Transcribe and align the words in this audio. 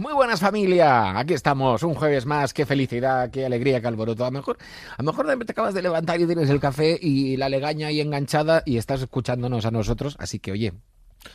Muy 0.00 0.14
buenas 0.14 0.40
familia, 0.40 1.18
aquí 1.18 1.34
estamos, 1.34 1.82
un 1.82 1.94
jueves 1.94 2.24
más, 2.24 2.54
qué 2.54 2.64
felicidad, 2.64 3.30
qué 3.30 3.44
alegría, 3.44 3.82
qué 3.82 3.86
alboroto. 3.86 4.24
A 4.24 4.28
lo 4.28 4.32
mejor, 4.38 4.56
a 4.96 5.02
lo 5.02 5.12
mejor 5.12 5.44
te 5.44 5.52
acabas 5.52 5.74
de 5.74 5.82
levantar 5.82 6.18
y 6.18 6.24
tienes 6.26 6.48
el 6.48 6.58
café 6.58 6.98
y 6.98 7.36
la 7.36 7.50
legaña 7.50 7.88
ahí 7.88 8.00
enganchada 8.00 8.62
y 8.64 8.78
estás 8.78 9.02
escuchándonos 9.02 9.66
a 9.66 9.70
nosotros, 9.70 10.16
así 10.18 10.38
que 10.38 10.52
oye, 10.52 10.72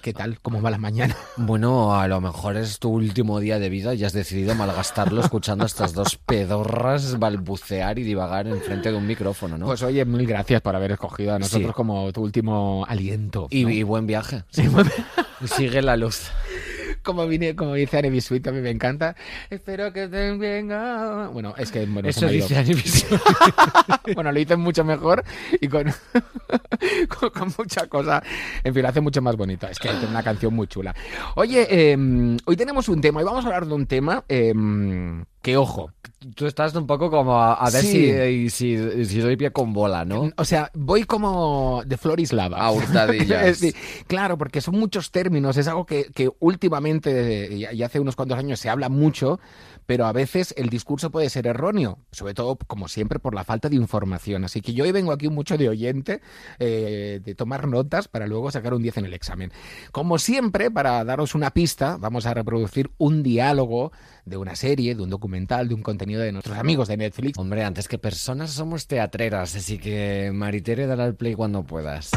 ¿Qué 0.01 0.13
tal? 0.13 0.39
¿Cómo 0.41 0.63
va 0.63 0.71
la 0.71 0.79
mañana? 0.79 1.15
Bueno, 1.38 1.96
a 1.96 2.07
lo 2.07 2.20
mejor 2.20 2.57
es 2.57 2.79
tu 2.79 2.89
último 2.89 3.39
día 3.39 3.59
de 3.59 3.70
vida 3.70 3.93
y 3.93 4.04
has 4.04 4.13
decidido 4.13 4.55
malgastarlo 4.55 5.21
escuchando 5.21 5.63
a 5.63 5.68
estas 5.68 5.93
dos 5.93 6.16
pedorras 6.16 7.20
balbucear 7.20 8.00
y 8.00 8.04
divagar 8.04 8.47
enfrente 8.47 8.89
de 8.91 8.97
un 8.97 9.05
micrófono, 9.05 9.59
¿no? 9.59 9.68
Pues 9.68 9.84
oye, 9.84 10.04
mil 10.05 10.25
gracias 10.25 10.61
por 10.61 10.75
haber 10.75 10.93
escogido 10.93 11.36
a 11.36 11.38
nosotros 11.39 11.70
Sí. 11.70 11.73
como 11.75 12.11
tu 12.11 12.23
último 12.23 12.84
aliento. 12.89 13.45
y, 13.52 13.66
¿no? 13.66 13.70
y 13.70 13.84
buen 13.84 14.07
viaje. 14.07 14.43
Sí, 14.50 14.68
bueno, 14.68 14.89
Sigue 15.45 15.84
la 15.84 15.97
luz. 15.97 16.32
Como, 17.06 17.26
vine, 17.28 17.56
como 17.56 17.76
dice 17.76 18.00
Anne 18.00 18.10
Bisuit, 18.10 18.46
a 18.48 18.52
mí 18.52 18.60
me 18.60 18.72
encanta. 18.72 19.16
Espero 19.50 19.94
que 19.94 20.10
te 20.10 20.36
venga. 20.36 21.30
Bueno, 21.30 21.54
es 21.58 21.72
que 21.72 21.86
bueno, 21.86 22.09
Eso 22.09 22.27
dice 22.27 22.58
Anivisión. 22.58 23.20
bueno, 24.16 24.32
lo 24.32 24.40
dicen 24.40 24.59
mucho 24.59 24.84
mejor 24.84 25.23
y 25.62 25.70
con, 25.70 25.86
con, 27.08 27.30
con 27.30 27.54
mucha 27.58 27.88
cosa. 27.88 28.22
En 28.63 28.73
fin, 28.73 28.84
lo 28.84 28.90
hace 28.90 28.99
mucho 28.99 29.22
más 29.22 29.38
bonito. 29.38 29.68
Es 29.68 29.80
que 29.80 29.88
es 29.88 30.04
una 30.04 30.23
canción 30.23 30.54
muy 30.54 30.68
chula. 30.68 30.94
Oye, 31.36 31.68
eh, 31.70 31.98
hoy 32.46 32.58
tenemos 32.58 32.90
un 32.90 32.99
tema 32.99 33.22
y 33.22 33.24
vamos 33.24 33.46
a 33.46 33.48
hablar 33.48 33.66
de 33.68 33.74
un 33.74 33.85
tema 33.85 34.26
eh, 34.27 34.54
que, 35.45 35.58
ojo, 35.58 35.91
Tú 36.34 36.48
estás 36.48 36.73
un 36.73 36.88
poco 36.88 37.12
como 37.12 37.40
a, 37.40 37.54
a 37.54 37.70
ver 37.70 37.84
Sí. 37.84 38.49
si, 38.49 38.77
si, 38.77 39.05
si 39.05 39.20
doy 39.20 39.38
pie 39.38 39.52
con 39.52 39.73
bola, 39.73 40.05
¿no? 40.05 40.31
o 40.38 40.44
sea, 40.44 40.71
voy 40.73 41.04
como 41.04 41.84
de 41.85 41.98
flor 41.98 42.20
y 42.20 42.26
lava. 42.26 42.58
A 42.62 42.71
hurtadillas. 42.71 43.58
Sí, 43.59 43.71
claro, 44.08 44.35
porque 44.35 44.59
son 44.59 44.80
muchos 44.80 45.12
términos, 45.12 45.55
es 45.58 45.68
algo 45.68 45.85
que, 45.85 46.05
que 46.16 46.31
últimamente, 46.40 47.49
y 47.52 47.66
y 47.71 47.84
hace 47.84 47.99
unos 47.99 48.16
cuantos 48.16 48.40
años, 48.40 48.59
se 48.59 48.70
habla 48.70 48.90
mucho, 48.90 49.40
pero 49.85 50.05
a 50.05 50.12
veces 50.12 50.53
el 50.57 50.70
discurso 50.70 51.12
puede 51.12 51.30
ser 51.30 51.48
erróneo, 51.48 51.99
sobre 52.12 52.34
todo, 52.34 52.57
como 52.68 52.87
siempre, 52.87 53.20
por 53.20 53.35
la 53.35 53.43
falta 53.43 53.70
de 53.70 53.76
información. 53.76 54.43
Así 54.43 54.62
que 54.62 54.73
yo 54.73 54.84
hoy 54.84 54.91
vengo 54.91 55.12
aquí 55.12 55.29
mucho 55.29 55.57
de 55.57 55.70
oyente, 55.70 56.21
eh, 56.60 57.21
de 57.23 57.35
tomar 57.35 57.68
notas 57.68 58.07
para 58.07 58.27
luego 58.27 58.51
sacar 58.51 58.73
un 58.73 58.82
10 58.82 58.98
en 58.98 59.05
el 59.05 59.13
examen. 59.13 59.51
Como 59.91 60.18
siempre, 60.18 60.71
para 60.71 61.04
daros 61.04 61.35
una 61.35 61.51
pista, 61.51 61.98
vamos 61.98 62.26
a 62.26 62.34
reproducir 62.34 62.91
un 62.98 63.23
diálogo 63.23 63.91
de 64.25 64.38
una 64.38 64.56
serie, 64.56 64.95
de 64.95 65.03
un 65.03 65.09
documental, 65.09 65.68
de 65.68 65.75
un 65.75 65.84
contenido 65.84 66.22
de 66.22 66.31
nuestros 66.31 66.57
amigos 66.57 66.88
de 66.88 66.97
Netflix. 66.97 67.38
Hombre, 67.38 67.63
antes 67.63 67.88
que 67.88 67.97
personas 67.97 68.51
somos 68.51 68.88
teatreras, 68.88 69.56
así 69.56 69.78
que 69.78 70.31
Maritere, 70.34 70.88
dale 70.88 71.03
al 71.03 71.16
play 71.16 71.35
cuando 71.35 71.63
puedas. 71.63 72.12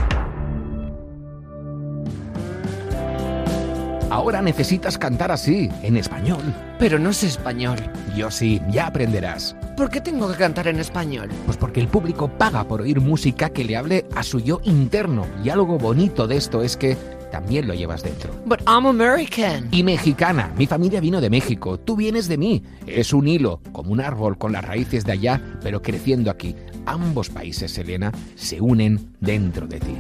Ahora 4.11 4.41
necesitas 4.41 4.97
cantar 4.97 5.31
así, 5.31 5.71
en 5.83 5.99
español. 5.99 6.43
Pero 6.79 6.99
no 6.99 7.13
sé 7.13 7.27
español. 7.27 7.79
Yo 8.17 8.31
sí, 8.31 8.61
ya 8.71 8.87
aprenderás. 8.87 9.55
¿Por 9.77 9.91
qué 9.91 10.01
tengo 10.01 10.31
que 10.31 10.39
cantar 10.39 10.67
en 10.67 10.79
español? 10.79 11.29
Pues 11.45 11.59
porque 11.59 11.81
el 11.81 11.89
público 11.89 12.29
paga 12.29 12.65
por 12.65 12.81
oír 12.81 13.01
música 13.01 13.51
que 13.51 13.65
le 13.65 13.77
hable 13.77 14.07
a 14.15 14.23
su 14.23 14.41
yo 14.41 14.61
interno. 14.65 15.27
Y 15.45 15.51
algo 15.51 15.79
bonito 15.79 16.27
de 16.27 16.39
esto 16.39 16.63
es 16.63 16.79
que 16.79 16.97
también 17.31 17.69
lo 17.69 17.75
llevas 17.75 18.03
dentro. 18.03 18.33
But 18.47 18.63
I'm 18.67 18.87
American. 18.87 19.69
Y 19.73 19.83
mexicana, 19.83 20.53
mi 20.57 20.67
familia 20.67 21.01
vino 21.01 21.21
de 21.21 21.29
México, 21.29 21.79
tú 21.79 21.95
vienes 21.95 22.29
de 22.29 22.39
mí. 22.39 22.63
Es 22.87 23.13
un 23.13 23.29
hilo, 23.29 23.61
como 23.73 23.93
un 23.93 24.01
árbol 24.01 24.39
con 24.39 24.53
las 24.53 24.65
raíces 24.65 25.05
de 25.05 25.13
allá, 25.13 25.43
pero 25.63 25.83
creciendo 25.83 26.31
aquí. 26.31 26.57
Ambos 26.87 27.29
países, 27.29 27.73
Selena, 27.73 28.11
se 28.37 28.61
unen 28.63 29.15
dentro 29.21 29.67
de 29.67 29.81
ti. 29.81 29.97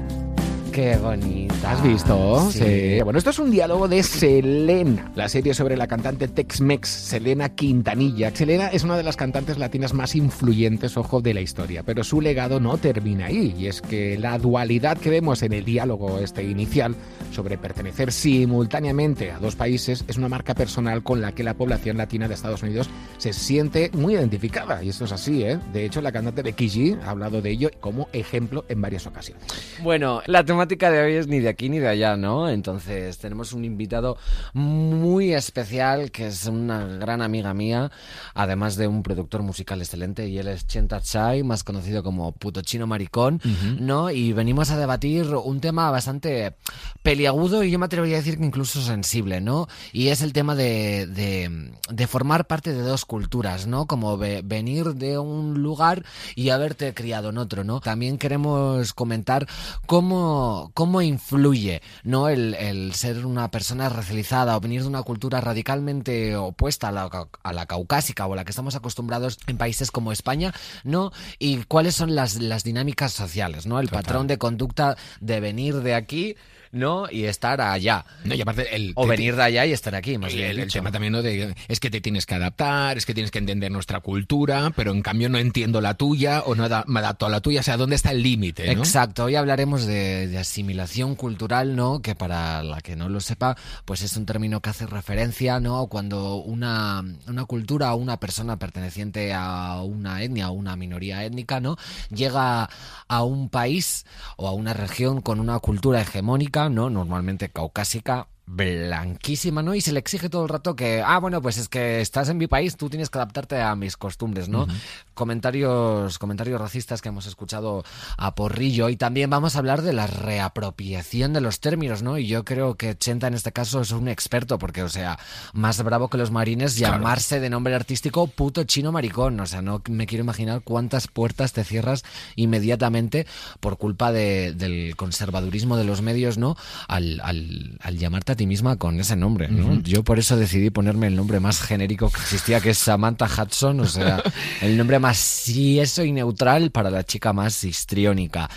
Qué 0.79 0.97
bonita. 0.97 1.73
¿Has 1.73 1.83
visto? 1.83 2.51
Sí. 2.53 3.01
Bueno, 3.03 3.19
esto 3.19 3.31
es 3.31 3.41
un 3.41 3.51
diálogo 3.51 3.89
de 3.89 4.01
Selena, 4.01 5.11
la 5.17 5.29
serie 5.29 5.53
sobre 5.53 5.77
la 5.77 5.89
cantante 5.89 6.29
Tex-Mex, 6.29 6.89
Selena 6.89 7.48
Quintanilla. 7.48 8.31
Selena 8.33 8.69
es 8.69 8.84
una 8.84 8.97
de 8.97 9.03
las 9.03 9.17
cantantes 9.17 9.59
latinas 9.59 9.93
más 9.93 10.15
influyentes, 10.15 10.97
ojo, 10.97 11.21
de 11.21 11.34
la 11.34 11.41
historia, 11.41 11.83
pero 11.83 12.05
su 12.05 12.21
legado 12.21 12.61
no 12.61 12.79
termina 12.79 13.27
ahí. 13.27 13.56
Y 13.59 13.67
es 13.67 13.83
que 13.83 14.17
la 14.19 14.39
dualidad 14.39 14.99
que 14.99 15.11
vemos 15.11 15.43
en 15.43 15.53
el 15.53 15.65
diálogo 15.65 16.21
este 16.21 16.44
inicial 16.44 16.95
sobre 17.33 17.59
pertenecer 17.59 18.12
simultáneamente 18.12 19.33
a 19.33 19.41
dos 19.41 19.56
países 19.56 20.05
es 20.06 20.16
una 20.16 20.28
marca 20.28 20.55
personal 20.55 21.03
con 21.03 21.21
la 21.21 21.33
que 21.33 21.43
la 21.43 21.55
población 21.55 21.97
latina 21.97 22.28
de 22.28 22.34
Estados 22.34 22.62
Unidos 22.62 22.89
se 23.16 23.33
siente 23.33 23.91
muy 23.95 24.15
identificada. 24.15 24.81
Y 24.84 24.91
esto 24.91 25.06
es 25.06 25.12
así, 25.12 25.43
¿eh? 25.43 25.59
De 25.72 25.84
hecho, 25.84 26.00
la 26.00 26.12
cantante 26.12 26.43
Becky 26.43 26.69
G 26.69 27.03
ha 27.03 27.10
hablado 27.10 27.43
de 27.43 27.50
ello 27.50 27.69
como 27.81 28.09
ejemplo 28.12 28.65
en 28.69 28.81
varias 28.81 29.09
ocasiones. 29.09 29.43
Bueno, 29.83 30.22
la 30.27 30.45
temática 30.45 30.68
de 30.69 31.03
hoy 31.03 31.15
es 31.15 31.27
ni 31.27 31.41
de 31.41 31.49
aquí 31.49 31.69
ni 31.69 31.79
de 31.79 31.89
allá, 31.89 32.17
¿no? 32.17 32.49
Entonces 32.49 33.19
tenemos 33.19 33.53
un 33.53 33.65
invitado 33.65 34.17
muy 34.53 35.33
especial 35.33 36.11
que 36.11 36.27
es 36.27 36.47
una 36.47 36.84
gran 36.84 37.23
amiga 37.23 37.55
mía, 37.55 37.91
además 38.34 38.77
de 38.77 38.87
un 38.87 39.03
productor 39.03 39.43
musical 39.43 39.81
excelente, 39.81 40.28
y 40.28 40.39
él 40.39 40.49
es 40.49 40.67
Chenta 40.67 41.01
Chai, 41.01 41.43
más 41.43 41.65
conocido 41.65 42.03
como 42.03 42.33
Puto 42.33 42.61
Chino 42.62 42.87
Maricón, 42.87 43.41
¿no? 43.78 44.11
Y 44.11 44.33
venimos 44.33 44.71
a 44.71 44.78
debatir 44.78 45.27
un 45.34 45.61
tema 45.61 45.91
bastante 45.91 46.55
peliagudo 47.03 47.65
y 47.65 47.71
yo 47.71 47.78
me 47.78 47.87
atrevería 47.87 48.17
a 48.17 48.21
decir 48.21 48.39
que 48.39 48.45
incluso 48.45 48.83
sensible, 48.83 49.41
¿no? 49.41 49.69
Y 49.93 50.09
es 50.09 50.23
el 50.23 50.33
tema 50.33 50.55
de, 50.55 51.07
de, 51.07 51.73
de 51.91 52.07
formar 52.07 52.47
parte 52.47 52.73
de 52.73 52.83
dos 52.83 53.05
culturas, 53.05 53.67
¿no? 53.67 53.87
Como 53.87 54.17
ve- 54.19 54.43
venir 54.45 54.95
de 54.95 55.19
un 55.19 55.62
lugar 55.62 56.05
y 56.34 56.51
haberte 56.51 56.93
criado 56.95 57.31
en 57.31 57.39
otro, 57.39 57.65
¿no? 57.65 57.81
También 57.81 58.19
queremos 58.19 58.93
comentar 58.95 59.47
cómo, 59.87 60.58
cómo 60.75 61.03
influye, 61.03 61.83
¿no? 62.05 62.29
El, 62.29 62.55
el 62.55 62.95
ser 62.95 63.25
una 63.27 63.51
persona 63.51 63.89
racializada 63.89 64.57
o 64.57 64.61
venir 64.61 64.83
de 64.83 64.89
una 64.89 65.03
cultura 65.03 65.41
radicalmente 65.41 66.37
opuesta 66.37 66.89
a 66.89 66.93
la, 66.93 67.29
a 67.43 67.53
la 67.53 67.67
caucásica 67.67 68.27
o 68.27 68.33
a 68.33 68.37
la 68.37 68.45
que 68.45 68.51
estamos 68.51 68.75
acostumbrados 68.75 69.39
en 69.47 69.59
países 69.59 69.91
como 69.91 70.13
España, 70.13 70.53
¿no? 70.85 71.13
Y 71.39 71.65
cuáles 71.65 71.95
son 71.95 72.15
las, 72.15 72.37
las 72.41 72.65
dinámicas 72.65 73.13
sociales, 73.13 73.67
¿no? 73.67 73.81
El 73.81 73.89
Total. 73.89 74.03
patrón 74.03 74.27
de 74.27 74.39
conducta 74.39 74.97
de 75.21 75.41
venir 75.41 75.77
de 75.77 75.95
aquí, 75.95 76.37
¿no? 76.73 77.11
Y 77.11 77.25
estar 77.25 77.61
allá. 77.61 78.05
No, 78.25 78.34
y 78.34 78.41
aparte 78.41 78.75
el, 78.75 78.93
O 78.95 79.06
venir 79.06 79.37
de 79.37 79.43
allá 79.43 79.67
y 79.67 79.73
estar 79.73 79.95
aquí, 79.95 80.19
más 80.19 80.33
bien 80.33 80.59
el, 80.59 80.71
tema 80.71 80.93
también 80.93 81.12
¿no? 81.12 81.23
de 81.23 81.55
es 81.69 81.81
que 81.81 81.91
te 81.91 82.01
tienes 82.01 82.27
que 82.27 82.34
adaptar, 82.34 82.97
es 82.99 83.06
que 83.06 83.15
tienes 83.15 83.31
que 83.31 83.39
entender 83.39 83.71
nuestra 83.71 84.01
cultura, 84.01 84.73
pero 84.75 84.93
en 84.93 85.03
cambio 85.03 85.28
no 85.28 85.39
entiendo 85.39 85.81
la 85.81 85.95
tuya 85.95 86.43
o 86.43 86.55
no 86.55 86.69
me 86.87 87.01
adapto 87.01 87.27
a 87.27 87.28
la 87.28 87.41
tuya. 87.41 87.61
O 87.61 87.62
sea, 87.62 87.77
¿dónde 87.77 87.97
está 87.97 88.11
el 88.11 88.23
límite? 88.23 88.75
¿no? 88.75 88.83
Exacto, 88.83 89.25
hoy 89.25 89.37
hablaremos 89.37 89.87
de, 89.87 90.28
de 90.28 90.39
asimilación 90.39 91.15
cultural, 91.15 91.77
¿no? 91.77 92.01
Que 92.01 92.15
para 92.15 92.62
la 92.62 92.81
que 92.81 92.97
no 92.97 93.09
lo 93.09 93.21
sepa, 93.21 93.57
pues 93.84 94.03
es 94.03 94.17
un 94.17 94.27
término 94.27 94.61
que 94.61 94.71
hace 94.71 94.87
referencia, 94.87 95.61
¿no? 95.61 95.87
Cuando 95.87 96.37
una, 96.37 97.05
una 97.27 97.45
cultura 97.45 97.95
o 97.95 97.97
una 97.97 98.19
persona 98.19 98.59
perteneciente 98.59 99.33
a 99.34 99.83
una 99.83 100.23
etnia 100.23 100.51
o 100.51 100.53
una 100.53 100.77
minoría 100.77 101.25
étnica, 101.25 101.61
¿no? 101.61 101.77
Llega 102.11 102.69
a 103.09 103.23
un 103.23 103.49
país 103.49 104.07
o 104.37 104.49
a 104.49 104.53
una 104.53 104.75
región 104.75 105.21
con 105.21 105.41
una 105.41 105.59
cultura 105.59 106.01
hegemónica, 106.01 106.58
¿no? 106.69 106.91
Normalmente 106.91 107.51
caucásica, 107.51 108.27
blanquísima, 108.48 109.62
¿no? 109.62 109.75
Y 109.75 109.81
se 109.81 109.92
le 109.92 109.98
exige 109.98 110.28
todo 110.28 110.42
el 110.44 110.48
rato 110.48 110.75
que, 110.75 111.03
ah, 111.04 111.19
bueno, 111.19 111.42
pues 111.42 111.59
es 111.59 111.69
que 111.69 112.00
estás 112.00 112.28
en 112.28 112.38
mi 112.38 112.47
país, 112.47 112.76
tú 112.76 112.88
tienes 112.88 113.10
que 113.10 113.19
adaptarte 113.19 113.60
a 113.60 113.75
mis 113.76 113.97
costumbres, 113.97 114.48
¿no? 114.48 114.66
Comentarios, 115.14 116.19
comentarios 116.19 116.60
racistas 116.60 117.03
que 117.03 117.09
hemos 117.10 117.26
escuchado 117.26 117.84
a 118.16 118.34
Porrillo 118.34 118.88
y 118.88 118.97
también 118.97 119.28
vamos 119.28 119.56
a 119.56 119.59
hablar 119.59 119.82
de 119.82 119.92
la 119.92 120.06
reapropiación 120.06 121.32
de 121.32 121.41
los 121.41 121.60
términos, 121.60 122.03
¿no? 122.03 122.19
Y 122.19 122.26
yo 122.26 122.44
creo 122.44 122.76
que 122.76 122.97
Chenta 122.97 123.26
en 123.26 123.34
este 123.34 123.53
caso 123.53 123.81
es 123.82 123.91
un 123.91 124.09
experto 124.09 124.59
porque, 124.59 124.82
o 124.82 124.88
sea, 124.88 125.19
más 125.53 125.82
bravo 125.82 126.09
que 126.09 126.19
los 126.19 126.30
marines 126.30 126.76
Claro. 126.76 126.94
llamarse 126.94 127.41
de 127.41 127.50
nombre 127.50 127.75
artístico 127.75 128.26
puto 128.28 128.65
chino 128.65 128.92
maricón, 128.92 129.38
o 129.41 129.47
sea, 129.47 129.60
no 129.60 129.82
me 129.91 130.06
quiero 130.06 130.25
imaginar 130.25 130.62
cuántas 130.62 131.09
puertas 131.09 131.53
te 131.53 131.65
cierras 131.65 132.04
inmediatamente 132.36 133.26
por 133.60 133.76
culpa 133.76 134.12
de- 134.12 134.54
del 134.54 134.94
conservadurismo 134.97 135.76
de 135.76 135.84
los 135.84 136.00
medios, 136.00 136.38
¿no? 136.38 136.56
Al, 136.86 137.20
al, 137.22 137.76
al 137.82 137.98
llamarte 137.98 138.32
a 138.32 138.36
ti 138.38 138.47
misma 138.47 138.76
con 138.76 138.99
ese 138.99 139.16
nombre, 139.16 139.49
¿no? 139.49 139.82
Yo 139.82 140.03
por 140.03 140.19
eso 140.19 140.38
decidí 140.38 140.71
ponerme 140.71 141.09
el 141.09 141.16
nombre 141.16 141.41
más 141.41 141.60
genérico 141.60 142.10
que 142.10 142.21
existía, 142.21 142.60
que 142.60 142.71
es 142.71 142.78
Samantha 142.78 143.27
Hudson, 143.27 143.80
o 143.80 143.86
sea, 143.86 144.22
el 144.63 144.78
nombre 144.78 144.98
más 144.98 145.18
sieso 145.18 146.04
y 146.04 146.13
neutral 146.13 146.71
para 146.71 146.91
la 146.91 147.04
chica 147.04 147.34
más 147.34 147.63
histriónica. 147.65 148.48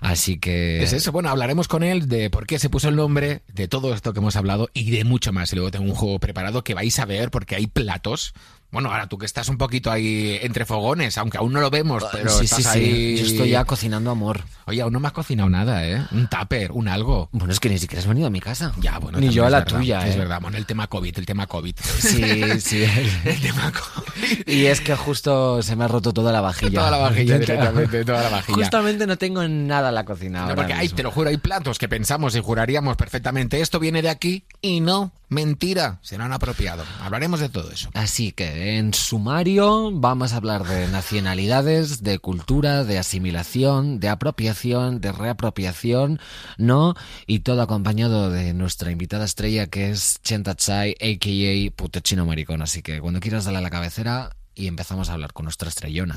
Así 0.00 0.38
que... 0.38 0.82
Es 0.82 0.94
eso, 0.94 1.12
bueno, 1.12 1.28
hablaremos 1.28 1.68
con 1.68 1.82
él 1.82 2.08
de 2.08 2.30
por 2.30 2.46
qué 2.46 2.58
se 2.58 2.70
puso 2.70 2.88
el 2.88 2.96
nombre, 2.96 3.42
de 3.52 3.68
todo 3.68 3.92
esto 3.92 4.14
que 4.14 4.20
hemos 4.20 4.36
hablado 4.36 4.70
y 4.72 4.90
de 4.90 5.04
mucho 5.04 5.32
más. 5.32 5.52
Y 5.52 5.56
luego 5.56 5.70
tengo 5.70 5.84
un 5.84 5.94
juego 5.94 6.18
preparado 6.18 6.64
que 6.64 6.72
vais 6.74 6.98
a 6.98 7.04
ver 7.04 7.30
porque 7.30 7.56
hay 7.56 7.66
platos. 7.66 8.32
Bueno, 8.74 8.90
ahora 8.90 9.06
tú 9.06 9.18
que 9.18 9.24
estás 9.24 9.48
un 9.48 9.56
poquito 9.56 9.88
ahí 9.88 10.36
entre 10.42 10.64
fogones, 10.64 11.16
aunque 11.16 11.38
aún 11.38 11.52
no 11.52 11.60
lo 11.60 11.70
vemos, 11.70 12.04
pero 12.10 12.28
sí, 12.28 12.46
estás 12.46 12.58
sí, 12.58 12.62
sí. 12.64 12.68
ahí. 12.70 13.16
Yo 13.18 13.24
estoy 13.24 13.50
ya 13.50 13.64
cocinando 13.64 14.10
amor. 14.10 14.40
Oye, 14.66 14.82
aún 14.82 14.92
no 14.92 14.98
me 14.98 15.06
has 15.06 15.12
cocinado 15.12 15.48
nada, 15.48 15.86
¿eh? 15.86 16.04
Un 16.10 16.26
tupper, 16.26 16.72
un 16.72 16.88
algo. 16.88 17.28
Bueno, 17.30 17.52
es 17.52 17.60
que 17.60 17.68
ni 17.68 17.78
siquiera 17.78 18.00
has 18.00 18.08
venido 18.08 18.26
a 18.26 18.30
mi 18.30 18.40
casa. 18.40 18.72
Ya, 18.80 18.98
bueno, 18.98 19.20
Ni 19.20 19.28
yo 19.28 19.46
a 19.46 19.50
la 19.50 19.60
verdad, 19.60 19.78
tuya, 19.78 20.08
Es 20.08 20.16
¿eh? 20.16 20.18
verdad, 20.18 20.40
bueno, 20.40 20.56
el 20.56 20.66
tema 20.66 20.88
COVID, 20.88 21.16
el 21.16 21.24
tema 21.24 21.46
COVID. 21.46 21.76
Sí, 22.00 22.42
sí. 22.58 22.84
el 23.24 23.40
tema 23.40 23.70
COVID. 23.70 24.48
Y 24.48 24.66
es 24.66 24.80
que 24.80 24.96
justo 24.96 25.62
se 25.62 25.76
me 25.76 25.84
ha 25.84 25.88
roto 25.88 26.12
toda 26.12 26.32
la 26.32 26.40
vajilla. 26.40 26.80
Toda 26.80 26.90
la 26.90 26.98
vajilla 26.98 27.38
directamente, 27.38 28.04
toda 28.04 28.22
la 28.22 28.30
vajilla. 28.30 28.56
Justamente 28.56 29.06
no 29.06 29.16
tengo 29.16 29.46
nada 29.46 29.90
en 29.90 29.94
la 29.94 30.04
cocina. 30.04 30.38
No, 30.38 30.44
ahora 30.46 30.56
porque 30.56 30.72
hay, 30.72 30.86
mismo. 30.86 30.96
te 30.96 31.02
lo 31.04 31.12
juro, 31.12 31.30
hay 31.30 31.36
platos 31.36 31.78
que 31.78 31.88
pensamos 31.88 32.34
y 32.34 32.40
juraríamos 32.40 32.96
perfectamente 32.96 33.60
esto 33.60 33.78
viene 33.78 34.02
de 34.02 34.08
aquí 34.08 34.42
y 34.60 34.80
no. 34.80 35.12
Mentira, 35.34 35.98
se 36.00 36.16
lo 36.16 36.22
han 36.22 36.32
apropiado. 36.32 36.84
Hablaremos 37.00 37.40
de 37.40 37.48
todo 37.48 37.72
eso. 37.72 37.90
Así 37.92 38.30
que 38.30 38.78
en 38.78 38.94
sumario 38.94 39.90
vamos 39.92 40.32
a 40.32 40.36
hablar 40.36 40.62
de 40.64 40.86
nacionalidades, 40.86 42.04
de 42.04 42.20
cultura, 42.20 42.84
de 42.84 43.00
asimilación, 43.00 43.98
de 43.98 44.10
apropiación, 44.10 45.00
de 45.00 45.10
reapropiación, 45.10 46.20
¿no? 46.56 46.94
Y 47.26 47.40
todo 47.40 47.62
acompañado 47.62 48.30
de 48.30 48.54
nuestra 48.54 48.92
invitada 48.92 49.24
estrella 49.24 49.66
que 49.66 49.90
es 49.90 50.20
Chenta 50.22 50.54
Chai, 50.54 50.92
a.k.a. 50.92 51.70
Puto 51.74 51.98
Chino 51.98 52.24
Maricón. 52.26 52.62
Así 52.62 52.80
que 52.80 53.00
cuando 53.00 53.18
quieras 53.18 53.44
darle 53.44 53.58
a 53.58 53.62
la 53.62 53.70
cabecera 53.70 54.30
y 54.54 54.68
empezamos 54.68 55.08
a 55.08 55.14
hablar 55.14 55.32
con 55.32 55.46
nuestra 55.46 55.68
estrellona. 55.68 56.16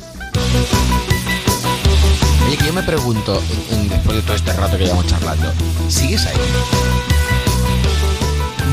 Oye, 2.46 2.56
que 2.56 2.66
yo 2.68 2.74
me 2.74 2.84
pregunto, 2.84 3.42
después 3.90 4.18
de 4.18 4.22
todo 4.22 4.36
este 4.36 4.54
rato 4.54 4.78
que 4.78 4.84
llevamos 4.84 5.08
charlando, 5.08 5.52
¿sigues 5.90 6.24
ahí? 6.28 6.38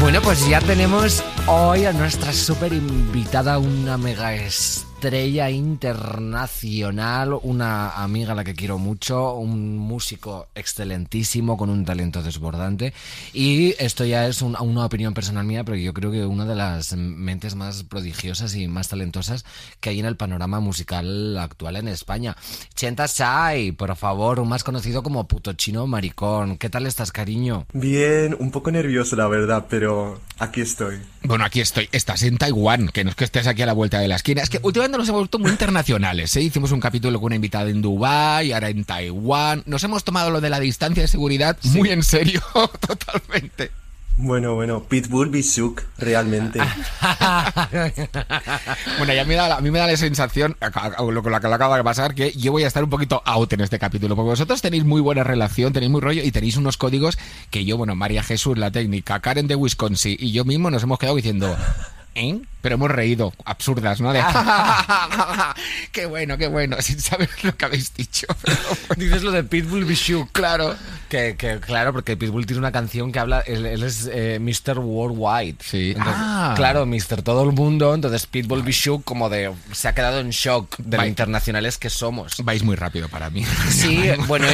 Bueno, 0.04 0.20
pues 0.20 0.46
ya 0.46 0.60
tenemos 0.60 1.24
hoy 1.46 1.86
a 1.86 1.92
nuestra 1.94 2.30
súper 2.30 2.74
invitada, 2.74 3.56
una 3.56 3.96
mega 3.96 4.34
estrella 4.34 4.94
internacional, 5.04 7.38
una 7.42 7.90
amiga 7.90 8.32
a 8.32 8.34
la 8.34 8.42
que 8.42 8.54
quiero 8.54 8.78
mucho, 8.78 9.34
un 9.34 9.76
músico 9.76 10.46
excelentísimo 10.54 11.58
con 11.58 11.68
un 11.68 11.84
talento 11.84 12.22
desbordante. 12.22 12.94
Y 13.34 13.74
esto 13.78 14.06
ya 14.06 14.26
es 14.26 14.40
una 14.40 14.86
opinión 14.86 15.12
personal 15.12 15.44
mía, 15.44 15.62
pero 15.62 15.76
yo 15.76 15.92
creo 15.92 16.10
que 16.10 16.24
una 16.24 16.46
de 16.46 16.54
las 16.54 16.96
mentes 16.96 17.54
más 17.54 17.82
prodigiosas 17.82 18.54
y 18.54 18.66
más 18.66 18.88
talentosas 18.88 19.44
que 19.80 19.90
hay 19.90 20.00
en 20.00 20.06
el 20.06 20.16
panorama 20.16 20.60
musical 20.60 21.36
actual 21.36 21.76
en 21.76 21.88
España. 21.88 22.34
Chenta 22.74 23.06
Sai, 23.06 23.72
por 23.72 23.94
favor, 23.96 24.42
más 24.46 24.64
conocido 24.64 25.02
como 25.02 25.28
puto 25.28 25.52
chino 25.52 25.86
maricón. 25.86 26.56
¿Qué 26.56 26.70
tal 26.70 26.86
estás, 26.86 27.12
cariño? 27.12 27.66
Bien, 27.74 28.34
un 28.38 28.50
poco 28.50 28.70
nervioso, 28.70 29.16
la 29.16 29.28
verdad, 29.28 29.66
pero 29.68 30.18
aquí 30.38 30.62
estoy. 30.62 31.02
Bueno, 31.22 31.44
aquí 31.44 31.60
estoy. 31.60 31.88
Estás 31.92 32.22
en 32.22 32.38
Taiwán, 32.38 32.88
que 32.88 33.04
no 33.04 33.10
es 33.10 33.16
que 33.16 33.24
estés 33.24 33.46
aquí 33.46 33.62
a 33.62 33.66
la 33.66 33.72
vuelta 33.72 33.98
de 33.98 34.08
la 34.08 34.16
esquina. 34.16 34.42
Es 34.42 34.50
que 34.50 34.60
últimamente 34.62 34.94
nos 34.99 35.08
hemos 35.08 35.20
vuelto 35.20 35.38
muy 35.38 35.50
internacionales. 35.50 36.37
¿eh? 36.37 36.43
Hicimos 36.43 36.73
un 36.73 36.81
capítulo 36.81 37.19
con 37.19 37.26
una 37.26 37.37
invitada 37.37 37.70
en 37.70 37.82
Dubái, 37.82 38.52
ahora 38.52 38.69
en 38.69 38.85
Taiwán. 38.85 39.62
Nos 39.67 39.82
hemos 39.85 40.05
tomado 40.05 40.31
lo 40.31 40.41
de 40.41 40.50
la 40.50 40.61
distancia 40.61 41.02
de 41.02 41.08
seguridad 41.08 41.56
muy 41.64 41.91
en 41.91 42.02
serio, 42.02 42.43
totalmente. 42.81 43.70
Bueno, 44.17 44.55
bueno, 44.55 44.85
Pitbull 44.85 45.29
Bishuk, 45.29 45.82
realmente. 45.99 46.61
bueno, 48.99 49.12
ya 49.12 49.25
me 49.25 49.35
da, 49.35 49.56
a 49.56 49.61
mí 49.61 49.73
me 49.73 49.81
da 49.81 49.88
la 49.88 49.96
sensación, 49.96 50.56
lo 51.00 51.23
que 51.23 51.35
acaba 51.35 51.76
de 51.76 51.82
pasar, 51.82 52.14
que 52.14 52.31
yo 52.31 52.52
voy 52.52 52.62
a 52.62 52.69
estar 52.69 52.85
un 52.85 52.91
poquito 52.91 53.23
out 53.25 53.52
en 53.55 53.62
este 53.62 53.81
capítulo, 53.81 54.14
porque 54.14 54.31
vosotros 54.31 54.62
tenéis 54.62 54.85
muy 54.85 55.00
buena 55.00 55.25
relación, 55.25 55.73
tenéis 55.73 55.91
muy 55.91 56.00
rollo 56.00 56.23
y 56.23 56.31
tenéis 56.31 56.56
unos 56.56 56.76
códigos 56.76 57.19
que 57.50 57.64
yo, 57.64 57.76
bueno, 57.76 57.96
María 57.96 58.23
Jesús, 58.23 58.56
la 58.56 58.70
técnica, 58.70 59.19
Karen 59.19 59.49
de 59.49 59.56
Wisconsin 59.56 60.17
y 60.20 60.31
yo 60.31 60.44
mismo 60.44 60.70
nos 60.70 60.85
hemos 60.85 61.00
quedado 61.00 61.17
diciendo, 61.17 61.56
¿Eh? 62.14 62.40
Pero 62.61 62.76
hemos 62.76 62.90
reído, 62.90 63.34
absurdas, 63.44 64.00
¿no? 64.00 64.12
De... 64.12 64.22
qué 65.93 66.06
bueno, 66.06 66.38
qué 66.38 66.46
bueno, 66.46 66.81
sin 66.81 66.99
saber 66.99 67.28
lo 67.43 67.55
que 67.56 67.64
habéis 67.64 67.93
dicho. 67.93 68.26
Dices 68.96 69.22
lo 69.22 69.32
de 69.32 69.44
Pitbull 69.44 69.84
Bishuk, 69.84 70.31
claro. 70.32 70.75
Que, 71.11 71.37
claro, 71.61 71.93
porque 71.93 72.16
Pitbull 72.16 72.46
tiene 72.46 72.58
una 72.58 72.72
canción 72.72 73.12
que 73.12 73.19
habla, 73.19 73.40
él, 73.40 73.66
es 73.82 74.08
eh, 74.11 74.38
Mr. 74.40 74.78
Worldwide. 74.78 75.56
Sí. 75.61 75.94
ah. 75.99 76.55
Claro, 76.56 76.87
Mr. 76.87 77.22
Todo 77.22 77.44
el 77.44 77.52
mundo, 77.52 77.94
entonces 77.94 78.26
Pitbull 78.26 78.62
Bishuk 78.62 79.05
como 79.05 79.28
de, 79.28 79.52
se 79.72 79.88
ha 79.88 79.94
quedado 79.94 80.20
en 80.20 80.31
shock 80.31 80.76
de 80.78 80.96
lo 80.96 81.06
internacionales 81.06 81.78
que 81.78 81.90
somos. 81.90 82.37
Vais 82.43 82.62
muy 82.62 82.76
rápido 82.76 83.08
para 83.08 83.31
mí. 83.31 83.44
Sí, 83.69 84.08
bueno, 84.26 84.46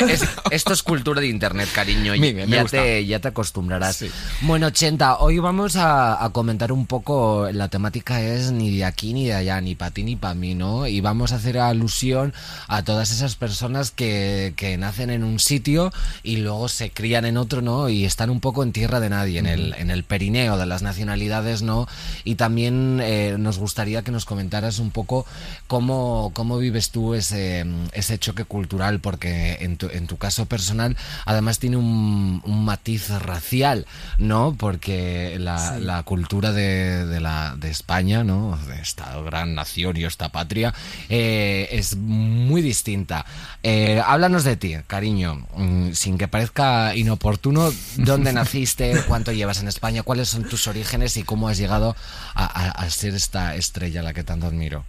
esto 0.50 0.72
es 0.72 0.82
cultura 0.82 1.20
de 1.20 1.28
internet, 1.28 1.68
cariño. 1.72 2.14
ya, 2.14 2.64
te, 2.64 3.06
ya 3.06 3.20
te 3.20 3.28
acostumbrarás. 3.28 4.04
Bueno, 4.40 4.70
Chenta, 4.70 5.18
hoy 5.18 5.38
vamos 5.38 5.76
a 5.76 6.28
comentar 6.32 6.72
un 6.72 6.86
poco 6.86 7.49
la 7.52 7.68
temática 7.68 8.20
es 8.20 8.52
ni 8.52 8.76
de 8.76 8.84
aquí 8.84 9.12
ni 9.12 9.26
de 9.26 9.34
allá, 9.34 9.60
ni 9.60 9.74
para 9.74 9.90
ti 9.90 10.02
ni 10.02 10.16
para 10.16 10.34
mí, 10.34 10.54
¿no? 10.54 10.86
Y 10.86 11.00
vamos 11.00 11.32
a 11.32 11.36
hacer 11.36 11.58
alusión 11.58 12.32
a 12.68 12.82
todas 12.82 13.10
esas 13.10 13.36
personas 13.36 13.90
que, 13.90 14.54
que, 14.56 14.76
nacen 14.76 15.10
en 15.10 15.24
un 15.24 15.38
sitio 15.38 15.92
y 16.22 16.36
luego 16.36 16.68
se 16.68 16.90
crían 16.90 17.24
en 17.24 17.36
otro, 17.36 17.62
¿no? 17.62 17.88
Y 17.88 18.04
están 18.04 18.30
un 18.30 18.40
poco 18.40 18.62
en 18.62 18.72
tierra 18.72 19.00
de 19.00 19.10
nadie, 19.10 19.38
en 19.38 19.46
el, 19.46 19.74
en 19.78 19.90
el 19.90 20.04
perineo 20.04 20.56
de 20.56 20.66
las 20.66 20.82
nacionalidades, 20.82 21.62
¿no? 21.62 21.86
Y 22.24 22.36
también 22.36 23.00
eh, 23.02 23.36
nos 23.38 23.58
gustaría 23.58 24.02
que 24.02 24.12
nos 24.12 24.24
comentaras 24.24 24.78
un 24.78 24.90
poco 24.90 25.26
cómo, 25.66 26.30
cómo 26.34 26.58
vives 26.58 26.90
tú 26.90 27.14
ese, 27.14 27.66
ese 27.92 28.18
choque 28.18 28.44
cultural, 28.44 29.00
porque 29.00 29.58
en 29.60 29.76
tu, 29.76 29.88
en 29.88 30.06
tu 30.06 30.16
caso 30.16 30.46
personal 30.46 30.96
además 31.26 31.58
tiene 31.58 31.76
un, 31.76 32.42
un 32.44 32.64
matiz 32.64 33.10
racial, 33.10 33.86
¿no? 34.18 34.54
Porque 34.58 35.36
la, 35.38 35.78
la 35.78 36.02
cultura 36.02 36.52
de, 36.52 37.06
de 37.06 37.20
la 37.20 37.39
de 37.56 37.70
España, 37.70 38.24
¿no? 38.24 38.58
de 38.66 38.80
esta 38.80 39.20
gran 39.22 39.54
nación 39.54 39.96
y 39.96 40.04
esta 40.04 40.30
patria, 40.30 40.74
eh, 41.08 41.68
es 41.72 41.96
muy 41.96 42.62
distinta. 42.62 43.24
Eh, 43.62 44.02
háblanos 44.04 44.44
de 44.44 44.56
ti, 44.56 44.76
cariño, 44.86 45.46
mm, 45.56 45.92
sin 45.92 46.18
que 46.18 46.28
parezca 46.28 46.94
inoportuno, 46.94 47.72
¿dónde 47.96 48.32
naciste? 48.40 48.94
¿Cuánto 49.06 49.32
llevas 49.32 49.60
en 49.60 49.68
España? 49.68 50.02
¿Cuáles 50.02 50.28
son 50.28 50.44
tus 50.44 50.66
orígenes 50.66 51.16
y 51.16 51.22
cómo 51.22 51.48
has 51.48 51.58
llegado 51.58 51.96
a, 52.34 52.88
ser 52.90 53.14
esta 53.14 53.54
estrella 53.54 54.00
a 54.00 54.02
la 54.02 54.12
que 54.12 54.24
tanto 54.24 54.46
admiro? 54.46 54.84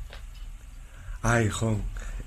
Ay, 1.21 1.49
jo. 1.49 1.79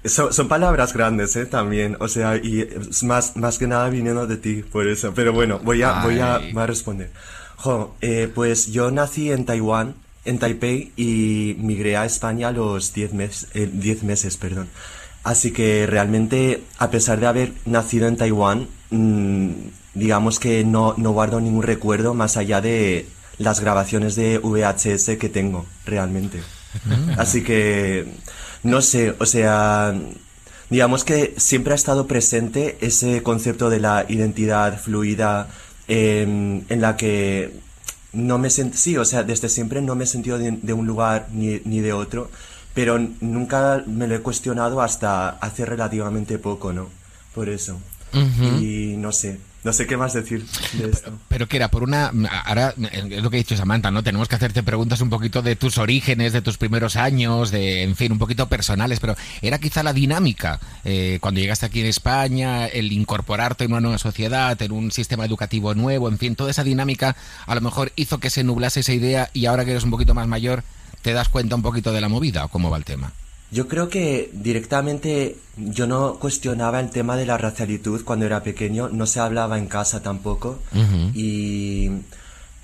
Son, 0.05 0.49
palabras 0.49 0.93
grandes, 0.93 1.35
¿eh? 1.35 1.47
También, 1.47 1.97
o 1.99 2.09
sea, 2.09 2.37
y 2.37 2.69
más, 3.03 3.37
más 3.37 3.59
que 3.59 3.67
nada 3.67 3.89
viniendo 3.89 4.27
de 4.27 4.37
ti, 4.37 4.63
por 4.63 4.87
eso. 4.87 5.15
Pero 5.15 5.33
bueno, 5.33 5.61
voy 5.61 5.83
a, 5.83 6.03
voy 6.03 6.21
a, 6.21 6.39
voy 6.39 6.63
a 6.63 6.67
responder. 6.67 7.11
Jo, 7.57 7.97
eh, 8.03 8.31
pues 8.35 8.67
yo 8.67 8.91
nací 8.91 9.33
en 9.33 9.47
Taiwán 9.47 9.95
en 10.25 10.39
Taipei 10.39 10.93
y 10.97 11.57
migré 11.59 11.97
a 11.97 12.05
España 12.05 12.49
a 12.49 12.53
los 12.53 12.93
10 12.93 13.13
meses, 13.13 13.49
eh, 13.55 13.99
meses. 14.03 14.37
Perdón. 14.37 14.69
Así 15.23 15.53
que 15.53 15.87
realmente, 15.87 16.63
a 16.79 16.91
pesar 16.91 17.19
de 17.21 17.27
haber 17.27 17.53
nacido 17.65 18.09
en 18.09 18.17
Taiwán, 18.17 18.69
mm, 18.91 19.51
digamos 19.95 20.39
que 20.39 20.65
no, 20.65 20.95
no 20.99 21.13
guardo 21.13 21.41
ningún 21.41 21.63
recuerdo 21.63 22.13
más 22.13 22.37
allá 22.37 22.61
de 22.61 23.07
las 23.39 23.61
grabaciones 23.61 24.17
de 24.17 24.39
VHS 24.39 25.17
que 25.19 25.29
tengo, 25.29 25.65
realmente. 25.87 26.43
Mm. 26.85 27.19
Así 27.19 27.43
que, 27.43 28.07
no 28.63 28.83
sé, 28.83 29.15
o 29.19 29.27
sea, 29.27 29.95
digamos 30.69 31.05
que 31.05 31.35
siempre 31.37 31.73
ha 31.73 31.77
estado 31.77 32.07
presente 32.07 32.77
ese 32.81 33.23
concepto 33.23 33.71
de 33.71 33.81
la 33.81 34.05
identidad 34.09 34.79
fluida 34.81 35.49
em, 35.89 36.65
en 36.69 36.81
la 36.81 36.97
que 36.97 37.53
no 38.15 38.39
me 38.39 38.51
sentí, 38.51 38.77
sí, 38.77 38.97
o 38.97 39.05
sea, 39.05 39.23
desde 39.23 39.49
siempre 39.49 39.83
no 39.83 39.95
me 39.95 40.05
he 40.05 40.07
sentido 40.07 40.39
de, 40.39 40.73
un 40.73 40.87
lugar 40.87 41.29
ni, 41.33 41.61
ni, 41.65 41.81
de 41.81 41.93
otro, 41.93 42.31
pero 42.75 42.99
nunca 43.21 43.83
me 43.87 44.07
lo 44.07 44.15
he 44.15 44.21
cuestionado 44.21 44.81
hasta 44.81 45.31
hace 45.31 45.65
relativamente 45.65 46.39
poco, 46.39 46.73
¿no? 46.73 46.89
Por 47.35 47.49
eso. 47.49 47.79
Y 48.61 48.95
no 48.97 49.11
sé, 49.11 49.41
no 49.65 49.73
sé 49.73 49.87
qué 49.87 49.97
más 49.97 50.13
decir 50.13 50.47
de 50.75 50.91
esto. 50.91 51.19
Pero, 51.29 51.49
que 51.49 51.57
era 51.57 51.69
por 51.69 51.83
una. 51.83 52.13
Ahora 52.45 52.75
es 52.93 53.23
lo 53.23 53.31
que 53.31 53.37
ha 53.37 53.39
dicho 53.39 53.57
Samantha, 53.57 53.91
¿no? 53.91 54.03
Tenemos 54.03 54.29
que 54.29 54.37
hacerte 54.37 54.63
preguntas 54.63 55.01
un 55.01 55.09
poquito 55.09 55.41
de 55.41 55.57
tus 55.57 55.79
orígenes, 55.79 56.35
de 56.35 56.43
tus 56.43 56.59
primeros 56.59 56.97
años, 56.97 57.51
de, 57.51 57.83
en 57.83 57.97
fin, 57.97 58.13
un 58.13 58.19
poquito 58.19 58.47
personales, 58.49 59.01
pero 59.01 59.17
era 59.41 59.59
quizá 59.59 59.83
la 59.83 59.95
dinámica 59.95 60.61
eh, 60.85 61.19
cuando 61.21 61.41
llegaste 61.41 61.65
aquí 61.65 61.81
en 61.81 61.87
España, 61.87 62.67
el 62.67 62.93
incorporarte 62.93 63.65
en 63.65 63.73
una 63.73 63.81
nueva 63.81 63.99
sociedad, 63.99 64.61
en 64.61 64.73
un 64.73 64.93
sistema 64.93 65.25
educativo 65.25 65.75
nuevo, 65.75 66.09
en 66.09 66.19
fin, 66.19 66.37
toda 66.37 66.51
esa 66.51 66.63
dinámica 66.63 67.17
a 67.47 67.55
lo 67.55 67.63
mejor 67.63 67.93
hizo 67.97 68.19
que 68.19 68.29
se 68.29 68.45
nublase 68.45 68.81
esa 68.81 68.93
idea 68.93 69.31
y 69.33 69.47
ahora 69.47 69.65
que 69.65 69.71
eres 69.71 69.85
un 69.85 69.91
poquito 69.91 70.15
más 70.15 70.29
mayor, 70.29 70.63
te 71.01 71.15
das 71.15 71.31
cuenta 71.31 71.57
un 71.57 71.63
poquito 71.63 71.93
de 71.93 72.03
la 72.03 72.11
movida 72.11 72.45
o 72.45 72.49
cómo 72.49 72.71
va 72.71 72.77
el 72.77 72.85
tema. 72.85 73.13
Yo 73.55 73.69
creo 73.69 73.89
que 73.89 74.31
directamente 74.33 75.37
yo 75.57 75.87
no 75.87 76.19
cuestionaba 76.19 76.81
el 76.81 76.91
tema 76.91 77.17
de 77.17 77.25
la 77.25 77.39
racialitud 77.39 78.03
cuando 78.05 78.27
era 78.27 78.43
pequeño, 78.43 78.89
no 78.89 79.07
se 79.07 79.21
hablaba 79.21 79.59
en 79.59 79.69
casa 79.69 80.03
tampoco 80.03 80.59
y 81.15 81.89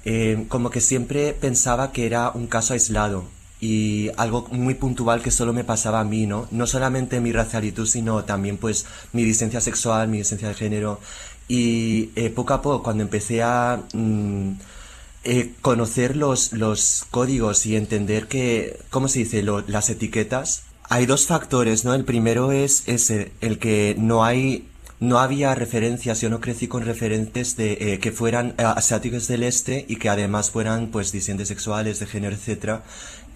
eh, 0.05 0.47
como 0.49 0.71
que 0.71 0.81
siempre 0.81 1.33
pensaba 1.33 1.93
que 1.93 2.07
era 2.07 2.33
un 2.33 2.49
caso 2.49 2.73
aislado 2.73 3.23
y 3.61 4.11
algo 4.17 4.49
muy 4.51 4.75
puntual 4.75 5.23
que 5.23 5.31
solo 5.31 5.53
me 5.53 5.63
pasaba 5.63 6.01
a 6.01 6.05
mí, 6.05 6.27
¿no? 6.27 6.49
No 6.51 6.67
solamente 6.67 7.21
mi 7.21 7.31
racialitud, 7.31 7.87
sino 7.87 8.25
también 8.25 8.57
pues 8.57 8.85
mi 9.13 9.25
licencia 9.25 9.61
sexual, 9.61 10.09
mi 10.09 10.19
licencia 10.19 10.49
de 10.49 10.55
género 10.55 10.99
y 11.47 12.11
eh, 12.17 12.31
poco 12.31 12.53
a 12.55 12.63
poco 12.63 12.83
cuando 12.83 13.05
empecé 13.05 13.45
a... 13.45 13.81
Mm, 13.93 14.55
eh, 15.23 15.53
conocer 15.61 16.17
los, 16.17 16.55
los 16.55 17.05
códigos 17.11 17.67
y 17.67 17.77
entender 17.77 18.27
que, 18.27 18.81
¿cómo 18.89 19.07
se 19.07 19.19
dice? 19.19 19.43
las 19.43 19.91
etiquetas 19.91 20.63
hay 20.91 21.07
dos 21.07 21.27
factores, 21.27 21.85
¿no? 21.85 21.95
El 21.95 22.05
primero 22.05 22.51
es 22.51 22.83
ese, 22.87 23.31
el 23.41 23.61
que 23.61 23.95
no 23.97 24.25
hay, 24.25 24.67
no 24.99 25.21
había 25.21 25.55
referencias, 25.55 26.21
yo 26.21 26.29
no 26.31 26.41
crecí 26.41 26.67
con 26.67 26.85
referentes 26.85 27.57
de 27.57 27.79
eh, 27.81 27.99
que 28.01 28.11
fueran 28.11 28.55
eh, 28.59 28.65
asiáticos 28.65 29.29
del 29.29 29.45
este 29.45 29.87
y 29.89 29.97
que 29.97 30.09
además 30.09 30.51
fueran 30.51 30.89
pues 30.89 31.13
disidentes 31.13 31.47
sexuales, 31.47 32.01
de 32.01 32.07
género, 32.07 32.35
etcétera. 32.35 32.83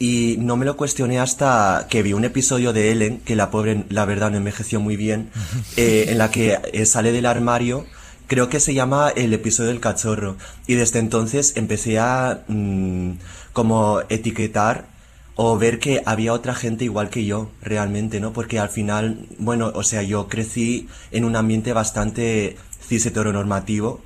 Y 0.00 0.34
no 0.40 0.56
me 0.56 0.64
lo 0.64 0.76
cuestioné 0.76 1.20
hasta 1.20 1.86
que 1.88 2.02
vi 2.02 2.12
un 2.12 2.24
episodio 2.24 2.72
de 2.72 2.90
Ellen, 2.90 3.20
que 3.20 3.36
la 3.36 3.52
pobre, 3.52 3.84
la 3.88 4.04
verdad, 4.04 4.32
no 4.32 4.36
envejeció 4.36 4.80
muy 4.80 4.96
bien, 4.96 5.30
eh, 5.76 6.06
en 6.08 6.18
la 6.18 6.32
que 6.32 6.58
sale 6.84 7.12
del 7.12 7.24
armario 7.24 7.86
creo 8.26 8.48
que 8.48 8.58
se 8.58 8.74
llama 8.74 9.10
el 9.14 9.32
episodio 9.32 9.68
del 9.68 9.80
cachorro. 9.80 10.36
Y 10.66 10.74
desde 10.74 10.98
entonces 10.98 11.56
empecé 11.56 12.00
a 12.00 12.42
mm, 12.48 13.12
como 13.52 14.00
etiquetar 14.08 14.93
o 15.36 15.58
ver 15.58 15.78
que 15.78 16.02
había 16.06 16.32
otra 16.32 16.54
gente 16.54 16.84
igual 16.84 17.10
que 17.10 17.24
yo, 17.24 17.50
realmente, 17.62 18.20
¿no? 18.20 18.32
Porque 18.32 18.58
al 18.58 18.68
final, 18.68 19.26
bueno, 19.38 19.72
o 19.74 19.82
sea, 19.82 20.02
yo 20.02 20.28
crecí 20.28 20.88
en 21.10 21.24
un 21.24 21.36
ambiente 21.36 21.72
bastante 21.72 22.56
cis 22.80 23.06
heteronormativo 23.06 24.00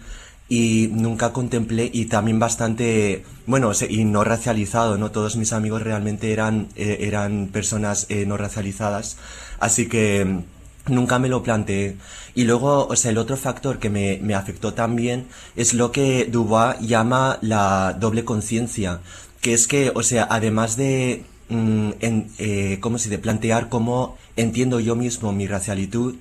y 0.48 0.88
nunca 0.92 1.32
contemplé 1.32 1.90
y 1.92 2.06
también 2.06 2.38
bastante 2.38 3.24
bueno 3.46 3.70
y 3.88 4.04
no 4.04 4.24
racializado 4.24 4.96
no 4.96 5.10
todos 5.10 5.36
mis 5.36 5.52
amigos 5.52 5.82
realmente 5.82 6.32
eran 6.32 6.68
eh, 6.74 6.98
eran 7.00 7.48
personas 7.48 8.06
eh, 8.08 8.24
no 8.24 8.38
racializadas 8.38 9.18
así 9.60 9.88
que 9.88 10.24
mm, 10.24 10.94
nunca 10.94 11.18
me 11.18 11.28
lo 11.28 11.42
planteé 11.42 11.96
y 12.34 12.44
luego 12.44 12.86
o 12.86 12.96
sea 12.96 13.10
el 13.10 13.18
otro 13.18 13.36
factor 13.36 13.78
que 13.78 13.90
me, 13.90 14.20
me 14.22 14.34
afectó 14.34 14.72
también 14.72 15.26
es 15.54 15.74
lo 15.74 15.92
que 15.92 16.24
Dubois 16.24 16.78
llama 16.80 17.38
la 17.42 17.94
doble 18.00 18.24
conciencia 18.24 19.00
que 19.40 19.54
es 19.54 19.66
que 19.66 19.92
o 19.94 20.02
sea 20.02 20.26
además 20.30 20.76
de 20.76 21.24
mm, 21.48 21.90
en, 22.00 22.30
eh, 22.38 22.78
cómo 22.80 22.98
se 22.98 23.08
de 23.08 23.18
plantear 23.18 23.68
cómo 23.68 24.16
entiendo 24.36 24.80
yo 24.80 24.96
mismo 24.96 25.32
mi 25.32 25.46
racialitud 25.46 26.16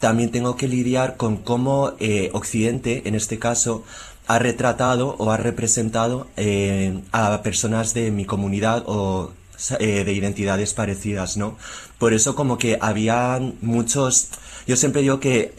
también 0.00 0.30
tengo 0.30 0.56
que 0.56 0.66
lidiar 0.66 1.18
con 1.18 1.36
cómo 1.36 1.92
eh, 2.00 2.30
Occidente, 2.32 3.02
en 3.04 3.14
este 3.14 3.38
caso, 3.38 3.84
ha 4.26 4.38
retratado 4.38 5.14
o 5.18 5.30
ha 5.30 5.36
representado 5.36 6.26
eh, 6.38 7.02
a 7.12 7.42
personas 7.42 7.92
de 7.92 8.10
mi 8.10 8.24
comunidad 8.24 8.82
o 8.86 9.32
eh, 9.78 10.04
de 10.04 10.12
identidades 10.12 10.74
parecidas, 10.74 11.36
¿no? 11.36 11.56
Por 11.98 12.14
eso 12.14 12.34
como 12.34 12.58
que 12.58 12.78
había 12.80 13.40
muchos... 13.60 14.28
Yo 14.66 14.76
siempre 14.76 15.02
digo 15.02 15.20
que 15.20 15.52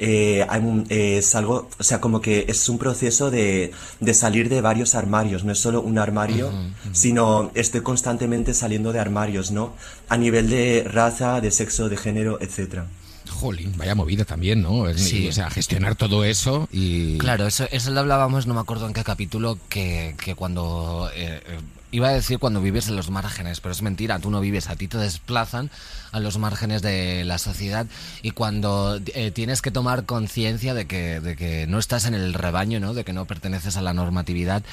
es 0.89 1.35
algo, 1.35 1.69
o 1.77 1.83
sea, 1.83 1.99
como 1.99 2.21
que 2.21 2.45
es 2.47 2.69
un 2.69 2.77
proceso 2.77 3.29
de, 3.29 3.71
de 3.99 4.13
salir 4.13 4.47
de 4.47 4.61
varios 4.61 4.95
armarios, 4.95 5.43
no 5.43 5.51
es 5.51 5.59
solo 5.59 5.81
un 5.81 5.97
armario, 5.97 6.51
sino 6.93 7.51
estoy 7.53 7.81
constantemente 7.81 8.53
saliendo 8.53 8.93
de 8.93 8.99
armarios, 8.99 9.51
¿no? 9.51 9.75
A 10.07 10.17
nivel 10.17 10.49
de 10.49 10.85
raza, 10.87 11.41
de 11.41 11.51
sexo, 11.51 11.89
de 11.89 11.97
género, 11.97 12.39
etcétera. 12.41 12.87
Jolín, 13.29 13.73
vaya 13.75 13.95
movida 13.95 14.23
también, 14.23 14.61
¿no? 14.61 14.85
Sí. 14.95 15.27
O 15.27 15.31
sea, 15.31 15.49
gestionar 15.49 15.95
todo 15.95 16.23
eso 16.23 16.69
y... 16.71 17.17
Claro, 17.17 17.47
eso, 17.47 17.65
eso 17.71 17.91
lo 17.91 17.99
hablábamos, 17.99 18.47
no 18.47 18.53
me 18.53 18.59
acuerdo 18.59 18.87
en 18.87 18.93
qué 18.93 19.03
capítulo, 19.03 19.57
que, 19.67 20.15
que 20.23 20.35
cuando... 20.35 21.09
Eh, 21.15 21.41
eh, 21.45 21.59
iba 21.91 22.09
a 22.09 22.13
decir 22.13 22.39
cuando 22.39 22.61
vives 22.61 22.87
en 22.87 22.95
los 22.95 23.09
márgenes, 23.09 23.59
pero 23.59 23.73
es 23.73 23.81
mentira, 23.81 24.19
tú 24.19 24.31
no 24.31 24.39
vives, 24.39 24.69
a 24.69 24.75
ti 24.75 24.87
te 24.87 24.97
desplazan 24.97 25.69
a 26.11 26.19
los 26.19 26.37
márgenes 26.37 26.81
de 26.81 27.23
la 27.25 27.37
sociedad 27.37 27.85
y 28.21 28.31
cuando 28.31 28.99
eh, 29.13 29.31
tienes 29.31 29.61
que 29.61 29.71
tomar 29.71 30.05
conciencia 30.05 30.73
de 30.73 30.85
que, 30.85 31.19
de 31.19 31.35
que 31.35 31.67
no 31.67 31.79
estás 31.79 32.05
en 32.05 32.13
el 32.13 32.33
rebaño, 32.33 32.79
¿no? 32.79 32.93
de 32.93 33.03
que 33.03 33.13
no 33.13 33.25
perteneces 33.25 33.77
a 33.77 33.81
la 33.81 33.93
normatividad, 33.93 34.63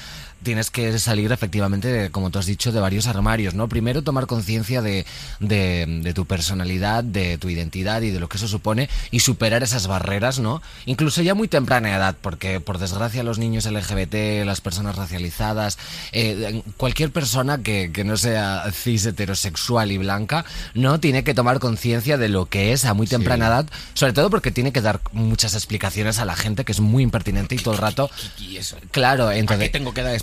tienes 0.42 0.70
que 0.70 0.98
salir 0.98 1.32
efectivamente, 1.32 2.10
como 2.10 2.30
tú 2.30 2.38
has 2.38 2.46
dicho, 2.46 2.72
de 2.72 2.80
varios 2.80 3.06
armarios. 3.06 3.54
¿no? 3.54 3.68
Primero 3.68 4.02
tomar 4.02 4.26
conciencia 4.26 4.82
de, 4.82 5.06
de, 5.40 6.12
tu 6.14 6.26
personalidad, 6.26 7.04
de 7.04 7.38
tu 7.38 7.48
identidad 7.48 8.02
y 8.02 8.10
de 8.10 8.20
lo 8.20 8.28
que 8.28 8.36
eso 8.36 8.48
supone 8.48 8.88
y 9.10 9.20
superar 9.20 9.62
esas 9.62 9.86
barreras, 9.86 10.38
¿no? 10.38 10.62
incluso 10.86 11.22
ya 11.22 11.34
muy 11.34 11.48
temprana 11.48 11.94
edad, 11.94 12.16
porque 12.20 12.60
por 12.60 12.78
desgracia 12.78 13.22
los 13.22 13.38
niños 13.38 13.66
LGBT, 13.66 14.44
las 14.44 14.60
personas 14.60 14.96
racializadas, 14.96 15.78
eh, 16.12 16.62
cualquier 16.76 17.10
persona 17.10 17.58
que, 17.58 17.90
que 17.92 18.04
no 18.04 18.16
sea 18.16 18.64
cis 18.72 19.06
heterosexual 19.06 19.92
y 19.92 19.98
blanca, 19.98 20.44
no 20.74 21.00
tiene 21.00 21.24
que 21.24 21.34
tomar 21.34 21.58
conciencia 21.58 22.16
de 22.16 22.28
lo 22.28 22.46
que 22.46 22.72
es 22.72 22.84
a 22.84 22.94
muy 22.94 23.06
temprana 23.06 23.48
edad, 23.48 23.66
sobre 23.94 24.12
todo 24.12 24.30
porque 24.30 24.50
tiene 24.50 24.72
que 24.72 24.80
dar 24.80 25.00
muchas 25.12 25.54
explicaciones 25.54 26.18
a 26.18 26.24
la 26.24 26.36
gente, 26.36 26.64
que 26.64 26.72
es 26.72 26.80
muy 26.80 27.02
impertinente 27.02 27.54
y 27.54 27.58
todo 27.58 27.74
el 27.74 27.80
rato. 27.80 28.10
Y 28.38 28.56
eso. 28.56 28.76
Claro, 28.90 29.30
entonces. 29.30 29.72
tengo 29.72 29.94
que 29.94 30.02
dar 30.02 30.14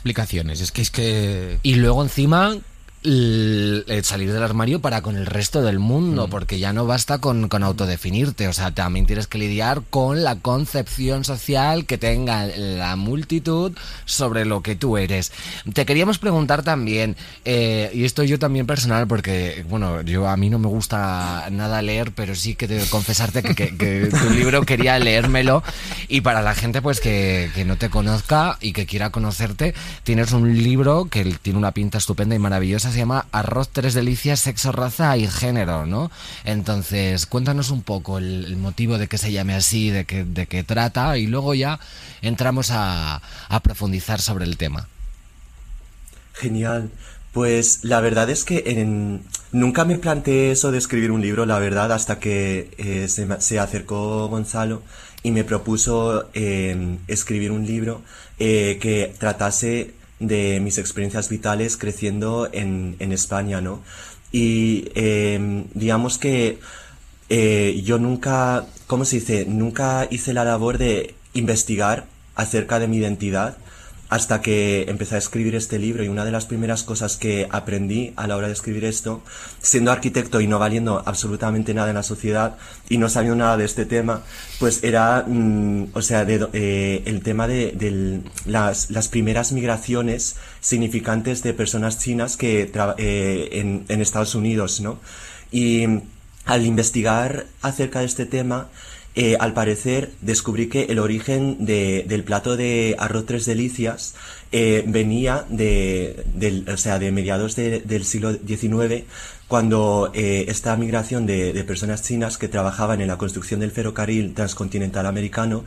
Es 0.62 0.72
que 0.72 0.82
es 0.82 0.92
que. 0.92 1.60
Y 1.64 1.76
luego 1.76 2.04
encima 2.04 2.58
salir 4.04 4.34
del 4.34 4.44
armario 4.44 4.82
para 4.82 5.02
con 5.02 5.16
el 5.16 5.26
resto 5.26 5.62
del 5.62 5.80
mundo, 5.80 6.28
mm. 6.28 6.30
porque 6.30 6.60
ya 6.60 6.74
no 6.74 6.86
basta 6.86 7.20
con, 7.20 7.50
con, 7.50 7.64
autodefinirte, 7.64 8.48
o 8.48 8.54
sea, 8.54 8.72
también 8.72 9.06
tienes 9.06 9.28
que 9.28 9.38
lidiar 9.38 9.84
con 9.90 10.24
la 10.24 10.38
concepción 10.38 11.24
social 11.24 11.86
que 11.86 11.98
tenga 11.98 12.46
la 12.46 12.96
multitud 12.96 13.74
sobre 14.06 14.46
lo 14.46 14.62
que 14.62 14.76
tú 14.76 14.98
eres. 14.98 15.32
Te 15.74 15.86
queríamos 15.86 16.18
preguntar 16.18 16.64
también, 16.64 17.16
eh, 17.44 17.92
y 17.94 18.06
esto 18.06 18.24
yo 18.24 18.40
también 18.40 18.66
personal, 18.66 19.08
porque, 19.08 19.66
bueno, 19.70 20.02
yo 20.02 20.28
a 20.28 20.38
mí 20.38 20.50
no 20.50 20.60
me 20.60 20.68
gusta 20.68 21.48
nada 21.52 21.82
leer, 21.82 22.12
pero 22.12 22.36
sí 22.36 22.56
que 22.56 22.68
debo 22.68 22.86
confesarte 22.90 23.44
que, 23.44 23.78
que, 23.78 24.10
tu 24.22 24.30
libro 24.32 24.64
quería 24.64 24.98
leérmelo, 25.00 25.64
y 26.08 26.22
para 26.22 26.42
la 26.42 26.56
gente 26.56 26.82
pues 26.82 27.00
que, 27.00 27.52
que 27.54 27.66
no 27.66 27.78
te 27.78 27.90
conozca 27.90 28.58
y 28.62 28.74
que 28.74 28.86
quiera 28.86 29.12
conocerte, 29.12 29.76
tienes 30.04 30.32
un 30.32 30.56
libro 30.64 31.06
que 31.06 31.24
tiene 31.42 31.60
una 31.60 31.72
pinta 31.72 31.98
estupenda 31.98 32.36
y 32.36 32.40
maravillosa, 32.40 32.92
se 32.96 33.00
llama 33.00 33.26
Arroz 33.34 33.68
Tres 33.74 33.94
Delicias, 33.94 34.40
Sexo, 34.40 34.72
Raza 34.72 35.18
y 35.18 35.28
Género, 35.28 35.86
¿no? 35.86 36.12
Entonces, 36.46 37.26
cuéntanos 37.26 37.70
un 37.70 37.82
poco 37.82 38.20
el, 38.20 38.56
motivo 38.56 38.98
de 38.98 39.10
que 39.10 39.18
se 39.18 39.34
llame 39.34 39.54
así, 39.54 39.90
de 39.90 40.06
qué 40.06 40.24
de 40.24 40.48
qué 40.48 40.64
trata, 40.64 41.18
y 41.18 41.28
luego 41.28 41.54
ya 41.54 41.82
entramos 42.22 42.70
a, 42.72 43.22
profundizar 43.64 44.22
sobre 44.22 44.46
el 44.46 44.56
tema. 44.56 44.88
Genial. 46.36 46.90
Pues 47.34 47.84
la 47.84 48.00
verdad 48.00 48.30
es 48.30 48.46
que 48.46 48.64
en... 48.66 49.24
nunca 49.52 49.84
me 49.84 49.98
planteé 49.98 50.52
eso 50.52 50.72
de 50.72 50.78
escribir 50.78 51.12
un 51.12 51.22
libro, 51.22 51.46
la 51.46 51.60
verdad, 51.60 51.92
hasta 51.92 52.18
que 52.18 52.72
eh, 52.78 53.10
se, 53.10 53.60
acercó 53.60 54.30
Gonzalo 54.30 54.84
y 55.22 55.32
me 55.32 55.44
propuso 55.44 56.30
eh, 56.34 56.98
escribir 57.10 57.52
un 57.52 57.66
libro 57.66 58.02
eh, 58.40 58.78
que 58.82 59.14
tratase 59.20 59.96
de 60.20 60.60
mis 60.62 60.78
experiencias 60.78 61.30
vitales 61.30 61.78
creciendo 61.78 62.50
en, 62.52 62.96
en 63.00 63.12
España, 63.12 63.62
¿no? 63.62 63.82
Y 64.32 64.92
em, 64.96 65.66
digamos 65.74 66.18
que 66.18 66.60
eh, 67.30 67.82
yo 67.84 68.00
nunca, 68.00 68.66
¿cómo 68.88 69.06
se 69.06 69.18
dice? 69.18 69.46
Nunca 69.46 70.08
hice 70.10 70.34
la 70.34 70.44
labor 70.44 70.78
de 70.78 71.16
investigar 71.34 72.06
acerca 72.36 72.80
de 72.80 72.88
mi 72.88 72.98
identidad 72.98 73.58
hasta 74.16 74.42
que 74.42 74.86
empecé 74.88 75.16
a 75.16 75.18
escribir 75.18 75.56
este 75.56 75.78
libro 75.78 76.02
y 76.02 76.08
una 76.08 76.24
de 76.24 76.32
las 76.32 76.46
primeras 76.46 76.84
cosas 76.84 77.18
que 77.18 77.50
aprendí 77.52 78.14
a 78.16 78.28
la 78.28 78.38
hora 78.38 78.48
de 78.48 78.54
escribir 78.54 78.86
esto, 78.86 79.22
siendo 79.62 79.92
arquitecto 79.92 80.40
y 80.40 80.48
no 80.48 80.58
valiendo 80.58 81.04
absolutamente 81.06 81.74
nada 81.74 81.90
en 81.90 81.96
la 81.96 82.04
sociedad 82.04 82.56
y 82.88 82.98
no 82.98 83.10
sabiendo 83.10 83.44
nada 83.44 83.58
de 83.58 83.66
este 83.66 83.86
tema, 83.86 84.22
pues 84.58 84.86
era, 84.86 85.26
mm, 85.28 85.88
o 85.92 86.02
sea, 86.02 86.26
eh, 86.30 87.04
el 87.06 87.24
tema 87.24 87.46
de, 87.50 88.22
las, 88.46 88.88
primeras 89.10 89.52
migraciones 89.52 90.38
significantes 90.62 91.44
de 91.44 91.54
personas 91.54 92.00
chinas 92.00 92.38
que 92.38 92.72
eh, 92.98 93.50
en, 93.52 93.84
en 93.90 94.02
Estados 94.02 94.34
Unidos, 94.34 94.80
¿no? 94.80 94.98
Y 95.52 95.86
al 96.46 96.66
investigar 96.66 97.48
acerca 97.62 98.00
de 98.00 98.06
este 98.06 98.26
tema, 98.26 98.70
eh, 99.16 99.38
al 99.40 99.54
parecer 99.54 100.12
descubrí 100.22 100.68
que 100.68 100.84
el 100.84 101.00
origen 101.00 101.66
de, 101.66 102.06
del 102.08 102.24
plato 102.24 102.58
de 102.58 102.96
arroz 103.00 103.26
tres 103.26 103.46
delicias 103.46 104.14
eh, 104.52 104.84
venía 104.86 105.46
de, 105.50 106.26
del, 106.34 106.68
o 106.70 106.76
sea, 106.76 107.00
de 107.00 107.12
mediados 107.12 107.56
del 107.56 108.04
siglo 108.04 108.34
XIX 108.34 109.06
cuando 109.48 110.12
eh, 110.14 110.46
esta 110.48 110.76
migración 110.76 111.26
de, 111.28 111.54
de, 111.54 111.64
personas 111.64 112.02
chinas 112.02 112.38
que 112.38 112.48
trabajaban 112.48 113.00
en 113.02 113.08
la 113.08 113.18
construcción 113.18 113.60
del 113.60 113.72
ferrocarril 113.72 114.34
transcontinental 114.34 115.06
americano 115.06 115.66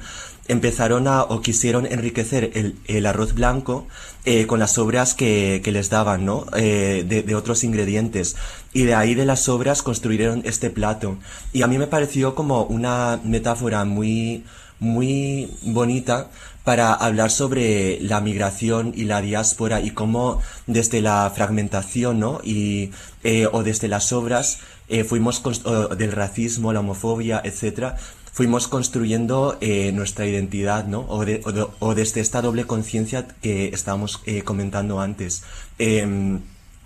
empezaron 0.49 1.06
a 1.06 1.23
o 1.23 1.40
quisieron 1.42 1.87
enriquecer 1.87 2.50
el, 2.54 2.75
el 2.87 3.06
arroz 3.06 3.35
blanco 3.35 3.87
eh, 4.25 4.47
con 4.47 4.58
las 4.58 4.73
sobras 4.73 5.14
que, 5.14 5.61
que 5.62 5.70
les 5.70 5.90
daban, 5.90 6.25
¿no? 6.25 6.47
Eh, 6.56 7.04
de, 7.06 7.23
de, 7.23 7.35
otros 7.35 7.62
ingredientes. 7.62 8.37
Y 8.73 8.82
de 8.85 8.94
ahí 8.94 9.14
de 9.14 9.26
las 9.26 9.42
sobras 9.42 9.82
construyeron 9.82 10.42
este 10.44 10.70
plato. 10.70 11.18
Y 11.52 11.62
a 11.62 11.66
mí 11.66 11.78
me 11.78 11.87
pareció 11.87 12.35
como 12.35 12.64
una 12.64 13.20
metáfora 13.23 13.85
muy, 13.85 14.44
muy 14.80 15.50
bonita 15.62 16.30
para 16.68 16.92
hablar 16.92 17.30
sobre 17.30 17.99
la 18.02 18.20
migración 18.20 18.92
y 18.94 19.04
la 19.04 19.23
diáspora 19.23 19.80
y 19.80 19.92
cómo 19.92 20.42
desde 20.66 21.00
la 21.00 21.32
fragmentación, 21.35 22.20
¿no? 22.20 22.42
Y, 22.44 22.90
eh, 23.30 23.47
o 23.52 23.62
desde 23.62 23.88
las 23.88 24.11
obras 24.14 24.61
eh, 24.88 25.04
fuimos 25.04 25.42
del 25.99 26.12
racismo, 26.12 26.73
la 26.73 26.80
homofobia, 26.80 27.42
etcétera, 27.44 27.99
fuimos 28.32 28.68
construyendo 28.68 29.58
eh, 29.61 29.92
nuestra 29.92 30.25
identidad, 30.25 30.87
¿no? 30.87 31.00
O, 31.11 31.26
de, 31.26 31.42
o, 31.78 31.94
desde 31.94 32.23
esta 32.23 32.40
doble 32.40 32.64
conciencia 32.64 33.28
que 33.42 33.68
estábamos 33.68 34.23
comentando 34.47 34.99
antes. 35.00 35.42
Em, 35.78 36.40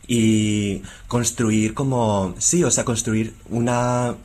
y 0.09 0.83
construir 1.07 1.75
como, 1.75 2.35
sí, 2.39 2.65
o 2.65 2.73
sea, 2.73 2.85
construir 2.85 3.35
una, 3.49 4.17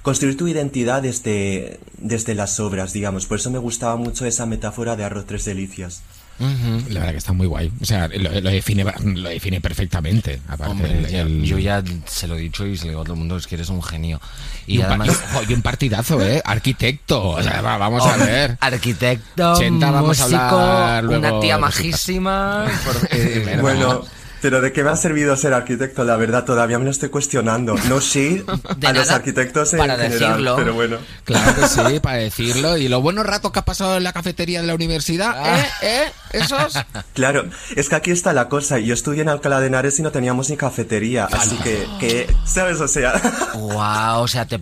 construir 0.00 0.38
tu 0.38 0.48
identidad 0.48 1.02
desde, 1.02 1.78
desde 1.98 2.34
las 2.34 2.58
obras, 2.58 2.94
digamos. 2.94 3.26
Por 3.26 3.38
eso 3.38 3.50
me 3.50 3.58
gustaba 3.58 3.96
mucho 3.96 4.24
esa 4.24 4.46
metáfora 4.46 4.96
de 4.96 5.04
arroz 5.04 5.26
tres 5.26 5.44
delicias. 5.44 6.02
La 6.38 7.00
verdad 7.00 7.12
que 7.12 7.18
está 7.18 7.32
muy 7.32 7.46
guay. 7.46 7.72
O 7.80 7.84
sea, 7.84 8.08
lo, 8.08 8.30
define, 8.30 8.84
lo 9.02 9.28
define 9.28 9.60
perfectamente. 9.60 10.40
Aparte, 10.48 11.42
yo 11.42 11.58
ya 11.58 11.82
se 12.06 12.26
lo 12.26 12.36
he 12.36 12.40
dicho 12.40 12.66
y 12.66 12.76
se 12.76 12.84
lo 12.84 12.90
digo 12.90 13.00
a 13.02 13.04
todo 13.04 13.14
el 13.14 13.18
mundo, 13.20 13.36
es 13.36 13.46
que 13.46 13.54
eres 13.54 13.68
un 13.68 13.82
genio. 13.82 14.20
Y, 14.66 14.80
además... 14.82 15.20
Un, 15.48 15.54
un 15.54 15.62
partidazo, 15.62 16.20
¿eh? 16.20 16.42
Arquitecto. 16.44 17.30
O 17.30 17.42
sea, 17.42 17.60
vamos 17.62 18.04
a 18.04 18.16
ver. 18.16 18.58
Arquitecto, 18.60 19.54
vamos 19.80 20.18
músico, 20.18 20.38
a 20.38 21.00
una 21.04 21.40
tía 21.40 21.58
majísima. 21.58 22.66
bueno... 23.60 24.04
Pero 24.42 24.60
¿de 24.60 24.72
qué 24.72 24.84
me 24.84 24.90
ha 24.90 24.96
servido 24.96 25.36
ser 25.36 25.54
arquitecto? 25.54 26.04
La 26.04 26.16
verdad, 26.16 26.44
todavía 26.44 26.78
me 26.78 26.84
lo 26.84 26.90
estoy 26.90 27.08
cuestionando. 27.08 27.74
No 27.88 28.00
sí 28.00 28.44
a 28.86 28.92
los 28.92 29.10
arquitectos 29.10 29.72
en 29.72 29.78
para 29.78 29.96
general, 29.96 30.18
decirlo. 30.18 30.56
pero 30.56 30.74
bueno. 30.74 30.98
Claro 31.24 31.54
que 31.54 31.68
sí, 31.68 32.00
para 32.02 32.18
decirlo. 32.18 32.76
Y 32.76 32.88
los 32.88 33.02
buenos 33.02 33.26
ratos 33.26 33.52
que 33.52 33.58
ha 33.58 33.64
pasado 33.64 33.96
en 33.96 34.04
la 34.04 34.12
cafetería 34.12 34.60
de 34.60 34.66
la 34.66 34.74
universidad, 34.74 35.34
ah. 35.36 35.58
¿eh? 35.58 35.66
¿eh? 35.82 36.12
¿Esos? 36.32 36.74
Claro, 37.14 37.48
es 37.74 37.88
que 37.88 37.94
aquí 37.94 38.10
está 38.10 38.32
la 38.32 38.48
cosa. 38.48 38.78
Yo 38.78 38.94
estudié 38.94 39.22
en 39.22 39.28
Alcalá 39.28 39.60
de 39.60 39.68
Henares 39.68 39.98
y 39.98 40.02
no 40.02 40.12
teníamos 40.12 40.50
ni 40.50 40.56
cafetería, 40.56 41.24
así 41.32 41.56
que, 41.56 41.86
que, 41.98 42.34
¿sabes? 42.44 42.80
O 42.80 42.88
sea... 42.88 43.14
Wow, 43.56 44.20
o 44.20 44.28
sea, 44.28 44.46
te, 44.46 44.60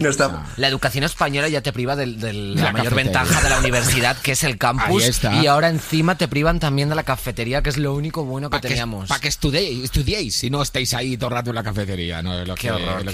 no 0.00 0.08
está... 0.08 0.46
la 0.56 0.68
educación 0.68 1.04
española 1.04 1.48
ya 1.48 1.60
te 1.60 1.72
priva 1.72 1.96
de, 1.96 2.06
la, 2.06 2.72
mayor 2.72 2.94
ventaja 2.94 3.42
de 3.42 3.50
la 3.50 3.58
universidad, 3.58 4.16
que 4.18 4.32
es 4.32 4.44
el 4.44 4.56
campus, 4.56 5.20
y 5.42 5.46
ahora 5.46 5.68
encima 5.68 6.16
te 6.16 6.28
privan 6.28 6.60
también 6.60 6.88
de 6.88 6.94
la 6.94 7.02
cafetería, 7.02 7.62
que 7.62 7.70
es 7.70 7.76
lo 7.76 7.92
único 7.94 8.24
bueno 8.24 8.48
que 8.50 8.60
teníamos 8.60 9.10
que 9.18 9.28
estudiéis, 9.28 9.84
estudiéis 9.84 10.34
si 10.34 10.50
no 10.50 10.62
estáis 10.62 10.94
ahí 10.94 11.16
todo 11.16 11.30
el 11.30 11.36
rato 11.36 11.50
en 11.50 11.56
la 11.56 11.62
cafetería. 11.62 12.22
¿no? 12.22 12.44
Lo 12.44 12.54
qué 12.54 12.70
horror, 12.70 13.04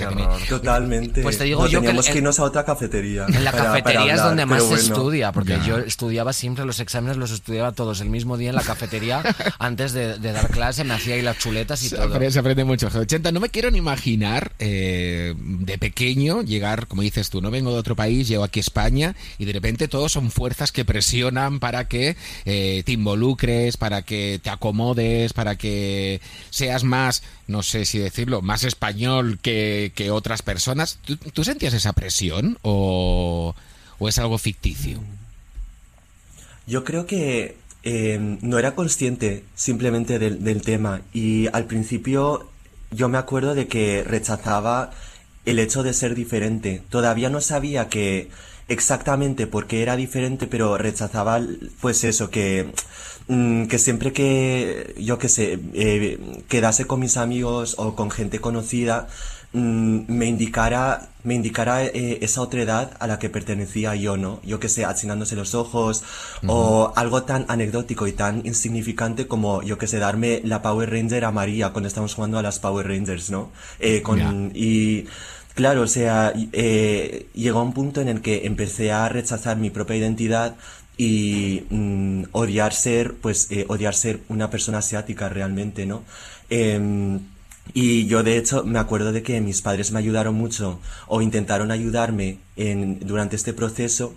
Totalmente. 0.49 1.23
Pues 1.23 1.39
te 1.39 1.45
digo 1.45 1.67
yo 1.67 1.81
que, 1.81 1.93
que 1.93 2.19
irnos 2.19 2.39
a 2.39 2.45
otra 2.45 2.65
cafetería. 2.65 3.27
En 3.29 3.45
la 3.45 3.53
cafetería 3.53 4.15
es 4.15 4.23
donde 4.23 4.47
más 4.47 4.65
se 4.65 4.75
estudia, 4.75 5.33
porque 5.33 5.59
yo 5.67 5.79
estudiaba 5.79 6.33
siempre 6.33 6.65
los 6.65 6.81
exámenes, 6.81 7.17
los 7.17 7.31
estudiaba 7.31 7.73
todos 7.73 8.01
el 8.01 8.11
mismo 8.11 8.37
día 8.37 8.51
en 8.51 8.57
la 8.57 8.63
cafetería 8.63 9.23
antes 9.59 9.93
de, 9.93 10.19
dar 10.19 10.49
clase, 10.49 10.85
me 10.85 10.95
hacía 10.95 11.15
ahí 11.15 11.23
las 11.23 11.39
chuletas 11.39 11.83
y 11.85 11.91
todo. 11.91 12.31
Se 12.31 12.39
aprende 12.39 12.65
mucho. 12.65 12.89
80, 12.93 13.33
no 13.33 13.41
me 13.41 13.49
quiero 13.49 13.71
ni 13.71 13.79
imaginar 13.79 14.53
eh, 14.59 15.35
de 15.37 15.79
pequeño 15.79 16.43
llegar, 16.43 16.87
como 16.87 17.03
dices 17.03 17.31
tú, 17.31 17.41
no 17.41 17.51
vengo 17.51 17.73
de 17.73 17.79
otro 17.79 17.97
país, 17.97 18.29
llego 18.29 18.45
aquí 18.45 18.61
a 18.61 18.63
España 18.63 19.15
y 19.39 19.45
de 19.45 19.53
repente 19.53 19.89
todos 19.89 20.13
son 20.13 20.31
fuerzas 20.31 20.73
que 20.73 20.85
presionan 20.85 21.61
para 21.61 21.89
que 21.89 22.17
eh, 22.45 22.83
te 22.85 22.93
involucres, 22.93 23.77
para 23.77 24.03
que 24.03 24.41
te 24.43 24.51
acomodes, 24.51 25.33
para 25.33 25.57
que 25.57 25.92
seas 26.51 26.85
más, 26.85 27.23
no 27.47 27.63
sé 27.63 27.85
si 27.85 27.99
decirlo, 27.99 28.43
más 28.43 28.65
español 28.65 29.39
que, 29.41 29.93
otras 30.11 30.43
personas. 30.43 30.99
¿Tú, 31.33 31.45
sentías 31.45 31.75
esa 31.75 31.93
presión 31.93 32.59
o, 32.63 33.55
es 34.01 34.19
algo 34.19 34.39
ficticio? 34.39 35.01
Yo 36.67 36.85
creo 36.85 37.07
que 37.07 37.57
eh, 37.83 38.39
no 38.41 38.59
era 38.59 38.75
consciente 38.75 39.45
simplemente 39.55 40.19
del, 40.19 40.43
del 40.45 40.63
tema 40.63 41.03
y 41.13 41.49
al 41.53 41.67
principio 41.67 42.49
yo 42.91 43.09
me 43.09 43.19
acuerdo 43.19 43.55
de 43.55 43.67
que 43.69 44.05
rechazaba 44.05 44.91
el 45.45 45.59
hecho 45.59 45.83
de 45.83 45.93
ser 45.93 46.15
diferente. 46.15 46.83
Todavía 46.89 47.31
no 47.31 47.41
sabía 47.41 47.89
que 47.89 48.31
exactamente 48.69 49.47
por 49.47 49.67
qué 49.67 49.83
era 49.83 49.97
diferente, 49.97 50.47
pero 50.47 50.79
rechazaba 50.79 51.41
pues 51.81 52.05
eso, 52.05 52.31
que 52.31 52.73
que 53.27 53.79
siempre 53.79 54.13
que, 54.13 54.95
yo 54.99 55.19
que 55.19 55.29
sé, 55.29 55.59
eh, 55.75 56.19
quedase 56.49 56.87
con 56.87 57.01
mis 57.01 57.17
amigos 57.17 57.77
o 57.79 57.95
con 57.95 58.11
gente 58.11 58.41
conocida, 58.41 59.09
mm, 59.53 60.01
me 60.09 60.27
indicara, 60.27 61.09
me 61.23 61.35
indicara 61.35 61.85
eh, 61.85 62.19
esa 62.23 62.41
otra 62.41 62.63
edad 62.63 62.97
a 62.99 63.07
la 63.07 63.19
que 63.19 63.31
pertenecía 63.31 63.95
yo, 63.95 64.17
¿no? 64.17 64.41
Yo 64.45 64.59
que 64.61 64.69
sé, 64.69 64.85
achinándose 64.85 65.37
los 65.37 65.55
ojos, 65.55 66.03
o 66.47 66.93
algo 66.97 67.23
tan 67.23 67.45
anecdótico 67.49 68.07
y 68.07 68.13
tan 68.13 68.45
insignificante 68.45 69.27
como, 69.29 69.63
yo 69.63 69.79
que 69.79 69.87
sé, 69.87 69.99
darme 69.99 70.41
la 70.45 70.63
Power 70.63 70.91
Ranger 70.91 71.25
a 71.25 71.31
María 71.31 71.71
cuando 71.71 71.89
estamos 71.89 72.15
jugando 72.15 72.39
a 72.39 72.43
las 72.43 72.59
Power 72.59 72.87
Rangers, 72.89 73.31
¿no? 73.31 73.51
Eh, 73.79 74.03
con, 74.03 74.53
y, 74.55 75.07
Claro, 75.55 75.83
o 75.83 75.87
sea, 75.87 76.33
eh, 76.53 77.27
llegó 77.35 77.59
a 77.59 77.63
un 77.63 77.75
punto 77.75 78.01
en 78.01 78.09
el 78.09 78.23
que 78.23 78.47
empecé 78.47 78.91
a 78.91 79.09
rechazar 79.11 79.59
mi 79.59 79.69
propia 79.69 79.97
identidad 79.97 80.57
y 81.03 81.67
mm, 81.69 82.25
odiar 82.31 82.73
ser, 82.73 83.15
pues, 83.15 83.49
eh, 83.51 83.65
odiar 83.69 83.95
ser 83.95 84.21
una 84.29 84.51
persona 84.51 84.79
asiática 84.79 85.29
realmente, 85.29 85.85
¿no? 85.85 86.05
Em, 86.49 87.19
y 87.75 88.07
yo 88.07 88.23
de 88.23 88.37
hecho 88.37 88.65
me 88.65 88.79
acuerdo 88.79 89.13
de 89.13 89.23
que 89.23 89.41
mis 89.41 89.63
padres 89.63 89.91
me 89.93 89.99
ayudaron 89.99 90.35
mucho 90.35 90.79
o 91.09 91.21
intentaron 91.23 91.71
ayudarme 91.73 92.39
en, 92.57 93.01
durante 93.01 93.35
este 93.37 93.53
proceso, 93.53 94.15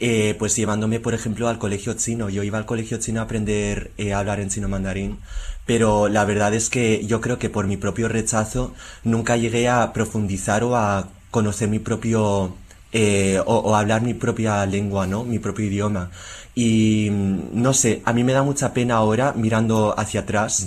eh, 0.00 0.34
pues 0.38 0.56
llevándome 0.56 1.00
por 1.00 1.12
ejemplo 1.14 1.48
al 1.48 1.58
colegio 1.58 1.94
chino. 1.94 2.30
Yo 2.30 2.42
iba 2.42 2.58
al 2.58 2.66
colegio 2.66 2.98
chino 2.98 3.20
a 3.20 3.24
aprender 3.24 3.92
eh, 3.98 4.12
a 4.14 4.18
hablar 4.20 4.40
en 4.40 4.48
chino 4.48 4.68
mandarín, 4.68 5.18
pero 5.66 6.08
la 6.08 6.24
verdad 6.24 6.54
es 6.54 6.70
que 6.70 7.04
yo 7.06 7.20
creo 7.20 7.38
que 7.38 7.50
por 7.50 7.66
mi 7.66 7.76
propio 7.76 8.08
rechazo 8.08 8.74
nunca 9.04 9.36
llegué 9.36 9.68
a 9.68 9.92
profundizar 9.92 10.64
o 10.64 10.76
a 10.76 11.08
conocer 11.30 11.68
mi 11.68 11.78
propio 11.78 12.54
eh, 12.94 13.40
o, 13.46 13.74
hablar 13.74 14.02
mi 14.02 14.12
propia 14.12 14.66
lengua, 14.66 15.06
¿no? 15.06 15.24
Mi 15.24 15.38
propio 15.38 15.64
idioma. 15.64 16.10
Y 16.54 17.08
mm, 17.10 17.62
no 17.62 17.72
sé, 17.72 18.02
a 18.04 18.12
mí 18.12 18.22
me 18.22 18.34
da 18.34 18.42
mucha 18.42 18.74
pena 18.74 18.96
ahora 18.96 19.32
mirando 19.34 19.98
hacia 19.98 20.20
atrás, 20.20 20.66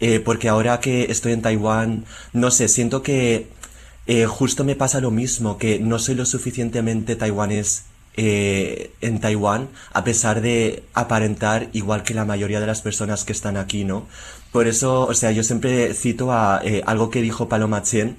eh, 0.00 0.18
porque 0.18 0.48
ahora 0.48 0.80
que 0.80 1.04
estoy 1.12 1.32
en 1.32 1.42
Taiwán, 1.42 2.04
no 2.32 2.50
sé, 2.50 2.66
siento 2.66 3.04
que 3.04 3.46
eh, 4.08 4.26
justo 4.26 4.64
me 4.64 4.74
pasa 4.74 5.00
lo 5.00 5.12
mismo, 5.12 5.58
que 5.58 5.78
no 5.78 6.00
soy 6.00 6.16
lo 6.16 6.26
suficientemente 6.26 7.14
taiwanés 7.14 7.84
en 8.16 9.20
Taiwán, 9.20 9.68
a 9.94 10.04
pesar 10.04 10.42
de 10.42 10.82
aparentar 10.92 11.68
igual 11.72 12.02
que 12.02 12.12
la 12.12 12.26
mayoría 12.26 12.60
de 12.60 12.66
las 12.66 12.82
personas 12.82 13.24
que 13.24 13.32
están 13.32 13.56
aquí, 13.56 13.84
¿no? 13.84 14.08
Por 14.52 14.66
eso, 14.66 15.06
o 15.06 15.14
sea, 15.14 15.30
yo 15.30 15.42
siempre 15.42 15.94
cito 15.94 16.32
a 16.32 16.60
algo 16.84 17.08
que 17.08 17.22
dijo 17.22 17.48
Paloma 17.48 17.82
Chen, 17.82 18.16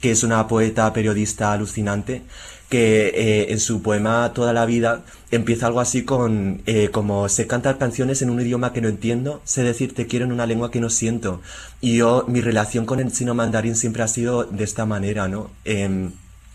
que 0.00 0.10
es 0.10 0.22
una 0.22 0.48
poeta 0.48 0.92
periodista 0.92 1.52
alucinante, 1.52 2.22
que 2.68 3.08
eh, 3.08 3.52
en 3.52 3.60
su 3.60 3.82
poema 3.82 4.32
Toda 4.34 4.52
la 4.52 4.66
vida 4.66 5.04
empieza 5.30 5.66
algo 5.66 5.80
así 5.80 6.04
con 6.04 6.62
eh, 6.66 6.88
como 6.90 7.28
sé 7.28 7.46
cantar 7.46 7.78
canciones 7.78 8.22
en 8.22 8.30
un 8.30 8.40
idioma 8.40 8.72
que 8.72 8.80
no 8.80 8.88
entiendo, 8.88 9.42
sé 9.44 9.62
decir 9.62 9.94
te 9.94 10.06
quiero 10.06 10.24
en 10.24 10.32
una 10.32 10.46
lengua 10.46 10.70
que 10.70 10.80
no 10.80 10.90
siento. 10.90 11.40
Y 11.80 11.96
yo, 11.96 12.24
mi 12.28 12.40
relación 12.40 12.86
con 12.86 13.00
el 13.00 13.12
chino 13.12 13.34
mandarín 13.34 13.76
siempre 13.76 14.02
ha 14.02 14.08
sido 14.08 14.44
de 14.44 14.64
esta 14.64 14.86
manera, 14.86 15.28
¿no? 15.28 15.50
Em, 15.64 16.12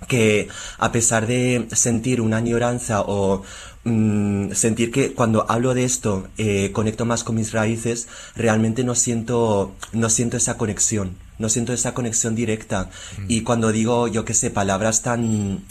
que 0.07 0.47
a 0.77 0.91
pesar 0.91 1.27
de 1.27 1.67
sentir 1.73 2.21
una 2.21 2.37
añoranza 2.37 3.01
o 3.01 3.43
mm, 3.83 4.51
sentir 4.51 4.91
que 4.91 5.13
cuando 5.13 5.49
hablo 5.49 5.73
de 5.73 5.83
esto 5.83 6.27
eh, 6.37 6.71
conecto 6.71 7.05
más 7.05 7.23
con 7.23 7.35
mis 7.35 7.51
raíces, 7.51 8.07
realmente 8.35 8.83
no 8.83 8.95
siento, 8.95 9.73
no 9.91 10.09
siento 10.09 10.37
esa 10.37 10.57
conexión, 10.57 11.17
no 11.37 11.49
siento 11.49 11.73
esa 11.73 11.93
conexión 11.93 12.35
directa. 12.35 12.89
Mm. 13.17 13.25
Y 13.27 13.41
cuando 13.41 13.71
digo, 13.71 14.07
yo 14.07 14.25
qué 14.25 14.33
sé, 14.33 14.51
palabras 14.51 15.01
tan 15.01 15.63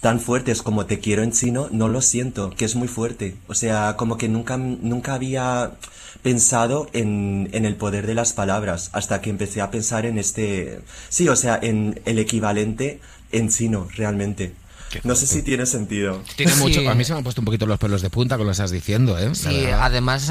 tan 0.00 0.20
fuertes 0.20 0.62
como 0.62 0.86
te 0.86 1.00
quiero 1.00 1.22
en 1.22 1.32
chino, 1.32 1.68
no 1.70 1.88
lo 1.88 2.00
siento, 2.00 2.50
que 2.50 2.64
es 2.64 2.76
muy 2.76 2.88
fuerte. 2.88 3.36
O 3.48 3.54
sea, 3.54 3.96
como 3.96 4.16
que 4.18 4.28
nunca, 4.28 4.56
nunca 4.56 5.14
había 5.14 5.72
pensado 6.22 6.88
en, 6.92 7.48
en 7.52 7.64
el 7.64 7.76
poder 7.76 8.06
de 8.06 8.14
las 8.14 8.32
palabras 8.32 8.90
hasta 8.92 9.20
que 9.20 9.30
empecé 9.30 9.60
a 9.60 9.70
pensar 9.70 10.06
en 10.06 10.18
este, 10.18 10.80
sí, 11.08 11.28
o 11.28 11.36
sea, 11.36 11.58
en 11.60 12.00
el 12.04 12.18
equivalente 12.18 13.00
en 13.32 13.48
chino, 13.48 13.88
realmente. 13.94 14.54
No 15.04 15.14
sé 15.14 15.26
si 15.26 15.42
tiene 15.42 15.66
sentido. 15.66 16.22
Tiene 16.36 16.54
mucho. 16.56 16.88
A 16.88 16.94
mí 16.94 17.04
se 17.04 17.12
me 17.12 17.18
han 17.18 17.24
puesto 17.24 17.40
un 17.40 17.44
poquito 17.44 17.66
los 17.66 17.78
pelos 17.78 18.02
de 18.02 18.10
punta 18.10 18.36
con 18.36 18.46
lo 18.46 18.50
que 18.50 18.52
estás 18.52 18.70
diciendo, 18.70 19.18
¿eh? 19.18 19.34
Sí, 19.34 19.66
además 19.66 20.30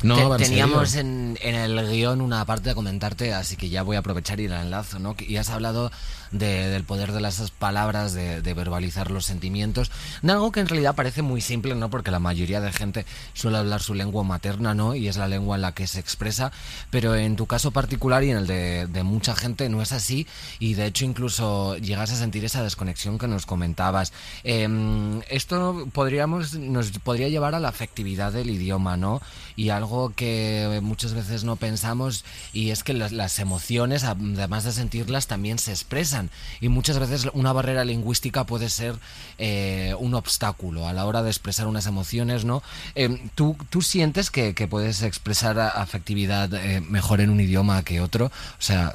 teníamos 0.38 0.94
en, 0.94 1.38
en, 1.42 1.54
el 1.54 1.90
guion 1.90 2.20
una 2.20 2.44
parte 2.44 2.70
de 2.70 2.74
comentarte, 2.74 3.34
así 3.34 3.56
que 3.56 3.68
ya 3.68 3.82
voy 3.82 3.96
a 3.96 4.00
aprovechar 4.00 4.40
y 4.40 4.48
la 4.48 4.62
enlazo, 4.62 4.98
¿no? 4.98 5.16
Y 5.18 5.36
has 5.36 5.50
hablado 5.50 5.90
del 6.30 6.84
poder 6.84 7.12
de 7.12 7.20
las 7.20 7.50
palabras, 7.50 8.12
de, 8.12 8.54
verbalizar 8.54 9.10
los 9.10 9.24
sentimientos, 9.24 9.90
de 10.22 10.32
algo 10.32 10.52
que 10.52 10.60
en 10.60 10.68
realidad 10.68 10.94
parece 10.94 11.22
muy 11.22 11.40
simple, 11.40 11.74
¿no? 11.74 11.90
Porque 11.90 12.10
la 12.10 12.18
mayoría 12.18 12.60
de 12.60 12.72
gente 12.72 13.06
suele 13.34 13.58
hablar 13.58 13.82
su 13.82 13.94
lengua 13.94 14.24
materna, 14.24 14.74
¿no? 14.74 14.94
Y 14.94 15.08
es 15.08 15.16
la 15.16 15.28
lengua 15.28 15.56
en 15.56 15.62
la 15.62 15.72
que 15.72 15.86
se 15.86 16.00
expresa, 16.00 16.50
pero 16.90 17.14
en 17.14 17.36
tu 17.36 17.46
caso 17.46 17.70
particular 17.70 18.24
y 18.24 18.30
en 18.30 18.38
el 18.38 18.46
de, 18.46 19.02
mucha 19.02 19.34
gente 19.36 19.68
no 19.68 19.80
es 19.80 19.92
así 19.92 20.26
y 20.58 20.74
de 20.74 20.86
hecho 20.86 21.04
incluso 21.04 21.76
llegas 21.78 22.10
a 22.10 22.16
sentir 22.16 22.44
esa 22.44 22.62
desconexión 22.62 23.18
que 23.18 23.28
nos 23.28 23.46
comentabas. 23.46 24.12
Em, 24.42 25.20
esto 25.28 25.88
podríamos, 25.92 26.54
nos 26.54 26.90
podría 26.98 27.28
llevar 27.28 27.54
a 27.54 27.60
la 27.60 27.68
afectividad 27.68 28.32
del 28.32 28.50
idioma, 28.50 28.96
¿no? 28.96 29.22
Y 29.56 29.70
algo 29.70 30.12
que 30.14 30.80
muchas 30.82 31.14
veces 31.14 31.44
no 31.44 31.56
pensamos 31.56 32.24
y 32.52 32.70
es 32.70 32.82
que 32.82 32.92
las 32.92 33.38
emociones, 33.38 34.04
además 34.04 34.64
de 34.64 34.72
sentirlas, 34.72 35.26
también 35.26 35.58
se 35.58 35.70
expresan 35.70 36.17
y 36.60 36.68
muchas 36.68 36.98
veces 36.98 37.28
una 37.32 37.52
barrera 37.52 37.84
lingüística 37.84 38.44
puede 38.44 38.68
ser 38.68 38.96
eh, 39.38 39.94
un 39.98 40.14
obstáculo 40.14 40.88
a 40.88 40.92
la 40.92 41.04
hora 41.06 41.22
de 41.22 41.30
expresar 41.30 41.66
unas 41.66 41.86
emociones, 41.86 42.44
¿no? 42.44 42.62
Em, 42.94 43.28
¿tú, 43.34 43.56
¿tú, 43.70 43.82
sientes 43.82 44.30
que, 44.30 44.54
puedes 44.68 45.02
expresar 45.02 45.58
afectividad 45.58 46.52
eh, 46.54 46.80
mejor 46.80 47.20
en 47.20 47.30
un 47.30 47.40
idioma 47.40 47.82
que 47.82 48.00
otro? 48.00 48.26
O 48.26 48.62
sea, 48.62 48.94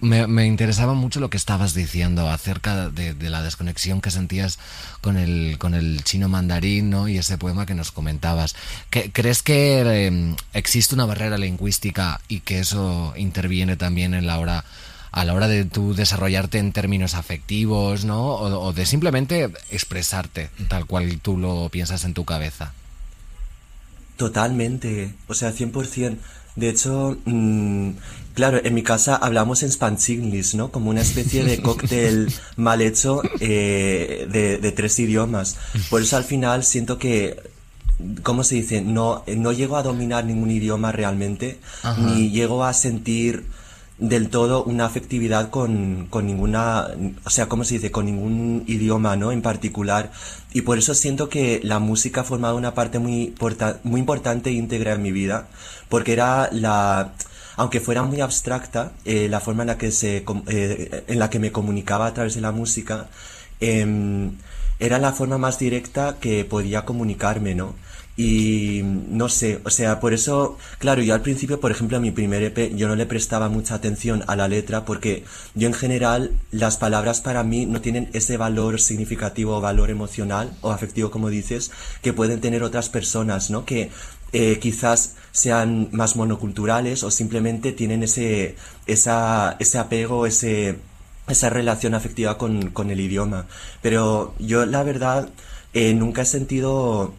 me, 0.00 0.46
interesaba 0.46 0.94
mucho 0.94 1.20
lo 1.20 1.30
que 1.30 1.36
estabas 1.36 1.74
diciendo 1.74 2.28
acerca 2.28 2.90
de, 2.90 3.14
la 3.30 3.42
desconexión 3.42 4.00
que 4.00 4.10
sentías 4.10 4.58
con 5.00 5.16
el, 5.16 5.56
con 5.58 5.74
el 5.74 6.02
chino 6.02 6.28
mandarín 6.28 6.90
¿no? 6.90 7.08
y 7.08 7.18
ese 7.18 7.38
poema 7.38 7.66
que 7.66 7.74
nos 7.74 7.92
comentabas. 7.92 8.56
¿Crees 8.90 9.42
que 9.42 10.34
existe 10.52 10.94
una 10.94 11.06
barrera 11.06 11.38
lingüística 11.38 12.20
y 12.28 12.40
que 12.40 12.58
eso 12.58 13.14
interviene 13.16 13.76
también 13.76 14.14
en 14.14 14.26
la 14.26 14.38
hora 14.38 14.64
a 15.12 15.24
la 15.24 15.34
hora 15.34 15.48
de 15.48 15.64
tú 15.64 15.94
desarrollarte 15.94 16.58
en 16.58 16.72
términos 16.72 17.14
afectivos, 17.14 18.04
¿no? 18.04 18.34
O, 18.34 18.72
de 18.72 18.86
simplemente 18.86 19.50
expresarte 19.70 20.50
tal 20.68 20.86
cual 20.86 21.18
tú 21.20 21.36
lo 21.36 21.68
piensas 21.68 22.04
en 22.04 22.14
tu 22.14 22.24
cabeza. 22.24 22.72
Totalmente, 24.16 25.14
o 25.26 25.34
sea, 25.34 25.52
100%. 25.52 26.16
De 26.56 26.68
hecho, 26.68 27.16
mm, 27.24 27.90
claro, 28.34 28.60
en 28.62 28.74
mi 28.74 28.82
casa 28.82 29.16
hablamos 29.16 29.62
en 29.62 29.72
Spanchinglis, 29.72 30.54
¿no? 30.54 30.70
Como 30.70 30.90
una 30.90 31.00
especie 31.00 31.44
de 31.44 31.62
cóctel 31.62 32.32
mal 32.56 32.82
hecho 32.82 33.22
eh, 33.40 34.26
de, 34.30 34.72
tres 34.72 34.98
idiomas. 34.98 35.56
Por 35.88 36.02
eso 36.02 36.16
al 36.16 36.24
final 36.24 36.64
siento 36.64 36.98
que 36.98 37.40
¿cómo 38.22 38.44
se 38.44 38.56
dice? 38.56 38.80
No, 38.80 39.24
no 39.26 39.52
llego 39.52 39.76
a 39.76 39.82
dominar 39.82 40.24
ningún 40.24 40.50
idioma 40.50 40.92
realmente, 40.92 41.58
ni 41.98 42.30
llego 42.30 42.64
a 42.64 42.72
sentir 42.72 43.44
del 44.00 44.30
todo 44.30 44.64
una 44.64 44.86
afectividad 44.86 45.50
con, 45.50 46.06
con, 46.08 46.26
ninguna, 46.26 46.88
o 47.24 47.30
sea, 47.30 47.48
¿cómo 47.48 47.64
se 47.64 47.74
dice? 47.74 47.90
Con 47.90 48.06
ningún 48.06 48.64
idioma, 48.66 49.14
¿no? 49.16 49.30
En 49.30 49.42
particular. 49.42 50.10
Y 50.52 50.62
por 50.62 50.78
eso 50.78 50.94
siento 50.94 51.28
que 51.28 51.60
la 51.62 51.78
música 51.78 52.22
ha 52.22 52.24
formado 52.24 52.56
una 52.56 52.74
parte 52.74 52.98
muy, 52.98 53.34
muy 53.84 54.00
importante 54.00 54.50
e 54.50 54.54
íntegra 54.54 54.94
en 54.94 55.02
mi 55.02 55.12
vida, 55.12 55.48
porque 55.88 56.14
era 56.14 56.48
la, 56.50 57.12
aunque 57.56 57.80
fuera 57.80 58.02
muy 58.02 58.20
abstracta, 58.22 58.92
eh, 59.04 59.28
la 59.28 59.40
forma 59.40 59.64
en 59.64 59.68
la 59.68 59.78
que 59.78 59.90
se, 59.92 60.24
eh, 60.48 61.04
en 61.06 61.18
la 61.18 61.28
que 61.30 61.38
me 61.38 61.52
comunicaba 61.52 62.06
a 62.06 62.14
través 62.14 62.34
de 62.34 62.40
la 62.40 62.52
música, 62.52 63.08
eh, 63.60 64.30
era 64.78 64.98
la 64.98 65.12
forma 65.12 65.36
más 65.36 65.58
directa 65.58 66.16
que 66.20 66.46
podía 66.46 66.86
comunicarme, 66.86 67.54
¿no? 67.54 67.74
Y 68.16 68.82
no 68.84 69.28
sé, 69.28 69.60
o 69.64 69.70
sea, 69.70 69.98
por 69.98 70.12
eso, 70.12 70.58
claro, 70.78 71.00
yo 71.00 71.14
al 71.14 71.22
principio, 71.22 71.58
por 71.58 71.70
ejemplo, 71.70 71.96
a 71.96 72.00
mi 72.00 72.10
primer 72.10 72.42
EP, 72.42 72.74
yo 72.76 72.86
no 72.86 72.96
le 72.96 73.06
prestaba 73.06 73.48
mucha 73.48 73.74
atención 73.74 74.24
a 74.26 74.36
la 74.36 74.46
letra 74.48 74.84
porque 74.84 75.24
yo 75.54 75.68
en 75.68 75.72
general 75.74 76.32
las 76.50 76.76
palabras 76.76 77.22
para 77.22 77.42
mí 77.44 77.64
no 77.66 77.80
tienen 77.80 78.10
ese 78.12 78.36
valor 78.36 78.80
significativo 78.80 79.56
o 79.56 79.60
valor 79.60 79.90
emocional 79.90 80.52
o 80.60 80.70
afectivo, 80.70 81.10
como 81.10 81.30
dices, 81.30 81.70
que 82.02 82.12
pueden 82.12 82.40
tener 82.40 82.62
otras 82.62 82.90
personas, 82.90 83.50
¿no? 83.50 83.64
Que 83.64 83.90
eh, 84.32 84.58
quizás 84.60 85.16
sean 85.32 85.88
más 85.92 86.16
monoculturales 86.16 87.02
o 87.04 87.10
simplemente 87.10 87.72
tienen 87.72 88.02
ese, 88.02 88.56
esa, 88.86 89.56
ese 89.60 89.78
apego, 89.78 90.26
ese, 90.26 90.78
esa 91.28 91.50
relación 91.50 91.94
afectiva 91.94 92.38
con, 92.38 92.70
con 92.70 92.90
el 92.90 93.00
idioma. 93.00 93.46
Pero 93.82 94.34
yo, 94.38 94.66
la 94.66 94.82
verdad, 94.82 95.30
eh, 95.72 95.94
nunca 95.94 96.22
he 96.22 96.26
sentido 96.26 97.14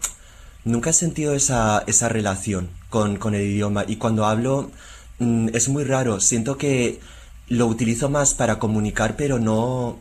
Nunca 0.64 0.92
he 0.92 0.94
sentido 0.94 1.34
esa, 1.34 1.84
esa 1.88 2.10
relación 2.10 2.70
con, 2.90 3.18
con 3.18 3.34
el 3.36 3.42
idioma 3.42 3.86
y 3.88 3.96
cuando 3.96 4.26
hablo 4.26 4.72
mm, 5.20 5.50
es 5.54 5.70
muy 5.70 5.84
raro. 5.84 6.20
Siento 6.20 6.58
que 6.58 7.00
lo 7.48 7.68
utilizo 7.68 8.10
más 8.10 8.34
para 8.34 8.60
comunicar, 8.60 9.16
pero 9.18 9.40
no, 9.40 10.00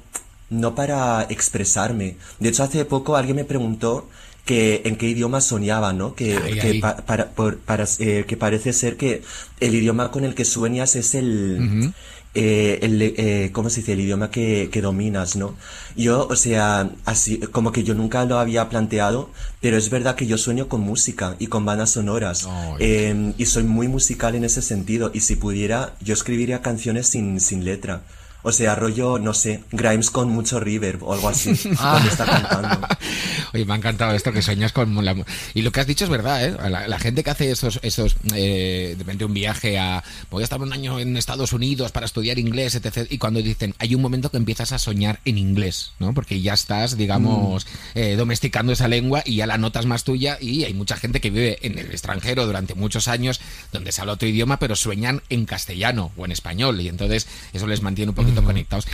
no 0.51 0.75
para 0.75 1.27
expresarme. 1.31 2.17
De 2.39 2.51
hecho, 2.51 2.63
hace 2.63 2.85
poco 2.85 3.17
alguien 3.17 3.37
me 3.37 3.45
preguntó 3.45 4.09
que 4.45 4.83
en 4.85 4.97
qué 4.97 5.09
idioma 5.09 5.41
soñaba, 5.41 5.93
¿no? 5.93 6.15
Que, 6.15 6.37
que, 6.61 6.81
para, 6.81 7.31
para, 7.31 7.87
eh, 7.99 8.25
que 8.27 8.37
parece 8.37 8.73
ser 8.73 8.97
que 8.97 9.23
el 9.61 9.75
idioma 9.75 10.11
con 10.11 10.25
el 10.25 10.35
que 10.35 10.45
sueñas 10.45 10.97
es 10.97 11.15
el, 11.15 11.93
eh, 12.35 12.79
el, 12.83 13.03
eh, 13.03 13.51
¿cómo 13.53 13.71
se 13.71 13.81
dice? 13.81 13.93
El 13.93 14.01
idioma 14.01 14.31
que, 14.31 14.69
que, 14.71 14.81
dominas, 14.81 15.35
¿no? 15.35 15.57
Yo, 15.97 16.29
o 16.29 16.37
sea, 16.37 16.91
así, 17.05 17.39
como 17.39 17.73
que 17.73 17.83
yo 17.83 17.95
nunca 17.95 18.25
lo 18.25 18.39
había 18.39 18.69
planteado, 18.69 19.31
pero 19.61 19.77
es 19.77 19.91
verdad 19.91 20.15
que 20.15 20.27
yo 20.27 20.39
sueño 20.39 20.69
con 20.69 20.81
música 20.81 21.35
y 21.41 21.49
con 21.49 21.65
bandas 21.65 21.91
sonoras. 21.91 22.49
eh, 22.79 23.33
y 23.37 23.47
soy 23.47 23.65
muy 23.65 23.89
musical 23.89 24.35
en 24.37 24.45
ese 24.45 24.63
sentido. 24.63 25.11
Y 25.13 25.21
si 25.21 25.37
pudiera, 25.37 25.95
yo 26.01 26.15
escribiría 26.15 26.63
canciones 26.63 27.09
sin, 27.09 27.41
sin 27.41 27.65
letra. 27.65 28.03
O 28.43 28.53
sea, 28.53 28.75
rollo, 28.75 29.19
no 29.19 29.35
sé, 29.35 29.63
Grimes 29.71 30.11
con 30.11 30.31
mucho 30.31 30.61
reverb 30.61 31.03
o 31.03 31.15
algo 31.15 31.29
así, 31.29 31.53
ah. 31.79 31.91
cuando 31.93 32.09
está 32.11 32.25
cantando. 32.25 32.89
Oye, 33.53 33.65
me 33.65 33.75
ha 33.75 33.77
encantado 33.77 34.15
esto 34.15 34.33
que 34.33 34.43
sueñas 34.43 34.73
con 34.73 35.05
la... 35.05 35.17
Y 35.55 35.63
lo 35.63 35.73
que 35.73 35.81
has 35.81 35.87
dicho 35.87 36.05
es 36.05 36.11
verdad, 36.11 36.45
¿eh? 36.45 36.57
La, 36.71 36.99
gente 36.99 37.25
que 37.25 37.31
hace 37.31 37.51
esos, 37.51 37.81
esos 37.83 38.17
eh, 38.35 38.95
de 38.97 39.05
repente 39.05 39.25
un 39.25 39.35
viaje 39.35 39.79
a... 39.79 40.03
Voy 40.31 40.43
a 40.43 40.45
estar 40.45 40.61
un 40.61 40.73
año 40.73 41.01
en 41.01 41.17
Estados 41.17 41.53
Unidos 41.53 41.93
para 41.93 42.07
estudiar 42.07 42.39
inglés, 42.39 42.75
etc. 42.75 43.07
Y 43.11 43.19
cuando 43.19 43.43
dicen, 43.43 43.75
hay 43.79 43.95
un 43.95 44.03
momento 44.03 44.31
que 44.31 44.37
empiezas 44.37 44.73
a 44.73 44.79
soñar 44.79 45.21
en 45.25 45.39
inglés, 45.39 45.93
¿no? 45.99 46.15
Porque 46.15 46.41
ya 46.41 46.55
estás, 46.55 46.97
digamos, 46.97 47.67
mm. 47.67 47.99
eh, 47.99 48.17
domesticando 48.17 48.73
esa 48.73 48.89
lengua 48.89 49.23
y 49.25 49.37
ya 49.37 49.47
la 49.47 49.59
notas 49.59 49.87
más 49.87 50.05
tuya 50.05 50.39
y 50.41 50.65
hay 50.65 50.75
mucha 50.75 50.97
gente 50.97 51.21
que 51.21 51.31
vive 51.31 51.59
en 51.63 51.79
el 51.79 51.91
extranjero 51.91 52.47
durante 52.47 52.75
muchos 52.75 53.09
años 53.09 53.41
donde 53.73 53.93
se 53.93 54.01
habla 54.01 54.15
otro 54.15 54.29
idioma, 54.29 54.59
pero 54.59 54.77
sueñan 54.77 55.23
en 55.29 55.47
castellano 55.47 56.13
o 56.17 56.25
en 56.25 56.33
español 56.33 56.81
y 56.81 56.89
entonces 56.89 57.27
eso 57.53 57.67
les 57.67 57.83
mantiene 57.83 58.11
un 58.11 58.15
poquito 58.31 58.45
conectados. 58.45 58.87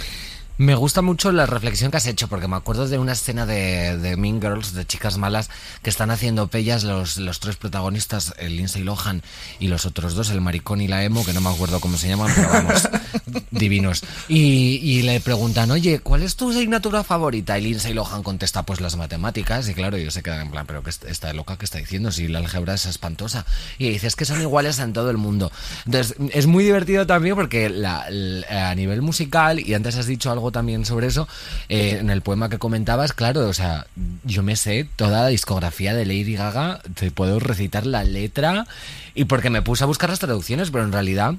Me 0.59 0.75
gusta 0.75 1.03
mucho 1.03 1.33
la 1.33 1.45
reflexión 1.45 1.91
que 1.91 1.99
has 1.99 2.07
hecho, 2.07 2.29
porque 2.29 2.49
me 2.49 2.57
acuerdo 2.57 2.89
de 2.89 2.99
una 2.99 3.13
escena 3.13 3.45
de, 3.45 3.99
de 3.99 4.17
Mean 4.17 4.41
Girls, 4.41 4.73
de 4.73 4.87
chicas 4.87 5.19
malas, 5.19 5.51
que 5.83 5.91
están 5.91 6.11
haciendo 6.11 6.49
pellas 6.49 6.83
los, 6.83 7.19
los 7.19 7.41
tres 7.41 7.57
protagonistas, 7.57 8.33
el 8.39 8.57
Lindsay 8.57 8.83
Lohan 8.83 9.23
y 9.59 9.69
los 9.69 9.85
otros 9.85 10.15
dos, 10.15 10.31
el 10.31 10.41
maricón 10.41 10.81
y 10.81 10.89
la 10.89 11.05
emo, 11.05 11.27
que 11.27 11.35
no 11.35 11.43
me 11.43 11.51
acuerdo 11.51 11.79
cómo 11.81 11.99
se 11.99 12.09
llaman, 12.09 12.33
pero 12.35 12.49
vamos, 12.49 12.89
divinos. 13.51 14.03
Y, 14.29 14.81
y, 14.83 15.03
le 15.03 15.21
preguntan, 15.21 15.71
oye, 15.73 15.99
¿cuál 15.99 16.23
es 16.23 16.37
tu 16.37 16.51
asignatura 16.51 17.05
favorita? 17.05 17.59
Y 17.59 17.63
Lindsay 17.63 17.93
Lohan 17.93 18.23
contesta, 18.23 18.63
pues 18.63 18.81
las 18.81 18.97
matemáticas, 18.97 19.69
y 19.69 19.75
claro, 19.75 19.99
ellos 19.99 20.15
se 20.15 20.23
quedan 20.23 20.41
en 20.41 20.51
plan, 20.51 20.67
pero 20.67 20.83
que 20.83 20.89
está 20.89 21.35
loca 21.35 21.59
que 21.59 21.67
está 21.67 21.77
diciendo, 21.77 22.11
si 22.13 22.29
la 22.29 22.39
álgebra 22.39 22.73
es 22.73 22.87
espantosa. 22.87 23.45
Y 23.77 23.91
dices 23.91 24.17
que 24.17 24.25
son 24.25 24.41
iguales 24.41 24.79
en 24.79 24.95
todo 24.95 25.11
el 25.11 25.19
mundo. 25.19 25.53
Entonces, 25.85 26.17
es 26.33 26.47
muy 26.47 26.65
divertido 26.65 27.07
también 27.07 27.35
porque 27.35 27.69
la, 27.69 28.07
a 28.49 28.75
nivel 28.75 29.03
musical, 29.03 29.61
y 29.61 29.75
antes 29.75 29.97
has 29.97 30.07
dicho 30.07 30.31
algo 30.31 30.46
también 30.53 30.85
sobre 30.85 31.07
eso. 31.07 31.29
Eh, 31.69 31.99
en 32.01 32.11
el 32.11 32.23
poema 32.23 32.49
que 32.49 32.59
comentabas, 32.59 33.13
claro, 33.13 33.49
o 33.49 33.53
sea, 33.53 33.87
yo 34.25 34.43
me 34.43 34.57
sé 34.57 34.89
toda 34.97 35.23
la 35.23 35.29
discografía 35.29 35.95
de 35.95 36.07
Lady 36.07 36.35
Gaga, 36.35 36.81
te 36.95 37.11
puedo 37.11 37.39
recitar 37.39 37.87
la 37.87 38.05
letra 38.05 38.67
y 39.15 39.25
porque 39.25 39.51
me 39.51 39.63
puse 39.63 39.85
a 39.85 39.87
buscar 39.87 40.11
las 40.11 40.19
traducciones, 40.19 40.71
pero 40.71 40.85
en 40.85 40.93
realidad 40.93 41.35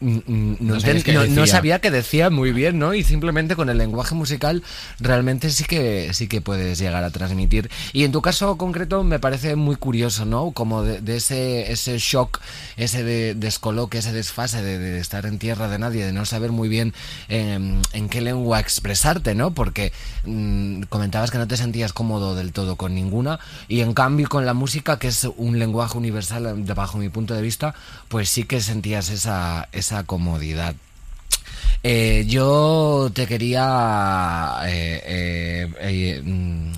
no, 0.00 1.46
sabía 1.46 1.78
que 1.80 1.90
decía 1.90 2.30
muy 2.30 2.52
bien, 2.52 2.78
¿no? 2.78 2.94
Y 2.94 3.04
simplemente 3.04 3.54
con 3.54 3.68
el 3.68 3.76
lenguaje 3.76 4.14
musical 4.14 4.62
realmente 4.98 5.50
sí 5.50 5.64
que 5.64 6.14
sí 6.14 6.26
que 6.26 6.40
puedes 6.40 6.78
llegar 6.78 7.04
a 7.04 7.10
transmitir. 7.10 7.70
Y 7.92 8.04
en 8.04 8.12
tu 8.12 8.22
caso 8.22 8.56
concreto 8.56 9.04
me 9.04 9.18
parece 9.18 9.56
muy 9.56 9.76
curioso, 9.76 10.24
¿no? 10.24 10.52
Como 10.52 10.82
de, 10.82 11.16
ese 11.16 11.70
ese 11.70 11.98
shock, 11.98 12.40
ese 12.78 13.04
de, 13.04 13.34
descoloque, 13.34 13.98
ese 13.98 14.12
desfase 14.12 14.62
de, 14.62 14.98
estar 15.00 15.26
en 15.26 15.38
tierra 15.38 15.68
de 15.68 15.78
nadie, 15.78 16.06
de 16.06 16.12
no 16.12 16.24
saber 16.24 16.50
muy 16.50 16.68
bien 16.68 16.94
em, 17.28 17.82
en 17.92 18.08
qué 18.08 18.22
lengua 18.22 18.58
expresarte, 18.58 19.34
¿no? 19.34 19.52
Porque 19.52 19.92
mm, 20.24 20.82
comentabas 20.84 21.30
que 21.30 21.38
no 21.38 21.46
te 21.46 21.58
sentías 21.58 21.92
cómodo 21.92 22.34
del 22.34 22.52
todo 22.52 22.76
con 22.76 22.94
ninguna 22.94 23.38
y 23.68 23.80
en 23.80 23.92
cambio 23.92 24.28
con 24.28 24.46
la 24.46 24.54
música, 24.54 24.98
que 24.98 25.08
es 25.08 25.28
un 25.36 25.58
lenguaje 25.58 25.98
universal 25.98 26.64
bajo 26.74 26.96
mi 26.96 27.10
punto 27.10 27.34
de 27.34 27.42
vista, 27.42 27.74
pues 28.08 28.30
sí 28.30 28.44
que 28.44 28.62
sentías 28.62 29.10
esa 29.10 29.68
esa 29.72 29.89
comodidad. 30.04 30.74
Eh, 31.82 32.24
yo 32.28 33.10
te 33.14 33.26
quería 33.26 34.56
eh, 34.66 35.72
eh, 35.80 36.22
mm, 36.22 36.72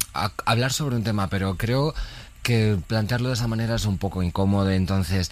hablar 0.45 0.73
sobre 0.73 0.97
un 0.97 1.03
tema, 1.03 1.29
pero 1.29 1.57
creo 1.57 1.95
que 2.43 2.77
plantearlo 2.87 3.29
de 3.29 3.35
esa 3.35 3.49
manera 3.49 3.75
es 3.77 3.85
un 3.85 3.99
poco 3.99 4.23
incómodo. 4.23 4.71
Entonces, 4.71 5.31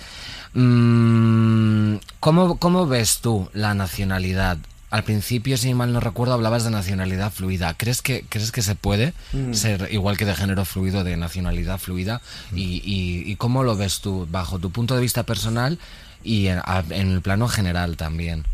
mm, 0.54 1.96
¿cómo, 2.18 2.58
¿cómo 2.58 2.86
ves 2.86 3.20
tú 3.20 3.48
la 3.52 3.74
nacionalidad? 3.74 4.58
Al 4.90 5.04
principio, 5.04 5.56
si 5.56 5.72
mal 5.72 5.92
no 5.92 6.00
recuerdo, 6.00 6.34
hablabas 6.34 6.64
de 6.64 6.70
nacionalidad 6.70 7.32
fluida. 7.32 7.74
¿Crees 7.74 8.02
que, 8.02 8.24
crees 8.28 8.50
que 8.50 8.62
se 8.62 8.74
puede 8.74 9.12
mm. 9.32 9.54
ser 9.54 9.88
igual 9.92 10.16
que 10.16 10.24
de 10.24 10.34
género 10.34 10.64
fluido, 10.64 11.04
de 11.04 11.16
nacionalidad 11.16 11.78
fluida? 11.78 12.20
Y, 12.52 12.82
y, 12.84 13.36
cómo 13.36 13.62
lo 13.62 13.76
ves 13.76 14.00
tú, 14.00 14.26
bajo 14.28 14.58
tu 14.58 14.70
punto 14.70 14.96
de 14.96 15.00
vista 15.00 15.22
personal 15.22 15.78
y 16.22 16.48
en, 16.48 16.60
el 16.90 17.20
plano 17.22 17.48
general 17.48 17.96
también. 17.96 18.44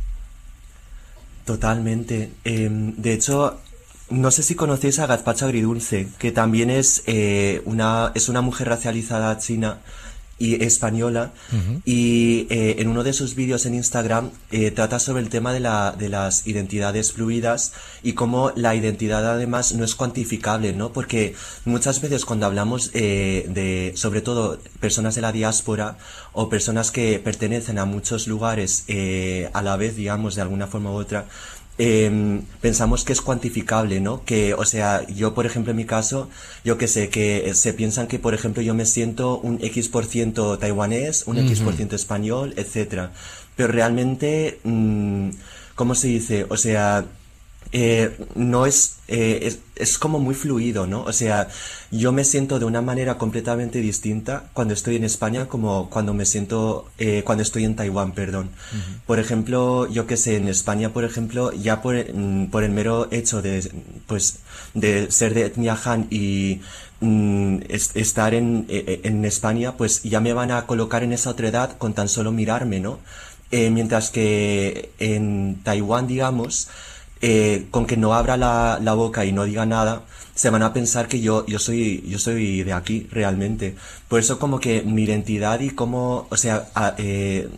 Totalmente. 1.44 2.32
Em, 2.44 2.94
de 2.96 3.12
hecho, 3.12 3.60
no 4.10 4.30
sé 4.30 4.42
si 4.42 4.54
conocéis 4.54 4.98
a 4.98 5.06
Gazpacho 5.06 5.46
Agridulce, 5.46 6.08
que 6.18 6.32
también 6.32 6.70
es, 6.70 7.02
eh, 7.06 7.62
una, 7.64 8.12
es 8.14 8.28
una 8.28 8.40
mujer 8.40 8.68
racializada 8.68 9.38
china 9.38 9.78
y 10.38 10.62
española 10.62 11.32
y 11.84 12.46
eh, 12.50 12.76
en 12.78 12.88
uno 12.88 13.02
de 13.04 13.14
sus 13.14 13.34
vídeos 13.34 13.64
en 13.64 13.74
Instagram 13.74 14.30
eh, 14.50 14.70
trata 14.70 14.98
sobre 14.98 15.22
el 15.22 15.30
tema 15.30 15.52
de, 15.52 15.60
la, 15.60 15.94
de 15.98 16.10
las 16.10 16.46
identidades 16.46 17.12
fluidas 17.12 17.72
y 18.02 18.12
cómo 18.12 18.52
la 18.54 18.74
identidad 18.74 19.26
además 19.30 19.72
no 19.72 19.84
es 19.84 19.94
cuantificable, 19.94 20.74
¿no? 20.74 20.92
Porque 20.92 21.34
muchas 21.64 22.02
veces 22.02 22.26
cuando 22.26 22.44
hablamos 22.44 22.90
eh, 22.92 23.46
de, 23.48 23.92
sobre 23.96 24.20
todo, 24.20 24.58
personas 24.78 25.14
de 25.14 25.22
la 25.22 25.32
diáspora 25.32 25.96
o 26.32 26.50
personas 26.50 26.90
que 26.90 27.18
pertenecen 27.18 27.78
a 27.78 27.86
muchos 27.86 28.26
lugares 28.26 28.84
a 29.52 29.62
la 29.62 29.76
vez, 29.76 29.96
digamos, 29.96 30.34
de 30.34 30.42
alguna 30.42 30.66
forma 30.66 30.90
u 30.90 30.94
otra, 30.94 31.26
eh, 31.78 32.40
pensamos 32.60 33.04
que 33.04 33.12
es 33.12 33.20
cuantificable, 33.20 34.00
¿no? 34.00 34.24
Que, 34.24 34.54
o 34.54 34.64
sea, 34.64 35.06
yo, 35.08 35.34
por 35.34 35.46
ejemplo, 35.46 35.72
en 35.72 35.76
mi 35.76 35.84
caso, 35.84 36.28
yo 36.64 36.78
que 36.78 36.88
sé, 36.88 37.10
que 37.10 37.52
se 37.54 37.74
piensan 37.74 38.06
que, 38.06 38.18
por 38.18 38.34
ejemplo, 38.34 38.62
yo 38.62 38.74
me 38.74 38.86
siento 38.86 39.38
un 39.38 39.58
X% 39.62 39.90
por 39.90 40.06
ciento 40.06 40.58
taiwanés, 40.58 41.24
un 41.26 41.38
X% 41.38 41.64
por 41.64 41.74
ciento 41.74 41.96
español, 41.96 42.54
etcétera. 42.56 43.12
Pero 43.56 43.72
realmente, 43.72 44.58
mmm, 44.64 45.30
¿cómo 45.74 45.94
se 45.94 46.08
dice? 46.08 46.46
O 46.48 46.56
sea, 46.56 47.04
eh, 47.72 48.16
no 48.34 48.66
es, 48.66 48.96
eh, 49.08 49.40
es, 49.42 49.58
es, 49.74 49.98
como 49.98 50.18
muy 50.18 50.34
fluido, 50.34 50.86
¿no? 50.86 51.02
O 51.02 51.12
sea, 51.12 51.48
yo 51.90 52.12
me 52.12 52.24
siento 52.24 52.58
de 52.58 52.64
una 52.64 52.80
manera 52.80 53.18
completamente 53.18 53.80
distinta 53.80 54.44
cuando 54.52 54.72
estoy 54.74 54.96
en 54.96 55.04
España 55.04 55.46
como 55.46 55.90
cuando 55.90 56.14
me 56.14 56.26
siento, 56.26 56.88
eh, 56.98 57.22
cuando 57.24 57.42
estoy 57.42 57.64
en 57.64 57.74
Taiwán, 57.74 58.12
perdón. 58.12 58.50
Por 59.06 59.18
ejemplo, 59.18 59.88
yo 59.90 60.06
que 60.06 60.16
sé, 60.16 60.36
en 60.36 60.48
España, 60.48 60.92
por 60.92 61.04
ejemplo, 61.04 61.52
ya 61.52 61.82
por, 61.82 61.96
mm, 61.96 62.46
por 62.50 62.62
el 62.62 62.70
mero 62.70 63.08
hecho 63.10 63.42
de, 63.42 63.68
pues, 64.06 64.38
de 64.74 65.10
ser 65.10 65.34
de 65.34 65.46
etnia 65.46 65.78
Han 65.84 66.06
y 66.10 66.60
mm, 67.00 67.58
estar 67.68 68.32
en, 68.34 68.66
e, 68.68 69.00
e, 69.02 69.08
en 69.08 69.24
España, 69.24 69.76
pues 69.76 70.02
ya 70.02 70.20
me 70.20 70.32
van 70.32 70.50
a 70.52 70.66
colocar 70.66 71.02
en 71.02 71.12
esa 71.12 71.30
otra 71.30 71.48
edad 71.48 71.76
con 71.78 71.94
tan 71.94 72.08
solo 72.08 72.32
mirarme, 72.32 72.80
¿no? 72.80 73.00
Mientras 73.52 74.10
que 74.10 74.90
en 74.98 75.60
Taiwán, 75.62 76.08
digamos, 76.08 76.68
eh, 77.20 77.66
con 77.70 77.86
que 77.86 77.96
no 77.96 78.14
abra 78.14 78.36
la, 78.36 78.78
la, 78.82 78.94
boca 78.94 79.24
y 79.24 79.32
no 79.32 79.44
diga 79.44 79.66
nada, 79.66 80.04
se 80.34 80.50
van 80.50 80.62
a 80.62 80.72
pensar 80.72 81.08
que 81.08 81.20
yo, 81.20 81.46
yo 81.46 81.58
soy, 81.58 82.04
yo 82.06 82.18
soy 82.18 82.62
de 82.62 82.72
aquí, 82.72 83.06
realmente. 83.10 83.74
Por 84.08 84.20
eso 84.20 84.38
como 84.38 84.60
que 84.60 84.82
mi 84.82 85.04
identidad 85.04 85.60
y 85.60 85.70
cómo, 85.70 86.26
o 86.30 86.36
sea, 86.36 86.68
eh, 86.98 87.48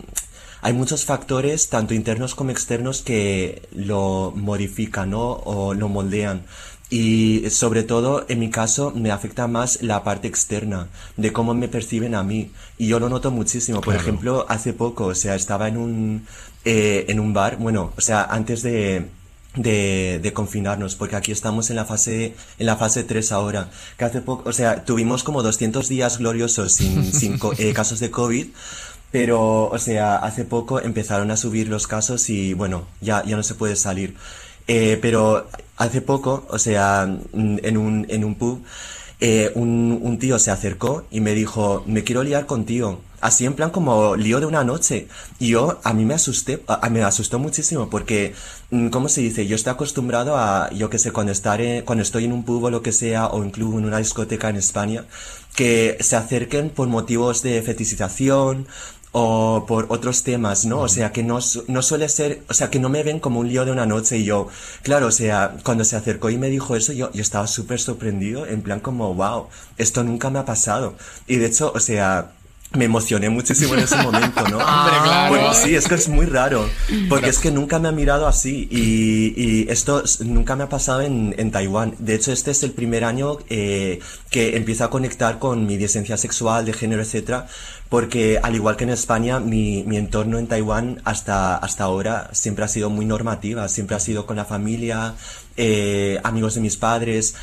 hay 0.61 0.73
muchos 0.73 1.05
factores, 1.05 1.69
tanto 1.69 1.93
internos 1.93 2.35
como 2.35 2.51
externos, 2.51 3.01
que 3.01 3.67
lo 3.73 4.33
modifican, 4.35 5.11
¿no? 5.11 5.31
O 5.31 5.73
lo 5.73 5.89
moldean. 5.89 6.43
Y 6.89 7.43
sobre 7.51 7.83
todo, 7.83 8.25
en 8.29 8.39
mi 8.39 8.49
caso, 8.49 8.91
me 8.95 9.11
afecta 9.11 9.47
más 9.47 9.81
la 9.83 10.03
parte 10.03 10.27
externa, 10.27 10.87
de 11.17 11.31
cómo 11.31 11.53
me 11.53 11.67
perciben 11.67 12.15
a 12.15 12.23
mí. 12.23 12.51
Y 12.77 12.87
yo 12.87 12.99
lo 12.99 13.09
noto 13.09 13.29
muchísimo. 13.29 13.81
Por 13.81 13.95
ejemplo, 13.95 14.45
hace 14.49 14.73
poco, 14.73 15.05
o 15.07 15.15
sea, 15.15 15.35
estaba 15.35 15.67
en 15.67 15.77
un, 15.77 16.27
eh, 16.65 17.05
en 17.09 17.19
un 17.19 17.33
bar, 17.33 17.57
bueno, 17.57 17.93
o 17.95 18.01
sea, 18.01 18.23
antes 18.23 18.63
de, 18.63 19.05
de, 19.55 20.19
de, 20.21 20.33
confinarnos, 20.33 20.95
porque 20.95 21.15
aquí 21.15 21.31
estamos 21.31 21.69
en 21.69 21.75
la 21.75 21.85
fase, 21.85 22.35
en 22.59 22.65
la 22.65 22.77
fase 22.77 23.03
3 23.03 23.31
ahora, 23.31 23.69
que 23.97 24.05
hace 24.05 24.21
poco, 24.21 24.49
o 24.49 24.53
sea, 24.53 24.85
tuvimos 24.85 25.23
como 25.23 25.43
200 25.43 25.87
días 25.89 26.19
gloriosos 26.19 26.73
sin, 26.73 27.11
sin 27.13 27.39
eh, 27.57 27.73
casos 27.73 27.99
de 27.99 28.11
COVID, 28.11 28.47
pero, 29.11 29.69
o 29.69 29.79
sea, 29.79 30.17
hace 30.17 30.45
poco 30.45 30.79
empezaron 30.79 31.31
a 31.31 31.37
subir 31.37 31.67
los 31.67 31.87
casos 31.87 32.29
y, 32.29 32.53
bueno, 32.53 32.87
ya, 33.01 33.23
ya 33.25 33.35
no 33.35 33.43
se 33.43 33.55
puede 33.55 33.75
salir. 33.75 34.15
Eh, 34.67 34.99
pero 35.01 35.47
hace 35.77 36.01
poco, 36.01 36.45
o 36.47 36.59
sea, 36.59 37.03
en 37.33 37.77
un, 37.77 38.05
en 38.07 38.23
un 38.23 38.35
pub, 38.35 38.63
eh, 39.19 39.51
un, 39.55 39.99
un 40.01 40.19
tío 40.19 40.39
se 40.39 40.51
acercó 40.51 41.05
y 41.11 41.21
me 41.21 41.33
dijo, 41.33 41.83
me 41.85 42.03
quiero 42.03 42.23
liar 42.23 42.45
contigo 42.45 43.01
así 43.21 43.45
en 43.45 43.53
plan 43.53 43.69
como 43.69 44.15
lío 44.15 44.39
de 44.39 44.45
una 44.45 44.63
noche. 44.63 45.07
Y 45.39 45.49
yo, 45.49 45.79
a 45.83 45.93
mí 45.93 46.05
me 46.05 46.13
asusté, 46.13 46.63
a, 46.67 46.89
me 46.89 47.03
asustó 47.03 47.39
muchísimo 47.39 47.89
porque, 47.89 48.33
mm, 48.71 48.89
¿cómo 48.89 49.09
se 49.09 49.21
dice? 49.21 49.47
Yo 49.47 49.55
estoy 49.55 49.73
acostumbrado 49.73 50.37
a, 50.37 50.69
yo 50.71 50.89
que 50.89 50.99
sé, 50.99 51.11
cuando, 51.11 51.31
estaré, 51.31 51.83
cuando 51.85 52.03
estoy 52.03 52.25
en 52.25 52.33
un 52.33 52.43
pub 52.43 52.63
o 52.63 52.69
lo 52.69 52.81
que 52.81 52.91
sea, 52.91 53.27
o 53.27 53.43
incluso 53.43 53.77
en 53.77 53.85
una 53.85 53.97
discoteca 53.97 54.49
en 54.49 54.57
España, 54.57 55.05
que 55.55 55.97
se 55.99 56.15
acerquen 56.15 56.69
por 56.69 56.87
motivos 56.87 57.41
de 57.41 57.61
fetichización 57.61 58.67
o 59.11 59.65
por 59.67 59.87
otros 59.89 60.23
temas, 60.23 60.65
¿no? 60.65 60.81
O 60.81 60.87
sea, 60.87 61.11
que 61.11 61.23
no, 61.23 61.39
no 61.67 61.81
suele 61.81 62.09
ser, 62.09 62.43
o 62.47 62.53
sea, 62.53 62.69
que 62.69 62.79
no 62.79 62.89
me 62.89 63.03
ven 63.03 63.19
como 63.19 63.39
un 63.39 63.49
lío 63.49 63.65
de 63.65 63.71
una 63.71 63.85
noche 63.85 64.17
y 64.17 64.25
yo, 64.25 64.47
claro, 64.83 65.07
o 65.07 65.11
sea, 65.11 65.55
cuando 65.63 65.83
se 65.83 65.95
acercó 65.95 66.29
y 66.29 66.37
me 66.37 66.49
dijo 66.49 66.75
eso, 66.75 66.93
yo, 66.93 67.11
yo 67.11 67.21
estaba 67.21 67.47
súper 67.47 67.79
sorprendido, 67.79 68.45
en 68.45 68.61
plan 68.61 68.79
como, 68.79 69.13
wow, 69.15 69.47
esto 69.77 70.03
nunca 70.03 70.29
me 70.29 70.39
ha 70.39 70.45
pasado. 70.45 70.95
Y 71.27 71.37
de 71.37 71.47
hecho, 71.47 71.71
o 71.73 71.79
sea, 71.79 72.33
me 72.73 72.85
emocioné 72.85 73.29
muchísimo 73.29 73.73
en 73.73 73.81
ese 73.81 73.97
momento, 74.03 74.47
¿no? 74.47 74.57
claro. 74.59 75.53
sí, 75.53 75.75
es 75.75 75.87
que 75.87 75.95
es 75.95 76.07
muy 76.07 76.27
raro, 76.27 76.69
porque 77.09 77.29
es 77.29 77.39
que 77.39 77.49
nunca 77.49 77.79
me 77.79 77.87
ha 77.87 77.91
mirado 77.91 78.27
así 78.27 78.67
y, 78.69 79.33
y 79.35 79.69
esto 79.69 80.03
nunca 80.25 80.55
me 80.55 80.63
ha 80.65 80.69
pasado 80.69 81.01
en, 81.01 81.33
en, 81.37 81.51
Taiwán. 81.51 81.95
De 81.97 82.15
hecho, 82.15 82.31
este 82.31 82.51
es 82.51 82.61
el 82.63 82.71
primer 82.71 83.03
año 83.03 83.37
eh, 83.49 83.99
que 84.29 84.55
empiezo 84.55 84.83
a 84.83 84.89
conectar 84.91 85.39
con 85.39 85.65
mi 85.65 85.77
decencia 85.77 86.15
sexual, 86.15 86.65
de 86.65 86.73
género, 86.73 87.01
etcétera, 87.01 87.47
porque 87.89 88.39
al 88.41 88.53
igual 88.53 88.75
que 88.75 88.83
en 88.83 88.91
España, 88.91 89.39
mi, 89.39 89.83
mi 89.83 89.97
entorno 89.97 90.37
en 90.37 90.47
Taiwán 90.47 91.01
hasta, 91.05 91.57
hasta 91.57 91.85
ahora 91.85 92.29
siempre 92.33 92.65
ha 92.65 92.67
sido 92.67 92.91
muy 92.91 93.05
normativa, 93.05 93.67
siempre 93.67 93.95
ha 93.95 93.99
sido 93.99 94.27
con 94.27 94.35
la 94.35 94.45
familia, 94.45 95.15
eh, 95.57 96.19
amigos 96.23 96.53
de 96.53 96.61
mis 96.61 96.77
padres, 96.77 97.33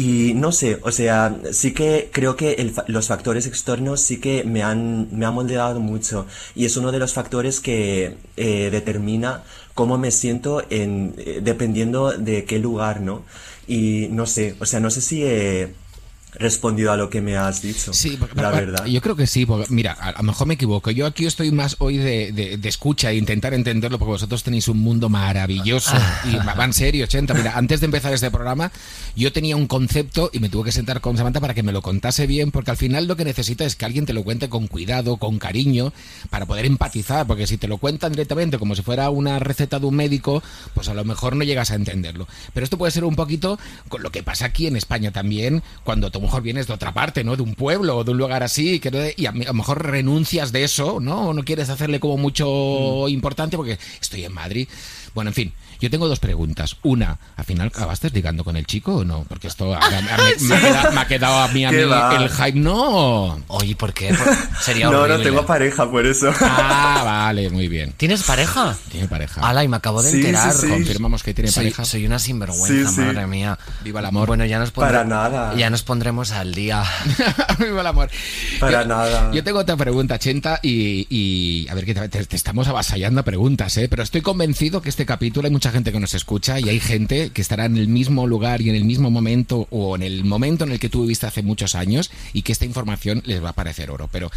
y 0.00 0.32
no 0.32 0.50
sé, 0.50 0.78
o 0.82 0.90
sea, 0.92 1.36
sí 1.52 1.74
que 1.74 2.08
creo 2.10 2.34
que 2.34 2.52
el, 2.52 2.72
los 2.86 3.08
factores 3.08 3.46
externos 3.46 4.00
sí 4.00 4.18
que 4.18 4.44
me 4.44 4.62
han, 4.62 5.08
me 5.14 5.26
han 5.26 5.34
moldeado 5.34 5.78
mucho 5.78 6.26
y 6.54 6.64
es 6.64 6.78
uno 6.78 6.90
de 6.90 6.98
los 6.98 7.12
factores 7.12 7.60
que 7.60 8.16
eh, 8.38 8.70
determina 8.70 9.44
cómo 9.74 9.98
me 9.98 10.10
siento 10.10 10.62
en, 10.70 11.14
eh, 11.18 11.40
dependiendo 11.42 12.12
de 12.12 12.46
qué 12.46 12.58
lugar, 12.58 13.02
¿no? 13.02 13.24
Y 13.66 14.08
no 14.10 14.24
sé, 14.24 14.56
o 14.58 14.64
sea, 14.64 14.80
no 14.80 14.88
sé 14.90 15.02
si... 15.02 15.22
Eh, 15.22 15.74
respondido 16.32 16.92
a 16.92 16.96
lo 16.96 17.10
que 17.10 17.20
me 17.20 17.36
has 17.36 17.62
dicho. 17.62 17.92
Sí, 17.92 18.18
la 18.34 18.50
verdad. 18.50 18.86
Yo 18.86 19.00
creo 19.00 19.16
que 19.16 19.26
sí, 19.26 19.46
porque 19.46 19.66
mira, 19.70 19.92
a 19.92 20.12
lo 20.12 20.22
mejor 20.22 20.46
me 20.46 20.54
equivoco. 20.54 20.90
Yo 20.90 21.06
aquí 21.06 21.26
estoy 21.26 21.50
más 21.50 21.76
hoy 21.78 21.98
de, 21.98 22.32
de, 22.32 22.56
de 22.56 22.68
escucha 22.68 23.10
e 23.10 23.16
intentar 23.16 23.54
entenderlo 23.54 23.98
porque 23.98 24.12
vosotros 24.12 24.42
tenéis 24.42 24.68
un 24.68 24.78
mundo 24.78 25.08
maravilloso. 25.08 25.92
y 26.24 26.36
va 26.36 26.64
en 26.64 26.72
serio, 26.72 27.04
80. 27.04 27.34
Mira, 27.34 27.56
antes 27.56 27.80
de 27.80 27.86
empezar 27.86 28.12
este 28.12 28.30
programa, 28.30 28.70
yo 29.16 29.32
tenía 29.32 29.56
un 29.56 29.66
concepto 29.66 30.30
y 30.32 30.40
me 30.40 30.48
tuve 30.48 30.66
que 30.66 30.72
sentar 30.72 31.00
con 31.00 31.16
Samantha 31.16 31.40
para 31.40 31.54
que 31.54 31.62
me 31.62 31.72
lo 31.72 31.82
contase 31.82 32.26
bien, 32.26 32.50
porque 32.50 32.70
al 32.70 32.76
final 32.76 33.06
lo 33.06 33.16
que 33.16 33.24
necesita 33.24 33.64
es 33.64 33.76
que 33.76 33.84
alguien 33.84 34.06
te 34.06 34.12
lo 34.12 34.22
cuente 34.22 34.48
con 34.48 34.66
cuidado, 34.66 35.16
con 35.16 35.38
cariño, 35.38 35.92
para 36.30 36.46
poder 36.46 36.66
empatizar, 36.66 37.26
porque 37.26 37.46
si 37.46 37.56
te 37.56 37.68
lo 37.68 37.78
cuentan 37.78 38.12
directamente 38.12 38.58
como 38.58 38.74
si 38.74 38.82
fuera 38.82 39.10
una 39.10 39.38
receta 39.38 39.78
de 39.78 39.86
un 39.86 39.96
médico, 39.96 40.42
pues 40.74 40.88
a 40.88 40.94
lo 40.94 41.04
mejor 41.04 41.36
no 41.36 41.44
llegas 41.44 41.70
a 41.70 41.74
entenderlo. 41.74 42.26
Pero 42.52 42.64
esto 42.64 42.78
puede 42.78 42.92
ser 42.92 43.04
un 43.04 43.16
poquito 43.16 43.58
con 43.88 44.02
lo 44.02 44.10
que 44.10 44.22
pasa 44.22 44.46
aquí 44.46 44.66
en 44.66 44.76
España 44.76 45.10
también, 45.10 45.62
cuando 45.84 46.10
a 46.20 46.22
lo 46.22 46.26
mejor 46.28 46.42
vienes 46.42 46.66
de 46.66 46.74
otra 46.74 46.92
parte, 46.92 47.24
¿no? 47.24 47.34
De 47.34 47.42
un 47.42 47.54
pueblo 47.54 47.96
o 47.96 48.04
de 48.04 48.10
un 48.10 48.18
lugar 48.18 48.42
así, 48.42 48.78
que, 48.78 49.14
y 49.16 49.26
a, 49.26 49.32
lo 49.32 49.54
mejor 49.54 49.86
renuncias 49.86 50.52
de 50.52 50.64
eso, 50.64 51.00
¿no? 51.00 51.28
O 51.28 51.34
no 51.34 51.44
quieres 51.44 51.70
hacerle 51.70 51.98
como 51.98 52.18
mucho 52.18 53.08
importante 53.08 53.56
porque 53.56 53.78
estoy 54.00 54.24
en 54.24 54.32
Madrid. 54.32 54.68
Bueno, 55.14 55.30
en 55.30 55.34
fin, 55.34 55.52
yo 55.80 55.90
tengo 55.90 56.08
dos 56.08 56.18
preguntas. 56.20 56.76
Una, 56.82 57.18
¿al 57.36 57.44
final 57.44 57.68
acabaste 57.68 58.10
ligando 58.10 58.44
con 58.44 58.56
el 58.56 58.66
chico 58.66 58.96
o 58.96 59.04
no? 59.04 59.24
Porque 59.28 59.48
esto 59.48 59.74
a, 59.74 59.78
a, 59.78 59.86
a, 59.86 60.00
me, 60.40 60.54
ha 60.54 60.60
quedado, 60.60 60.92
me, 60.92 61.00
ha 61.00 61.06
quedado, 61.06 61.38
a 61.40 61.48
mí, 61.48 61.64
a 61.64 61.70
mí 61.72 61.78
el 61.78 62.28
hype. 62.30 62.52
No. 62.58 63.40
Oye, 63.48 63.74
¿por 63.76 63.92
qué? 63.92 64.14
Sería 64.60 64.88
No, 64.90 65.00
horrible. 65.00 65.18
no 65.18 65.24
tengo 65.24 65.46
pareja, 65.46 65.90
por 65.90 66.06
eso. 66.06 66.32
Ah, 66.40 67.02
vale, 67.04 67.50
muy 67.50 67.68
bien. 67.68 67.92
¿Tienes 67.96 68.22
pareja? 68.22 68.76
Tiene 68.90 69.08
pareja. 69.08 69.40
Ala, 69.40 69.64
y 69.64 69.68
me 69.68 69.76
acabo 69.76 70.02
de 70.02 70.10
Sí, 70.10 70.18
enterar. 70.18 70.52
sí, 70.52 70.60
sí. 70.62 70.68
Confirmamos 70.68 71.22
que 71.22 71.34
tiene 71.34 71.50
Soy, 71.50 71.64
pareja. 71.64 71.84
soy 71.84 72.06
una 72.06 72.18
sinvergüenza, 72.18 72.66
Sí, 72.90 72.94
sí. 72.94 73.00
madre 73.00 73.26
mía. 73.26 73.58
Viva 73.82 74.00
el 74.00 74.06
amor. 74.06 74.28
Bueno, 74.28 74.44
ya 74.44 74.58
nos, 74.58 74.70
Para 74.70 75.02
pondré- 75.04 75.08
nada. 75.08 75.54
ya 75.56 75.70
nos 75.70 75.82
pondremos 75.82 76.30
al 76.32 76.54
día. 76.54 76.84
Viva 77.58 77.80
el 77.80 77.86
amor. 77.86 78.10
Para 78.58 78.82
yo, 78.82 78.88
nada. 78.88 79.30
Yo 79.32 79.42
tengo 79.44 79.58
otra 79.60 79.76
pregunta, 79.76 80.18
Chenta, 80.18 80.60
y, 80.62 81.06
y 81.10 81.68
a 81.68 81.74
ver, 81.74 81.84
que 81.84 81.94
te, 81.94 82.08
te 82.26 82.36
estamos 82.36 82.68
avasallando 82.68 83.20
a 83.20 83.24
preguntas, 83.24 83.76
¿eh? 83.76 83.88
Pero 83.88 84.02
estoy 84.02 84.20
convencido 84.20 84.82
que 84.82 84.88
este 84.88 84.99
capítulo 85.06 85.46
hay 85.46 85.52
mucha 85.52 85.70
gente 85.70 85.92
que 85.92 86.00
nos 86.00 86.14
escucha 86.14 86.58
y 86.60 86.68
hay 86.68 86.80
gente 86.80 87.30
que 87.30 87.42
estará 87.42 87.64
en 87.64 87.76
el 87.76 87.88
mismo 87.88 88.26
lugar 88.26 88.60
y 88.60 88.70
en 88.70 88.76
el 88.76 88.84
mismo 88.84 89.10
momento 89.10 89.66
o 89.70 89.96
en 89.96 90.02
el 90.02 90.24
momento 90.24 90.64
en 90.64 90.72
el 90.72 90.78
que 90.78 90.88
tú 90.88 91.02
viviste 91.02 91.26
hace 91.26 91.42
muchos 91.42 91.74
años 91.74 92.10
y 92.32 92.42
que 92.42 92.52
esta 92.52 92.64
información 92.64 93.22
les 93.26 93.42
va 93.42 93.50
a 93.50 93.54
parecer 93.54 93.90
oro. 93.90 94.08
Pero 94.10 94.30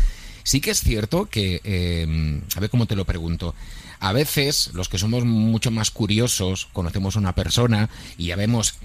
sí 0.43 0.61
que 0.61 0.71
es 0.71 0.81
cierto 0.81 1.25
que, 1.25 1.61
eh, 1.63 2.41
a 2.55 2.59
ver 2.59 2.69
cómo 2.69 2.85
te 2.85 2.95
lo 2.95 3.05
pregunto, 3.05 3.55
a 3.99 4.11
veces 4.11 4.71
los 4.73 4.89
que 4.89 4.97
somos 4.97 5.23
mucho 5.23 5.71
más 5.71 5.89
curiosos 5.89 6.67
conocemos 6.73 7.15
a 7.15 7.19
una 7.19 7.35
persona 7.35 7.89
y 8.17 8.27
ya 8.27 8.35
vemos 8.35 8.75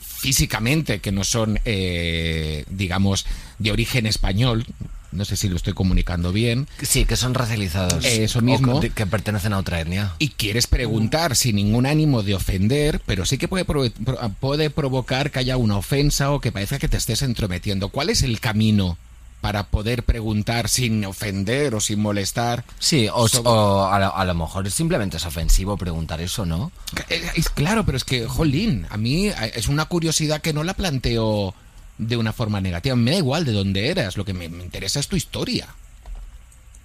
físicamente 0.00 1.00
que 1.00 1.10
no 1.10 1.24
son, 1.24 1.58
eh, 1.64 2.64
digamos, 2.70 3.26
de 3.58 3.72
origen 3.72 4.06
español. 4.06 4.64
No 5.12 5.24
sé 5.24 5.36
si 5.36 5.48
lo 5.48 5.56
estoy 5.56 5.72
comunicando 5.72 6.32
bien. 6.32 6.68
Sí, 6.82 7.04
que 7.04 7.16
son 7.16 7.34
racializados. 7.34 8.04
Eso 8.04 8.40
O 8.40 8.42
mismo. 8.42 8.80
que- 8.80 8.90
que 8.90 9.06
pertenecen 9.06 9.52
a 9.52 9.58
otra 9.58 9.80
etnia. 9.80 10.14
Y 10.18 10.30
quieres 10.30 10.66
preguntar 10.66 11.36
sin 11.36 11.56
ningún 11.56 11.86
ánimo 11.86 12.22
de 12.22 12.34
ofender, 12.34 13.00
pero 13.06 13.24
sí 13.24 13.38
que 13.38 13.48
puede, 13.48 13.64
puede 13.64 14.70
provocar 14.70 15.30
que 15.30 15.38
haya 15.38 15.56
una 15.56 15.76
ofensa 15.76 16.30
o 16.30 16.40
que 16.40 16.52
parezca 16.52 16.78
que 16.78 16.88
te 16.88 16.96
estés 16.96 17.22
entrometiendo. 17.22 17.88
¿Cuál 17.88 18.10
es 18.10 18.22
el 18.22 18.40
camino 18.40 18.98
para 19.40 19.68
poder 19.68 20.02
preguntar 20.02 20.68
sin 20.68 21.04
ofender 21.04 21.74
o 21.74 21.80
sin 21.80 22.00
molestar. 22.00 22.64
Sí, 22.78 23.08
o, 23.12 23.84
a, 23.86 24.24
lo, 24.24 24.34
mejor 24.34 24.68
simplemente 24.70 25.16
es 25.16 25.26
ofensivo 25.26 25.76
preguntar 25.76 26.20
eso, 26.20 26.44
¿no? 26.44 26.72
Eh, 27.08 27.22
es, 27.36 27.48
claro, 27.48 27.84
pero 27.84 27.96
es 27.96 28.04
que, 28.04 28.26
jolín, 28.26 28.86
a 28.90 28.96
mí 28.96 29.28
es 29.28 29.68
una 29.68 29.84
curiosidad 29.84 30.40
que 30.40 30.52
no 30.52 30.64
la 30.64 30.74
planteo 30.74 31.54
de 31.98 32.16
una 32.16 32.32
forma 32.32 32.60
negativa. 32.60 32.96
Me 32.96 33.12
da 33.12 33.16
igual 33.18 33.44
de 33.44 33.52
dónde 33.52 33.90
eras, 33.90 34.16
lo 34.16 34.24
que 34.24 34.32
me, 34.32 34.46
interesa 34.46 35.00
es 35.00 35.08
tu 35.08 35.16
historia. 35.16 35.68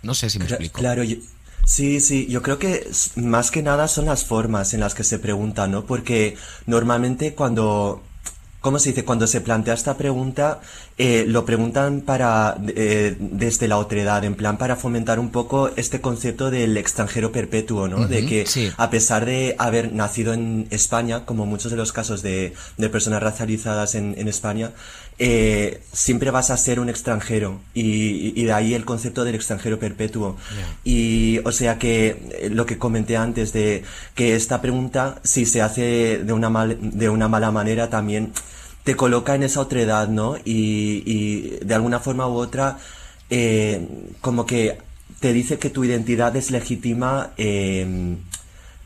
No 0.02 0.14
sé 0.14 0.30
si 0.30 0.40
me 0.40 0.46
explico. 0.46 0.80
Claro, 0.80 1.04
sí, 1.66 2.00
sí, 2.00 2.28
yo 2.28 2.42
creo 2.42 2.60
que 2.60 2.90
más 3.16 3.52
que 3.52 3.64
nada 3.64 3.88
son 3.88 4.06
las 4.06 4.26
formas 4.26 4.74
en 4.74 4.82
las 4.82 4.96
que 4.96 5.04
se 5.04 5.20
pregunta, 5.20 5.68
¿no? 5.68 5.86
Porque 5.86 6.36
normalmente 6.66 7.34
cuando 7.36 8.04
¿cómo 8.64 8.80
se 8.80 8.90
dice? 8.90 9.04
Cuando 9.04 9.28
se 9.28 9.42
plantea 9.42 9.74
esta 9.74 9.98
pregunta, 9.98 10.62
eh, 10.98 11.26
lo 11.28 11.44
preguntan 11.44 12.00
para, 12.00 12.58
eh, 12.70 13.14
desde 13.20 13.68
la 13.68 13.78
otredad, 13.78 14.24
en 14.24 14.36
plan 14.36 14.58
para 14.58 14.78
fomentar 14.78 15.20
un 15.20 15.32
poco 15.32 15.72
este 15.76 16.00
concepto 16.00 16.50
del 16.50 16.78
extranjero 16.78 17.34
perpetuo, 17.34 17.90
¿no? 17.90 18.08
de 18.08 18.26
que 18.26 18.46
a 18.78 18.90
pesar 18.90 19.26
de 19.26 19.58
haber 19.60 19.92
nacido 19.92 20.32
en 20.32 20.68
España, 20.70 21.26
como 21.26 21.46
muchos 21.46 21.72
de 21.72 21.78
los 21.78 21.92
casos 21.92 22.22
de, 22.22 22.54
de 22.78 22.90
personas 22.90 23.22
racializadas 23.22 23.96
en, 23.96 24.16
en 24.18 24.30
España, 24.30 24.72
eh, 25.20 25.82
siempre 25.92 26.32
vas 26.32 26.50
a 26.50 26.58
ser 26.58 26.80
un 26.80 26.90
extranjero 26.90 27.60
y, 27.74 28.40
y, 28.40 28.46
de 28.46 28.54
ahí 28.54 28.74
el 28.74 28.86
concepto 28.86 29.24
del 29.24 29.36
extranjero 29.36 29.80
perpetuo. 29.80 30.38
Y 30.84 31.40
o 31.46 31.52
sea 31.52 31.78
que 31.78 32.30
eh, 32.32 32.50
lo 32.52 32.66
que 32.66 32.78
comenté 32.78 33.18
antes 33.18 33.54
de 33.54 33.84
que 34.16 34.36
esta 34.36 34.62
pregunta, 34.62 35.20
si 35.24 35.46
se 35.46 35.62
hace 35.62 36.20
de 36.24 36.34
una, 36.34 36.50
mal, 36.50 36.78
de 36.82 37.10
una 37.10 37.28
mala 37.28 37.52
manera, 37.52 37.90
también 37.90 38.34
te 38.84 38.96
coloca 38.96 39.36
en 39.36 39.44
esa 39.44 39.62
otra 39.62 39.82
edad, 39.82 40.08
¿no? 40.08 40.38
Y, 40.38 41.04
y 41.06 41.60
de 41.64 41.74
alguna 41.76 42.00
forma 42.00 42.28
u 42.28 42.34
otra, 42.34 42.80
eh, 43.30 43.88
como 44.22 44.46
que 44.46 44.78
te 45.20 45.32
dice 45.32 45.58
que 45.58 45.70
tu 45.70 45.84
identidad 45.84 46.36
es 46.36 46.52
legítima, 46.52 47.32
eh, 47.38 48.18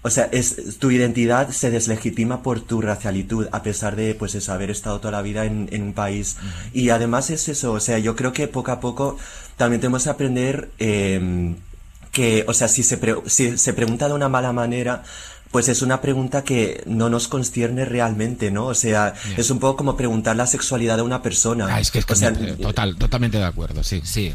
o 0.07 0.09
sea, 0.09 0.29
es, 0.31 0.79
tu 0.79 0.89
identidad 0.89 1.49
se 1.51 1.69
deslegitima 1.69 2.41
por 2.41 2.61
tu 2.61 2.81
racialitud, 2.81 3.47
a 3.51 3.61
pesar 3.61 3.97
de, 3.97 4.15
pues 4.15 4.35
eso, 4.35 4.53
haber 4.53 4.71
estado 4.71 4.99
toda 4.99 5.11
la 5.11 5.21
vida 5.21 5.43
en, 5.43 5.67
en 5.71 5.83
un 5.83 5.93
país. 5.93 6.37
Y 6.73 6.89
además 6.89 7.29
es 7.29 7.49
eso, 7.49 7.73
o 7.73 7.79
sea, 7.81 7.99
yo 7.99 8.15
creo 8.15 8.31
que 8.31 8.47
poco 8.47 8.71
a 8.71 8.79
poco 8.79 9.17
también 9.57 9.81
tenemos 9.81 10.05
que 10.05 10.09
aprender 10.09 10.69
eh, 10.79 11.55
que, 12.11 12.45
o 12.47 12.53
sea, 12.53 12.69
si 12.69 12.83
se, 12.83 12.99
si 13.25 13.57
se 13.57 13.73
pregunta 13.73 14.07
de 14.07 14.13
una 14.13 14.29
mala 14.29 14.53
manera, 14.53 15.03
pues 15.51 15.67
es 15.67 15.81
una 15.81 15.99
pregunta 15.99 16.43
que 16.43 16.83
no 16.85 17.09
nos 17.09 17.27
concierne 17.27 17.83
realmente, 17.83 18.49
¿no? 18.49 18.67
O 18.67 18.75
sea, 18.75 19.13
es 19.35 19.49
un 19.49 19.59
poco 19.59 19.77
como 19.77 19.97
preguntar 19.97 20.35
la 20.35 20.47
sexualidad 20.47 20.95
de 20.95 21.03
una 21.03 21.21
persona. 21.21 21.67
Ah, 21.69 21.79
es 21.79 21.91
que, 21.91 21.99
es 21.99 22.05
total, 22.05 22.95
totalmente 22.95 23.37
de 23.37 23.45
acuerdo, 23.45 23.83
sí. 23.83 24.01
Sí. 24.03 24.33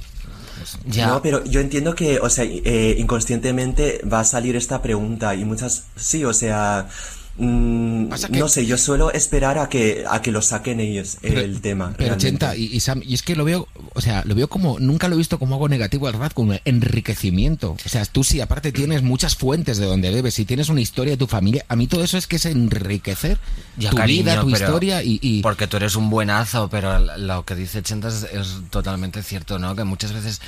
Ya. 0.86 1.08
No, 1.08 1.22
pero 1.22 1.44
yo 1.44 1.60
entiendo 1.60 1.94
que, 1.94 2.18
o 2.18 2.28
sea, 2.28 2.44
eh, 2.44 2.96
inconscientemente 2.98 4.00
va 4.10 4.20
a 4.20 4.24
salir 4.24 4.56
esta 4.56 4.82
pregunta 4.82 5.34
y 5.34 5.44
muchas, 5.44 5.84
sí, 5.96 6.24
o 6.24 6.32
sea, 6.32 6.88
Mm, 7.36 8.08
no 8.30 8.48
sé, 8.48 8.66
yo 8.66 8.76
suelo 8.76 9.10
esperar 9.10 9.58
a 9.58 9.70
que 9.70 10.04
a 10.08 10.20
que 10.20 10.30
lo 10.30 10.42
saquen 10.42 10.80
ellos 10.80 11.16
el 11.22 11.62
tema. 11.62 11.94
Pero 11.96 12.18
Chenta 12.18 12.54
y, 12.54 12.64
y, 12.76 13.14
es 13.14 13.22
que 13.22 13.34
lo 13.34 13.44
veo, 13.44 13.68
o 13.94 14.00
sea, 14.02 14.22
lo 14.26 14.34
veo 14.34 14.48
como 14.48 14.78
nunca 14.78 15.08
lo 15.08 15.14
he 15.14 15.18
visto 15.18 15.38
como 15.38 15.54
algo 15.54 15.68
negativo 15.68 16.08
al 16.08 16.14
rat, 16.14 16.34
como 16.34 16.54
enriquecimiento. 16.66 17.76
O 17.84 17.88
sea, 17.88 18.04
tú 18.04 18.22
sí 18.22 18.40
aparte 18.40 18.70
tienes 18.70 19.02
muchas 19.02 19.34
fuentes 19.34 19.78
de 19.78 19.86
donde 19.86 20.10
bebes, 20.10 20.34
si 20.34 20.44
tienes 20.44 20.68
una 20.68 20.82
historia 20.82 21.12
de 21.12 21.16
tu 21.16 21.26
familia, 21.26 21.64
a 21.68 21.76
mí 21.76 21.86
todo 21.86 22.04
eso 22.04 22.18
es 22.18 22.26
que 22.26 22.36
es 22.36 22.44
enriquecer 22.44 23.38
ya, 23.78 23.90
tu 23.90 24.02
vida, 24.02 24.40
tu 24.40 24.50
historia 24.50 25.02
y, 25.02 25.40
porque 25.42 25.66
tú 25.66 25.78
eres 25.78 25.96
un 25.96 26.10
buenazo, 26.10 26.68
pero 26.68 26.98
lo 27.16 27.44
que 27.46 27.54
dice 27.54 27.82
Chenta 27.82 28.08
es, 28.08 28.24
es 28.24 28.60
totalmente 28.68 29.22
cierto, 29.22 29.58
¿no? 29.58 29.74
Que 29.74 29.84
muchas 29.84 30.12
veces 30.12 30.40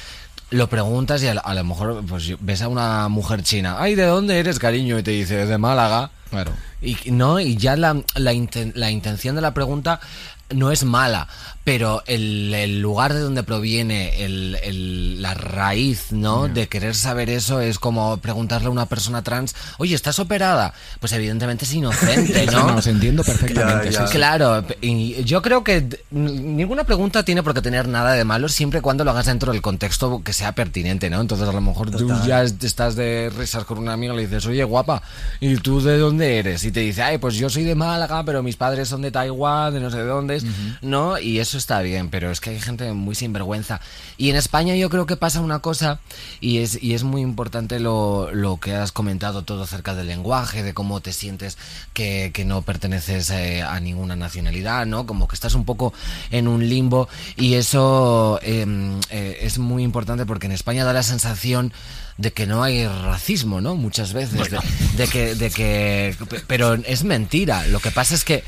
lo 0.55 0.69
preguntas 0.69 1.23
y 1.23 1.27
a, 1.27 1.35
lo 1.35 1.65
mejor 1.65 2.05
pues 2.07 2.33
ves 2.41 2.63
a 2.63 2.69
una 2.69 3.09
mujer 3.09 3.43
china, 3.43 3.77
ay, 3.79 3.95
¿de 3.95 4.05
dónde 4.05 4.39
eres, 4.39 4.59
cariño? 4.59 4.99
Y 4.99 5.03
te 5.03 5.11
dice, 5.11 5.47
de 5.47 5.59
Málaga. 5.59 6.11
Claro. 6.31 6.53
Y, 6.81 6.97
no, 7.11 7.41
y 7.41 7.57
ya 7.57 7.77
la, 7.77 8.03
la, 8.15 8.33
la 8.75 8.91
intención 8.91 9.35
de 9.35 9.41
la 9.41 9.55
pregunta 9.55 10.01
no 10.51 10.71
es 10.71 10.85
mala, 10.85 11.29
pero 11.65 12.03
el, 12.07 12.81
lugar 12.81 13.15
de 13.15 13.21
donde 13.21 13.43
proviene 13.43 14.23
el, 14.23 15.23
la 15.23 15.33
raíz, 15.33 16.13
¿no? 16.13 16.49
De 16.49 16.69
querer 16.69 16.95
saber 16.95 17.31
eso 17.31 17.61
es 17.61 17.79
como 17.79 18.19
preguntarle 18.19 18.69
a 18.69 18.71
una 18.71 18.87
persona 18.87 19.23
trans, 19.23 19.55
oye, 19.79 19.95
¿estás 19.95 20.19
operada? 20.19 20.75
Pues 21.01 21.13
evidentemente 21.13 21.65
es 21.65 21.73
inocente, 21.73 22.47
¿no? 22.53 22.73
no, 22.73 22.81
entiendo 22.85 23.25
perfectamente. 23.25 23.91
Claro, 24.11 24.65
y 24.83 25.25
yo 25.25 25.41
creo 25.41 25.65
que 25.65 26.05
ninguna 26.11 26.85
pregunta 26.85 27.25
tiene 27.25 27.43
por 27.43 27.55
qué 27.55 27.63
tener 27.63 27.89
nada 27.89 28.13
de 28.13 28.25
malo 28.25 28.49
siempre 28.49 28.81
y 28.81 28.83
cuando 28.83 29.05
lo 29.05 29.13
hagas 29.13 29.27
dentro 29.27 29.53
del 29.53 29.63
contexto 29.63 30.23
que 30.23 30.35
sea 30.35 30.53
pertinente, 30.53 31.09
¿no? 31.09 31.21
Entonces 31.21 31.49
a 31.49 31.53
lo 31.53 31.63
mejor 31.63 31.91
tú 31.91 32.13
ya 32.27 32.43
estás 32.43 32.95
de 32.95 33.33
risas 33.35 33.65
con 33.65 33.79
una 33.79 33.95
amiga 33.95 34.13
y 34.13 34.17
le 34.17 34.23
dices, 34.27 34.45
oye, 34.47 34.65
guapa, 34.65 35.03
¿y 35.41 35.57
tú 35.57 35.81
de 35.81 35.97
dónde 35.97 36.39
eres? 36.39 36.63
Y 36.65 36.73
te 36.73 36.81
dice, 36.81 37.03
ay, 37.03 37.17
pues 37.17 37.37
yo 37.37 37.49
soy 37.49 37.65
de 37.65 37.75
Málaga, 37.75 38.23
pero 38.25 38.43
mis 38.43 38.57
padres 38.57 38.89
son 38.89 39.01
de 39.01 39.11
Taiwán, 39.11 39.73
de 39.73 39.81
no 39.81 39.91
sé 39.91 39.99
de 39.99 40.05
dónde, 40.05 40.34
¿no? 40.83 41.19
Y 41.19 41.39
eso 41.39 41.59
está 41.59 41.81
bien, 41.83 42.11
pero 42.11 42.31
es 42.31 42.41
que 42.41 42.51
hay 42.51 42.61
gente 42.61 42.93
muy 42.93 43.15
sinvergüenza. 43.15 43.81
Y 44.17 44.31
en 44.31 44.37
España 44.37 44.75
yo 44.75 44.91
creo 44.91 45.07
que 45.07 45.17
pasa 45.17 45.41
una 45.41 45.61
cosa, 45.61 46.01
y 46.41 46.59
es, 46.59 46.83
y 46.83 46.95
es 46.95 47.05
muy 47.05 47.21
importante 47.23 47.79
lo, 47.81 48.31
lo 48.33 48.59
que 48.59 48.75
has 48.75 48.93
comentado 48.93 49.43
todo 49.43 49.63
acerca 49.63 49.95
del 49.95 50.09
lenguaje, 50.09 50.63
de 50.63 50.75
cómo 50.75 51.01
te 51.01 51.13
sientes 51.13 51.59
que, 51.93 52.31
que 52.35 52.45
no 52.45 52.63
perteneces 52.63 53.31
eh, 53.31 53.63
a 53.63 53.79
ninguna 53.81 54.17
nacionalidad, 54.17 54.87
¿no? 54.87 55.07
Como 55.07 55.29
que 55.29 55.35
estás 55.35 55.55
un 55.55 55.65
poco 55.65 55.93
en 56.31 56.49
un 56.49 56.69
limbo, 56.69 57.09
y 57.37 57.55
eso 57.55 58.39
em, 58.43 59.01
eh, 59.11 59.39
es 59.43 59.59
muy 59.59 59.83
importante 59.83 60.27
porque 60.27 60.47
en 60.47 60.53
España 60.53 60.85
da 60.85 60.93
la 60.93 61.03
sensación 61.03 61.73
de 62.17 62.33
que 62.33 62.47
no 62.47 62.63
hay 62.63 62.87
racismo, 62.87 63.61
¿no? 63.61 63.75
Muchas 63.75 64.13
veces, 64.13 64.51
de, 64.97 65.09
que, 65.09 65.35
de 65.35 65.51
que, 65.51 66.17
pero 66.47 66.75
es 66.75 67.05
mentira. 67.05 67.67
Lo 67.67 67.81
que 67.81 67.91
pasa 67.91 68.15
es 68.15 68.25
que 68.25 68.45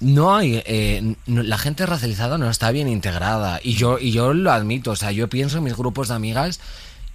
no 0.00 0.36
hay 0.36 0.62
eh, 0.64 1.14
la 1.26 1.58
gente 1.58 1.84
racializada 1.86 2.38
no 2.38 2.48
está 2.48 2.70
bien 2.70 2.88
integrada 2.88 3.60
y 3.62 3.74
yo 3.74 3.98
y 3.98 4.12
yo 4.12 4.32
lo 4.32 4.52
admito 4.52 4.92
o 4.92 4.96
sea 4.96 5.10
yo 5.10 5.28
pienso 5.28 5.58
en 5.58 5.64
mis 5.64 5.76
grupos 5.76 6.08
de 6.08 6.14
amigas 6.14 6.60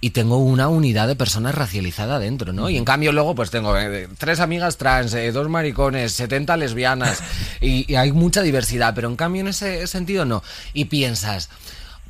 y 0.04 0.10
tengo 0.10 0.36
una 0.36 0.68
unidad 0.68 1.08
de 1.08 1.16
personas 1.16 1.54
racializada 1.54 2.18
dentro, 2.18 2.52
¿no? 2.52 2.68
Y 2.68 2.76
en 2.76 2.84
cambio 2.84 3.10
luego 3.10 3.34
pues 3.34 3.50
tengo 3.50 3.74
eh, 3.78 4.06
tres 4.18 4.38
amigas 4.38 4.76
trans, 4.76 5.14
eh, 5.14 5.32
dos 5.32 5.48
maricones, 5.48 6.12
70 6.12 6.58
lesbianas 6.58 7.22
y, 7.62 7.94
hay 7.94 8.12
mucha 8.12 8.42
diversidad, 8.42 8.94
pero 8.94 9.08
en 9.08 9.16
cambio 9.16 9.40
en 9.40 9.48
ese 9.48 9.86
sentido 9.86 10.26
no. 10.26 10.42
Y 10.74 10.86
piensas, 10.86 11.48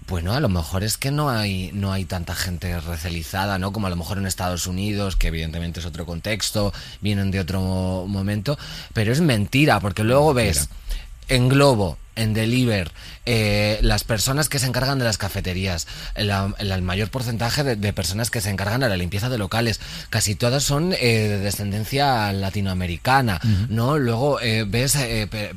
bueno, 0.09 0.35
a 0.35 0.41
lo 0.41 0.49
mejor 0.49 0.85
es 0.85 0.99
que 0.99 1.11
no 1.11 1.31
hay, 1.31 1.71
no 1.73 1.93
hay 1.93 2.05
tanta 2.05 2.35
gente 2.35 2.79
racializada, 2.81 3.59
¿no? 3.59 3.73
Como 3.73 3.87
a 3.87 3.91
lo 3.91 3.97
mejor 3.97 4.19
en 4.19 4.27
Estados 4.27 4.67
Unidos, 4.67 5.17
que 5.17 5.29
evidentemente 5.29 5.81
es 5.81 5.87
otro 5.87 6.05
contexto, 6.05 6.73
vienen 7.01 7.31
de 7.31 7.41
otro 7.41 8.05
momento, 8.07 8.59
pero 8.93 9.13
es 9.13 9.21
mentira, 9.21 9.81
porque 9.81 10.05
luego 10.05 10.35
ves 10.35 10.69
en 11.29 11.49
Globo, 11.49 11.97
en 12.17 12.35
Deliver, 12.35 12.93
eh, 13.27 13.79
las 13.81 14.05
personas 14.05 14.49
que 14.49 14.59
se 14.59 14.67
encargan 14.67 14.99
de 14.99 15.05
las 15.05 15.17
cafeterías, 15.17 15.87
el, 16.15 16.83
mayor 16.83 17.11
porcentaje 17.11 17.63
de, 17.63 17.93
personas 17.93 18.31
que 18.31 18.41
se 18.41 18.51
encargan 18.51 18.81
de 18.81 18.89
la 18.89 18.97
limpieza 18.97 19.29
de 19.29 19.39
locales, 19.39 19.81
casi 20.11 20.35
todas 20.35 20.63
son 20.63 20.93
eh, 20.93 21.29
de 21.29 21.39
descendencia 21.39 22.33
latinoamericana, 22.33 23.41
¿no? 23.69 23.99
Luego 23.99 24.41
eh, 24.41 24.65
ves 24.69 24.99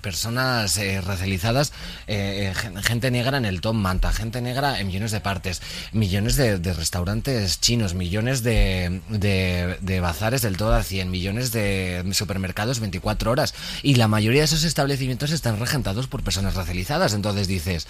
personas 0.01 0.79
racializadas, 1.03 1.73
gente 2.07 3.11
negra 3.11 3.37
en 3.37 3.45
el 3.45 3.61
Tom 3.61 3.77
Manta, 3.77 4.13
gente 4.13 4.41
negra 4.41 4.79
en 4.79 4.87
millones 4.87 5.11
de 5.11 5.19
partes, 5.19 5.61
millones 5.91 6.35
de, 6.35 6.57
restaurantes 6.73 7.59
chinos, 7.59 7.93
millones 7.95 8.43
de, 8.43 9.01
de, 9.09 9.99
bazares 9.99 10.41
del 10.41 10.57
todo 10.57 10.73
a 10.73 10.83
100, 10.83 11.09
millones 11.09 11.51
de 11.51 12.05
supermercados 12.11 12.79
24 12.79 13.31
horas, 13.31 13.53
y 13.83 13.95
la 13.95 14.07
mayoría 14.07 14.41
de 14.41 14.45
esos 14.45 14.63
establecimientos 14.63 15.31
están 15.31 15.59
regentados 15.59 16.07
por 16.07 16.23
personas 16.23 16.55
racializadas, 16.55 17.13
entonces 17.13 17.47
dices, 17.57 17.87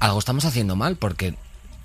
algo 0.00 0.18
estamos 0.18 0.44
haciendo 0.44 0.76
mal 0.76 0.96
porque 0.96 1.34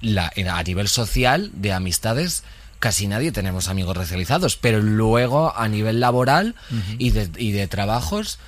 la, 0.01 0.31
a 0.51 0.63
nivel 0.63 0.87
social 0.87 1.51
de 1.53 1.73
amistades 1.73 2.43
casi 2.79 3.07
nadie 3.07 3.31
tenemos 3.31 3.69
amigos 3.69 3.95
racializados, 3.95 4.57
pero 4.57 4.81
luego 4.81 5.55
a 5.55 5.69
nivel 5.69 6.01
laboral 6.01 6.55
y, 6.97 7.11
de, 7.11 7.29
y 7.37 7.53
de 7.53 7.67
trabajos 7.67 8.39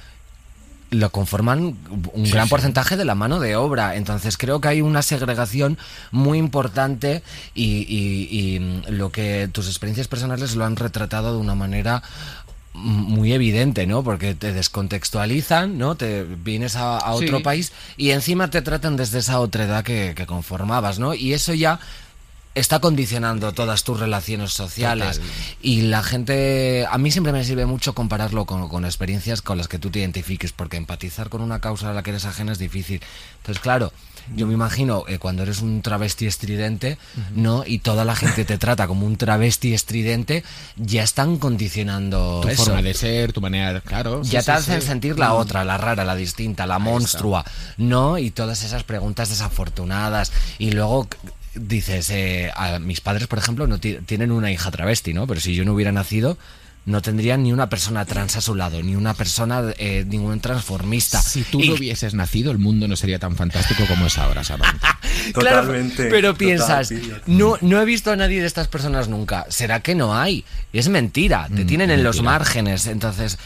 lo 0.90 1.10
conforman 1.10 1.78
un 2.14 2.30
gran 2.30 2.48
porcentaje 2.50 2.98
de 2.98 3.06
la 3.06 3.16
mano 3.16 3.40
de 3.40 3.56
obra. 3.56 3.96
Entonces 3.96 4.38
creo 4.38 4.62
que 4.62 4.68
hay 4.68 4.82
una 4.82 5.02
segregación 5.02 5.78
muy 6.12 6.38
importante 6.38 7.24
y, 7.54 7.86
y, 7.90 8.60
lo 8.92 9.12
que 9.12 9.50
tus 9.52 9.68
experiencias 9.68 10.08
personales 10.08 10.56
lo 10.56 10.66
han 10.66 10.76
retratado 10.76 11.34
de 11.34 11.40
una 11.40 11.56
manera 11.56 12.04
muy 12.76 13.34
evidente, 13.34 13.88
¿no? 13.88 14.04
Porque 14.04 14.36
te 14.36 14.54
descontextualizan, 14.54 15.78
¿no? 15.78 15.96
Te 15.96 16.24
vienes 16.24 16.76
a, 16.76 17.14
otro 17.14 17.42
país 17.42 17.72
y 17.98 18.12
encima 18.12 18.50
te 18.50 18.62
tratan 18.62 18.98
desde 18.98 19.20
esa 19.20 19.40
otra 19.40 19.64
edad 19.64 19.84
que, 19.84 20.14
conformabas, 20.28 21.00
¿no? 21.00 21.14
Y 21.14 21.34
eso 21.34 21.54
ya 21.54 21.80
está 22.56 22.80
condicionando 22.80 23.54
todas 23.54 23.84
tus 23.84 24.00
relaciones 24.00 24.54
sociales. 24.54 25.22
Y 25.62 25.82
la 25.84 26.02
gente, 26.02 26.88
a 26.90 26.98
mí 26.98 27.12
siempre 27.12 27.34
me 27.34 27.44
sirve 27.44 27.66
mucho 27.66 27.94
compararlo 27.94 28.46
con, 28.46 28.70
con, 28.70 28.86
experiencias 28.86 29.42
con 29.42 29.58
las 29.58 29.68
que 29.68 29.78
tú 29.78 29.92
te 29.92 30.00
identifiques, 30.00 30.54
porque 30.54 30.78
empatizar 30.78 31.30
con 31.30 31.42
una 31.42 31.60
causa 31.60 31.90
a 31.90 31.94
la 31.94 32.02
que 32.02 32.12
eres 32.12 32.26
ajena 32.26 32.54
es 32.54 32.58
difícil. 32.58 33.02
Entonces, 33.38 33.62
claro, 33.62 33.92
yo 34.34 34.48
me 34.48 34.54
imagino 34.54 35.04
eh, 35.08 35.20
cuando 35.20 35.44
eres 35.44 35.62
un 35.62 35.82
travesti 35.82 36.26
estridente, 36.26 36.98
¿no? 37.36 37.64
Y 37.66 37.80
toda 37.80 38.06
la 38.06 38.16
gente 38.16 38.44
te 38.44 38.58
trata 38.58 38.88
como 38.88 39.06
un 39.06 39.18
travesti 39.18 39.74
estridente, 39.74 40.44
ya 40.78 41.04
están 41.04 41.38
condicionando 41.38 42.42
tu 42.42 42.50
forma 42.50 42.82
de 42.82 42.94
ser, 42.94 43.34
tu 43.34 43.42
manera 43.42 43.74
de, 43.74 43.82
claro. 43.82 44.24
Ya 44.24 44.42
te 44.42 44.52
hacen 44.52 44.82
sentir 44.82 45.20
la 45.20 45.34
otra, 45.34 45.64
la 45.64 45.78
rara, 45.78 46.04
la 46.06 46.16
distinta, 46.16 46.66
la 46.66 46.80
monstrua, 46.80 47.46
¿no? 47.78 48.18
Y 48.18 48.32
todas 48.32 48.64
esas 48.64 48.84
preguntas 48.84 49.30
desafortunadas. 49.30 50.32
Y 50.58 50.72
luego 50.72 51.08
dices, 51.56 52.10
eh, 52.10 52.52
a 52.56 52.80
mis 52.80 53.02
padres, 53.02 53.28
por 53.28 53.40
ejemplo, 53.40 53.68
no 53.68 53.80
tienen 53.80 54.32
una 54.32 54.52
hija 54.52 54.72
travesti, 54.72 55.14
¿no? 55.14 55.28
Pero 55.28 55.40
si 55.40 55.56
yo 55.56 55.66
no 55.66 55.74
hubiera 55.74 55.92
nacido, 55.92 56.38
no 56.86 57.02
tendrían 57.02 57.42
ni 57.44 57.52
una 57.52 57.68
persona 57.68 58.06
trans 58.06 58.36
a 58.36 58.42
su 58.42 58.54
lado, 58.54 58.82
ni 58.84 58.96
una 58.96 59.16
persona, 59.16 59.74
eh, 59.78 60.06
ningún 60.08 60.40
transformista. 60.40 61.20
Si 61.22 61.42
tú 61.44 61.60
no 61.64 61.74
hubieses 61.74 62.14
nacido, 62.14 62.52
el 62.52 62.60
mundo 62.60 62.88
no 62.88 62.96
sería 62.96 63.18
tan 63.18 63.36
fantástico 63.36 63.86
como 63.88 64.06
es 64.06 64.18
ahora, 64.20 64.44
Samantha. 64.44 65.00
Totalmente. 65.34 66.06
pero 66.06 66.36
piensas, 66.36 66.94
no, 67.26 67.58
no 67.62 67.82
he 67.82 67.86
visto 67.86 68.12
a 68.12 68.16
nadie 68.16 68.40
de 68.40 68.48
estas 68.48 68.68
personas 68.68 69.08
nunca. 69.08 69.48
¿Será 69.50 69.80
que 69.80 69.96
no 69.96 70.16
hay? 70.16 70.46
Es 70.74 70.90
mentira, 70.90 71.48
te 71.54 71.64
mm, 71.64 71.68
tienen 71.68 71.90
en 71.90 72.04
los 72.04 72.22
márgenes. 72.22 72.86
Entonces, 72.86 73.40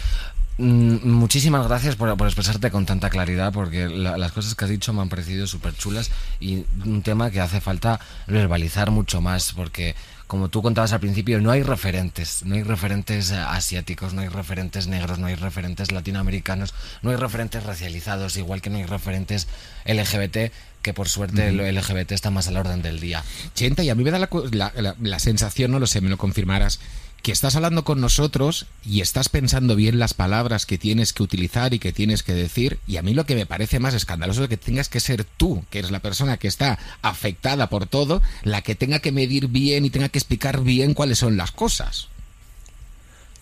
muchísimas 0.60 1.66
gracias 1.68 1.96
por, 1.96 2.10
expresarte 2.10 2.70
con 2.70 2.86
tanta 2.86 3.10
claridad, 3.10 3.54
porque 3.54 3.88
las 3.88 4.32
cosas 4.32 4.56
que 4.56 4.66
has 4.66 4.72
dicho 4.72 4.92
me 4.94 5.02
han 5.02 5.10
parecido 5.10 5.48
súper 5.48 5.74
chulas 5.74 6.12
y 6.40 6.66
un 6.86 7.02
tema 7.02 7.32
que 7.32 7.40
hace 7.40 7.62
falta 7.62 8.00
verbalizar 8.28 8.92
mucho 8.92 9.22
más, 9.22 9.54
porque 9.54 9.96
como 10.28 10.50
tú 10.50 10.62
contabas 10.62 10.94
al 10.94 11.00
principio, 11.00 11.40
no 11.42 11.50
hay 11.50 11.64
referentes, 11.64 12.44
no 12.44 12.56
hay 12.56 12.64
referentes 12.64 13.32
asiáticos, 13.32 14.14
no 14.14 14.22
hay 14.22 14.28
referentes 14.28 14.88
negros, 14.88 15.18
no 15.18 15.28
hay 15.28 15.36
referentes 15.36 15.92
latinoamericanos, 15.92 16.74
no 17.02 17.10
hay 17.10 17.16
referentes 17.16 17.64
racializados, 17.64 18.38
igual 18.38 18.62
que 18.62 18.70
no 18.70 18.78
hay 18.78 18.86
referentes 18.86 19.48
LGBT, 19.86 20.54
que 20.82 20.94
por 20.94 21.10
suerte 21.10 21.52
lo 21.52 21.70
LGBT 21.70 22.12
está 22.12 22.32
más 22.32 22.48
al 22.48 22.58
orden 22.58 22.82
del 22.82 23.00
día. 23.00 23.24
Chenta, 23.56 23.82
y 23.84 23.90
a 23.90 23.96
mí 23.96 24.04
me 24.04 24.12
da 24.12 24.20
la, 24.20 24.96
la 25.00 25.20
sensación, 25.20 25.72
no 25.72 25.80
lo 25.80 25.88
sé, 25.88 26.00
me 26.02 26.10
lo 26.10 26.18
confirmarás, 26.18 26.80
que 27.22 27.32
estás 27.32 27.56
hablando 27.56 27.84
con 27.84 28.02
nosotros 28.02 28.68
y 28.86 29.02
estás 29.02 29.30
pensando 29.30 29.76
bien 29.76 30.00
las 30.00 30.14
palabras 30.14 30.66
que 30.66 30.78
tienes 30.78 31.14
que 31.14 31.24
utilizar 31.24 31.74
y 31.74 31.80
que 31.80 31.92
tienes 31.92 32.24
que 32.24 32.34
decir. 32.34 32.80
Y 32.88 32.98
a 32.98 33.02
mí 33.02 33.14
lo 33.14 33.26
que 33.26 33.36
me 33.36 33.46
parece 33.46 33.80
más 33.80 33.94
escandaloso 33.94 34.44
es 34.44 34.50
que 34.50 34.58
tengas 34.58 34.90
que 34.90 35.00
ser 35.00 35.24
tú, 35.24 35.64
que 35.70 35.80
eres 35.80 35.92
la 35.92 36.00
persona 36.00 36.38
que 36.38 36.48
está 36.48 36.80
afectada 37.02 37.70
por 37.70 37.88
todo, 37.88 38.22
la 38.44 38.62
que 38.62 38.76
tenga 38.76 39.00
que 39.00 39.12
medir 39.12 39.48
bien 39.48 39.86
y 39.86 39.90
tenga 39.90 40.10
que 40.10 40.20
explicar 40.20 40.62
bien 40.62 40.94
cuáles 40.94 41.20
son 41.20 41.38
las 41.38 41.52
cosas. 41.52 42.08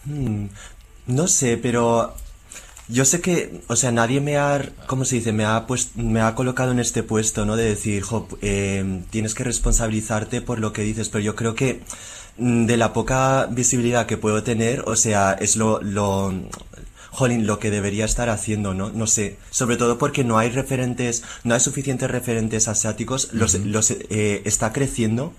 Hmm, 0.06 0.48
no 1.06 1.28
sé, 1.28 1.58
pero 1.58 2.16
yo 2.90 3.04
sé 3.04 3.20
que, 3.20 3.62
o 3.68 3.76
sea, 3.76 3.92
nadie 3.92 4.22
me 4.22 4.38
ha, 4.38 4.72
¿cómo 4.88 5.04
se 5.04 5.18
dice? 5.18 5.34
Me 5.34 5.44
ha, 5.44 5.68
pues, 5.68 5.96
me 5.96 6.22
ha 6.22 6.36
colocado 6.36 6.72
en 6.72 6.80
este 6.80 7.04
puesto, 7.04 7.46
¿no? 7.46 7.58
De 7.58 7.66
decir, 7.66 8.02
jo, 8.04 8.28
eh, 8.42 9.04
tienes 9.10 9.34
que 9.34 9.44
responsabilizarte 9.44 10.42
por 10.42 10.60
lo 10.60 10.72
que 10.72 10.84
dices, 10.84 11.10
pero 11.10 11.22
yo 11.22 11.36
creo 11.36 11.54
que 11.54 11.82
de 12.38 12.78
la 12.78 12.94
poca 12.94 13.48
visibilidad 13.48 14.06
que 14.06 14.18
puedo 14.18 14.44
tener, 14.44 14.84
o 14.88 14.96
sea, 14.96 15.34
es 15.34 15.56
lo, 15.56 15.82
lo, 15.82 16.34
jolín, 17.18 17.48
lo 17.48 17.60
que 17.60 17.72
debería 17.72 18.06
estar 18.06 18.30
haciendo, 18.30 18.74
¿no? 18.74 18.92
No 18.92 19.08
sé, 19.08 19.38
sobre 19.50 19.78
todo 19.78 19.98
porque 19.98 20.24
no 20.24 20.38
hay 20.38 20.50
referentes, 20.50 21.24
no 21.44 21.56
hay 21.56 21.60
suficientes 21.60 22.12
referentes 22.12 22.68
asiáticos, 22.68 23.30
los, 23.34 23.56
los 23.56 23.92
eh, 23.92 24.44
está 24.46 24.72
creciendo, 24.72 25.34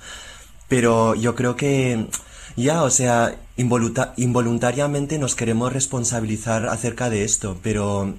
pero 0.69 1.15
yo 1.15 1.37
creo 1.37 1.55
que 1.55 2.07
ya, 2.57 2.83
o 2.83 2.91
sea, 2.91 3.37
involuntariamente 3.57 5.19
nos 5.19 5.37
queremos 5.37 5.73
responsabilizar 5.73 6.69
acerca 6.69 7.11
de 7.11 7.23
esto, 7.23 7.59
pero 7.63 8.13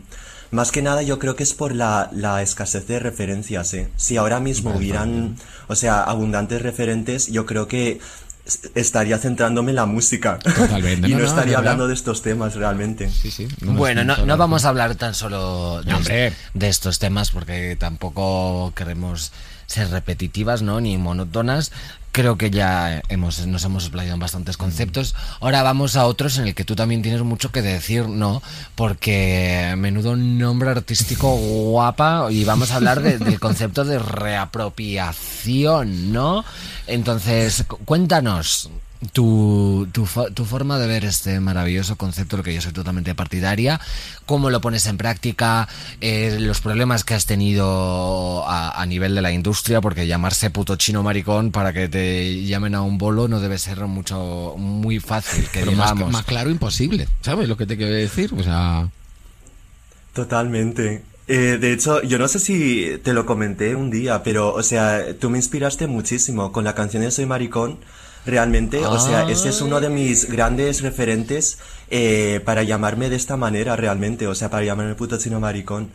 más 0.51 0.71
que 0.71 0.81
nada 0.81 1.01
yo 1.01 1.19
creo 1.19 1.35
que 1.35 1.43
es 1.43 1.53
por 1.53 1.75
la, 1.75 2.09
la 2.13 2.41
escasez 2.41 2.87
de 2.87 2.99
referencias, 2.99 3.73
¿eh? 3.73 3.89
Si 3.97 4.15
ahora 4.15 4.39
mismo 4.39 4.73
hubieran, 4.73 5.35
o 5.67 5.75
sea, 5.75 6.01
abundantes 6.01 6.61
referentes, 6.61 7.27
yo 7.27 7.45
creo 7.45 7.67
que 7.67 7.99
estaría 8.75 9.17
centrándome 9.17 9.71
en 9.71 9.75
la 9.75 9.85
música. 9.85 10.39
y 11.05 11.13
no, 11.13 11.23
estaría 11.23 11.57
hablando 11.57 11.87
de 11.87 11.93
estos 11.93 12.21
temas 12.21 12.55
realmente. 12.55 13.09
bueno, 13.61 14.03
no, 14.03 14.37
vamos 14.37 14.65
a 14.65 14.69
hablar 14.69 14.95
tan 14.95 15.13
solo 15.13 15.81
de, 15.83 16.33
de, 16.53 16.69
estos 16.69 16.99
temas 16.99 17.31
porque 17.31 17.75
tampoco 17.77 18.73
queremos 18.75 19.31
ser 19.69 19.89
repetitivas, 19.89 20.61
¿no? 20.61 20.81
Ni 20.81 20.97
monótonas. 20.97 21.71
Creo 22.11 22.39
que 22.39 22.49
ya 22.49 23.03
hemos, 23.07 23.45
nos 23.45 23.63
hemos 23.63 23.83
explayado 23.83 24.15
en 24.15 24.19
bastantes 24.19 24.57
conceptos. 24.57 25.13
Ahora 25.41 25.61
vamos 25.61 25.95
a 25.95 26.07
otros 26.07 26.39
en 26.39 26.47
el 26.47 26.55
que 26.55 26.65
tú 26.65 26.75
también 26.75 27.03
tienes 27.03 27.21
mucho 27.21 27.51
que 27.51 27.61
decir, 27.61 28.09
¿no? 28.09 28.41
Porque 28.73 29.75
menudo 29.77 30.15
nombre 30.15 30.71
artístico 30.71 31.35
guapa 31.35 32.29
y 32.31 32.45
vamos 32.45 32.71
a 32.71 32.77
hablar 32.77 33.01
del 33.01 33.39
concepto 33.39 33.85
de 33.85 33.99
reapropiación, 33.99 36.11
¿no? 36.11 36.43
Entonces, 36.87 37.65
cuéntanos, 37.85 38.71
tu, 39.13 39.87
tu, 39.93 40.05
tu, 40.33 40.45
forma 40.45 40.77
de 40.77 40.85
ver 40.85 41.05
este 41.05 41.39
maravilloso 41.39 41.95
concepto, 41.95 42.35
lo 42.35 42.43
que 42.43 42.53
yo 42.53 42.61
soy 42.61 42.73
totalmente 42.73 43.15
partidaria, 43.15 43.79
cómo 44.25 44.49
lo 44.49 44.59
pones 44.59 44.87
en 44.87 44.97
práctica, 44.97 45.69
eh, 46.01 46.37
los 46.39 46.59
problemas 46.59 47.05
que 47.05 47.13
has 47.13 47.25
tenido 47.25 48.43
a, 48.45 48.85
nivel 48.85 49.15
de 49.15 49.21
la 49.21 49.31
industria, 49.31 49.79
porque 49.79 50.05
llamarse 50.05 50.49
puto 50.49 50.75
chino 50.75 51.01
maricón 51.01 51.51
para 51.51 51.71
que 51.71 51.87
te 51.87 52.43
llamen 52.43 52.75
a 52.75 52.81
un 52.81 52.97
bolo 52.97 53.27
no 53.27 53.39
debe 53.39 53.57
ser 53.57 53.79
mucho 53.85 54.55
muy 54.57 54.99
fácil, 54.99 55.47
que 55.49 55.63
digamos. 55.63 56.11
Más, 56.11 56.25
claro, 56.25 56.49
imposible, 56.49 57.07
¿sabes 57.21 57.47
lo 57.47 57.55
que 57.55 57.65
te 57.65 57.77
quiero 57.77 57.93
decir? 57.93 58.33
O 58.37 58.43
sea... 58.43 58.89
Totalmente. 60.13 61.03
Eh, 61.27 61.57
de 61.61 61.71
hecho, 61.71 62.01
yo 62.01 62.17
no 62.17 62.27
sé 62.27 62.39
si 62.39 62.99
te 63.03 63.13
lo 63.13 63.25
comenté 63.25 63.75
un 63.75 63.91
día, 63.91 64.23
pero, 64.23 64.53
o 64.53 64.63
sea, 64.63 65.15
tú 65.17 65.29
me 65.29 65.37
inspiraste 65.37 65.87
muchísimo 65.87 66.51
con 66.51 66.65
la 66.65 66.75
canción 66.75 67.03
de 67.03 67.11
Soy 67.11 67.27
Maricón 67.27 67.77
realmente. 68.25 68.85
O 68.85 68.99
sea, 68.99 69.29
ese 69.29 69.49
es 69.49 69.61
uno 69.61 69.79
de 69.79 69.89
mis 69.89 70.29
grandes 70.29 70.81
referentes 70.81 71.59
eh, 71.89 72.41
para 72.45 72.63
llamarme 72.63 73.09
de 73.09 73.15
esta 73.15 73.37
manera, 73.37 73.75
realmente. 73.75 74.27
O 74.27 74.35
sea, 74.35 74.49
para 74.49 74.63
llamarme 74.63 74.95
puto 74.95 75.17
chino 75.17 75.39
maricón. 75.39 75.89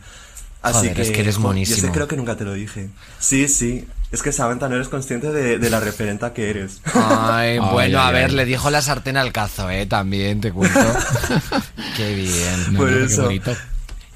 Así 0.61 0.89
que, 0.89 1.03
es 1.03 1.11
que 1.11 1.21
eres 1.21 1.37
monísimo. 1.37 1.87
Yo 1.87 1.93
creo 1.93 2.07
que 2.07 2.17
nunca 2.17 2.35
te 2.35 2.43
lo 2.43 2.53
dije. 2.53 2.89
Sí, 3.19 3.47
sí. 3.47 3.87
Es 4.11 4.23
que 4.23 4.31
Samantha 4.31 4.67
no 4.67 4.75
eres 4.75 4.87
consciente 4.87 5.31
de, 5.31 5.69
la 5.69 5.79
referenta 5.79 6.33
que 6.33 6.49
eres. 6.49 6.81
Ay, 6.93 7.59
bueno, 7.59 7.99
a 7.99 8.11
ver, 8.11 8.33
le 8.33 8.45
dijo 8.45 8.69
la 8.69 8.81
sartén 8.81 9.17
al 9.17 9.31
cazo, 9.31 9.69
¿eh? 9.69 9.85
También 9.85 10.41
te 10.41 10.51
cuento. 10.51 10.79
qué 11.97 12.15
bien. 12.15 12.77
Por 12.77 12.91
eso. 12.91 13.29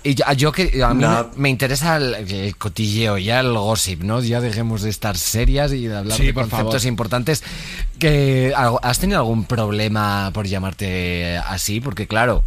Y 0.04 0.16
yo, 0.38 0.52
que 0.52 0.84
a 0.84 0.93
mí 0.93 1.06
me 1.36 1.50
interesa 1.50 1.97
el, 1.97 2.56
cotilleo, 2.58 3.18
ya 3.18 3.39
el 3.39 3.54
gossip, 3.54 4.04
¿no? 4.04 4.22
Ya 4.22 4.41
dejemos 4.41 4.82
de 4.82 4.89
estar 4.89 5.18
serias 5.18 5.72
y 5.74 5.88
de 5.88 5.97
hablar 5.97 6.18
de 6.18 6.34
conceptos 6.34 6.86
importantes. 6.86 7.43
Que, 7.97 8.54
¿Has 8.82 9.00
tenido 9.00 9.20
algún 9.20 9.45
problema 9.45 10.32
por 10.34 10.47
llamarte 10.47 11.38
así? 11.38 11.82
Porque 11.82 12.08
claro, 12.08 12.43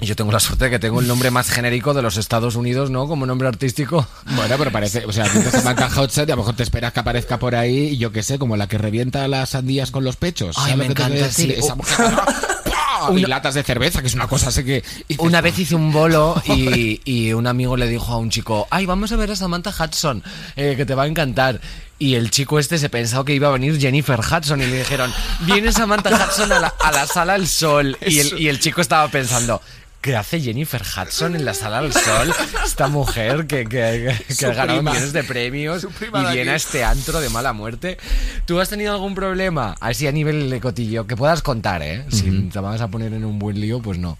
yo 0.00 0.16
tengo 0.16 0.32
la 0.32 0.40
suerte 0.40 0.64
de 0.64 0.70
que 0.70 0.78
tengo 0.78 1.00
el 1.00 1.06
nombre 1.06 1.30
más 1.30 1.48
genérico 1.48 1.94
de 1.94 2.02
los 2.02 2.16
Estados 2.16 2.56
Unidos, 2.56 2.90
¿no? 2.90 3.06
Como 3.06 3.26
nombre 3.26 3.48
artístico. 3.48 4.06
Bueno, 4.34 4.56
pero 4.58 4.72
parece, 4.72 5.04
o 5.06 5.12
sea, 5.12 5.24
te 5.24 5.62
marca 5.62 5.88
Hotset 5.90 6.28
y 6.28 6.32
a 6.32 6.36
lo 6.36 6.42
mejor 6.42 6.56
te 6.56 6.62
esperas 6.62 6.92
que 6.92 7.00
aparezca 7.00 7.38
por 7.38 7.54
ahí, 7.54 7.96
yo 7.98 8.12
qué 8.12 8.22
sé, 8.22 8.38
como 8.38 8.56
la 8.56 8.66
que 8.66 8.78
revienta 8.78 9.26
las 9.28 9.50
sandías 9.50 9.90
con 9.90 10.04
los 10.04 10.16
pechos. 10.16 10.56
Ay, 10.58 10.76
me 10.76 10.86
encanta, 10.86 11.30
sí. 11.30 11.52
Esa 11.52 11.74
mujer, 11.74 12.06
y 13.16 13.22
latas 13.26 13.54
de 13.54 13.62
cerveza, 13.62 14.00
que 14.00 14.08
es 14.08 14.14
una 14.14 14.28
cosa 14.28 14.48
así 14.48 14.64
que... 14.64 14.84
una 15.18 15.40
vez 15.40 15.58
hice 15.58 15.74
un 15.74 15.92
bolo 15.92 16.40
y, 16.46 17.32
un 17.32 17.46
amigo 17.46 17.76
le 17.76 17.88
dijo 17.88 18.12
a 18.12 18.18
un 18.18 18.30
chico, 18.30 18.66
ay, 18.70 18.86
vamos 18.86 19.12
a 19.12 19.16
ver 19.16 19.30
a 19.30 19.36
Samantha 19.36 19.70
Hudson, 19.70 20.22
eh, 20.56 20.74
que 20.76 20.84
te 20.84 20.94
va 20.94 21.04
a 21.04 21.06
encantar. 21.06 21.60
Y 21.98 22.16
el 22.16 22.30
chico 22.30 22.58
este 22.58 22.78
se 22.78 22.88
pensó 22.88 23.24
que 23.24 23.32
iba 23.32 23.48
a 23.48 23.52
venir 23.52 23.78
Jennifer 23.78 24.18
Hudson 24.18 24.60
y 24.60 24.66
le 24.66 24.78
dijeron, 24.78 25.12
viene 25.40 25.72
Samantha 25.72 26.10
Hudson 26.10 26.50
a 26.52 26.58
la, 26.58 27.06
sala 27.06 27.34
al 27.34 27.46
sol. 27.46 27.96
Y 28.04 28.18
el, 28.18 28.40
y 28.40 28.48
el 28.48 28.58
chico 28.58 28.80
estaba 28.80 29.06
pensando, 29.08 29.62
¿Qué 30.02 30.16
hace 30.16 30.40
Jennifer 30.40 30.82
Hudson 30.82 31.36
en 31.36 31.44
la 31.44 31.54
sala 31.54 31.80
del 31.80 31.92
sol? 31.92 32.34
Esta 32.64 32.88
mujer 32.88 33.46
que, 33.46 33.66
que, 33.66 34.12
que 34.36 34.46
ha 34.46 34.52
ganado 34.52 34.82
millones 34.82 35.12
de 35.12 35.22
premios 35.22 35.84
y 35.84 36.32
viene 36.32 36.50
a 36.50 36.56
este 36.56 36.82
antro 36.82 37.20
de 37.20 37.28
mala 37.28 37.52
muerte. 37.52 37.98
¿Tú 38.44 38.60
has 38.60 38.68
tenido 38.68 38.92
algún 38.92 39.14
problema 39.14 39.76
así 39.80 40.08
a 40.08 40.12
nivel 40.12 40.50
de 40.50 40.60
cotillo 40.60 41.06
que 41.06 41.16
puedas 41.16 41.40
contar, 41.40 41.82
eh? 41.82 42.04
Si 42.10 42.48
te 42.48 42.58
vas 42.58 42.80
a 42.80 42.88
poner 42.88 43.14
en 43.14 43.24
un 43.24 43.38
buen 43.38 43.60
lío, 43.60 43.80
pues 43.80 43.96
no. 43.98 44.18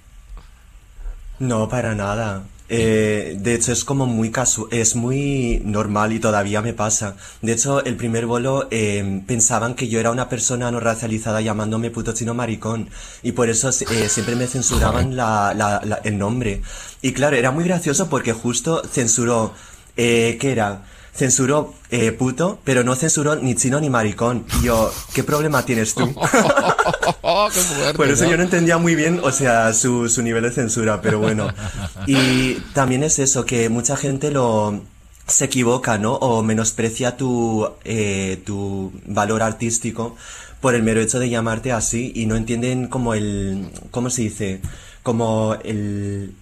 No, 1.41 1.69
para 1.69 1.97
nada. 1.97 2.45
Eh, 2.75 3.37
de 3.39 3.55
hecho, 3.55 3.71
es 3.71 3.85
como 3.85 4.07
muy 4.07 4.31
casual, 4.31 4.69
es 4.71 4.97
muy 4.97 5.61
normal 5.63 6.15
y 6.15 6.21
todavía 6.21 6.63
me 6.63 6.73
pasa. 6.73 7.17
De 7.43 7.53
hecho, 7.53 7.85
el 7.85 7.97
primer 7.97 8.25
bolo 8.25 8.67
eh, 8.71 9.23
pensaban 9.27 9.75
que 9.75 9.89
yo 9.89 10.01
era 10.01 10.11
una 10.11 10.31
persona 10.31 10.71
no 10.71 10.81
racializada 10.81 11.43
llamándome 11.43 11.91
puto 11.91 12.15
chino 12.15 12.33
maricón. 12.33 12.89
Y 13.23 13.33
por 13.33 13.51
eso 13.51 13.69
eh, 13.69 14.09
siempre 14.09 14.37
me 14.37 14.47
censuraban 14.47 15.17
la, 15.17 16.01
el 16.03 16.17
nombre. 16.17 16.63
Y 17.03 17.13
claro, 17.13 17.37
era 17.37 17.51
muy 17.51 17.65
gracioso 17.65 18.09
porque 18.09 18.33
justo 18.33 18.83
censuró, 18.91 19.53
¿qué 19.95 20.39
era? 20.41 20.85
Censuró 21.15 21.75
eh, 21.91 22.13
puto, 22.13 22.59
pero 22.65 22.85
no 22.85 22.97
censuró 22.97 23.37
ni 23.37 23.55
chino 23.55 23.81
ni 23.81 23.91
maricón. 23.91 24.45
Y 24.61 24.67
yo, 24.67 24.93
¿qué 25.15 25.23
problema 25.23 25.65
tienes 25.65 25.95
tú? 25.95 26.15
Por 27.97 28.09
eso 28.09 28.29
yo 28.29 28.37
no 28.37 28.43
entendía 28.43 28.79
muy 28.79 28.95
bien, 28.95 29.21
o 29.23 29.31
sea, 29.31 29.73
su, 29.73 30.09
su 30.09 30.23
nivel 30.23 30.43
de 30.45 30.51
censura, 30.51 31.01
pero 31.03 31.19
bueno. 31.19 31.49
Y 32.07 32.55
también 32.75 33.03
es 33.03 33.19
eso, 33.19 33.45
que 33.45 33.69
mucha 33.69 33.97
gente 33.97 34.31
lo 34.31 34.83
se 35.27 35.45
equivoca, 35.45 35.99
¿no? 35.99 36.15
O 36.15 36.43
menosprecia 36.43 37.17
tu, 37.17 37.69
eh, 37.85 38.43
tu 38.45 38.93
valor 39.07 39.43
artístico 39.43 40.17
por 40.61 40.75
el 40.75 40.83
mero 40.83 41.01
hecho 41.01 41.19
de 41.19 41.29
llamarte 41.29 41.73
así 41.73 42.13
y 42.15 42.27
no 42.27 42.37
entienden 42.37 42.89
como 42.89 43.15
el, 43.15 43.71
¿cómo 43.91 44.11
se 44.11 44.23
dice? 44.23 44.61
Como 45.03 45.57
el, 45.65 46.35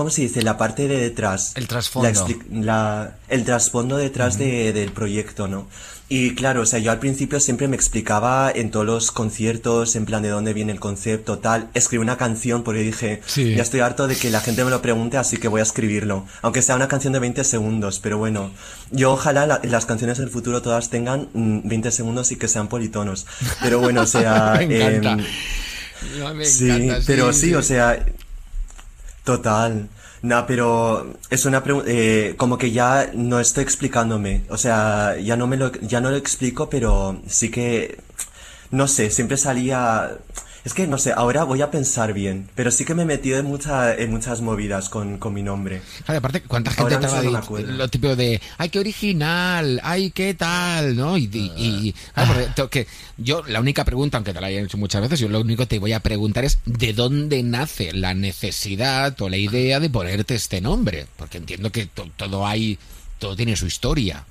¿cómo 0.00 0.08
se 0.08 0.22
dice? 0.22 0.40
La 0.40 0.56
parte 0.56 0.88
de 0.88 0.96
detrás. 0.96 1.52
El 1.56 1.68
trasfondo. 1.68 2.10
La, 2.50 3.16
el 3.28 3.44
trasfondo 3.44 3.98
detrás 3.98 4.38
de, 4.38 4.72
del 4.72 4.92
proyecto, 4.92 5.46
¿no? 5.46 5.68
Y 6.08 6.34
claro, 6.34 6.62
o 6.62 6.66
sea, 6.66 6.78
yo 6.78 6.90
al 6.90 7.00
principio 7.00 7.38
siempre 7.38 7.68
me 7.68 7.76
explicaba 7.76 8.50
en 8.50 8.70
todos 8.70 8.86
los 8.86 9.12
conciertos, 9.12 9.96
en 9.96 10.06
plan 10.06 10.22
de 10.22 10.30
dónde 10.30 10.54
viene 10.54 10.72
el 10.72 10.80
concepto, 10.80 11.38
tal. 11.38 11.68
Escribí 11.74 12.00
una 12.00 12.16
canción 12.16 12.62
porque 12.62 12.80
dije, 12.80 13.20
ya 13.36 13.62
estoy 13.62 13.80
harto 13.80 14.08
de 14.08 14.16
que 14.16 14.30
la 14.30 14.40
gente 14.40 14.64
me 14.64 14.70
lo 14.70 14.80
pregunte, 14.80 15.18
así 15.18 15.36
que 15.36 15.48
voy 15.48 15.60
a 15.60 15.64
escribirlo. 15.64 16.24
Aunque 16.40 16.62
sea 16.62 16.76
una 16.76 16.88
canción 16.88 17.12
de 17.12 17.18
20 17.18 17.44
segundos, 17.44 18.00
pero 18.00 18.16
bueno. 18.16 18.52
Yo 18.90 19.12
ojalá 19.12 19.60
las 19.62 19.84
canciones 19.84 20.16
del 20.16 20.30
futuro 20.30 20.62
todas 20.62 20.88
tengan 20.88 21.28
20 21.34 21.88
mm, 21.90 21.92
segundos 21.92 22.32
y 22.32 22.36
que 22.36 22.48
sean 22.48 22.68
politonos. 22.68 23.26
Pero 23.60 23.80
bueno, 23.80 24.00
o 24.00 24.06
sea... 24.06 24.54
me 24.66 24.96
encanta. 24.96 25.22
Em, 25.22 26.44
sí, 26.46 26.88
pero 27.06 27.34
sí, 27.34 27.54
o 27.54 27.62
sea... 27.62 28.02
Total. 29.24 29.88
No, 30.22 30.46
pero 30.46 31.14
es 31.30 31.46
una 31.46 31.62
pregunta, 31.62 31.90
eh, 31.90 32.34
como 32.36 32.58
que 32.58 32.72
ya 32.72 33.10
no 33.14 33.40
estoy 33.40 33.64
explicándome, 33.64 34.42
o 34.50 34.58
sea, 34.58 35.16
ya 35.18 35.36
no 35.36 35.46
me 35.46 35.56
lo, 35.56 35.72
ya 35.80 36.00
no 36.02 36.10
lo 36.10 36.16
explico, 36.16 36.68
pero 36.68 37.22
sí 37.26 37.50
que, 37.50 37.98
no 38.70 38.86
sé, 38.86 39.10
siempre 39.10 39.38
salía, 39.38 40.18
es 40.64 40.74
que 40.74 40.86
no 40.86 40.98
sé, 40.98 41.12
ahora 41.12 41.44
voy 41.44 41.62
a 41.62 41.70
pensar 41.70 42.12
bien, 42.12 42.48
pero 42.54 42.70
sí 42.70 42.84
que 42.84 42.94
me 42.94 43.02
he 43.02 43.06
metido 43.06 43.38
en, 43.38 43.46
mucha, 43.46 43.94
en 43.94 44.10
muchas 44.10 44.40
movidas 44.40 44.88
con, 44.88 45.18
con 45.18 45.32
mi 45.32 45.42
nombre. 45.42 45.80
Claro, 46.04 46.18
aparte, 46.18 46.42
¿cuánta 46.42 46.70
gente 46.70 46.96
te 46.96 47.06
va 47.06 47.18
a 47.18 47.60
lo 47.62 47.88
típico 47.88 48.16
de, 48.16 48.40
ay, 48.58 48.68
qué 48.68 48.78
original, 48.78 49.80
ay, 49.82 50.10
qué 50.10 50.34
tal, 50.34 50.96
¿no? 50.96 51.16
Y, 51.16 51.30
y, 51.32 51.94
claro, 52.14 52.70
que 52.70 52.86
yo, 53.16 53.42
la 53.46 53.60
única 53.60 53.84
pregunta, 53.84 54.18
aunque 54.18 54.32
te 54.32 54.40
la 54.40 54.48
hayan 54.48 54.64
hecho 54.64 54.78
muchas 54.78 55.00
veces, 55.02 55.20
yo 55.20 55.28
lo 55.28 55.40
único 55.40 55.62
que 55.62 55.68
te 55.68 55.78
voy 55.78 55.92
a 55.92 56.00
preguntar 56.00 56.44
es, 56.44 56.58
¿de 56.64 56.92
dónde 56.92 57.42
nace 57.42 57.92
la 57.92 58.14
necesidad 58.14 59.20
o 59.20 59.28
la 59.28 59.36
idea 59.36 59.80
de 59.80 59.90
ponerte 59.90 60.34
este 60.34 60.60
nombre? 60.60 61.06
Porque 61.16 61.38
entiendo 61.38 61.70
que 61.70 61.86
todo 61.86 62.46
hay, 62.46 62.78
todo 63.18 63.36
tiene 63.36 63.56
su 63.56 63.66
historia. 63.66 64.24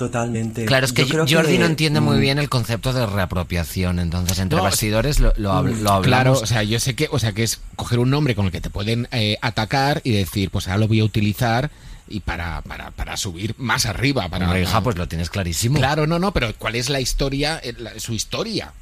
Totalmente. 0.00 0.64
Claro, 0.64 0.86
es 0.86 0.94
que 0.94 1.04
Jordi 1.04 1.58
no 1.58 1.66
entiende 1.66 2.00
muy 2.00 2.16
mm. 2.16 2.20
bien 2.20 2.38
el 2.38 2.48
concepto 2.48 2.94
de 2.94 3.04
reapropiación, 3.04 3.98
entonces 3.98 4.38
entre 4.38 4.58
bastidores 4.58 5.20
lo, 5.20 5.34
lo, 5.36 5.52
hablamos. 5.52 6.06
Claro, 6.06 6.32
o 6.32 6.46
sea, 6.46 6.62
yo 6.62 6.80
sé 6.80 6.94
que, 6.94 7.10
o 7.12 7.18
sea, 7.18 7.32
que 7.32 7.42
es 7.42 7.60
coger 7.76 7.98
un 7.98 8.08
nombre 8.08 8.34
con 8.34 8.46
el 8.46 8.50
que 8.50 8.62
te 8.62 8.70
pueden 8.70 9.08
eh, 9.12 9.36
atacar 9.42 10.00
y 10.02 10.12
decir, 10.12 10.48
pues 10.48 10.68
ahora 10.68 10.78
lo 10.78 10.88
voy 10.88 11.00
a 11.00 11.04
utilizar 11.04 11.70
y 12.08 12.20
para, 12.20 12.62
para, 12.62 12.92
para 12.92 13.18
subir 13.18 13.54
más 13.58 13.84
arriba. 13.84 14.26
Para, 14.30 14.58
hija, 14.58 14.80
pues 14.80 14.96
lo 14.96 15.06
tienes 15.06 15.28
clarísimo. 15.28 15.78
Claro, 15.78 16.06
no, 16.06 16.18
no, 16.18 16.32
pero 16.32 16.50
¿cuál 16.56 16.76
es 16.76 16.88
la 16.88 17.02
historia, 17.02 17.60
eh, 17.62 17.74
su 17.98 18.14
historia? 18.14 18.72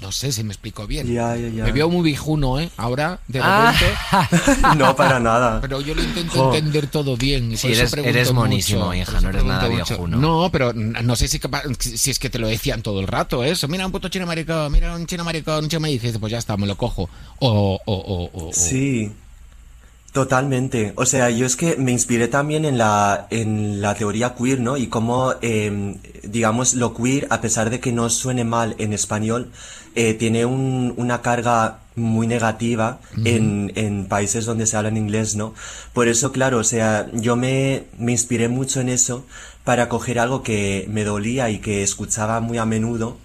No 0.00 0.12
sé 0.12 0.32
si 0.32 0.42
me 0.44 0.52
explico 0.52 0.86
bien. 0.86 1.06
Me 1.12 1.72
veo 1.72 1.88
muy 1.90 2.02
viejuno, 2.02 2.58
¿eh? 2.58 2.70
Ahora, 2.76 3.20
de 3.28 3.40
ah. 3.42 3.72
repente. 3.72 4.76
no, 4.78 4.96
para 4.96 5.20
nada. 5.20 5.60
Pero 5.60 5.80
yo 5.80 5.94
lo 5.94 6.02
intento 6.02 6.54
entender 6.54 6.86
todo 6.86 7.16
bien. 7.16 7.56
Sí, 7.56 7.68
eres, 7.72 7.92
eres 7.92 8.32
monísimo, 8.32 8.94
hija, 8.94 9.20
no 9.20 9.28
eres 9.30 9.44
nada 9.44 9.68
viejuno. 9.68 10.16
No, 10.16 10.50
pero 10.50 10.72
no 10.72 11.16
sé 11.16 11.28
si, 11.28 11.40
si 11.78 12.10
es 12.10 12.18
que 12.18 12.30
te 12.30 12.38
lo 12.38 12.48
decían 12.48 12.82
todo 12.82 13.00
el 13.00 13.06
rato, 13.06 13.44
¿eh? 13.44 13.50
eso. 13.50 13.68
Mira 13.68 13.86
un 13.86 13.92
puto 13.92 14.08
chino 14.08 14.26
maricón, 14.26 14.72
mira 14.72 14.94
un 14.94 15.06
chino 15.06 15.24
maricón, 15.24 15.64
un 15.64 15.70
chino 15.70 15.80
me 15.80 15.88
dice, 15.88 16.18
pues 16.18 16.32
ya 16.32 16.38
está, 16.38 16.56
me 16.56 16.66
lo 16.66 16.76
cojo. 16.76 17.08
O, 17.38 17.80
o, 17.84 17.94
o, 17.94 18.48
o 18.48 18.52
Sí. 18.52 19.12
Totalmente. 20.12 20.92
O 20.96 21.06
sea, 21.06 21.30
yo 21.30 21.46
es 21.46 21.54
que 21.54 21.76
me 21.76 21.92
inspiré 21.92 22.26
también 22.26 22.64
en 22.64 22.78
la, 22.78 23.28
en 23.30 23.80
la 23.80 23.94
teoría 23.94 24.34
queer, 24.34 24.58
¿no? 24.58 24.76
Y 24.76 24.88
cómo, 24.88 25.34
eh, 25.40 25.96
digamos, 26.24 26.74
lo 26.74 26.94
queer, 26.94 27.28
a 27.30 27.40
pesar 27.40 27.70
de 27.70 27.78
que 27.78 27.92
no 27.92 28.10
suene 28.10 28.42
mal 28.42 28.74
en 28.78 28.92
español, 28.92 29.52
eh, 29.94 30.14
tiene 30.14 30.44
un, 30.44 30.94
una 30.96 31.22
carga 31.22 31.80
muy 31.96 32.26
negativa 32.26 33.00
en, 33.24 33.72
en 33.74 34.06
países 34.06 34.46
donde 34.46 34.66
se 34.66 34.76
habla 34.76 34.88
en 34.88 34.96
inglés, 34.96 35.36
¿no? 35.36 35.54
Por 35.92 36.08
eso, 36.08 36.32
claro, 36.32 36.58
o 36.58 36.64
sea, 36.64 37.08
yo 37.12 37.36
me, 37.36 37.84
me 37.98 38.12
inspiré 38.12 38.48
mucho 38.48 38.80
en 38.80 38.88
eso 38.88 39.26
para 39.64 39.88
coger 39.88 40.18
algo 40.18 40.42
que 40.42 40.86
me 40.88 41.04
dolía 41.04 41.50
y 41.50 41.58
que 41.58 41.82
escuchaba 41.82 42.40
muy 42.40 42.58
a 42.58 42.64
menudo 42.64 43.18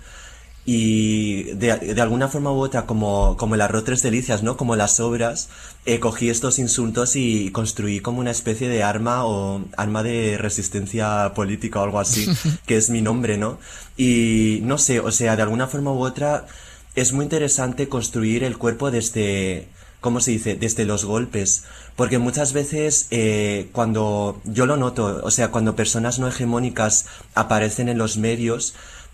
y 0.68 1.44
de, 1.54 1.78
de, 1.78 2.02
alguna 2.02 2.28
forma 2.28 2.52
u 2.52 2.56
otra, 2.56 2.88
como, 2.88 3.38
como 3.38 3.54
el 3.54 3.62
arroz 3.62 3.84
tres 3.84 4.02
delicias, 4.02 4.42
¿no? 4.42 4.58
Como 4.58 4.76
las 4.76 5.00
obras, 5.00 5.48
eh, 5.86 6.00
cogí 6.00 6.30
estos 6.30 6.58
insultos 6.58 7.16
y 7.16 7.52
construí 7.52 8.00
como 8.00 8.20
una 8.20 8.32
especie 8.32 8.68
de 8.68 8.82
arma 8.82 9.26
o 9.26 9.64
arma 9.78 10.02
de 10.02 10.40
resistencia 10.40 11.34
política 11.36 11.82
o 11.82 11.84
algo 11.84 12.00
así, 12.00 12.28
que 12.66 12.78
es 12.78 12.90
mi 12.90 13.04
nombre, 13.04 13.38
¿no? 13.38 13.60
Y 13.96 14.62
no 14.64 14.80
sé, 14.80 15.00
o 15.00 15.12
sea, 15.12 15.36
de 15.36 15.44
alguna 15.44 15.68
forma 15.68 15.92
u 15.92 16.04
otra, 16.04 16.48
es 16.96 17.14
muy 17.14 17.26
interesante 17.26 17.88
construir 17.88 18.44
el 18.44 18.58
cuerpo 18.58 18.90
desde, 18.90 19.68
¿cómo 20.02 20.20
se 20.20 20.32
dice? 20.32 20.56
Desde 20.56 20.86
los 20.86 21.06
golpes. 21.06 21.64
Porque 21.96 22.18
muchas 22.18 22.54
veces, 22.54 23.06
eh, 23.12 23.70
cuando 23.72 24.42
yo 24.46 24.66
lo 24.66 24.78
noto, 24.78 25.22
o 25.24 25.30
sea, 25.30 25.52
cuando 25.52 25.76
personas 25.76 26.18
no 26.18 26.28
hegemónicas 26.28 27.06
aparecen 27.36 27.88
en 27.88 28.00
los 28.00 28.18
medios, 28.18 28.74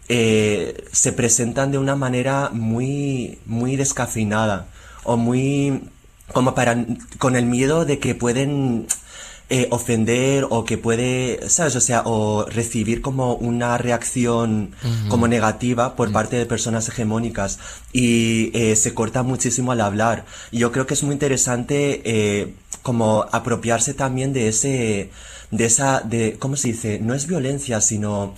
eh, 0.10 0.86
se 0.92 1.14
presentan 1.14 1.72
de 1.72 1.78
una 1.78 1.96
manera 1.96 2.50
muy, 2.52 3.40
muy 3.46 3.76
descafeinada 3.76 4.68
o 5.04 5.18
muy 5.18 5.82
como 6.34 6.56
para 6.56 6.86
con 7.18 7.36
el 7.36 7.46
miedo 7.46 7.86
de 7.86 8.00
que 8.00 8.16
pueden 8.16 8.88
eh, 9.54 9.68
ofender 9.70 10.48
o 10.50 10.64
que 10.64 10.78
puede, 10.78 11.50
¿sabes? 11.50 11.76
O 11.76 11.82
sea, 11.82 12.04
o 12.06 12.46
recibir 12.46 13.02
como 13.02 13.34
una 13.34 13.78
reacción 13.78 14.72
como 15.10 15.28
negativa 15.28 15.98
por 15.98 16.14
parte 16.14 16.38
de 16.38 16.46
personas 16.46 16.88
hegemónicas 16.88 17.60
y 17.92 18.52
eh, 18.54 18.78
se 18.78 18.94
corta 18.94 19.24
muchísimo 19.24 19.74
al 19.74 19.82
hablar. 19.82 20.24
Yo 20.54 20.72
creo 20.72 20.88
que 20.88 20.94
es 20.94 21.04
muy 21.04 21.12
interesante 21.12 22.02
eh, 22.06 22.54
como 22.82 23.26
apropiarse 23.30 23.94
también 23.94 24.32
de 24.32 24.48
ese, 24.48 25.10
de 25.52 25.66
esa, 25.66 26.00
de, 26.00 26.38
¿cómo 26.40 26.56
se 26.56 26.70
dice? 26.70 27.00
No 27.00 27.14
es 27.14 27.28
violencia, 27.28 27.82
sino 27.82 28.34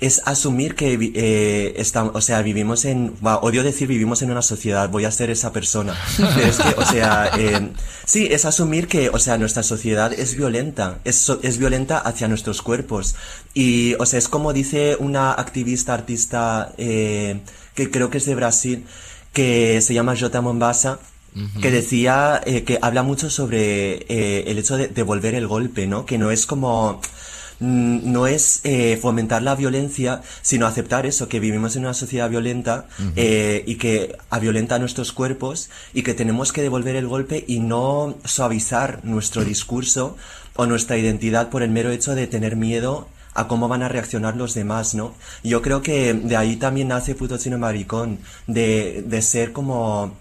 es 0.00 0.22
asumir 0.26 0.74
que 0.74 0.98
eh, 1.14 1.74
estamos, 1.76 2.14
o 2.14 2.20
sea, 2.20 2.42
vivimos 2.42 2.84
en, 2.84 3.14
odio 3.22 3.62
decir 3.62 3.88
vivimos 3.88 4.22
en 4.22 4.30
una 4.30 4.42
sociedad, 4.42 4.88
voy 4.88 5.04
a 5.04 5.10
ser 5.10 5.30
esa 5.30 5.52
persona. 5.52 5.94
es 6.42 6.58
que, 6.58 6.74
o 6.76 6.84
sea, 6.84 7.30
eh, 7.38 7.70
sí, 8.04 8.28
es 8.30 8.44
asumir 8.44 8.88
que, 8.88 9.08
o 9.08 9.18
sea, 9.18 9.38
nuestra 9.38 9.62
sociedad 9.62 10.12
es 10.12 10.36
violenta, 10.36 10.98
es, 11.04 11.30
es 11.42 11.58
violenta 11.58 11.98
hacia 11.98 12.28
nuestros 12.28 12.60
cuerpos. 12.60 13.14
Y, 13.54 13.94
o 13.94 14.06
sea, 14.06 14.18
es 14.18 14.28
como 14.28 14.52
dice 14.52 14.96
una 14.98 15.32
activista, 15.32 15.94
artista, 15.94 16.72
eh, 16.76 17.40
que 17.74 17.90
creo 17.90 18.10
que 18.10 18.18
es 18.18 18.26
de 18.26 18.34
Brasil, 18.34 18.84
que 19.32 19.80
se 19.80 19.94
llama 19.94 20.16
Jota 20.18 20.40
Mombasa, 20.40 20.98
que 21.60 21.70
decía 21.72 22.40
eh, 22.46 22.62
que 22.62 22.78
habla 22.80 23.02
mucho 23.02 23.28
sobre 23.28 24.06
eh, 24.08 24.44
el 24.46 24.58
hecho 24.58 24.76
de 24.76 24.86
devolver 24.86 25.34
el 25.34 25.48
golpe, 25.48 25.88
¿no? 25.88 26.06
Que 26.06 26.16
no 26.16 26.30
es 26.30 26.46
como 26.46 27.00
no 27.60 28.26
es 28.26 28.60
eh, 28.64 28.98
fomentar 29.00 29.42
la 29.42 29.54
violencia, 29.54 30.22
sino 30.42 30.66
aceptar 30.66 31.06
eso, 31.06 31.28
que 31.28 31.40
vivimos 31.40 31.76
en 31.76 31.82
una 31.82 31.94
sociedad 31.94 32.28
violenta 32.28 32.86
eh, 33.16 33.62
y 33.66 33.76
que 33.76 34.16
violenta 34.40 34.78
nuestros 34.78 35.12
cuerpos 35.12 35.70
y 35.92 36.02
que 36.02 36.14
tenemos 36.14 36.52
que 36.52 36.62
devolver 36.62 36.96
el 36.96 37.06
golpe 37.06 37.44
y 37.46 37.60
no 37.60 38.16
suavizar 38.24 39.00
nuestro 39.04 39.44
discurso 39.44 40.16
o 40.56 40.66
nuestra 40.66 40.98
identidad 40.98 41.48
por 41.48 41.62
el 41.62 41.70
mero 41.70 41.90
hecho 41.90 42.14
de 42.14 42.26
tener 42.26 42.56
miedo 42.56 43.08
a 43.34 43.48
cómo 43.48 43.68
van 43.68 43.82
a 43.82 43.88
reaccionar 43.88 44.36
los 44.36 44.54
demás, 44.54 44.94
¿no? 44.94 45.14
Yo 45.42 45.60
creo 45.60 45.82
que 45.82 46.14
de 46.14 46.36
ahí 46.36 46.56
también 46.56 46.88
nace 46.88 47.16
Puto 47.16 47.36
Chino 47.36 47.58
Maricón, 47.58 48.18
de, 48.46 49.02
de 49.06 49.22
ser 49.22 49.52
como 49.52 50.16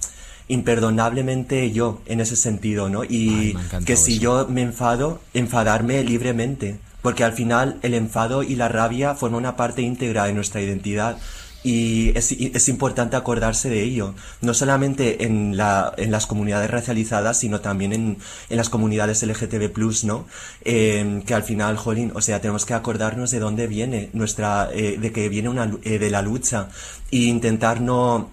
imperdonablemente 0.47 1.71
yo 1.71 2.01
en 2.05 2.19
ese 2.19 2.35
sentido, 2.35 2.89
¿no? 2.89 3.03
Y 3.03 3.55
que 3.85 3.95
si 3.95 4.19
yo 4.19 4.47
me 4.47 4.61
enfado, 4.61 5.21
enfadarme 5.33 6.03
libremente 6.03 6.79
porque 7.03 7.23
al 7.23 7.33
final 7.33 7.77
el 7.83 7.93
enfado 7.93 8.41
y 8.41 8.55
la 8.55 8.69
rabia 8.69 9.13
forman 9.13 9.41
una 9.41 9.55
parte 9.55 9.83
íntegra 9.83 10.25
de 10.25 10.33
nuestra 10.33 10.61
identidad 10.61 11.17
y 11.63 12.11
es, 12.17 12.31
es, 12.31 12.67
importante 12.67 13.15
acordarse 13.15 13.69
de 13.69 13.83
ello, 13.83 14.13
no 14.41 14.53
solamente 14.53 15.23
en, 15.23 15.55
la, 15.55 15.93
en 15.97 16.11
las 16.11 16.27
comunidades 16.27 16.69
racializadas, 16.69 17.39
sino 17.39 17.61
también 17.61 17.93
en, 17.93 18.17
en 18.49 18.57
las 18.57 18.69
comunidades 18.69 19.23
LGTB+, 19.23 19.71
¿no? 20.03 20.27
Eh, 20.65 21.23
que 21.25 21.33
al 21.33 21.43
final, 21.43 21.77
jolín, 21.77 22.11
o 22.15 22.21
sea, 22.21 22.41
tenemos 22.41 22.65
que 22.65 22.73
acordarnos 22.73 23.31
de 23.31 23.39
dónde 23.39 23.67
viene 23.67 24.09
nuestra, 24.11 24.69
eh, 24.73 24.97
de 24.99 25.11
que 25.13 25.29
viene 25.29 25.47
una, 25.47 25.71
eh, 25.83 25.99
de 25.99 26.09
la 26.09 26.21
lucha 26.21 26.67
e 27.11 27.17
intentar 27.17 27.79
no 27.79 28.29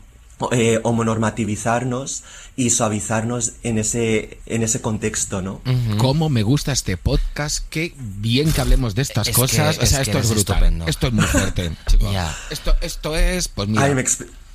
eh, 0.52 0.80
homonormativizarnos 0.82 2.22
y 2.56 2.70
suavizarnos 2.70 3.52
en 3.62 3.78
ese, 3.78 4.38
en 4.46 4.62
ese 4.62 4.80
contexto, 4.80 5.42
¿no? 5.42 5.60
Cómo 5.98 6.28
me 6.28 6.42
gusta 6.42 6.72
este 6.72 6.96
podcast, 6.96 7.66
qué 7.70 7.94
bien 7.96 8.52
que 8.52 8.60
hablemos 8.60 8.94
de 8.94 9.02
estas 9.02 9.28
cosas. 9.30 9.78
o 9.78 9.86
sea, 9.86 10.02
esto 10.02 10.18
es 10.18 10.30
brutal. 10.30 10.82
Esto 10.86 11.06
es 11.08 11.12
muy 11.12 11.24
fuerte, 11.26 11.72
Esto, 12.50 12.74
esto 12.80 13.16
es, 13.16 13.48
pues 13.48 13.68
mira. 13.68 13.82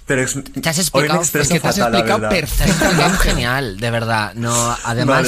pero 0.06 0.26
te 0.62 0.70
has 0.70 0.80
explicado, 0.80 1.22
es 1.22 1.32
que 1.32 1.60
te 1.60 1.68
has 1.68 1.78
explicado 1.78 2.30
perfectamente 2.30 3.18
genial, 3.20 3.80
de 3.80 3.92
verdad. 3.92 4.34
No, 4.36 4.78
además 4.84 5.28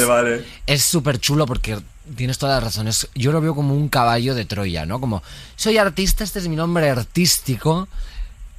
es 0.65 0.83
súper 0.83 1.19
chulo 1.19 1.45
porque 1.45 1.79
tienes 2.15 2.37
todas 2.37 2.55
las 2.55 2.63
razones. 2.63 3.07
Yo 3.15 3.31
lo 3.31 3.41
veo 3.41 3.55
como 3.55 3.73
un 3.75 3.89
caballo 3.89 4.35
de 4.35 4.45
Troya, 4.45 4.85
¿no? 4.85 4.99
Como 4.99 5.23
soy 5.55 5.77
artista, 5.77 6.23
este 6.23 6.39
es 6.39 6.47
mi 6.47 6.55
nombre 6.55 6.89
artístico 6.89 7.87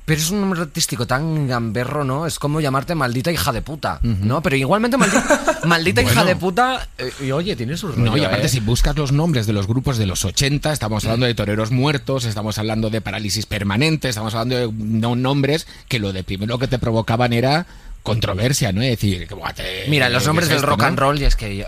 pero 0.09 0.23
es 0.23 0.31
un 0.31 0.41
nombre 0.41 0.63
artístico 0.63 1.07
tan 1.07 1.47
gamberro, 1.47 2.03
¿no? 2.03 2.27
Es 2.27 2.39
como 2.39 2.63
llamarte 2.63 2.95
maldita 2.95 3.31
hija 3.31 3.53
de 3.53 3.61
puta, 3.61 4.01
¿no? 4.03 4.41
Pero 4.41 4.57
igualmente 4.57 4.97
maldita, 4.97 5.61
maldita 5.67 6.01
hija 6.01 6.25
de 6.25 6.35
puta. 6.35 6.89
Eh, 6.97 7.13
y 7.27 7.31
oye, 7.31 7.55
tiene 7.57 7.77
sus 7.77 7.95
rollo, 7.95 8.11
No, 8.11 8.17
y 8.17 8.25
aparte, 8.25 8.47
¿eh? 8.47 8.49
si 8.49 8.61
buscas 8.61 8.97
los 8.97 9.13
nombres 9.13 9.47
de 9.47 9.53
los 9.53 9.67
grupos 9.67 9.99
de 9.99 10.07
los 10.07 10.25
80, 10.25 10.73
estamos 10.73 11.05
hablando 11.05 11.27
de 11.27 11.35
toreros 11.35 11.71
muertos, 11.73 12.25
estamos 12.25 12.57
hablando 12.57 12.89
de 12.89 13.03
parálisis 13.03 13.45
permanente, 13.45 14.09
estamos 14.09 14.35
hablando 14.35 14.57
de 14.57 15.17
nombres 15.17 15.67
que 15.89 15.99
lo 15.99 16.15
de 16.15 16.25
primero 16.25 16.59
que 16.59 16.69
te 16.69 16.79
provocaban 16.79 17.35
era 17.35 17.67
controversia, 18.03 18.73
¿no? 18.73 18.81
Es 18.81 18.89
decir, 18.89 19.29
Mira, 19.89 20.09
los 20.09 20.27
nombres 20.27 20.49
del 20.49 20.63
rock 20.63 20.85
and 20.85 20.99
roll, 20.99 21.21
y 21.21 21.25
es 21.25 21.37
que. 21.37 21.67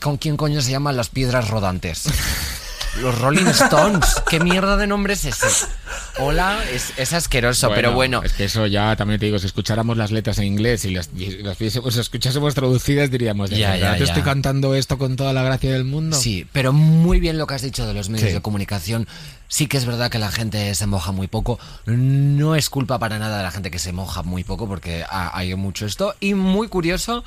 ¿Con 0.00 0.18
quién 0.18 0.36
coño 0.36 0.62
se 0.62 0.70
llaman 0.70 0.96
las 0.96 1.08
piedras 1.08 1.48
rodantes? 1.48 2.04
Los 3.00 3.18
Rolling 3.18 3.46
Stones. 3.46 4.22
¿Qué 4.28 4.38
mierda 4.40 4.76
de 4.76 4.86
nombre 4.86 5.14
es 5.14 5.24
ese? 5.24 5.46
Hola, 6.18 6.58
es, 6.70 7.12
asqueroso, 7.12 7.70
pero 7.74 7.92
bueno. 7.92 8.22
Es 8.22 8.34
que 8.34 8.44
eso 8.44 8.66
ya 8.66 8.94
también 8.96 9.18
te 9.18 9.26
digo, 9.26 9.38
si 9.38 9.46
escucháramos 9.46 9.96
las 9.96 10.10
letras 10.10 10.38
en 10.38 10.44
inglés 10.44 10.84
y 10.84 10.90
las, 10.90 11.08
escuchásemos 11.60 12.54
traducidas, 12.54 13.10
diríamos, 13.10 13.50
ya, 13.50 13.76
ya, 13.76 13.96
¿te 13.96 14.04
estoy 14.04 14.22
cantando 14.22 14.74
esto 14.74 14.98
con 14.98 15.16
toda 15.16 15.32
la 15.32 15.42
gracia 15.42 15.72
del 15.72 15.84
mundo? 15.84 16.16
Sí, 16.16 16.46
pero 16.52 16.72
muy 16.72 17.18
bien 17.18 17.38
lo 17.38 17.46
que 17.46 17.54
has 17.54 17.62
dicho 17.62 17.86
de 17.86 17.94
los 17.94 18.10
medios 18.10 18.32
de 18.32 18.42
comunicación. 18.42 19.08
Sí 19.48 19.66
que 19.66 19.76
es 19.76 19.84
verdad 19.84 20.10
que 20.10 20.18
la 20.18 20.30
gente 20.30 20.74
se 20.74 20.86
moja 20.86 21.12
muy 21.12 21.28
poco. 21.28 21.58
No 21.84 22.56
es 22.56 22.70
culpa 22.70 22.98
para 22.98 23.18
nada 23.18 23.36
de 23.36 23.42
la 23.42 23.50
gente 23.50 23.70
que 23.70 23.78
se 23.78 23.92
moja 23.92 24.22
muy 24.22 24.44
poco, 24.44 24.66
porque 24.66 25.04
hay 25.10 25.54
mucho 25.56 25.84
esto. 25.84 26.14
Y 26.20 26.34
muy 26.34 26.68
curioso 26.68 27.22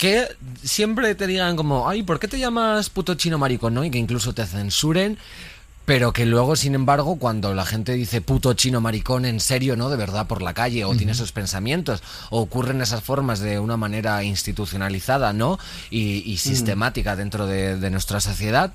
que 0.00 0.34
siempre 0.64 1.14
te 1.14 1.26
digan 1.26 1.56
como, 1.56 1.86
ay, 1.86 2.02
¿por 2.02 2.18
qué 2.18 2.26
te 2.26 2.38
llamas 2.38 2.88
puto 2.88 3.16
chino 3.16 3.36
maricón, 3.36 3.74
no? 3.74 3.84
Y 3.84 3.90
que 3.90 3.98
incluso 3.98 4.32
te 4.32 4.46
censuren, 4.46 5.18
pero 5.84 6.14
que 6.14 6.24
luego, 6.24 6.56
sin 6.56 6.74
embargo, 6.74 7.16
cuando 7.16 7.52
la 7.52 7.66
gente 7.66 7.92
dice 7.92 8.22
puto 8.22 8.54
chino 8.54 8.80
maricón 8.80 9.26
en 9.26 9.40
serio, 9.40 9.76
¿no? 9.76 9.90
De 9.90 9.98
verdad 9.98 10.26
por 10.26 10.40
la 10.40 10.54
calle, 10.54 10.86
o 10.86 10.96
tiene 10.96 11.12
esos 11.12 11.32
pensamientos, 11.32 12.02
o 12.30 12.40
ocurren 12.40 12.80
esas 12.80 13.04
formas 13.04 13.40
de 13.40 13.58
una 13.58 13.76
manera 13.76 14.24
institucionalizada, 14.24 15.34
¿no? 15.34 15.58
Y, 15.90 16.38
sistemática 16.38 17.14
dentro 17.14 17.46
de 17.46 17.90
nuestra 17.90 18.20
sociedad, 18.20 18.72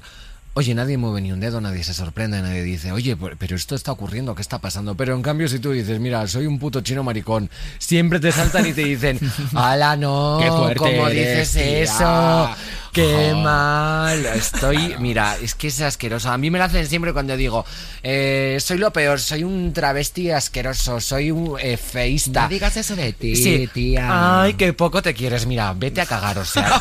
Oye, 0.57 0.73
nadie 0.73 0.97
mueve 0.97 1.19
ni 1.19 1.33
un 1.33 1.41
dedo, 1.41 1.59
nadie 1.59 1.83
se 1.83 1.93
sorprende, 1.93 2.41
nadie 2.41 2.63
dice, 2.63 2.93
oye, 2.93 3.17
pero 3.17 3.57
esto 3.57 3.75
está 3.75 3.91
ocurriendo, 3.91 4.35
¿qué 4.35 4.41
está 4.41 4.59
pasando? 4.59 4.95
Pero 4.95 5.13
en 5.13 5.21
cambio, 5.21 5.49
si 5.49 5.59
tú 5.59 5.71
dices, 5.71 5.99
mira, 5.99 6.25
soy 6.29 6.47
un 6.47 6.59
puto 6.59 6.79
chino 6.79 7.03
maricón, 7.03 7.49
siempre 7.77 8.21
te 8.21 8.31
saltan 8.31 8.65
y 8.65 8.71
te 8.71 8.85
dicen, 8.85 9.19
¡Hala, 9.53 9.97
no! 9.97 10.39
Qué 10.41 10.77
¿Cómo 10.77 11.09
dices 11.09 11.57
eso? 11.57 12.49
¡Qué 12.93 13.33
mal! 13.35 14.25
Estoy, 14.27 14.95
mira, 14.99 15.35
es 15.41 15.55
que 15.55 15.67
es 15.67 15.81
asqueroso. 15.81 16.31
A 16.31 16.37
mí 16.37 16.49
me 16.49 16.57
lo 16.57 16.63
hacen 16.63 16.87
siempre 16.87 17.11
cuando 17.11 17.35
digo, 17.35 17.65
eh, 18.01 18.57
soy 18.61 18.77
lo 18.77 18.93
peor, 18.93 19.19
soy 19.19 19.43
un 19.43 19.73
travesti 19.73 20.31
asqueroso, 20.31 21.01
soy 21.01 21.31
un 21.31 21.57
eh, 21.59 21.75
feísta. 21.75 22.43
No 22.43 22.47
digas 22.47 22.77
eso 22.77 22.95
de 22.95 23.11
ti, 23.11 23.35
sí. 23.35 23.69
tía. 23.73 24.43
Ay, 24.43 24.53
qué 24.53 24.71
poco 24.71 25.01
te 25.01 25.13
quieres. 25.13 25.45
Mira, 25.45 25.73
vete 25.73 25.99
a 25.99 26.05
cagar, 26.05 26.37
o 26.37 26.45
sea. 26.45 26.79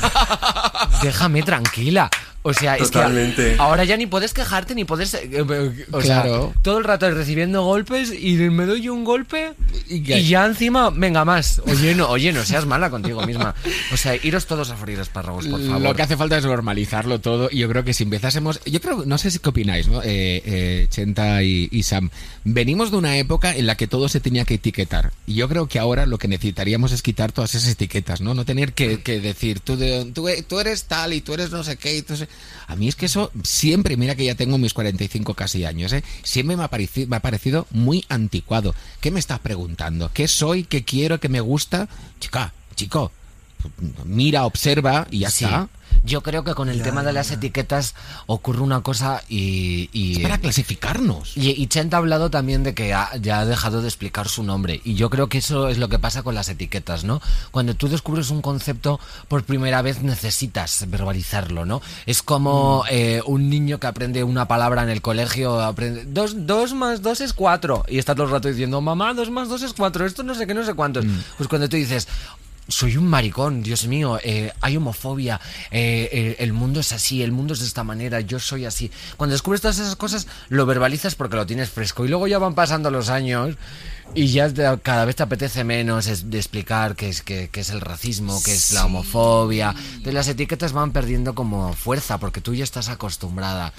déjame 1.03 1.43
tranquila. 1.43 2.09
O 2.47 2.53
sea, 2.53 2.77
es 2.77 2.91
que 2.91 2.99
ahora 3.65 3.85
ya 3.85 3.97
ni 3.97 4.07
puedes 4.07 4.33
quejarte 4.33 4.75
ni 4.75 4.85
puedes. 4.85 5.15
Eh, 5.15 5.29
eh, 5.33 5.87
o 5.91 5.99
claro. 5.99 6.53
sea, 6.53 6.63
todo 6.63 6.79
el 6.79 6.85
rato 6.85 7.11
recibiendo 7.11 7.63
golpes 7.63 8.13
y 8.13 8.35
me 8.35 8.67
doy 8.67 8.89
un 8.89 9.05
golpe 9.05 9.55
y, 9.89 10.03
ya 10.03 10.45
encima, 10.47 10.91
venga 10.91 11.25
más. 11.25 11.61
Oye, 11.67 11.95
no, 11.95 12.09
oye, 12.09 12.33
no 12.33 12.45
seas 12.45 12.67
mala 12.67 12.91
contigo 12.91 13.25
misma. 13.27 13.55
O 13.93 13.97
sea, 13.97 14.15
iros 14.17 14.47
todos 14.47 14.71
a 14.71 14.77
freír 14.77 14.99
espárragos, 14.99 15.47
por 15.47 15.61
favor. 15.61 15.81
Lo 15.81 15.95
que 15.95 16.03
hace 16.03 16.17
falta 16.17 16.39
es 16.39 16.45
normalizarlo 16.45 17.21
todo 17.21 17.49
y 17.51 17.59
yo 17.59 17.69
creo 17.69 17.85
que 17.85 17.95
si 17.95 18.05
empezásemos. 18.05 18.61
Yo 18.65 18.81
creo, 18.81 19.05
no 19.07 19.19
sé 19.19 19.31
si 19.31 19.39
qué 19.39 19.49
opináis, 19.49 19.89
¿no? 19.89 20.01
Eh, 20.05 20.87
Chenta 20.91 21.43
y, 21.43 21.83
Sam. 21.83 22.11
Venimos 22.45 22.91
de 22.91 22.97
una 22.97 23.17
época 23.17 23.55
en 23.57 23.67
la 23.67 23.77
que 23.77 23.87
todo 23.87 24.09
se 24.09 24.21
tenía 24.21 24.45
que 24.45 24.55
etiquetar. 24.55 25.13
Y 25.27 25.35
yo 25.35 25.49
creo 25.49 25.67
que 25.67 25.79
ahora 25.79 26.07
lo 26.07 26.19
que 26.19 26.29
necesitaríamos 26.29 26.93
es 26.93 27.03
quitar 27.03 27.33
todas 27.33 27.55
esas 27.55 27.71
etiquetas, 27.71 28.21
¿no? 28.21 28.35
No 28.35 28.45
tener 28.45 28.73
que, 28.73 28.99
decir, 29.21 29.61
tú, 29.61 29.77
tú, 30.13 30.29
tú, 30.47 30.61
eres 30.61 30.85
tal 30.85 31.13
y 31.13 31.21
tú 31.21 31.35
eres 31.35 31.51
no 31.51 31.63
sé 31.65 31.77
qué. 31.77 31.97
Y 31.97 32.03
tú 32.03 32.15
a 32.67 32.77
mí 32.77 32.89
es 32.89 32.97
que 32.97 33.07
eso 33.07 33.31
siempre, 33.55 33.97
mira 33.97 34.15
que 34.15 34.25
ya 34.25 34.35
tengo 34.35 34.59
mis 34.59 34.75
45 34.75 35.35
casi 35.35 35.65
años, 35.65 35.93
¿eh? 35.93 36.03
siempre 36.23 36.57
me 36.57 36.65
ha, 36.65 36.69
parecido, 36.69 37.09
me 37.09 37.17
ha 37.17 37.21
parecido 37.21 37.67
muy 37.71 38.05
anticuado. 38.09 38.75
¿Qué 39.01 39.11
me 39.11 39.21
estás 39.21 39.39
preguntando? 39.39 40.11
¿Qué 40.13 40.29
soy? 40.29 40.65
¿Qué 40.65 40.85
quiero? 40.85 41.21
¿Qué 41.21 41.29
me 41.29 41.41
gusta? 41.41 41.89
Chica, 42.19 42.53
chico, 42.75 43.13
mira, 44.05 44.45
observa 44.45 45.07
y 45.11 45.21
ya 45.21 45.29
está. 45.29 45.69
Yo 46.03 46.23
creo 46.23 46.45
que 46.45 46.55
con 46.55 46.69
el 46.69 46.83
tema 46.83 47.03
de 47.03 47.13
las 47.13 47.31
etiquetas 47.31 47.95
ocurre 48.27 48.61
una 48.61 48.83
cosa 48.83 49.23
y... 49.29 49.89
es 50.17 50.19
para 50.21 50.39
clasificarnos. 50.39 51.37
Y, 51.37 51.51
y 51.51 51.67
Chent 51.67 51.95
ha 51.95 51.99
hablado 51.99 52.31
también 52.31 52.63
de 52.63 52.75
que 52.75 52.89
ya 52.89 53.11
ha 53.13 53.45
dejado 53.45 53.83
de 53.83 53.89
explicar 53.89 54.29
su 54.29 54.43
nombre. 54.43 54.81
Y 54.85 54.95
yo 54.95 55.11
creo 55.11 55.29
que 55.29 55.39
eso 55.39 55.69
es 55.69 55.79
lo 55.79 55.89
que 55.89 55.99
pasa 55.99 56.23
con 56.23 56.35
las 56.35 56.49
etiquetas, 56.49 57.05
¿no? 57.05 57.21
Cuando 57.51 57.75
tú 57.75 57.89
descubres 57.89 58.31
un 58.31 58.43
concepto 58.43 59.01
por 59.29 59.45
primera 59.45 59.83
vez 59.83 60.03
necesitas 60.03 60.85
verbalizarlo, 60.89 61.65
¿no? 61.65 61.83
Es 62.07 62.23
como 62.23 62.83
mm. 62.85 62.87
eh, 62.91 63.23
un 63.27 63.49
niño 63.49 63.79
que 63.79 63.87
aprende 63.87 64.25
una 64.25 64.47
palabra 64.49 64.83
en 64.83 64.91
el 64.91 65.03
colegio, 65.03 65.61
aprende... 65.61 66.05
Dos, 66.07 66.47
dos 66.47 66.75
más 66.75 67.03
dos 67.03 67.21
es 67.21 67.33
cuatro. 67.33 67.85
Y 67.89 67.99
está 67.99 68.15
todo 68.15 68.27
el 68.27 68.33
rato 68.33 68.49
diciendo, 68.49 68.81
mamá, 68.81 69.15
dos 69.15 69.31
más 69.31 69.49
dos 69.49 69.63
es 69.63 69.73
cuatro. 69.73 70.07
Esto 70.07 70.23
no 70.23 70.35
sé 70.35 70.47
qué, 70.47 70.55
no 70.55 70.65
sé 70.65 70.75
cuántos. 70.75 71.05
Mm. 71.05 71.19
Pues 71.37 71.49
cuando 71.49 71.69
tú 71.69 71.77
dices, 71.77 72.09
soy 72.69 72.97
un 72.97 73.07
maricón, 73.07 73.63
Dios 73.63 73.87
mío, 73.87 74.19
eh, 74.23 74.53
hay 74.61 74.77
homofobia, 74.77 75.41
eh, 75.71 76.09
eh, 76.13 76.37
el 76.39 76.53
mundo 76.53 76.81
es 76.81 76.93
así, 76.93 77.23
el 77.23 77.33
mundo 77.33 77.55
es 77.55 77.61
de 77.61 77.67
esta 77.67 77.85
manera, 77.85 78.21
yo 78.21 78.39
soy 78.39 78.65
así. 78.65 78.91
Cuando 79.17 79.33
descubres 79.33 79.61
todas 79.61 79.79
esas 79.79 79.97
cosas, 79.97 80.27
lo 80.49 80.65
verbalizas 80.67 81.15
porque 81.15 81.37
lo 81.37 81.47
tienes 81.47 81.71
fresco 81.71 82.05
y 82.05 82.09
luego 82.09 82.27
ya 82.27 82.39
van 82.39 82.55
pasando 82.55 82.91
los 82.91 83.11
años 83.11 83.57
y 84.15 84.29
ya 84.29 84.53
cada 84.79 85.05
vez 85.05 85.17
te 85.17 85.23
apetece 85.23 85.65
menos 85.65 86.31
de 86.31 86.39
explicar 86.39 86.97
qué 86.97 87.09
es, 87.09 87.23
qué, 87.23 87.51
es 87.53 87.71
el 87.71 87.81
racismo, 87.81 88.41
qué 88.45 88.53
es 88.53 88.73
la 88.73 88.87
homofobia. 88.87 89.75
De 90.03 90.13
las 90.13 90.29
etiquetas 90.29 90.73
van 90.73 90.93
perdiendo 90.93 91.35
como 91.35 91.73
fuerza 91.75 92.19
porque 92.19 92.41
tú 92.41 92.55
ya 92.55 92.65
estás 92.65 92.89
acostumbrada. 92.89 93.73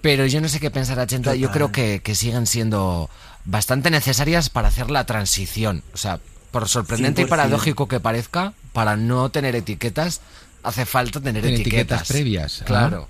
Pero 0.00 0.26
yo 0.26 0.40
no 0.40 0.48
sé 0.48 0.58
qué 0.58 0.70
pensar, 0.70 0.98
Achenta, 0.98 1.36
yo 1.36 1.52
creo 1.52 1.70
que, 1.70 2.00
que 2.02 2.16
siguen 2.16 2.46
siendo 2.46 3.08
bastante 3.44 3.90
necesarias 3.90 4.50
para 4.50 4.68
hacer 4.68 4.90
la 4.90 5.06
transición. 5.06 5.84
O 5.94 5.96
sea, 5.96 6.18
por 6.52 6.68
sorprendente 6.68 7.22
y 7.22 7.24
paradójico 7.24 7.88
que 7.88 7.98
parezca, 7.98 8.52
para 8.72 8.96
no 8.96 9.30
tener 9.30 9.56
etiquetas, 9.56 10.20
hace 10.62 10.86
falta 10.86 11.20
tener 11.20 11.44
etiquetas. 11.44 12.06
previas. 12.06 12.62
Claro. 12.64 13.08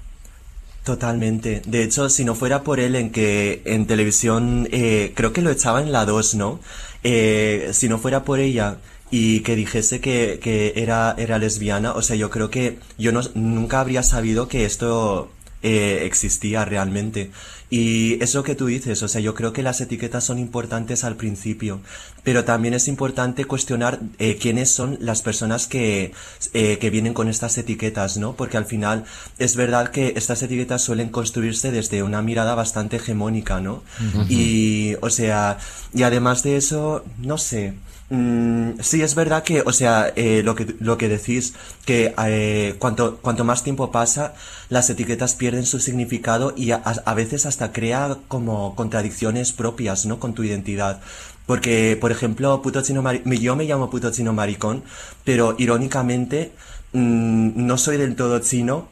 Totalmente. 0.84 1.62
De 1.66 1.84
hecho, 1.84 2.08
si 2.08 2.24
no 2.24 2.34
fuera 2.34 2.62
por 2.62 2.80
él 2.80 2.96
en 2.96 3.10
que 3.10 3.62
en 3.66 3.86
televisión, 3.86 4.68
eh, 4.72 5.12
creo 5.14 5.32
que 5.32 5.42
lo 5.42 5.50
echaba 5.50 5.80
en 5.80 5.92
la 5.92 6.06
2, 6.06 6.34
¿no? 6.34 6.60
Eh, 7.04 7.70
si 7.72 7.88
no 7.88 7.98
fuera 7.98 8.24
por 8.24 8.40
ella 8.40 8.78
y 9.10 9.40
que 9.40 9.54
dijese 9.54 10.00
que, 10.00 10.40
que, 10.42 10.72
era, 10.76 11.14
era 11.18 11.38
lesbiana, 11.38 11.92
o 11.92 12.02
sea, 12.02 12.16
yo 12.16 12.30
creo 12.30 12.50
que 12.50 12.78
yo 12.98 13.12
no, 13.12 13.20
nunca 13.34 13.80
habría 13.80 14.02
sabido 14.02 14.48
que 14.48 14.64
esto 14.64 15.30
eh, 15.62 16.02
existía 16.04 16.64
realmente. 16.64 17.30
Y 17.70 18.22
eso 18.22 18.42
que 18.42 18.54
tú 18.54 18.66
dices, 18.66 19.02
o 19.02 19.08
sea, 19.08 19.22
yo 19.22 19.34
creo 19.34 19.54
que 19.54 19.62
las 19.62 19.80
etiquetas 19.80 20.24
son 20.24 20.38
importantes 20.38 21.04
al 21.04 21.16
principio, 21.16 21.80
pero 22.22 22.44
también 22.44 22.74
es 22.74 22.86
importante 22.86 23.46
cuestionar 23.46 24.00
eh, 24.18 24.36
quiénes 24.36 24.70
son 24.70 24.98
las 25.00 25.22
personas 25.22 25.68
que, 25.68 26.12
eh, 26.52 26.76
que 26.78 26.90
vienen 26.90 27.14
con 27.14 27.28
estas 27.28 27.56
etiquetas, 27.56 28.18
¿no? 28.18 28.34
Porque 28.34 28.58
al 28.58 28.66
final 28.66 29.04
es 29.38 29.56
verdad 29.56 29.90
que 29.90 30.12
estas 30.16 30.42
etiquetas 30.42 30.82
suelen 30.82 31.08
construirse 31.08 31.70
desde 31.70 32.02
una 32.02 32.20
mirada 32.20 32.54
bastante 32.54 32.96
hegemónica, 32.96 33.60
¿no? 33.60 33.82
Y, 34.28 34.96
o 35.00 35.08
sea, 35.08 35.56
y 35.94 36.02
además 36.02 36.42
de 36.42 36.58
eso, 36.58 37.04
no 37.18 37.38
sé, 37.38 37.72
Mm, 38.12 38.80
sí, 38.80 39.00
es 39.00 39.14
verdad 39.14 39.42
que, 39.42 39.62
o 39.62 39.72
sea, 39.72 40.12
eh, 40.16 40.42
lo, 40.44 40.54
que, 40.54 40.76
lo 40.80 40.98
que 40.98 41.08
decís, 41.08 41.54
que 41.86 42.14
eh, 42.26 42.76
cuanto, 42.78 43.16
cuanto 43.22 43.42
más 43.42 43.64
tiempo 43.64 43.90
pasa, 43.90 44.34
las 44.68 44.90
etiquetas 44.90 45.34
pierden 45.34 45.64
su 45.64 45.80
significado 45.80 46.52
y 46.54 46.72
a, 46.72 47.14
veces 47.16 47.46
hasta 47.46 47.72
crea 47.72 48.18
como 48.28 48.74
contradicciones 48.76 49.52
propias, 49.52 50.04
¿no? 50.04 50.20
Con 50.20 50.34
tu 50.34 50.44
identidad. 50.44 51.00
Porque, 51.46 51.96
por 51.98 52.12
ejemplo, 52.12 52.60
puto 52.60 52.82
chino 52.82 53.02
yo 53.24 53.56
me 53.56 53.64
llamo 53.64 53.88
puto 53.88 54.10
chino 54.10 54.34
maricón, 54.34 54.84
pero 55.24 55.54
irónicamente 55.58 56.52
mm, 56.92 57.66
no 57.66 57.78
soy 57.78 57.96
del 57.96 58.14
todo 58.14 58.40
chino 58.40 58.88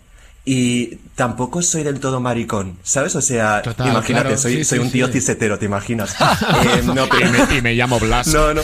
y 0.53 0.97
tampoco 1.15 1.63
soy 1.63 1.85
del 1.85 2.01
todo 2.01 2.19
maricón, 2.19 2.77
¿sabes? 2.83 3.15
O 3.15 3.21
sea, 3.21 3.63
imagínate, 3.79 4.37
soy, 4.37 4.65
soy 4.65 4.81
un 4.81 4.91
tío 4.91 5.07
cisetero, 5.07 5.61
¿te 5.61 5.67
imaginas? 5.67 6.17
eh, 6.21 6.83
no, 6.93 7.09
pero... 7.09 7.55
y, 7.57 7.63
me, 7.63 7.75
llamo 7.75 8.01
Blas. 8.01 8.27
No, 8.27 8.53
no. 8.53 8.61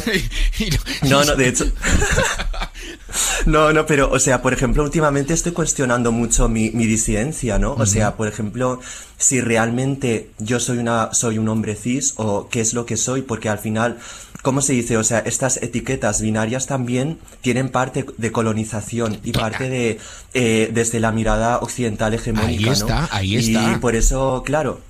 no, 1.03 1.25
no, 1.25 1.37
de 1.37 1.49
hecho... 1.49 1.65
No, 3.47 3.73
no, 3.73 3.87
pero, 3.87 4.11
o 4.11 4.19
sea, 4.19 4.43
por 4.43 4.53
ejemplo, 4.53 4.83
últimamente 4.83 5.33
estoy 5.33 5.53
cuestionando 5.53 6.13
mucho 6.13 6.49
mi, 6.49 6.71
mi 6.73 6.87
disidencia, 6.87 7.59
¿no? 7.59 7.73
O 7.75 7.87
sea, 7.87 8.17
por 8.17 8.29
ejemplo, 8.29 8.81
si 9.17 9.41
realmente 9.41 10.33
yo 10.39 10.61
soy 10.61 10.79
una, 10.79 11.15
soy 11.15 11.39
un 11.39 11.49
hombre 11.49 11.77
cis 11.77 12.15
o 12.17 12.49
qué 12.49 12.61
es 12.61 12.75
lo 12.75 12.85
que 12.85 12.97
soy, 12.97 13.23
porque 13.23 13.49
al 13.49 13.59
final 13.59 13.99
¿cómo 14.47 14.61
se 14.61 14.75
dice? 14.75 14.97
O 14.97 15.03
sea, 15.03 15.19
estas 15.19 15.61
etiquetas 15.61 16.23
binarias 16.23 16.69
también 16.69 17.19
tienen 17.41 17.69
parte 17.69 18.07
de 18.17 18.31
colonización 18.31 19.19
y 19.25 19.33
parte 19.33 19.69
de 19.69 19.99
eh, 20.35 20.71
desde 20.73 21.01
la 21.01 21.11
mirada 21.11 21.59
occidental 21.59 22.15
hegemónica. 22.15 22.71
Ahí 22.71 22.73
está, 22.73 23.09
ahí 23.11 23.35
está. 23.35 23.73
Y 23.73 23.79
por 23.81 23.97
eso, 23.97 24.45
claro, 24.47 24.83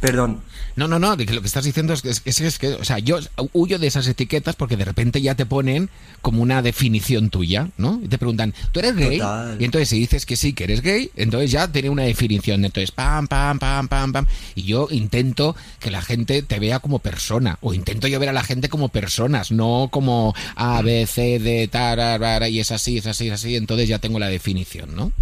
perdón. 0.00 0.42
No, 0.76 0.86
no, 0.86 1.00
no, 1.00 1.16
lo 1.16 1.16
que 1.16 1.46
estás 1.46 1.64
diciendo 1.64 1.92
es 1.92 2.02
que, 2.02 2.10
es, 2.10 2.58
que, 2.58 2.68
o 2.68 2.84
sea, 2.84 3.00
yo 3.00 3.18
huyo 3.52 3.80
de 3.80 3.88
esas 3.88 4.06
etiquetas 4.06 4.54
porque 4.54 4.76
de 4.76 4.84
repente 4.84 5.20
ya 5.20 5.34
te 5.34 5.44
ponen 5.44 5.90
como 6.22 6.40
una 6.40 6.62
definición 6.62 7.30
tuya, 7.30 7.70
¿no? 7.78 8.00
Y 8.02 8.06
te 8.06 8.16
preguntan, 8.16 8.54
¿tú 8.70 8.78
eres 8.78 8.94
gay? 8.94 9.20
Y 9.58 9.64
entonces 9.64 9.88
si 9.88 9.98
dices 9.98 10.24
que 10.24 10.36
sí, 10.36 10.52
que 10.52 10.64
eres 10.64 10.82
gay, 10.82 11.10
entonces 11.16 11.50
ya 11.50 11.66
tiene 11.66 11.90
una 11.90 12.04
definición. 12.04 12.64
Entonces, 12.64 12.92
pam, 12.92 13.26
pam, 13.26 13.58
pam, 13.58 13.88
pam, 13.88 14.12
pam. 14.12 14.26
Y 14.54 14.62
yo 14.62 14.86
intento 14.90 15.56
que 15.80 15.90
la 15.90 16.00
gente 16.00 16.42
te 16.42 16.60
vea 16.60 16.78
como 16.78 17.00
persona, 17.00 17.58
o 17.60 17.74
intento 17.74 18.06
yo 18.06 18.20
ver 18.20 18.28
a 18.28 18.32
la 18.32 18.44
gente 18.44 18.68
como 18.68 18.88
personas, 18.90 19.50
no 19.50 19.88
como 19.90 20.32
A, 20.54 20.80
B, 20.82 21.06
C, 21.06 21.40
D, 21.40 21.66
tal, 21.66 22.48
y 22.50 22.60
es 22.60 22.70
así, 22.70 22.98
es 22.98 23.06
así, 23.06 23.26
es 23.26 23.32
así, 23.32 23.56
entonces 23.56 23.88
ya 23.88 23.98
tengo 23.98 24.20
la 24.20 24.28
definición, 24.28 24.94
¿no? 24.94 25.12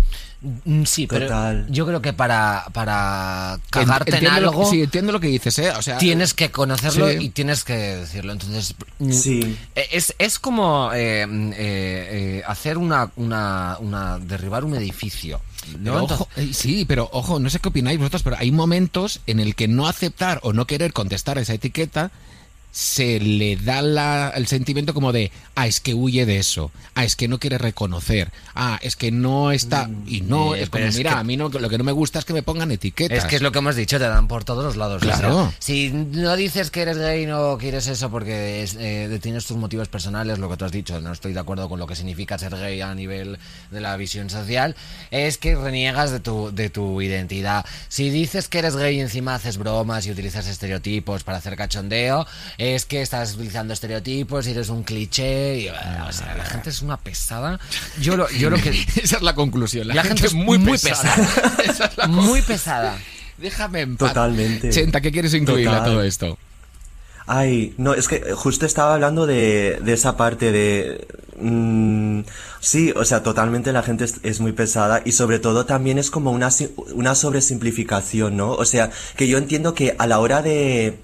Mm, 0.64 0.84
sí, 0.84 1.08
pero 1.08 1.66
yo 1.68 1.86
creo 1.86 2.00
que 2.00 2.12
para, 2.12 2.66
para 2.72 3.58
cagarte 3.70 4.16
en 4.16 4.28
algo. 4.28 4.70
sí, 4.70 4.82
entiendo 4.82 5.10
lo 5.10 5.18
que 5.18 5.26
dices, 5.26 5.58
¿eh? 5.58 5.70
O 5.70 5.82
sea, 5.82 5.98
tienes 5.98 6.34
que 6.34 6.50
conocerlo 6.52 7.10
y 7.10 7.30
tienes 7.30 7.64
que 7.64 7.74
decirlo. 7.74 8.32
Entonces, 8.32 8.74
mm, 9.00 9.12
sí. 9.12 9.56
Eh, 9.74 9.88
es, 9.92 10.14
es 10.18 10.38
como 10.38 10.90
eh, 10.94 11.26
mm, 11.26 11.52
eh, 11.56 12.42
hacer 12.46 12.78
una, 12.78 13.10
una, 13.16 13.76
una. 13.80 14.18
derribar 14.18 14.64
un 14.64 14.76
edificio. 14.76 15.40
sí, 16.52 16.84
pero 16.86 17.08
ojo, 17.12 17.40
no 17.40 17.50
sé 17.50 17.58
qué 17.58 17.68
opináis 17.68 17.98
vosotros, 17.98 18.22
pero 18.22 18.36
hay 18.38 18.52
momentos 18.52 19.20
en 19.26 19.40
el 19.40 19.56
que 19.56 19.66
no 19.66 19.88
aceptar 19.88 20.38
o 20.44 20.52
no 20.52 20.66
querer 20.66 20.92
contestar 20.92 21.38
esa 21.38 21.54
etiqueta 21.54 22.12
se 22.76 23.18
le 23.20 23.56
da 23.56 24.28
el 24.36 24.46
sentimiento 24.48 24.92
como 24.92 25.10
de, 25.10 25.32
ah, 25.54 25.66
es 25.66 25.80
que 25.80 25.94
huye 25.94 26.26
de 26.26 26.36
eso, 26.36 26.70
ah, 26.94 27.04
es 27.04 27.16
que 27.16 27.26
no 27.26 27.38
quiere 27.38 27.56
reconocer, 27.56 28.30
ah, 28.54 28.78
es 28.82 28.96
que 28.96 29.10
no 29.10 29.50
está, 29.50 29.88
mm, 29.88 30.04
y 30.06 30.20
no, 30.20 30.54
es 30.54 30.68
como, 30.68 30.84
mira, 30.88 31.18
a 31.18 31.24
mí 31.24 31.38
no, 31.38 31.48
lo 31.48 31.70
que 31.70 31.78
no 31.78 31.84
me 31.84 31.92
gusta 31.92 32.18
es 32.18 32.26
que 32.26 32.34
me 32.34 32.42
pongan 32.42 32.70
etiquetas. 32.70 33.16
Es 33.16 33.24
que 33.24 33.36
es 33.36 33.40
lo 33.40 33.50
que 33.50 33.60
hemos 33.60 33.76
dicho, 33.76 33.98
te 33.98 34.04
dan 34.04 34.28
por 34.28 34.44
todos 34.44 34.62
los 34.62 34.76
lados. 34.76 35.00
Claro. 35.00 35.54
si 35.58 35.88
no 35.88 36.36
dices 36.36 36.70
que 36.70 36.82
eres 36.82 36.98
gay, 36.98 37.24
no 37.24 37.56
quieres 37.56 37.86
eso 37.86 38.10
porque 38.10 38.68
eh, 38.78 39.18
tienes 39.22 39.46
tus 39.46 39.56
motivos 39.56 39.88
personales, 39.88 40.38
lo 40.38 40.50
que 40.50 40.58
tú 40.58 40.66
has 40.66 40.72
dicho, 40.72 41.00
no 41.00 41.12
estoy 41.12 41.32
de 41.32 41.40
acuerdo 41.40 41.70
con 41.70 41.78
lo 41.78 41.86
que 41.86 41.96
significa 41.96 42.36
ser 42.36 42.54
gay 42.56 42.82
a 42.82 42.94
nivel 42.94 43.38
de 43.70 43.80
la 43.80 43.96
visión 43.96 44.28
social, 44.28 44.76
es 45.10 45.38
que 45.38 45.56
reniegas 45.56 46.10
de 46.10 46.20
tu, 46.20 46.54
de 46.54 46.68
tu 46.68 47.00
identidad. 47.00 47.64
Si 47.88 48.10
dices 48.10 48.48
que 48.48 48.58
eres 48.58 48.76
gay 48.76 48.98
y 48.98 49.00
encima 49.00 49.34
haces 49.34 49.56
bromas 49.56 50.04
y 50.04 50.10
utilizas 50.10 50.46
estereotipos 50.46 51.24
para 51.24 51.38
hacer 51.38 51.56
cachondeo, 51.56 52.26
es 52.74 52.84
que 52.84 53.02
estás 53.02 53.34
utilizando 53.34 53.72
estereotipos 53.72 54.46
y 54.46 54.50
eres 54.50 54.68
un 54.68 54.82
cliché. 54.82 55.60
Y, 55.60 55.68
o 55.68 56.12
sea, 56.12 56.34
la 56.36 56.44
gente 56.44 56.70
es 56.70 56.82
una 56.82 56.96
pesada. 56.96 57.60
Yo 58.00 58.16
lo, 58.16 58.28
yo 58.30 58.50
lo 58.50 58.56
que. 58.56 58.70
Esa 58.96 59.16
es 59.16 59.22
la 59.22 59.34
conclusión. 59.34 59.88
La, 59.88 60.02
gente, 60.02 60.26
es 60.26 60.34
muy, 60.34 60.58
pesada. 60.58 61.14
muy 62.08 62.42
pesada. 62.42 62.98
Déjame 63.38 63.82
en 63.82 63.96
paz. 63.96 64.10
Totalmente. 64.10 64.70
Chenta, 64.70 65.00
¿qué 65.00 65.12
quieres 65.12 65.34
incluir 65.34 65.68
a 65.68 65.84
todo 65.84 66.02
esto? 66.02 66.38
Ay, 67.26 67.74
no, 67.76 67.94
es 67.94 68.06
que 68.06 68.20
justo 68.34 68.66
estaba 68.66 68.94
hablando 68.94 69.26
de, 69.26 69.78
de 69.82 69.92
esa 69.92 70.16
parte 70.16 70.52
de... 70.52 71.08
Mm, 71.40 72.20
sí, 72.60 72.92
o 72.94 73.04
sea, 73.04 73.24
totalmente 73.24 73.72
la 73.72 73.82
gente 73.82 74.04
es, 74.04 74.40
muy 74.40 74.52
pesada 74.52 75.02
y 75.04 75.12
sobre 75.12 75.40
todo 75.40 75.66
también 75.66 75.98
es 75.98 76.10
como 76.10 76.30
una, 76.30 76.50
una 76.94 77.16
sobresimplificación, 77.16 78.36
¿no? 78.36 78.52
O 78.52 78.64
sea, 78.64 78.90
que 79.16 79.26
yo 79.26 79.38
entiendo 79.38 79.74
que 79.74 79.96
a 79.98 80.06
la 80.06 80.20
hora 80.20 80.40
de 80.40 81.00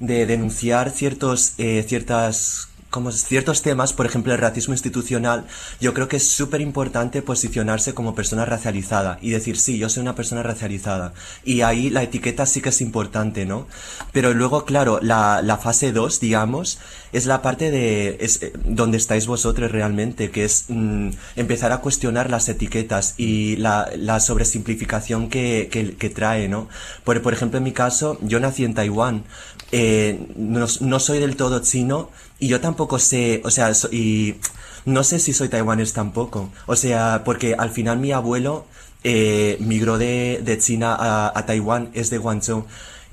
de 0.00 0.26
denunciar 0.26 0.90
ciertos, 0.90 1.54
eh, 1.58 1.84
ciertas 1.86 2.68
como 2.96 3.12
ciertos 3.12 3.60
temas, 3.60 3.92
por 3.92 4.06
ejemplo 4.06 4.32
el 4.32 4.38
racismo 4.38 4.72
institucional, 4.72 5.44
yo 5.82 5.92
creo 5.92 6.08
que 6.08 6.16
es 6.16 6.28
súper 6.28 6.62
importante 6.62 7.20
posicionarse 7.20 7.92
como 7.92 8.14
persona 8.14 8.46
racializada 8.46 9.18
y 9.20 9.30
decir, 9.30 9.58
sí, 9.58 9.76
yo 9.76 9.90
soy 9.90 10.00
una 10.00 10.14
persona 10.14 10.42
racializada. 10.42 11.12
Y 11.44 11.60
ahí 11.60 11.90
la 11.90 12.02
etiqueta 12.02 12.46
sí 12.46 12.62
que 12.62 12.70
es 12.70 12.80
importante, 12.80 13.44
¿no? 13.44 13.66
Pero 14.12 14.32
luego, 14.32 14.64
claro, 14.64 14.98
la, 15.02 15.42
la 15.42 15.58
fase 15.58 15.92
2, 15.92 16.20
digamos, 16.20 16.78
es 17.12 17.26
la 17.26 17.42
parte 17.42 17.70
de 17.70 18.16
es, 18.20 18.42
eh, 18.42 18.52
donde 18.64 18.96
estáis 18.96 19.26
vosotros 19.26 19.70
realmente, 19.70 20.30
que 20.30 20.44
es 20.44 20.64
mm, 20.68 21.10
empezar 21.36 21.72
a 21.72 21.78
cuestionar 21.78 22.30
las 22.30 22.48
etiquetas 22.48 23.14
y 23.18 23.56
la, 23.56 23.90
la 23.96 24.20
sobresimplificación 24.20 25.28
que, 25.28 25.68
que, 25.70 25.96
que 25.96 26.08
trae, 26.08 26.48
¿no? 26.48 26.68
Por, 27.04 27.20
por 27.20 27.34
ejemplo, 27.34 27.58
en 27.58 27.64
mi 27.64 27.72
caso, 27.72 28.18
yo 28.22 28.40
nací 28.40 28.64
en 28.64 28.74
Taiwán, 28.74 29.24
eh, 29.72 30.26
no, 30.36 30.66
no, 30.80 31.00
soy 31.00 31.18
del 31.18 31.36
todo 31.36 31.60
chino 31.60 32.10
y 32.38 32.48
yo 32.48 32.60
tampoco 32.60 32.98
sé, 32.98 33.42
o 33.44 33.50
sea, 33.50 33.72
y 33.90 34.36
no 34.84 35.02
sé 35.04 35.18
si 35.18 35.32
soy 35.32 35.48
taiwanés 35.48 35.92
tampoco. 35.92 36.50
O 36.66 36.76
sea, 36.76 37.22
porque 37.24 37.54
al 37.54 37.70
final 37.70 37.98
mi 37.98 38.12
abuelo 38.12 38.66
eh, 39.04 39.56
migró 39.60 39.98
de, 39.98 40.40
de 40.44 40.58
China 40.58 40.96
a, 40.98 41.32
a, 41.38 41.46
Taiwán, 41.46 41.90
es 41.94 42.10
de 42.10 42.18
Guangzhou. 42.18 42.66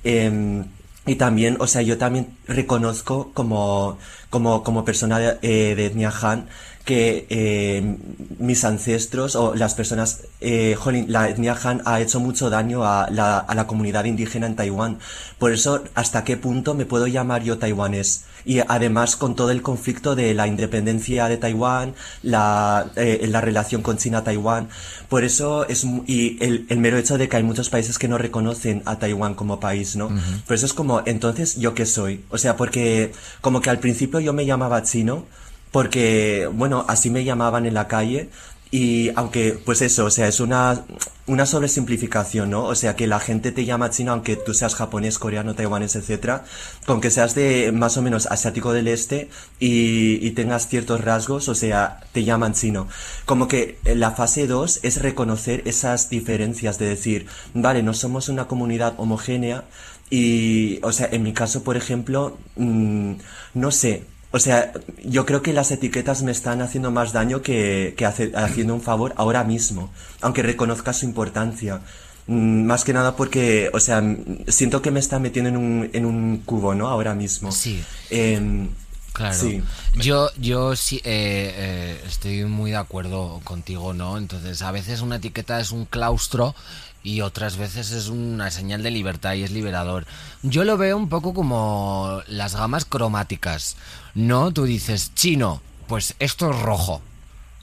Eh, 0.03 0.63
y 1.05 1.15
también, 1.15 1.57
o 1.59 1.67
sea, 1.67 1.81
yo 1.81 1.97
también 1.97 2.37
reconozco 2.47 3.31
como, 3.33 3.97
como, 4.29 4.63
como 4.63 4.85
persona 4.85 5.19
de, 5.19 5.37
eh, 5.41 5.75
de 5.75 5.85
etnia 5.87 6.13
Han 6.21 6.47
que 6.85 7.25
eh, 7.29 7.97
mis 8.39 8.65
ancestros 8.65 9.35
o 9.35 9.55
las 9.55 9.73
personas, 9.73 10.23
eh, 10.41 10.75
jolín, 10.77 11.05
la 11.07 11.29
etnia 11.29 11.57
Han 11.63 11.81
ha 11.85 12.01
hecho 12.01 12.19
mucho 12.19 12.49
daño 12.49 12.83
a 12.83 13.09
la, 13.09 13.37
a 13.37 13.55
la 13.55 13.67
comunidad 13.67 14.03
indígena 14.03 14.47
en 14.47 14.55
Taiwán. 14.55 14.99
Por 15.39 15.53
eso, 15.53 15.83
¿hasta 15.95 16.25
qué 16.25 16.35
punto 16.35 16.73
me 16.73 16.85
puedo 16.85 17.07
llamar 17.07 17.43
yo 17.43 17.57
taiwanés? 17.57 18.25
Y 18.45 18.59
además 18.59 19.15
con 19.15 19.35
todo 19.35 19.51
el 19.51 19.61
conflicto 19.61 20.15
de 20.15 20.33
la 20.33 20.47
independencia 20.47 21.29
de 21.29 21.37
Taiwán, 21.37 21.95
la, 22.21 22.91
eh, 22.97 23.25
la 23.29 23.39
relación 23.39 23.81
con 23.81 23.97
China-Taiwán. 23.97 24.67
Por 25.07 25.23
eso 25.23 25.65
es, 25.69 25.85
y 26.05 26.43
el, 26.43 26.65
el, 26.67 26.77
mero 26.79 26.97
hecho 26.97 27.17
de 27.17 27.29
que 27.29 27.37
hay 27.37 27.43
muchos 27.43 27.69
países 27.69 27.97
que 27.97 28.09
no 28.09 28.17
reconocen 28.17 28.83
a 28.85 28.99
Taiwán 28.99 29.35
como 29.35 29.61
país, 29.61 29.95
¿no? 29.95 30.09
Por 30.45 30.55
eso 30.55 30.65
es 30.65 30.73
como, 30.73 31.03
entonces, 31.05 31.55
¿yo 31.55 31.73
qué 31.73 31.85
soy? 31.85 32.25
O 32.29 32.37
sea, 32.37 32.57
porque 32.57 33.13
como 33.39 33.61
que 33.61 33.69
al 33.69 33.79
principio 33.79 34.19
yo 34.19 34.33
me 34.33 34.45
llamaba 34.45 34.83
chino, 34.83 35.25
porque, 35.73 36.47
bueno, 36.53 36.85
así 36.87 37.09
me 37.09 37.25
llamaban 37.25 37.65
en 37.65 37.73
la 37.73 37.87
calle 37.87 38.29
y 38.69 39.09
aunque, 39.15 39.59
pues 39.65 39.81
eso, 39.81 40.05
o 40.05 40.09
sea, 40.11 40.27
es 40.27 40.39
una, 40.39 40.85
una 41.25 41.47
sobresimplificación, 41.47 42.51
¿no? 42.51 42.65
O 42.65 42.75
sea, 42.75 42.95
que 42.95 43.07
la 43.07 43.19
gente 43.19 43.51
te 43.51 43.65
llama 43.65 43.89
chino 43.89 44.11
aunque 44.11 44.35
tú 44.35 44.53
seas 44.53 44.75
japonés, 44.75 45.17
coreano, 45.17 45.55
taiwanés, 45.55 45.95
etcétera, 45.95 46.45
con 46.85 47.01
que 47.01 47.09
seas 47.09 47.33
de 47.33 47.71
más 47.71 47.97
o 47.97 48.03
menos 48.03 48.27
asiático 48.27 48.71
del 48.71 48.87
este 48.87 49.29
y, 49.59 50.29
tengas 50.31 50.67
ciertos 50.67 51.01
rasgos, 51.01 51.49
o 51.49 51.55
sea, 51.55 52.01
te 52.11 52.23
llaman 52.23 52.53
chino. 52.53 52.87
Como 53.25 53.47
que 53.47 53.79
la 53.83 54.11
fase 54.11 54.45
2 54.45 54.81
es 54.83 55.01
reconocer 55.01 55.63
esas 55.65 56.09
diferencias, 56.09 56.77
de 56.77 56.87
decir, 56.87 57.25
vale, 57.55 57.81
no 57.81 57.95
somos 57.95 58.29
una 58.29 58.47
comunidad 58.47 58.93
homogénea 58.97 59.63
y, 60.11 60.79
o 60.83 60.91
sea, 60.91 61.09
en 61.11 61.23
mi 61.23 61.33
caso, 61.33 61.63
por 61.63 61.77
ejemplo, 61.77 62.37
mmm, 62.57 63.13
no 63.55 63.71
sé, 63.71 64.05
o 64.33 64.39
sea, 64.39 64.73
yo 65.03 65.27
creo 65.27 65.43
que 65.43 65.53
las 65.53 65.71
etiquetas 65.71 66.23
me 66.23 66.31
están 66.31 66.63
haciendo 66.63 66.89
más 66.89 67.13
daño 67.13 67.43
que, 67.43 67.93
que 67.95 68.05
hace, 68.07 68.31
haciendo 68.35 68.73
un 68.73 68.81
favor 68.81 69.13
ahora 69.15 69.43
mismo, 69.43 69.91
aunque 70.21 70.41
reconozca 70.41 70.91
su 70.91 71.05
importancia. 71.05 71.81
Mm, 72.25 72.63
más 72.65 72.83
que 72.83 72.93
nada 72.93 73.15
porque, 73.15 73.69
o 73.73 73.79
sea, 73.79 74.03
siento 74.47 74.81
que 74.81 74.89
me 74.89 74.99
está 74.99 75.19
metiendo 75.19 75.49
en 75.49 75.57
un, 75.57 75.89
en 75.93 76.05
un 76.05 76.37
cubo, 76.39 76.73
¿no? 76.73 76.89
Ahora 76.89 77.13
mismo. 77.13 77.51
Sí. 77.51 77.83
Eh, 78.09 78.67
Claro. 79.13 79.35
Sí. 79.35 79.61
Yo, 79.93 80.31
yo 80.37 80.75
sí 80.75 80.97
eh, 81.03 81.53
eh, 81.55 82.01
estoy 82.07 82.45
muy 82.45 82.71
de 82.71 82.77
acuerdo 82.77 83.41
contigo, 83.43 83.93
¿no? 83.93 84.17
Entonces, 84.17 84.63
a 84.63 84.71
veces 84.71 85.01
una 85.01 85.17
etiqueta 85.17 85.59
es 85.59 85.71
un 85.71 85.85
claustro 85.85 86.55
y 87.03 87.21
otras 87.21 87.57
veces 87.57 87.91
es 87.91 88.07
una 88.07 88.49
señal 88.49 88.81
de 88.81 88.91
libertad 88.91 89.33
y 89.33 89.43
es 89.43 89.51
liberador. 89.51 90.05
Yo 90.41 90.63
lo 90.63 90.77
veo 90.77 90.97
un 90.97 91.09
poco 91.09 91.33
como 91.33 92.21
las 92.27 92.55
gamas 92.55 92.85
cromáticas, 92.85 93.75
¿no? 94.15 94.51
Tú 94.51 94.63
dices, 94.63 95.13
chino, 95.13 95.61
pues 95.87 96.15
esto 96.19 96.51
es 96.51 96.59
rojo. 96.59 97.01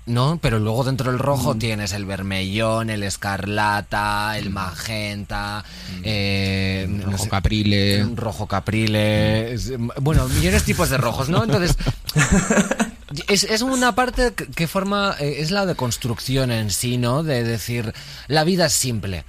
¿no? 0.07 0.39
Pero 0.43 0.59
luego 0.59 0.83
dentro 0.85 1.11
del 1.11 1.21
rojo 1.21 1.55
mm. 1.55 1.59
tienes 1.59 1.93
el 1.93 2.05
vermellón, 2.05 2.91
el 2.91 3.03
escarlata, 3.03 4.37
el 4.39 4.51
mm. 4.51 4.53
magenta, 4.53 5.65
mm. 5.65 6.01
eh, 6.05 7.03
rojo 7.05 7.29
caprile. 7.29 8.07
Rojo 8.17 8.47
caprile. 8.47 9.57
Bueno, 10.01 10.29
millones 10.29 10.63
de 10.63 10.67
tipos 10.67 10.91
de 10.91 10.99
rojos, 10.99 11.29
¿no? 11.29 11.45
Entonces, 11.45 11.77
Es, 13.27 13.45
es 13.45 13.63
una 13.63 13.95
parte 13.95 14.33
que 14.33 14.69
forma, 14.69 15.17
eh, 15.19 15.37
es 15.39 15.51
la 15.51 15.67
de 15.67 15.75
construcción 15.75 16.53
en 16.53 16.71
sí, 16.71 16.97
¿no? 16.97 17.23
De 17.23 17.43
decir, 17.43 17.93
la 18.29 18.45
vida 18.45 18.67
es 18.67 18.73
simple. 18.73 19.25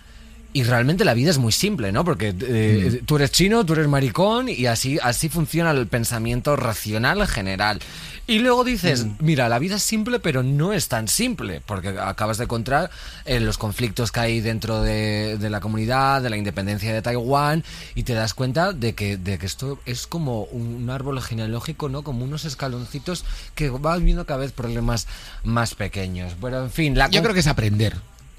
Y 0.53 0.63
realmente 0.63 1.05
la 1.05 1.13
vida 1.13 1.31
es 1.31 1.37
muy 1.37 1.53
simple, 1.53 1.91
¿no? 1.91 2.03
Porque 2.03 2.35
eh, 2.39 2.99
mm. 3.01 3.05
tú 3.05 3.15
eres 3.15 3.31
chino, 3.31 3.65
tú 3.65 3.73
eres 3.73 3.87
maricón 3.87 4.49
y 4.49 4.65
así, 4.65 4.99
así 5.01 5.29
funciona 5.29 5.71
el 5.71 5.87
pensamiento 5.87 6.55
racional 6.55 7.25
general. 7.25 7.79
Y 8.31 8.39
luego 8.39 8.63
dices, 8.63 9.03
mm. 9.03 9.15
mira, 9.19 9.49
la 9.49 9.59
vida 9.59 9.75
es 9.75 9.83
simple, 9.83 10.21
pero 10.21 10.41
no 10.41 10.71
es 10.71 10.87
tan 10.87 11.09
simple, 11.09 11.61
porque 11.65 11.89
acabas 11.99 12.37
de 12.37 12.45
encontrar 12.45 12.89
eh, 13.25 13.41
los 13.41 13.57
conflictos 13.57 14.13
que 14.13 14.21
hay 14.21 14.39
dentro 14.39 14.81
de, 14.81 15.37
la 15.49 15.59
comunidad, 15.59 16.21
de 16.21 16.29
la 16.29 16.37
independencia 16.37 16.93
de 16.93 17.01
Taiwán, 17.01 17.65
y 17.93 18.03
te 18.03 18.13
das 18.13 18.33
cuenta 18.33 18.71
de 18.71 18.95
que, 18.95 19.17
de 19.17 19.37
que 19.37 19.45
esto 19.45 19.79
es 19.85 20.07
como 20.07 20.43
un 20.43 20.89
árbol 20.89 21.21
genealógico, 21.21 21.89
¿no? 21.89 22.03
Como 22.03 22.23
unos 22.23 22.45
escaloncitos 22.45 23.25
que 23.53 23.69
va 23.69 23.97
viendo 23.97 24.25
cada 24.25 24.39
vez 24.39 24.53
problemas 24.53 25.07
más 25.43 25.75
pequeños. 25.75 26.39
Bueno, 26.39 26.63
en 26.63 26.71
fin, 26.71 26.97
la 26.97 27.09
Yo 27.09 27.21
creo 27.21 27.33
que 27.33 27.41
es 27.41 27.47
aprender 27.47 27.97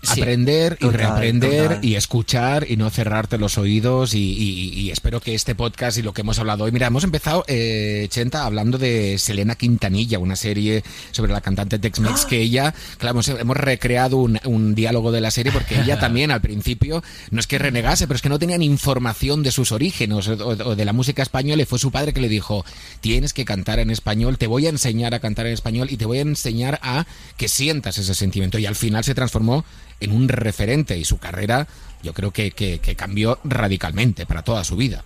aprender 0.08 0.76
y 0.80 0.88
reaprender 0.88 1.78
y 1.82 1.94
escuchar 1.94 2.66
y 2.68 2.76
no 2.76 2.90
cerrarte 2.90 3.38
los 3.38 3.58
oídos 3.58 4.14
y, 4.14 4.90
espero 4.90 5.20
que 5.20 5.34
este 5.34 5.54
podcast 5.54 5.96
y 5.98 6.02
lo 6.02 6.12
que 6.12 6.22
hemos 6.22 6.38
hablado 6.38 6.64
hoy, 6.64 6.72
mira, 6.72 6.88
hemos 6.88 7.04
empezado, 7.04 7.44
eh, 7.46 8.06
Chenta, 8.10 8.44
hablando 8.44 8.78
de 8.78 9.16
Selena 9.18 9.54
Quintanilla, 9.54 10.18
una 10.18 10.36
serie 10.36 10.82
sobre 11.12 11.32
la 11.32 11.40
cantante 11.40 11.78
Tex-Mex 11.78 12.26
que 12.26 12.40
ella, 12.40 12.74
claro, 12.98 13.20
hemos, 13.38 13.56
recreado 13.56 14.16
un, 14.18 14.74
diálogo 14.74 15.12
de 15.12 15.20
la 15.20 15.30
serie 15.30 15.52
porque 15.52 15.80
ella 15.80 15.98
también 16.00 16.30
al 16.30 16.40
principio 16.40 17.02
no 17.30 17.40
es 17.40 17.46
que 17.46 17.58
renegase, 17.58 18.06
pero 18.06 18.16
es 18.16 18.22
que 18.22 18.28
no 18.28 18.38
tenían 18.38 18.62
información 18.62 19.42
de 19.42 19.52
sus 19.52 19.72
orígenes 19.72 20.28
o, 20.28 20.76
de 20.76 20.84
la 20.84 20.92
música 20.92 21.22
española 21.22 21.62
y 21.62 21.66
fue 21.66 21.78
su 21.78 21.90
padre 21.90 22.12
que 22.12 22.20
le 22.20 22.28
dijo, 22.28 22.64
tienes 23.00 23.32
que 23.32 23.44
cantar 23.44 23.78
en 23.78 23.90
español, 23.90 24.38
te 24.38 24.46
voy 24.46 24.66
a 24.66 24.70
enseñar 24.70 25.14
a 25.14 25.20
cantar 25.20 25.46
en 25.46 25.52
español 25.52 25.88
y 25.90 25.96
te 25.96 26.06
voy 26.06 26.18
a 26.18 26.22
enseñar 26.22 26.80
a 26.82 27.06
que 27.36 27.48
sientas 27.48 27.98
ese 27.98 28.14
sentimiento 28.14 28.58
y 28.58 28.66
al 28.66 28.76
final 28.76 29.04
se 29.04 29.14
transformó 29.14 29.64
en 30.02 30.12
un 30.12 30.28
referente 30.28 30.96
y 30.96 31.04
su 31.04 31.18
carrera 31.18 31.66
yo 32.02 32.12
creo 32.12 32.32
que, 32.32 32.50
que, 32.50 32.96
cambió 32.96 33.38
radicalmente 33.44 34.26
para 34.26 34.42
toda 34.42 34.64
su 34.64 34.76
vida. 34.76 35.04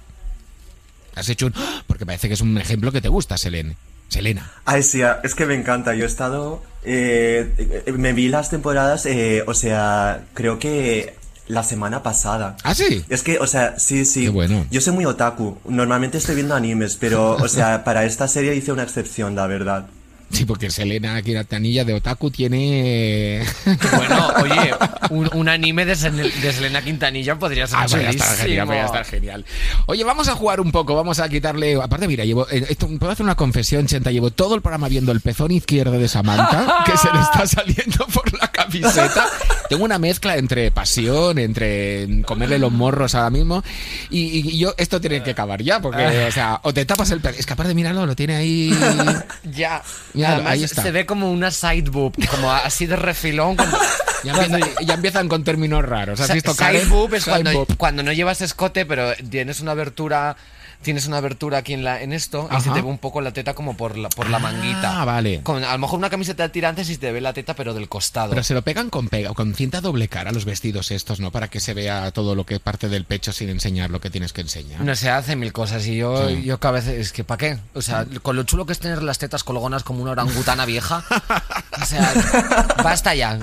Has 1.14 1.28
hecho 1.28 1.46
un... 1.46 1.54
Porque 1.86 2.06
parece 2.06 2.28
que 2.28 2.34
es 2.34 2.40
un 2.40 2.56
ejemplo 2.58 2.90
que 2.92 3.00
te 3.00 3.08
gusta, 3.08 3.36
Selene. 3.36 3.76
Selena. 4.08 4.50
Ay, 4.64 4.82
sí, 4.82 5.02
es 5.22 5.34
que 5.34 5.46
me 5.46 5.54
encanta. 5.54 5.94
Yo 5.94 6.04
he 6.04 6.06
estado... 6.06 6.62
Eh, 6.84 7.84
me 7.96 8.12
vi 8.12 8.28
las 8.28 8.48
temporadas, 8.48 9.06
eh, 9.06 9.42
o 9.46 9.54
sea, 9.54 10.24
creo 10.34 10.58
que 10.58 11.16
la 11.48 11.62
semana 11.62 12.02
pasada. 12.02 12.56
¿Ah, 12.62 12.74
sí? 12.74 13.04
Es 13.08 13.22
que, 13.22 13.38
o 13.38 13.46
sea, 13.46 13.78
sí, 13.78 14.04
sí. 14.04 14.22
Qué 14.24 14.28
bueno. 14.30 14.66
Yo 14.70 14.80
soy 14.80 14.94
muy 14.94 15.04
otaku. 15.04 15.58
Normalmente 15.68 16.18
estoy 16.18 16.36
viendo 16.36 16.54
animes, 16.54 16.96
pero, 16.96 17.32
o 17.32 17.48
sea, 17.48 17.84
para 17.84 18.04
esta 18.04 18.28
serie 18.28 18.54
hice 18.54 18.72
una 18.72 18.84
excepción, 18.84 19.34
la 19.34 19.46
verdad. 19.46 19.86
Sí, 20.30 20.44
porque 20.44 20.70
Selena 20.70 21.22
Quiratanilla 21.22 21.84
de 21.84 21.94
Otaku 21.94 22.30
tiene. 22.30 23.42
bueno, 23.96 24.28
oye, 24.42 24.74
un, 25.10 25.48
anime 25.48 25.84
de, 25.86 25.94
Selena 25.96 26.82
Quintanilla 26.82 27.38
podría 27.38 27.66
ser 27.66 27.78
ah, 27.80 27.86
podría 27.88 28.10
estar, 28.10 28.36
genial, 28.36 28.66
podría 28.66 28.86
estar 28.86 29.04
genial. 29.04 29.44
Oye, 29.86 30.04
vamos 30.04 30.28
a 30.28 30.34
jugar 30.34 30.60
un 30.60 30.72
poco, 30.72 30.94
vamos 30.94 31.20
a 31.20 31.28
quitarle. 31.28 31.76
Aparte, 31.80 32.08
mira, 32.08 32.24
llevo. 32.24 32.46
Eh, 32.50 32.66
esto, 32.68 32.88
puedo 32.98 33.12
hacer 33.12 33.24
una 33.24 33.36
confesión, 33.36 33.86
Chenta. 33.86 34.10
Llevo 34.10 34.30
todo 34.30 34.56
el 34.56 34.62
programa 34.62 34.88
viendo 34.88 35.12
el 35.12 35.20
pezón 35.20 35.52
izquierdo 35.52 35.92
de 35.92 36.08
Samantha, 36.08 36.84
que 36.84 36.96
se 36.96 37.12
le 37.12 37.20
está 37.20 37.46
saliendo 37.46 38.06
por 38.08 38.32
la 38.38 38.45
camiseta. 38.56 39.26
Tengo 39.68 39.84
una 39.84 39.98
mezcla 39.98 40.36
entre 40.36 40.70
pasión, 40.70 41.38
entre 41.38 42.22
comerle 42.24 42.58
los 42.58 42.72
morros 42.72 43.14
ahora 43.14 43.30
mismo. 43.30 43.62
Y, 44.10 44.56
yo, 44.58 44.74
esto 44.78 45.00
tiene 45.00 45.22
que 45.22 45.32
acabar 45.32 45.62
ya, 45.62 45.80
porque, 45.80 46.26
o 46.26 46.32
sea, 46.32 46.60
o 46.62 46.72
te 46.72 46.84
tapas 46.84 47.10
el. 47.10 47.20
Es 47.36 47.46
que 47.46 47.52
aparte, 47.52 47.74
míralo, 47.74 48.06
lo 48.06 48.16
tiene 48.16 48.36
ahí. 48.36 48.76
ya. 49.44 49.82
Además, 50.14 50.58
se 50.60 50.90
ve 50.90 51.06
como 51.06 51.30
una 51.30 51.50
side 51.50 51.90
boob, 51.90 52.14
como 52.30 52.50
así 52.50 52.86
de 52.86 52.96
refilón. 52.96 53.56
Ya, 54.24 54.94
empiezan, 54.94 55.28
con 55.28 55.44
términos 55.44 55.84
raros. 55.84 56.20
¿Has 56.20 56.32
visto 56.32 56.54
Side 56.54 56.86
boob 56.86 57.14
es 57.14 57.26
cuando, 57.76 58.02
no 58.02 58.12
llevas 58.12 58.40
escote, 58.40 58.86
pero 58.86 59.12
tienes 59.30 59.60
una 59.60 59.72
abertura 59.72 60.36
tienes 60.82 61.06
una 61.06 61.18
abertura 61.18 61.58
aquí 61.58 61.72
en 61.72 61.84
la 61.84 62.02
en 62.02 62.12
esto 62.12 62.48
y 62.56 62.60
se 62.60 62.70
te 62.70 62.80
ve 62.80 62.88
un 62.88 62.98
poco 62.98 63.20
la 63.20 63.32
teta 63.32 63.54
como 63.54 63.76
por 63.76 63.96
la, 63.96 64.08
por 64.08 64.30
la 64.30 64.38
manguita. 64.38 65.00
Ah, 65.00 65.04
vale. 65.04 65.42
Con, 65.42 65.64
a 65.64 65.72
lo 65.72 65.78
mejor 65.78 65.98
una 65.98 66.10
camiseta 66.10 66.44
de 66.44 66.48
tirantes 66.50 66.88
y 66.90 66.94
se 66.94 67.00
te 67.00 67.12
ve 67.12 67.20
la 67.20 67.32
teta 67.32 67.54
pero 67.54 67.74
del 67.74 67.88
costado. 67.88 68.30
Pero 68.30 68.42
se 68.42 68.54
lo 68.54 68.62
pegan 68.62 68.90
con 68.90 69.08
pega, 69.08 69.32
con 69.34 69.54
cinta 69.54 69.80
doble 69.80 70.08
cara 70.08 70.32
los 70.32 70.44
vestidos 70.44 70.90
estos, 70.90 71.20
¿no? 71.20 71.30
Para 71.30 71.48
que 71.48 71.60
se 71.60 71.74
vea 71.74 72.10
todo 72.12 72.34
lo 72.34 72.44
que 72.44 72.60
parte 72.60 72.88
del 72.88 73.04
pecho 73.04 73.32
sin 73.32 73.48
enseñar 73.48 73.90
lo 73.90 74.00
que 74.00 74.10
tienes 74.10 74.32
que 74.32 74.40
enseñar. 74.42 74.80
No 74.80 74.94
se 74.94 75.10
hace 75.10 75.36
mil 75.36 75.52
cosas 75.52 75.86
y 75.86 75.96
yo, 75.96 76.30
yo 76.30 76.58
cada 76.60 76.72
vez 76.72 76.86
es 76.88 77.12
que 77.12 77.24
¿para 77.24 77.38
qué? 77.38 77.58
O 77.74 77.82
sea, 77.82 78.06
con 78.22 78.36
lo 78.36 78.42
chulo 78.44 78.66
que 78.66 78.72
es 78.72 78.78
tener 78.78 79.02
las 79.02 79.18
tetas 79.18 79.44
colgonas 79.44 79.82
como 79.82 80.02
una 80.02 80.12
orangutana 80.12 80.64
vieja. 80.64 81.04
o 81.80 81.84
sea, 81.84 82.12
basta 82.82 83.14
ya. 83.14 83.38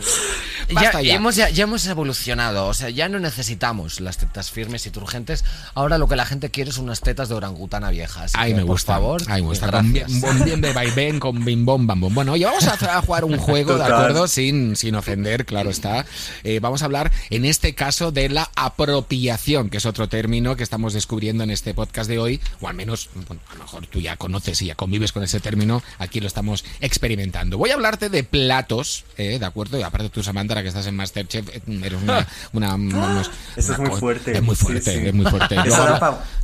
ya, 0.70 0.92
Hemos, 1.02 1.36
ya, 1.36 1.50
hemos 1.50 1.86
evolucionado, 1.86 2.68
o 2.68 2.74
sea, 2.74 2.90
ya 2.90 3.10
no 3.10 3.20
necesitamos 3.20 4.00
las 4.00 4.18
tetas 4.18 4.52
firmes 4.52 4.86
y 4.86 4.92
turgentes. 4.92 5.44
Ahora 5.74 5.98
lo 5.98 6.08
que 6.08 6.16
la 6.16 6.26
gente 6.26 6.50
quiere 6.52 6.70
es 6.70 6.78
unas 6.78 7.02
tetas 7.02 7.23
de 7.30 7.36
orangutana 7.36 7.90
vieja. 7.90 8.26
Ay, 8.34 8.54
me 8.54 8.64
gusta. 8.64 8.96
Por 8.96 9.02
favor, 9.02 9.22
Ay, 9.28 9.42
me 9.42 9.48
gusta. 9.50 9.72
Con 9.72 9.92
bien, 9.92 10.62
de 10.62 10.74
vaivén, 10.74 11.20
con 11.20 11.44
bim 11.44 11.66
bom 11.66 11.86
bam 11.88 12.00
bom. 12.00 12.14
Bueno, 12.14 12.34
oye, 12.34 12.46
vamos 12.46 12.68
a, 12.68 13.02
jugar 13.02 13.26
un 13.26 13.38
juego, 13.38 13.78
¿de 13.78 13.84
acuerdo? 13.84 14.28
Sin, 14.28 14.76
sin 14.76 14.96
ofender, 14.96 15.46
claro 15.46 15.70
está. 15.70 16.06
Eh, 16.44 16.60
vamos 16.60 16.82
a 16.82 16.86
hablar, 16.86 17.12
en 17.30 17.46
este 17.46 17.76
caso, 17.76 18.12
de 18.12 18.30
la 18.30 18.50
apropiación, 18.56 19.70
que 19.70 19.78
es 19.78 19.86
otro 19.86 20.10
término 20.10 20.56
que 20.56 20.64
estamos 20.64 20.94
descubriendo 20.94 21.44
en 21.44 21.52
este 21.52 21.74
podcast 21.74 22.10
de 22.10 22.20
hoy, 22.20 22.42
o 22.62 22.68
al 22.68 22.76
menos, 22.76 23.10
bueno, 23.28 23.42
a 23.50 23.54
lo 23.56 23.64
mejor 23.64 23.88
tú 23.88 24.00
ya 24.00 24.18
conoces 24.18 24.62
y 24.62 24.68
ya 24.68 24.76
convives 24.76 25.12
con 25.12 25.24
ese 25.24 25.40
término, 25.40 25.82
aquí 26.00 26.20
lo 26.20 26.28
estamos 26.28 26.66
experimentando. 26.82 27.58
Voy 27.58 27.72
a 27.72 27.76
hablarte 27.76 28.10
de 28.10 28.24
platos, 28.24 29.06
eh, 29.18 29.40
¿de 29.40 29.46
acuerdo? 29.46 29.80
Y 29.80 29.84
aparte 29.84 30.10
tú, 30.10 30.24
Samantha, 30.24 30.62
que 30.62 30.68
estás 30.68 30.88
en 30.88 30.96
Masterchef, 30.96 31.48
eh, 31.50 31.62
eres 31.84 32.02
una... 32.02 32.28
una, 32.54 33.22
eso 33.56 33.74
es 33.74 33.80
muy 33.80 33.92
fuerte. 33.92 34.38
Es 34.38 34.42
muy 34.42 34.56
fuerte, 34.56 35.10
es 35.10 35.14
muy 35.14 35.26
fuerte. 35.26 35.56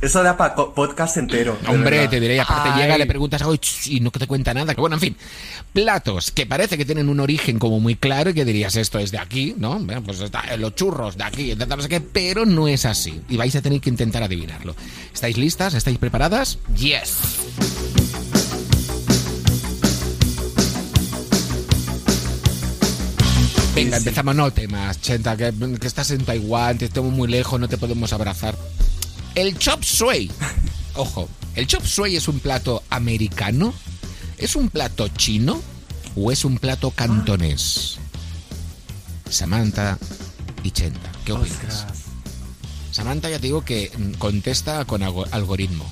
Eso 0.00 0.22
da 0.22 0.36
para 0.36 0.54
podcast 0.74 1.16
entero. 1.16 1.58
Hombre, 1.68 2.08
te 2.08 2.20
diré, 2.20 2.40
aparte 2.40 2.80
llega, 2.80 2.98
le 2.98 3.06
preguntas 3.06 3.42
algo 3.42 3.54
y 3.86 4.00
no 4.00 4.10
te 4.10 4.26
cuenta 4.26 4.54
nada. 4.54 4.74
Que 4.74 4.80
bueno, 4.80 4.96
en 4.96 5.00
fin, 5.00 5.16
platos 5.72 6.30
que 6.30 6.46
parece 6.46 6.76
que 6.76 6.84
tienen 6.84 7.08
un 7.08 7.20
origen 7.20 7.58
como 7.58 7.80
muy 7.80 7.96
claro 7.96 8.30
y 8.30 8.34
que 8.34 8.44
dirías 8.44 8.76
esto 8.76 8.98
es 8.98 9.10
de 9.10 9.18
aquí, 9.18 9.54
¿no? 9.56 9.80
pues 10.04 10.20
está, 10.20 10.56
los 10.56 10.74
churros 10.74 11.16
de 11.16 11.24
aquí, 11.24 11.54
no 11.54 11.82
sé 11.82 11.88
qué, 11.88 12.00
pero 12.00 12.46
no 12.46 12.68
es 12.68 12.84
así. 12.84 13.20
Y 13.28 13.36
vais 13.36 13.54
a 13.56 13.62
tener 13.62 13.80
que 13.80 13.90
intentar 13.90 14.22
adivinarlo. 14.22 14.74
¿Estáis 15.12 15.36
listas? 15.36 15.74
¿Estáis 15.74 15.98
preparadas? 15.98 16.58
Yes. 16.76 17.18
Venga, 23.74 23.96
empezamos. 23.96 24.36
No 24.36 24.52
temas, 24.52 25.00
Chenta, 25.00 25.36
que, 25.36 25.52
estás 25.82 26.10
en 26.10 26.24
Taiwán, 26.24 26.78
te 26.78 26.86
estamos 26.86 27.12
muy 27.12 27.28
lejos, 27.28 27.58
no 27.58 27.68
te 27.68 27.78
podemos 27.78 28.12
abrazar. 28.12 28.56
El 29.40 29.56
chop 29.56 29.82
suey. 29.82 30.30
Ojo, 30.96 31.26
¿el 31.54 31.66
chop 31.66 31.82
suey 31.82 32.14
es 32.14 32.28
un 32.28 32.40
plato 32.40 32.82
americano? 32.90 33.72
¿Es 34.36 34.54
un 34.54 34.68
plato 34.68 35.08
chino? 35.08 35.62
¿O 36.14 36.30
es 36.30 36.44
un 36.44 36.58
plato 36.58 36.90
cantonés? 36.90 37.96
Samantha 39.30 39.96
y 40.62 40.70
Chenta, 40.72 41.10
¿qué 41.24 41.32
opinas? 41.32 41.86
Samantha 42.90 43.30
ya 43.30 43.38
te 43.38 43.46
digo 43.46 43.64
que 43.64 43.90
contesta 44.18 44.84
con 44.84 45.02
algoritmo. 45.02 45.90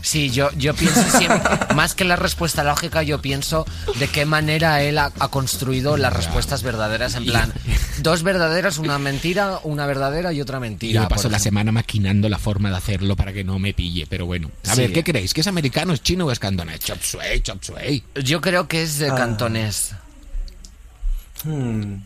Sí, 0.00 0.30
yo, 0.30 0.50
yo 0.52 0.72
pienso 0.72 1.02
siempre, 1.18 1.42
más 1.74 1.94
que 1.94 2.04
la 2.04 2.16
respuesta 2.16 2.64
lógica, 2.64 3.02
yo 3.02 3.20
pienso 3.20 3.66
de 3.98 4.08
qué 4.08 4.24
manera 4.24 4.80
él 4.80 4.96
ha, 4.96 5.10
construido 5.28 5.98
las 5.98 6.14
respuestas 6.14 6.62
verdaderas. 6.62 7.14
En 7.16 7.26
plan, 7.26 7.52
dos 8.02 8.22
verdaderas, 8.22 8.78
una 8.78 8.98
mentira, 8.98 9.60
una 9.64 9.86
verdadera 9.86 10.32
y 10.32 10.40
otra 10.40 10.60
mentira. 10.60 11.02
Yo 11.02 11.08
paso 11.08 11.28
la 11.28 11.38
semana 11.38 11.72
maquinando 11.72 12.28
la 12.28 12.38
forma 12.38 12.70
de 12.70 12.76
hacerlo 12.76 13.16
para 13.16 13.32
que 13.32 13.44
no 13.44 13.58
me 13.58 13.74
pille, 13.74 14.06
pero 14.08 14.26
bueno. 14.26 14.50
A 14.68 14.74
ver, 14.74 14.92
¿qué 14.92 15.04
creéis? 15.04 15.34
¿Que 15.34 15.40
es 15.40 15.46
americano, 15.46 15.92
es 15.92 16.02
chino 16.02 16.26
o 16.26 16.30
es 16.30 16.38
cantonés? 16.38 16.80
Chop 16.80 17.00
suey, 17.02 17.40
chop 17.40 17.62
suey. 17.62 18.02
Yo 18.22 18.40
creo 18.40 18.68
que 18.68 18.82
es 18.82 18.98
de 18.98 19.10
ah. 19.10 19.14
cantonés. 19.14 19.92
Hmm. 21.44 21.96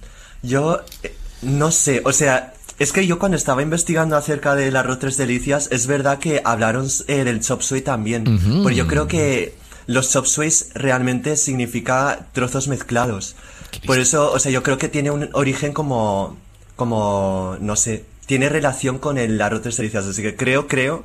Yo 0.43 0.83
eh, 1.03 1.15
no 1.43 1.71
sé, 1.71 2.03
o 2.05 2.13
sea, 2.13 2.55
es 2.79 2.93
que 2.93 3.07
yo 3.07 3.19
cuando 3.19 3.37
estaba 3.37 3.63
investigando 3.63 4.17
acerca 4.17 4.55
del 4.55 4.77
arroz 4.77 4.99
tres 4.99 5.17
delicias, 5.17 5.69
es 5.71 5.87
verdad 5.87 6.19
que 6.19 6.41
hablaron 6.45 6.89
eh, 7.09 7.25
del 7.25 7.41
chop 7.41 7.63
suey 7.63 7.83
también. 7.83 8.25
Pero 8.25 8.71
yo 8.71 8.87
creo 8.87 9.07
que 9.07 9.55
los 9.87 10.13
chop 10.13 10.25
sueys 10.25 10.71
realmente 10.75 11.37
significa 11.37 12.29
trozos 12.33 12.69
mezclados. 12.69 13.37
Por 13.87 13.99
eso, 13.99 14.33
o 14.33 14.39
sea, 14.39 14.53
yo 14.53 14.63
creo 14.63 14.79
que 14.79 14.89
tiene 14.89 15.11
un 15.11 15.29
origen 15.33 15.73
como, 15.73 16.37
como, 16.77 17.57
no 17.61 17.77
sé, 17.77 18.05
tiene 18.27 18.49
relación 18.49 18.99
con 18.99 19.19
el 19.19 19.41
arroz 19.41 19.63
delicias. 19.63 20.07
Así 20.07 20.23
que 20.23 20.37
creo, 20.37 20.67
creo 20.67 21.05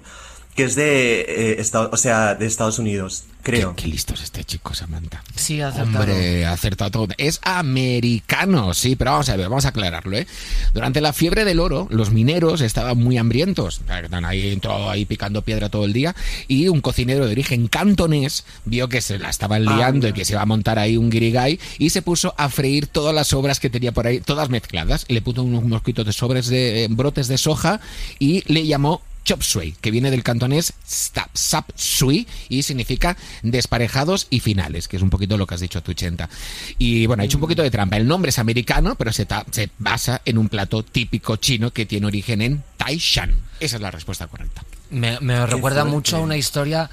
que 0.56 0.64
es 0.64 0.76
de, 0.76 1.22
eh, 1.22 1.56
Estados, 1.60 1.90
o 1.92 1.98
sea, 1.98 2.34
de 2.34 2.46
Estados 2.46 2.80
Unidos, 2.80 3.26
creo. 3.44 3.76
Qué, 3.76 3.84
qué 3.84 3.90
listo 3.90 4.14
es 4.14 4.24
este 4.24 4.46
chico, 4.46 4.74
Samantha. 4.74 5.22
Sí, 5.36 5.60
ha 5.60 5.68
acertado. 5.68 6.00
Hombre, 6.00 6.46
ha 6.46 6.54
acertado 6.54 6.92
todo. 6.92 7.08
Es 7.18 7.42
americano, 7.44 8.74
sí, 8.74 8.96
pero 8.96 9.12
vamos 9.12 9.28
a 9.28 9.36
ver, 9.36 9.50
vamos 9.50 9.66
a 9.66 9.70
aclararlo, 9.70 10.18
¿eh? 10.18 10.26
Durante 10.74 11.02
la 11.02 11.12
fiebre 11.12 11.44
del 11.44 11.60
oro, 11.60 11.88
los 11.92 12.12
mineros 12.12 12.62
estaban 12.62 12.98
muy 12.98 13.18
hambrientos. 13.18 13.82
Están 14.02 14.24
ahí, 14.24 14.56
todo 14.62 14.90
ahí 14.90 15.04
picando 15.04 15.42
piedra 15.42 15.68
todo 15.68 15.84
el 15.84 15.92
día. 15.92 16.16
Y 16.48 16.70
un 16.70 16.80
cocinero 16.80 17.26
de 17.26 17.34
origen 17.34 17.68
cantonés 17.68 18.46
vio 18.64 18.88
que 18.88 19.02
se 19.02 19.20
la 19.20 19.30
estaban 19.30 19.66
liando 19.66 20.08
y 20.08 20.14
que 20.14 20.24
se 20.24 20.34
iba 20.34 20.42
a 20.42 20.46
montar 20.46 20.80
ahí 20.80 20.96
un 20.96 21.10
guirigay 21.10 21.60
y 21.80 21.90
se 21.90 22.02
puso 22.02 22.34
a 22.38 22.48
freír 22.48 22.88
todas 22.88 23.14
las 23.14 23.28
sobras 23.28 23.60
que 23.60 23.70
tenía 23.70 23.92
por 23.92 24.08
ahí, 24.08 24.22
todas 24.22 24.50
mezcladas. 24.50 25.04
Le 25.10 25.22
puso 25.22 25.44
unos 25.44 25.66
mosquitos 25.66 26.06
de 26.06 26.14
sobres 26.14 26.48
de 26.48 26.86
eh, 26.86 26.88
brotes 26.90 27.28
de 27.28 27.38
soja 27.38 27.82
y 28.20 28.42
le 28.52 28.66
llamó 28.66 29.02
chop 29.26 29.42
suey, 29.42 29.74
que 29.82 29.92
viene 29.92 30.12
del 30.12 30.24
cantonés 30.24 30.74
stap, 30.88 31.30
sap 31.34 31.70
sui 31.76 32.26
y 32.48 32.64
significa 32.64 33.18
desparejados 33.42 34.28
y 34.30 34.40
finales, 34.40 34.88
que 34.88 34.96
es 34.98 35.04
un 35.04 35.10
poquito 35.10 35.38
lo 35.38 35.46
que 35.48 35.56
has 35.56 35.62
dicho 35.62 35.82
tú, 35.84 35.94
Chenta. 35.94 36.30
Y 36.78 37.06
bueno, 37.08 37.24
ha 37.24 37.26
hecho 37.26 37.38
un 37.38 37.42
poquito 37.42 37.64
de 37.64 37.72
trampa. 37.72 37.98
El 37.98 38.08
nombre 38.08 38.30
es 38.30 38.40
americano, 38.40 38.96
pero 38.96 39.12
se, 39.12 39.26
ta- 39.26 39.46
se 39.52 39.70
basa 39.80 40.22
en 40.26 40.38
un 40.38 40.48
plato 40.48 40.84
típico 40.84 41.36
chino 41.36 41.72
que 41.72 41.86
tiene 41.86 42.06
origen 42.08 42.42
en 42.42 42.64
Taishan. 42.78 43.34
Esa 43.60 43.76
es 43.78 43.82
la 43.82 43.92
respuesta 43.92 44.28
correcta. 44.28 44.64
Me, 44.92 45.20
me 45.20 45.44
recuerda 45.48 45.84
mucho 45.84 46.18
a 46.18 46.20
una 46.20 46.38
historia, 46.38 46.90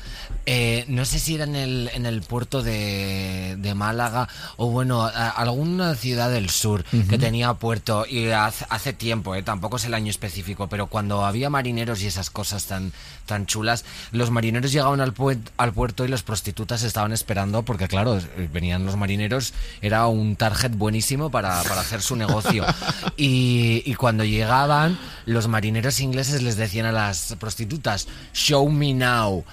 eh, 0.46 0.84
no 0.88 1.04
sé 1.04 1.18
si 1.18 1.34
era 1.36 1.44
en 1.44 1.54
el, 1.56 1.90
en 1.94 2.06
el 2.06 2.22
puerto 2.22 2.62
de, 2.62 3.56
de 3.58 3.74
Málaga 3.74 4.28
o 4.56 4.68
bueno, 4.70 5.02
a- 5.04 5.28
alguna 5.30 5.94
ciudad 5.94 6.30
del 6.30 6.50
sur 6.50 6.84
que 6.84 7.18
tenía 7.18 7.54
puerto 7.54 8.04
y 8.08 8.30
hace, 8.30 8.66
hace 8.68 8.92
tiempo, 8.92 9.34
eh, 9.34 9.42
tampoco 9.42 9.76
es 9.76 9.84
el 9.84 9.94
año 9.94 10.10
específico, 10.10 10.68
pero 10.68 10.86
cuando 10.88 11.24
había 11.24 11.48
marineros 11.50 12.02
y 12.02 12.06
esas 12.06 12.30
cosas 12.30 12.64
tan, 12.66 12.92
tan 13.26 13.46
chulas, 13.46 13.84
los 14.10 14.30
marineros 14.30 14.72
llegaban 14.72 15.00
al, 15.00 15.14
puent- 15.14 15.50
al 15.56 15.72
puerto 15.72 16.04
y 16.04 16.08
las 16.08 16.22
prostitutas 16.22 16.82
estaban 16.82 17.12
esperando 17.12 17.62
porque 17.62 17.88
claro, 17.88 18.20
venían 18.52 18.84
los 18.84 18.96
marineros, 18.96 19.54
era 19.80 20.06
un 20.06 20.36
target 20.36 20.72
buenísimo 20.72 21.30
para, 21.30 21.62
para 21.62 21.80
hacer 21.80 22.02
su 22.02 22.16
negocio. 22.16 22.64
Y, 23.16 23.82
y 23.84 23.94
cuando 23.94 24.24
llegaban, 24.24 24.98
los 25.26 25.46
marineros 25.46 26.00
ingleses 26.00 26.42
les 26.42 26.56
decían 26.56 26.86
a 26.86 26.92
las 26.92 27.36
prostitutas, 27.38 28.08
show 28.32 28.68
me 28.70 28.94
now. 28.94 29.44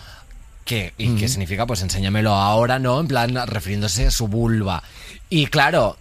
¿Y 0.97 1.15
qué 1.15 1.27
significa? 1.27 1.65
Pues 1.65 1.81
enséñamelo 1.81 2.33
ahora, 2.33 2.79
¿no? 2.79 2.99
En 2.99 3.07
plan, 3.07 3.35
refiriéndose 3.47 4.07
a 4.07 4.11
su 4.11 4.27
vulva. 4.27 4.83
Y 5.29 5.47
claro, 5.47 5.97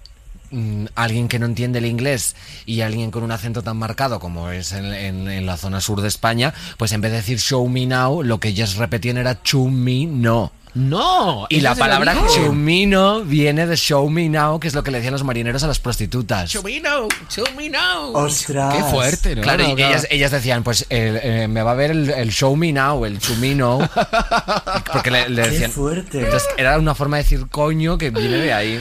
mm, 0.50 0.86
alguien 0.94 1.28
que 1.28 1.38
no 1.38 1.46
entiende 1.46 1.78
el 1.78 1.86
inglés 1.86 2.36
y 2.66 2.80
alguien 2.80 3.10
con 3.10 3.22
un 3.22 3.30
acento 3.32 3.62
tan 3.62 3.76
marcado 3.76 4.20
como 4.20 4.50
es 4.50 4.72
en, 4.72 4.86
en- 4.94 5.28
en 5.28 5.46
la 5.46 5.56
zona 5.56 5.80
sur 5.80 6.00
de 6.00 6.08
España, 6.08 6.52
pues 6.76 6.92
en 6.92 7.00
vez 7.00 7.10
de 7.12 7.18
decir 7.18 7.38
show 7.38 7.68
me 7.68 7.86
now, 7.86 8.22
lo 8.22 8.38
que 8.40 8.48
ellos 8.48 8.76
repetían 8.76 9.16
era 9.18 9.38
me 9.54 10.06
no. 10.06 10.52
¡No! 10.74 11.46
Y 11.48 11.60
la 11.60 11.74
palabra 11.74 12.14
chumino 12.32 13.22
viene 13.24 13.66
de 13.66 13.74
show 13.76 14.08
me 14.10 14.28
now, 14.28 14.60
que 14.60 14.68
es 14.68 14.74
lo 14.74 14.84
que 14.84 14.90
le 14.92 14.98
decían 14.98 15.12
los 15.12 15.24
marineros 15.24 15.64
a 15.64 15.66
las 15.66 15.80
prostitutas. 15.80 16.50
Chumino, 16.50 17.08
chumino. 17.28 18.10
¡Ostras! 18.12 18.74
Qué 18.74 18.82
fuerte, 18.84 19.34
¿no? 19.34 19.42
Claro, 19.42 19.64
y 19.64 19.68
No, 19.68 19.74
claro. 19.74 19.92
ellas, 19.94 20.06
ellas 20.10 20.30
decían, 20.30 20.62
pues 20.62 20.82
eh, 20.90 21.20
eh, 21.22 21.48
me 21.48 21.62
va 21.62 21.72
a 21.72 21.74
ver 21.74 21.90
el, 21.90 22.10
el 22.10 22.30
show 22.30 22.54
me 22.54 22.72
now, 22.72 23.04
el 23.06 23.18
chumino. 23.18 23.78
Porque 24.92 25.10
le, 25.10 25.28
le 25.30 25.42
¡Qué 25.42 25.50
decían. 25.50 25.70
fuerte! 25.72 26.20
Entonces 26.20 26.48
era 26.56 26.78
una 26.78 26.94
forma 26.94 27.16
de 27.16 27.22
decir 27.24 27.46
coño 27.50 27.98
que 27.98 28.10
viene 28.10 28.36
de 28.36 28.52
ahí. 28.52 28.80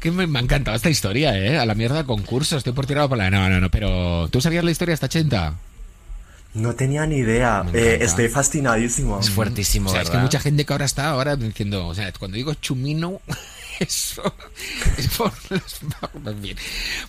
Que 0.00 0.10
me, 0.10 0.26
me 0.26 0.38
ha 0.38 0.42
encantado 0.42 0.76
esta 0.76 0.90
historia, 0.90 1.38
¿eh? 1.38 1.58
A 1.58 1.66
la 1.66 1.74
mierda 1.74 2.04
concurso, 2.04 2.56
estoy 2.56 2.72
por 2.72 2.86
tirado 2.86 3.08
por 3.08 3.18
la... 3.18 3.30
No, 3.30 3.48
no, 3.48 3.60
no, 3.60 3.70
pero... 3.70 4.28
¿Tú 4.30 4.40
sabías 4.40 4.64
la 4.64 4.70
historia 4.70 4.94
esta 4.94 5.08
chenta? 5.08 5.54
No 6.54 6.74
tenía 6.74 7.06
ni 7.06 7.18
idea. 7.18 7.64
Eh, 7.72 7.98
estoy 8.00 8.28
fascinadísimo. 8.28 9.20
Es 9.20 9.30
fuertísimo, 9.30 9.88
O 9.88 9.92
sea, 9.92 10.02
es 10.02 10.10
que 10.10 10.18
mucha 10.18 10.40
gente 10.40 10.64
que 10.64 10.72
ahora 10.72 10.84
está 10.84 11.10
ahora 11.10 11.36
diciendo, 11.36 11.86
o 11.86 11.94
sea, 11.94 12.12
cuando 12.12 12.36
digo 12.36 12.54
chumino, 12.54 13.20
eso 13.78 14.34
es 14.96 15.08
por 15.16 15.32
las. 15.48 15.78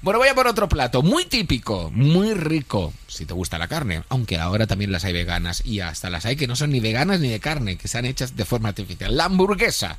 Bueno, 0.04 0.20
voy 0.20 0.28
a 0.28 0.36
por 0.36 0.46
otro 0.46 0.70
plato, 0.70 1.02
muy 1.02 1.26
típico, 1.26 1.89
muy 1.92 2.36
rico, 2.36 2.94
si 3.08 3.26
te 3.26 3.34
gusta 3.34 3.58
la 3.58 3.68
carne, 3.68 4.04
aunque 4.10 4.38
ahora 4.38 4.68
también 4.68 4.92
las 4.92 5.06
hay 5.06 5.14
veganas 5.14 5.66
y 5.66 5.80
hasta 5.80 6.12
las 6.12 6.26
hay 6.26 6.36
que 6.36 6.48
no 6.48 6.56
son 6.56 6.70
ni 6.70 6.80
veganas 6.80 7.20
ni 7.20 7.30
de 7.30 7.39
carne, 7.39 7.78
que 7.78 7.88
sean 7.88 8.06
hechas 8.06 8.36
de 8.36 8.46
forma 8.46 8.70
artificial. 8.70 9.18
La 9.18 9.26
hamburguesa. 9.26 9.98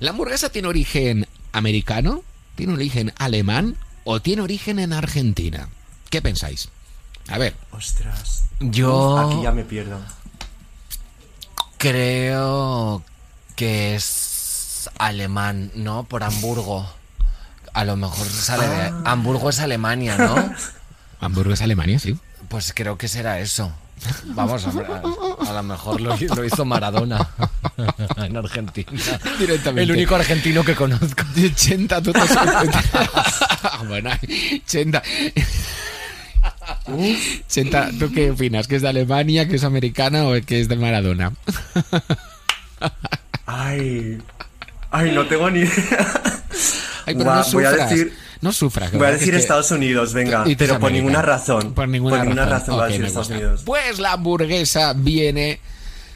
La 0.00 0.10
hamburguesa 0.10 0.50
tiene 0.50 0.68
origen 0.68 1.26
americano, 1.56 2.22
tiene 2.54 2.74
origen 2.74 3.12
alemán 3.18 3.76
o 4.04 4.20
tiene 4.20 4.42
origen 4.42 4.78
en 4.78 4.92
Argentina. 4.92 5.68
¿Qué 6.10 6.22
pensáis? 6.22 6.68
A 7.28 7.38
ver, 7.38 7.54
¡Ostras! 7.72 8.44
Yo 8.60 9.18
Aquí 9.18 9.42
ya 9.42 9.52
me 9.52 9.64
pierdo. 9.64 9.98
creo 11.78 13.02
que 13.56 13.94
es 13.94 14.88
alemán, 14.98 15.70
¿no? 15.74 16.04
Por 16.04 16.22
Hamburgo. 16.22 16.88
A 17.72 17.84
lo 17.84 17.96
mejor 17.96 18.26
sale 18.26 18.66
de... 18.68 18.92
Hamburgo 19.04 19.50
es 19.50 19.60
Alemania, 19.60 20.16
¿no? 20.16 20.34
hamburguesa 21.20 21.64
Alemania, 21.64 21.98
sí. 21.98 22.18
Pues 22.48 22.72
creo 22.74 22.96
que 22.96 23.08
será 23.08 23.40
eso. 23.40 23.72
Vamos, 24.26 24.64
hombre, 24.66 24.86
a, 24.86 25.50
a 25.50 25.52
lo 25.54 25.62
mejor 25.62 26.00
lo, 26.00 26.16
lo 26.16 26.44
hizo 26.44 26.64
Maradona 26.64 27.26
en 28.18 28.36
Argentina. 28.36 28.90
Directamente. 29.38 29.82
El 29.82 29.90
único 29.92 30.14
argentino 30.14 30.64
que 30.64 30.74
conozco. 30.74 31.22
Chenta, 31.54 32.00
tú 32.02 32.12
te 32.12 32.20
Bueno, 33.88 34.10
Chenta. 34.66 35.02
Chenta, 37.48 37.90
¿tú 37.98 38.12
qué 38.12 38.30
opinas? 38.30 38.66
¿Que 38.68 38.76
es 38.76 38.82
de 38.82 38.88
Alemania, 38.88 39.48
que 39.48 39.56
es 39.56 39.64
americana 39.64 40.24
o 40.26 40.32
que 40.44 40.60
es 40.60 40.68
de 40.68 40.76
Maradona? 40.76 41.32
¡Ay! 43.46 44.18
¡Ay, 44.90 45.12
no 45.12 45.26
tengo 45.26 45.50
ni 45.50 45.60
idea! 45.60 46.42
Ay, 47.06 47.14
pero 47.14 47.34
no 47.34 47.44
voy 47.52 47.64
a 47.64 47.72
decir- 47.72 48.12
no 48.40 48.52
sufras. 48.52 48.92
Voy 48.92 49.06
a 49.06 49.12
decir 49.12 49.28
es 49.28 49.38
que- 49.38 49.42
Estados 49.42 49.70
Unidos, 49.70 50.12
venga. 50.12 50.44
Pero 50.58 50.78
por 50.78 50.92
ninguna 50.92 51.22
razón. 51.22 51.74
Por 51.74 51.88
ninguna 51.88 52.44
razón. 52.46 52.76
voy 52.76 52.84
a 52.84 52.86
decir 52.86 53.04
Estados 53.04 53.28
gusta. 53.28 53.34
Unidos. 53.42 53.62
Pues 53.64 53.98
la 53.98 54.12
hamburguesa 54.12 54.92
viene. 54.94 55.60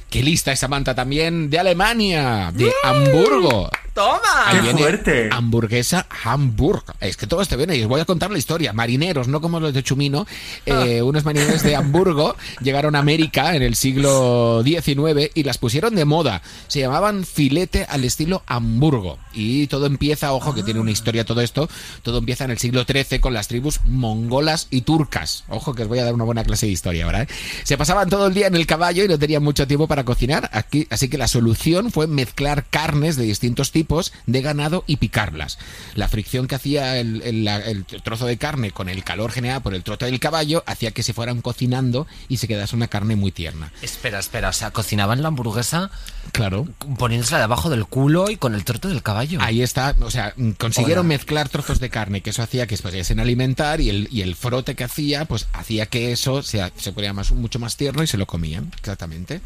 Qué 0.09 0.23
lista 0.25 0.51
es 0.51 0.59
Samantha 0.59 0.93
también 0.95 1.51
de 1.51 1.59
Alemania, 1.61 2.51
de 2.53 2.73
Hamburgo. 2.83 3.71
¡Toma! 3.95 4.21
Ahí 4.47 4.61
¡Qué 4.63 4.77
fuerte! 4.77 5.29
Hamburguesa 5.33 6.07
Hamburg. 6.25 6.85
Es 7.01 7.17
que 7.17 7.27
todo 7.27 7.43
esto 7.43 7.57
viene 7.57 7.77
y 7.77 7.83
os 7.83 7.89
voy 7.89 8.01
a 8.01 8.05
contar 8.05 8.31
la 8.31 8.39
historia. 8.39 8.73
Marineros, 8.73 9.27
no 9.27 9.41
como 9.41 9.59
los 9.59 9.75
de 9.75 9.83
Chumino, 9.83 10.27
eh, 10.65 11.03
unos 11.03 11.25
marineros 11.25 11.63
de 11.63 11.75
Hamburgo 11.75 12.37
llegaron 12.63 12.95
a 12.95 13.01
América 13.01 13.57
en 13.57 13.63
el 13.63 13.75
siglo 13.75 14.63
XIX 14.65 15.31
y 15.35 15.43
las 15.43 15.59
pusieron 15.59 15.95
de 15.97 16.05
moda. 16.05 16.43
Se 16.69 16.81
llamaban 16.81 17.25
filete 17.25 17.85
al 17.89 18.05
estilo 18.05 18.43
Hamburgo. 18.47 19.19
Y 19.33 19.67
todo 19.67 19.87
empieza, 19.87 20.33
ojo 20.33 20.55
que 20.55 20.63
tiene 20.63 20.81
una 20.81 20.91
historia 20.91 21.25
todo 21.25 21.41
esto, 21.41 21.69
todo 22.03 22.19
empieza 22.19 22.45
en 22.45 22.53
el 22.53 22.59
siglo 22.59 22.85
XIII 22.85 23.21
con 23.21 23.35
las 23.35 23.49
tribus 23.49 23.81
mongolas 23.87 24.69
y 24.71 24.83
turcas. 24.83 25.45
Ojo 25.49 25.75
que 25.75 25.83
os 25.83 25.89
voy 25.89 25.99
a 25.99 26.05
dar 26.05 26.15
una 26.15 26.25
buena 26.25 26.45
clase 26.45 26.67
de 26.67 26.73
historia 26.73 27.05
ahora. 27.05 27.23
¿eh? 27.23 27.29
Se 27.65 27.77
pasaban 27.77 28.09
todo 28.09 28.29
el 28.29 28.35
día 28.35 28.47
en 28.47 28.55
el 28.55 28.67
caballo 28.67 29.05
y 29.05 29.09
no 29.09 29.19
tenían 29.19 29.43
mucho 29.43 29.67
tiempo 29.67 29.89
para 29.89 30.05
cocinar. 30.05 30.49
Aquí, 30.53 30.87
así 30.91 31.09
que 31.09 31.19
la 31.19 31.29
solución 31.29 31.91
fue 31.91 32.07
mezclar 32.07 32.67
carnes 32.71 33.17
de 33.17 33.25
distintos 33.25 33.73
tipos 33.73 33.80
de 34.27 34.43
ganado 34.43 34.85
y 34.87 34.97
picarlas. 34.97 35.59
La 35.95 36.09
fricción 36.09 36.47
que 36.47 36.55
hacía 36.55 36.99
el, 36.99 37.23
el- 37.23 37.45
la- 37.45 37.57
el 37.59 37.85
trozo 37.85 38.27
de 38.27 38.37
carne 38.39 38.71
con 38.71 38.89
el 38.89 39.05
calor 39.05 39.33
generado 39.33 39.61
por 39.63 39.75
el 39.75 39.83
trote 39.83 40.05
del 40.07 40.21
caballo 40.21 40.63
hacía 40.67 40.91
que 40.91 41.03
se 41.03 41.13
fueran 41.13 41.41
cocinando 41.43 42.07
y 42.29 42.37
se 42.39 42.49
quedase 42.49 42.77
una 42.77 42.89
carne 42.89 43.17
muy 43.17 43.33
tierna. 43.33 43.73
Espera, 43.83 44.19
espera, 44.19 44.49
o 44.49 44.53
sea, 44.53 44.71
cocinaban 44.71 45.23
la 45.23 45.29
hamburguesa 45.29 45.91
Claro. 46.33 46.69
poniéndosela 46.99 47.41
debajo 47.41 47.71
del 47.71 47.87
culo 47.87 48.31
y 48.31 48.37
con 48.37 48.55
el 48.55 48.65
trote 48.65 48.89
del 48.89 49.03
caballo. 49.03 49.39
Ahí 49.43 49.63
está, 49.63 49.97
o 50.01 50.11
sea, 50.11 50.35
mm, 50.37 50.51
consiguieron 50.53 51.07
Hola. 51.07 51.17
mezclar 51.17 51.49
trozos 51.49 51.81
de 51.81 51.91
carne, 51.91 52.21
que 52.21 52.31
eso 52.31 52.43
hacía 52.43 52.67
que 52.67 52.77
se 52.77 52.83
pudiesen 52.83 53.21
alimentar 53.21 53.81
y 53.81 53.89
el, 53.91 54.09
y 54.11 54.23
el 54.23 54.35
frote 54.37 54.75
que 54.75 54.85
hacía, 54.85 55.25
pues 55.25 55.49
hacía 55.53 55.87
que 55.87 56.13
eso 56.13 56.43
se, 56.43 56.71
se 56.77 56.93
ponía 56.93 57.13
más, 57.13 57.33
mucho 57.33 57.59
más 57.59 57.77
tierno 57.77 58.03
y 58.03 58.07
se 58.07 58.17
lo 58.19 58.27
comían, 58.27 58.71
exactamente. 58.79 59.41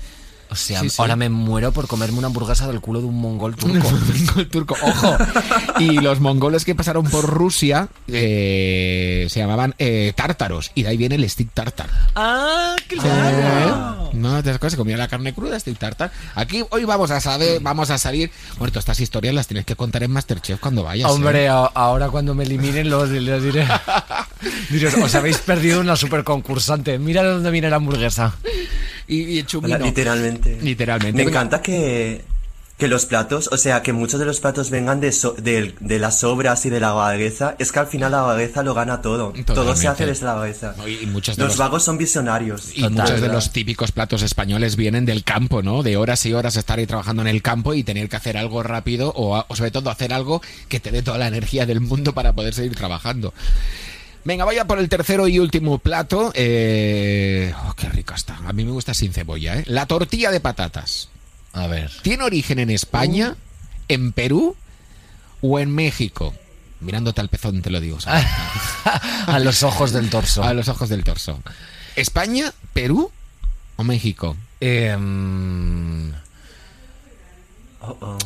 O 0.51 0.57
sea, 0.57 0.81
Sí, 0.81 0.91
sí. 0.91 0.97
ahora 0.99 1.17
me 1.17 1.29
muero 1.29 1.73
por 1.73 1.87
comerme 1.89 2.19
una 2.19 2.27
hamburguesa 2.29 2.67
del 2.67 2.81
culo 2.81 3.01
de 3.01 3.07
un 3.07 3.21
mongol 3.21 3.57
turco. 3.57 3.89
el 4.39 4.49
turco, 4.49 4.77
ojo. 4.81 5.17
Y 5.79 5.99
los 6.01 6.21
mongoles 6.21 6.65
que 6.65 6.75
pasaron 6.75 7.05
por 7.07 7.27
Rusia 7.29 7.89
eh, 8.09 9.27
se 9.31 9.41
llamaban 9.41 9.75
eh, 9.79 10.13
tártaros 10.17 10.71
y 10.75 10.83
de 10.83 10.89
ahí 10.91 10.97
viene 10.97 11.15
el 11.17 11.29
stick 11.29 11.51
tartar. 11.53 11.89
¡Ah, 12.15 12.77
Eh, 12.91 13.73
No, 14.13 14.43
te 14.43 14.51
acuerdas, 14.51 14.73
se 14.73 14.77
comía 14.77 14.97
la 14.97 15.09
carne 15.09 15.33
cruda, 15.35 15.59
stick 15.59 15.79
tartar. 15.79 16.13
Aquí 16.35 16.63
hoy 16.71 16.85
vamos 16.85 17.11
a 17.11 17.21
saber, 17.21 17.61
vamos 17.61 17.91
a 17.91 17.99
salir. 17.99 18.31
Bueno, 18.59 18.71
todas 18.71 18.83
estas 18.85 19.01
historias 19.01 19.35
las 19.35 19.47
tienes 19.47 19.65
que 19.67 19.75
contar 19.77 20.03
en 20.03 20.11
Masterchef 20.13 20.61
cuando 20.61 20.83
vayas. 20.85 21.09
¿eh? 21.11 21.13
Hombre, 21.13 21.49
a- 21.49 21.65
ahora 21.75 22.09
cuando 22.09 22.35
me 22.35 22.45
eliminen 22.45 22.91
los, 22.91 23.11
diré. 23.11 23.67
Diré, 24.71 24.89
os 24.89 25.15
habéis 25.15 25.39
perdido 25.39 25.81
una 25.81 25.97
super 25.97 26.23
concursante. 26.23 26.99
Mira 26.99 27.23
de 27.23 27.31
dónde 27.31 27.51
viene 27.51 27.71
la 27.71 27.77
hamburguesa. 27.77 28.35
Y, 29.07 29.39
y 29.39 29.43
chumino. 29.45 29.79
literalmente. 29.79 30.34
Literalmente. 30.63 31.23
Me 31.23 31.29
encanta 31.31 31.63
que, 31.63 32.25
que 32.79 32.89
los 32.89 33.07
platos, 33.07 33.49
o 33.53 33.57
sea, 33.57 33.83
que 33.83 33.93
muchos 33.93 34.19
de 34.19 34.27
los 34.27 34.41
platos 34.41 34.69
vengan 34.71 35.01
de, 35.01 35.13
so- 35.13 35.35
de, 35.39 35.75
de 35.79 35.99
las 36.01 36.19
sobras 36.21 36.67
y 36.67 36.71
de 36.71 36.81
la 36.81 36.91
vagueza, 36.93 37.55
es 37.59 37.71
que 37.71 37.79
al 37.79 37.87
final 37.87 38.11
la 38.13 38.23
vagueza 38.23 38.63
lo 38.65 38.75
gana 38.75 39.01
todo. 39.01 39.33
Todo 39.47 39.77
se 39.77 39.87
hace 39.87 40.07
desde 40.07 40.27
la 40.27 40.35
vagueza. 40.35 40.75
No, 40.77 40.89
y- 40.89 41.07
muchos 41.07 41.37
de 41.37 41.43
los 41.45 41.53
los- 41.53 41.59
vagos 41.59 41.85
son 41.85 41.99
visionarios. 41.99 42.77
Y 42.77 42.83
muchos 42.89 43.11
de 43.15 43.21
verdad. 43.21 43.35
los 43.37 43.53
típicos 43.53 43.93
platos 43.93 44.23
españoles 44.23 44.75
vienen 44.77 45.07
del 45.07 45.23
campo, 45.23 45.63
¿no? 45.63 45.83
De 45.85 45.97
horas 45.97 46.27
y 46.27 46.33
horas 46.33 46.57
estar 46.57 46.79
ahí 46.81 46.87
trabajando 46.87 47.23
en 47.23 47.29
el 47.29 47.43
campo 47.43 47.75
y 47.75 47.85
tener 47.85 48.09
que 48.09 48.17
hacer 48.17 48.37
algo 48.37 48.63
rápido 48.65 49.13
o, 49.15 49.37
a- 49.37 49.47
o 49.49 49.55
sobre 49.57 49.71
todo 49.71 49.89
hacer 49.91 50.13
algo 50.13 50.43
que 50.69 50.81
te 50.81 50.91
dé 50.91 51.03
toda 51.03 51.19
la 51.19 51.29
energía 51.29 51.67
del 51.67 51.81
mundo 51.81 52.13
para 52.13 52.33
poder 52.33 52.55
seguir 52.55 52.75
trabajando. 52.75 53.33
Venga, 54.25 54.45
vaya 54.45 54.67
por 54.67 54.79
el 54.79 54.89
tercero 54.89 55.29
y 55.29 55.39
último 55.39 55.79
plato. 55.79 56.33
Eh, 56.35 57.53
oh, 57.67 57.75
qué 57.75 57.89
rica 57.91 58.15
está. 58.15 58.37
A 58.47 58.53
mí 58.53 58.65
me 58.65 58.71
gusta 58.71 58.95
sin 58.95 59.13
cebolla, 59.13 59.59
¿eh? 59.59 59.65
La 59.67 59.87
tortilla 59.87 60.31
de 60.31 60.41
patatas. 60.41 61.09
A 61.53 61.67
ver. 61.67 61.91
¿Tiene 62.03 62.25
origen 62.25 62.59
en 62.59 62.71
España, 62.71 63.37
en 63.89 64.13
Perú 64.13 64.57
o 65.43 65.59
en 65.59 65.75
México? 65.75 66.35
Mirándote 66.81 67.21
al 67.21 67.29
pezón 67.29 67.63
te 67.63 67.71
lo 67.71 67.81
digo. 67.81 68.01
¿sabes? 68.01 68.25
a 69.27 69.39
los 69.39 69.63
ojos 69.63 69.93
del 69.93 70.11
torso. 70.11 70.43
A 70.43 70.55
los 70.55 70.69
ojos 70.69 70.89
del 70.89 71.05
torso. 71.05 71.41
¿España, 71.97 72.53
Perú 72.73 73.11
o 73.77 73.85
México? 73.85 74.37
Em, 74.61 76.13
Oh, 77.87 77.97
oh. 78.01 78.19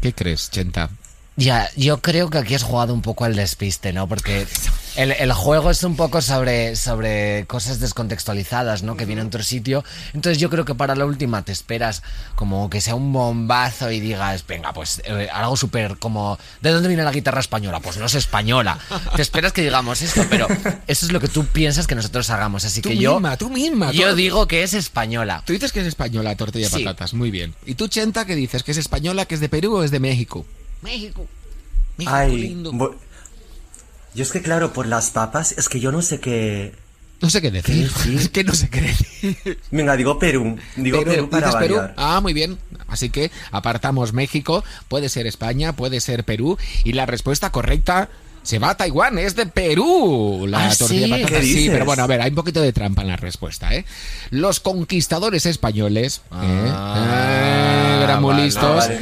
¿Qué 0.00 0.12
crees, 0.12 0.50
Chenta? 0.50 0.90
Ya, 1.36 1.68
yo 1.76 2.00
creo 2.00 2.30
que 2.30 2.38
aquí 2.38 2.54
has 2.54 2.62
jugado 2.62 2.94
un 2.94 3.02
poco 3.02 3.24
al 3.24 3.34
despiste, 3.34 3.92
¿no? 3.92 4.06
Porque 4.08 4.46
el, 4.94 5.10
el 5.10 5.32
juego 5.32 5.72
es 5.72 5.82
un 5.82 5.96
poco 5.96 6.22
sobre, 6.22 6.76
sobre 6.76 7.44
cosas 7.46 7.80
descontextualizadas, 7.80 8.84
¿no? 8.84 8.96
Que 8.96 9.04
viene 9.04 9.22
a 9.22 9.24
otro 9.26 9.42
sitio. 9.42 9.82
Entonces 10.12 10.38
yo 10.38 10.48
creo 10.48 10.64
que 10.64 10.76
para 10.76 10.94
la 10.94 11.04
última 11.06 11.42
te 11.44 11.50
esperas 11.50 12.04
como 12.36 12.70
que 12.70 12.80
sea 12.80 12.94
un 12.94 13.12
bombazo 13.12 13.90
y 13.90 13.98
digas, 13.98 14.46
venga, 14.46 14.72
pues 14.72 15.02
eh, 15.06 15.28
algo 15.32 15.56
súper 15.56 15.98
como... 15.98 16.38
¿De 16.60 16.70
dónde 16.70 16.86
viene 16.86 17.02
la 17.02 17.10
guitarra 17.10 17.40
española? 17.40 17.80
Pues 17.80 17.96
no 17.96 18.06
es 18.06 18.14
española. 18.14 18.78
Te 19.16 19.22
esperas 19.22 19.52
que 19.52 19.62
digamos 19.62 20.02
esto, 20.02 20.24
pero 20.30 20.46
eso 20.86 21.06
es 21.06 21.10
lo 21.10 21.18
que 21.18 21.26
tú 21.26 21.46
piensas 21.46 21.88
que 21.88 21.96
nosotros 21.96 22.30
hagamos. 22.30 22.64
Así 22.64 22.80
Tú 22.80 22.90
que 22.90 22.96
yo... 22.96 23.14
misma, 23.14 23.36
tú 23.36 23.50
misma. 23.50 23.90
Yo 23.90 24.10
tú- 24.10 24.14
digo 24.16 24.46
que 24.46 24.62
es 24.62 24.72
española. 24.72 25.42
Tú 25.44 25.52
dices 25.52 25.72
que 25.72 25.80
es 25.80 25.86
española 25.88 26.30
la 26.30 26.36
tortilla 26.36 26.68
de 26.68 26.76
Sí. 26.78 26.84
patatas, 26.84 27.12
muy 27.12 27.32
bien. 27.32 27.54
¿Y 27.66 27.74
tú, 27.74 27.88
Chenta, 27.88 28.24
qué 28.24 28.36
dices? 28.36 28.62
¿Que 28.62 28.70
es 28.70 28.78
española, 28.78 29.26
que 29.26 29.34
es 29.34 29.40
de 29.40 29.48
Perú 29.48 29.78
o 29.78 29.82
es 29.82 29.90
de 29.90 29.98
México? 29.98 30.46
México. 30.84 31.26
México 31.96 32.14
Ay, 32.16 32.36
lindo. 32.36 32.96
yo 34.14 34.22
es 34.22 34.30
que 34.30 34.42
claro, 34.42 34.72
por 34.72 34.86
las 34.86 35.10
papas, 35.10 35.52
es 35.58 35.68
que 35.68 35.80
yo 35.80 35.90
no 35.90 36.02
sé 36.02 36.20
qué... 36.20 36.72
No 37.20 37.30
sé 37.30 37.40
qué 37.40 37.50
decir. 37.50 37.90
Es 38.14 38.28
que 38.28 38.44
no 38.44 38.52
sé 38.54 38.68
qué 38.68 38.80
decir. 38.82 39.58
Venga, 39.70 39.96
digo 39.96 40.18
Perú. 40.18 40.58
Digo 40.76 41.02
Perú 41.04 41.30
para. 41.30 41.94
Ah, 41.96 42.20
muy 42.20 42.34
bien. 42.34 42.58
Así 42.86 43.08
que 43.08 43.30
apartamos 43.50 44.12
México, 44.12 44.62
puede 44.88 45.08
ser 45.08 45.26
España, 45.26 45.74
puede 45.74 46.00
ser 46.00 46.24
Perú. 46.24 46.58
Y 46.84 46.92
la 46.92 47.06
respuesta 47.06 47.50
correcta 47.50 48.10
se 48.42 48.58
va 48.58 48.70
a 48.70 48.76
Taiwán, 48.76 49.18
es 49.18 49.36
de 49.36 49.46
Perú. 49.46 50.44
La 50.46 50.66
¿Ah, 50.68 50.74
tortilla 50.76 51.06
sí? 51.06 51.10
de 51.12 51.18
patatas. 51.22 51.40
¿Qué 51.40 51.46
Sí, 51.46 51.68
pero 51.70 51.86
bueno, 51.86 52.02
a 52.02 52.06
ver, 52.06 52.20
hay 52.20 52.28
un 52.28 52.34
poquito 52.36 52.60
de 52.60 52.72
trampa 52.74 53.00
en 53.00 53.08
la 53.08 53.16
respuesta, 53.16 53.74
¿eh? 53.74 53.86
Los 54.30 54.60
conquistadores 54.60 55.46
españoles, 55.46 56.18
¿eh? 56.30 56.70
Ah, 56.74 58.00
Eh, 58.00 58.04
eran 58.04 58.20
muy 58.20 58.32
vale, 58.32 58.44
listos. 58.44 58.76
vale. 58.76 59.00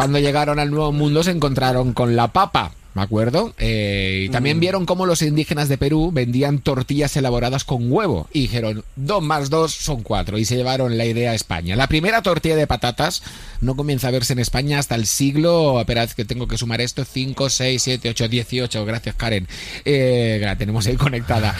Cuando 0.00 0.18
llegaron 0.18 0.58
al 0.58 0.70
Nuevo 0.70 0.92
Mundo 0.92 1.22
se 1.22 1.30
encontraron 1.30 1.92
con 1.92 2.16
la 2.16 2.28
papa. 2.28 2.72
¿Me 2.94 3.02
acuerdo? 3.02 3.52
Eh, 3.58 4.24
y 4.26 4.30
también 4.30 4.58
vieron 4.58 4.86
cómo 4.86 5.04
los 5.04 5.20
indígenas 5.20 5.68
de 5.68 5.76
Perú 5.76 6.10
vendían 6.10 6.58
tortillas 6.58 7.14
elaboradas 7.18 7.64
con 7.64 7.92
huevo. 7.92 8.26
Y 8.32 8.40
dijeron, 8.40 8.82
dos 8.96 9.22
más 9.22 9.50
dos 9.50 9.74
son 9.74 10.02
cuatro. 10.02 10.38
Y 10.38 10.46
se 10.46 10.56
llevaron 10.56 10.96
la 10.96 11.04
idea 11.04 11.32
a 11.32 11.34
España. 11.34 11.76
La 11.76 11.86
primera 11.86 12.22
tortilla 12.22 12.56
de 12.56 12.66
patatas 12.66 13.22
no 13.60 13.76
comienza 13.76 14.08
a 14.08 14.10
verse 14.10 14.32
en 14.32 14.38
España 14.38 14.78
hasta 14.78 14.94
el 14.94 15.06
siglo. 15.06 15.78
Esperad 15.78 16.08
que 16.12 16.24
tengo 16.24 16.48
que 16.48 16.56
sumar 16.56 16.80
esto: 16.80 17.04
5, 17.04 17.50
6, 17.50 17.82
7, 17.82 18.08
8, 18.08 18.28
18. 18.28 18.86
Gracias, 18.86 19.14
Karen. 19.16 19.48
Eh, 19.84 20.38
la 20.42 20.56
tenemos 20.56 20.86
ahí 20.86 20.96
conectada. 20.96 21.54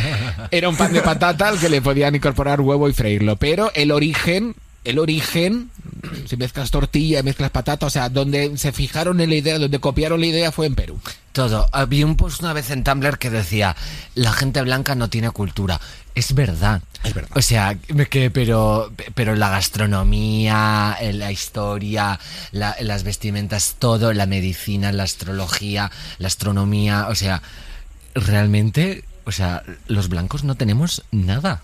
Era 0.50 0.68
un 0.68 0.76
pan 0.76 0.92
de 0.92 1.00
patata 1.00 1.46
al 1.46 1.60
que 1.60 1.68
le 1.68 1.80
podían 1.80 2.16
incorporar 2.16 2.60
huevo 2.60 2.88
y 2.88 2.92
freírlo. 2.92 3.36
Pero 3.36 3.70
el 3.72 3.92
origen 3.92 4.56
el 4.84 4.98
origen, 4.98 5.70
si 6.26 6.36
mezclas 6.36 6.70
tortilla 6.70 7.22
mezclas 7.22 7.50
patata, 7.50 7.86
o 7.86 7.90
sea, 7.90 8.08
donde 8.08 8.56
se 8.58 8.72
fijaron 8.72 9.20
en 9.20 9.30
la 9.30 9.36
idea, 9.36 9.58
donde 9.58 9.78
copiaron 9.78 10.20
la 10.20 10.26
idea 10.26 10.52
fue 10.52 10.66
en 10.66 10.74
Perú. 10.74 11.00
Todo. 11.32 11.66
Había 11.72 12.06
un 12.06 12.16
post 12.16 12.42
una 12.42 12.52
vez 12.52 12.70
en 12.70 12.84
Tumblr 12.84 13.18
que 13.18 13.28
decía, 13.30 13.74
la 14.14 14.32
gente 14.32 14.62
blanca 14.62 14.94
no 14.94 15.08
tiene 15.10 15.30
cultura. 15.30 15.80
Es 16.14 16.32
verdad. 16.32 16.80
Es 17.02 17.12
verdad. 17.12 17.36
O 17.36 17.42
sea, 17.42 17.74
que, 18.08 18.30
pero, 18.30 18.92
pero 19.16 19.34
la 19.34 19.50
gastronomía, 19.50 20.96
la 21.12 21.32
historia, 21.32 22.20
la- 22.52 22.76
las 22.80 23.02
vestimentas, 23.02 23.74
todo, 23.80 24.12
la 24.12 24.26
medicina, 24.26 24.92
la 24.92 25.02
astrología, 25.02 25.90
la 26.18 26.28
astronomía, 26.28 27.08
o 27.08 27.14
sea, 27.16 27.42
realmente, 28.14 29.04
o 29.26 29.32
sea, 29.32 29.62
los 29.88 30.08
blancos 30.08 30.44
no 30.44 30.54
tenemos 30.54 31.02
nada. 31.10 31.62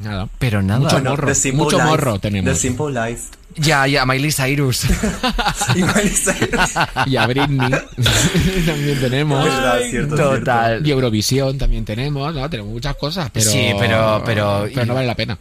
Nada. 0.00 0.28
Pero 0.38 0.62
nada. 0.62 0.80
Mucho 0.80 0.96
Bueno, 0.96 1.10
morro, 1.10 1.28
mucho 1.54 1.76
Life, 1.78 1.88
morro 1.88 2.18
tenemos. 2.18 2.52
The 2.54 2.58
Simple 2.58 2.92
Life. 2.92 3.22
Ya, 3.56 3.84
ya, 3.88 4.06
Miley 4.06 4.30
Cyrus. 4.30 4.84
Y 5.74 5.82
Miley 5.82 6.08
Cyrus. 6.10 6.70
Y 7.06 7.16
a 7.16 7.26
Britney 7.26 7.70
también 8.66 9.00
tenemos. 9.00 9.44
Es 9.46 9.52
verdad, 9.52 9.80
es 9.82 9.90
cierto, 9.90 10.16
Total. 10.16 10.86
Y 10.86 10.90
Eurovisión 10.92 11.58
también 11.58 11.84
tenemos, 11.84 12.32
¿no? 12.34 12.48
Tenemos 12.48 12.72
muchas 12.72 12.94
cosas, 12.96 13.28
pero... 13.32 13.50
Sí, 13.50 13.72
pero- 13.78 14.22
pero- 14.24 14.68
pero 14.72 14.86
no 14.86 14.94
vale 14.94 15.06
la 15.08 15.16
pena. 15.16 15.36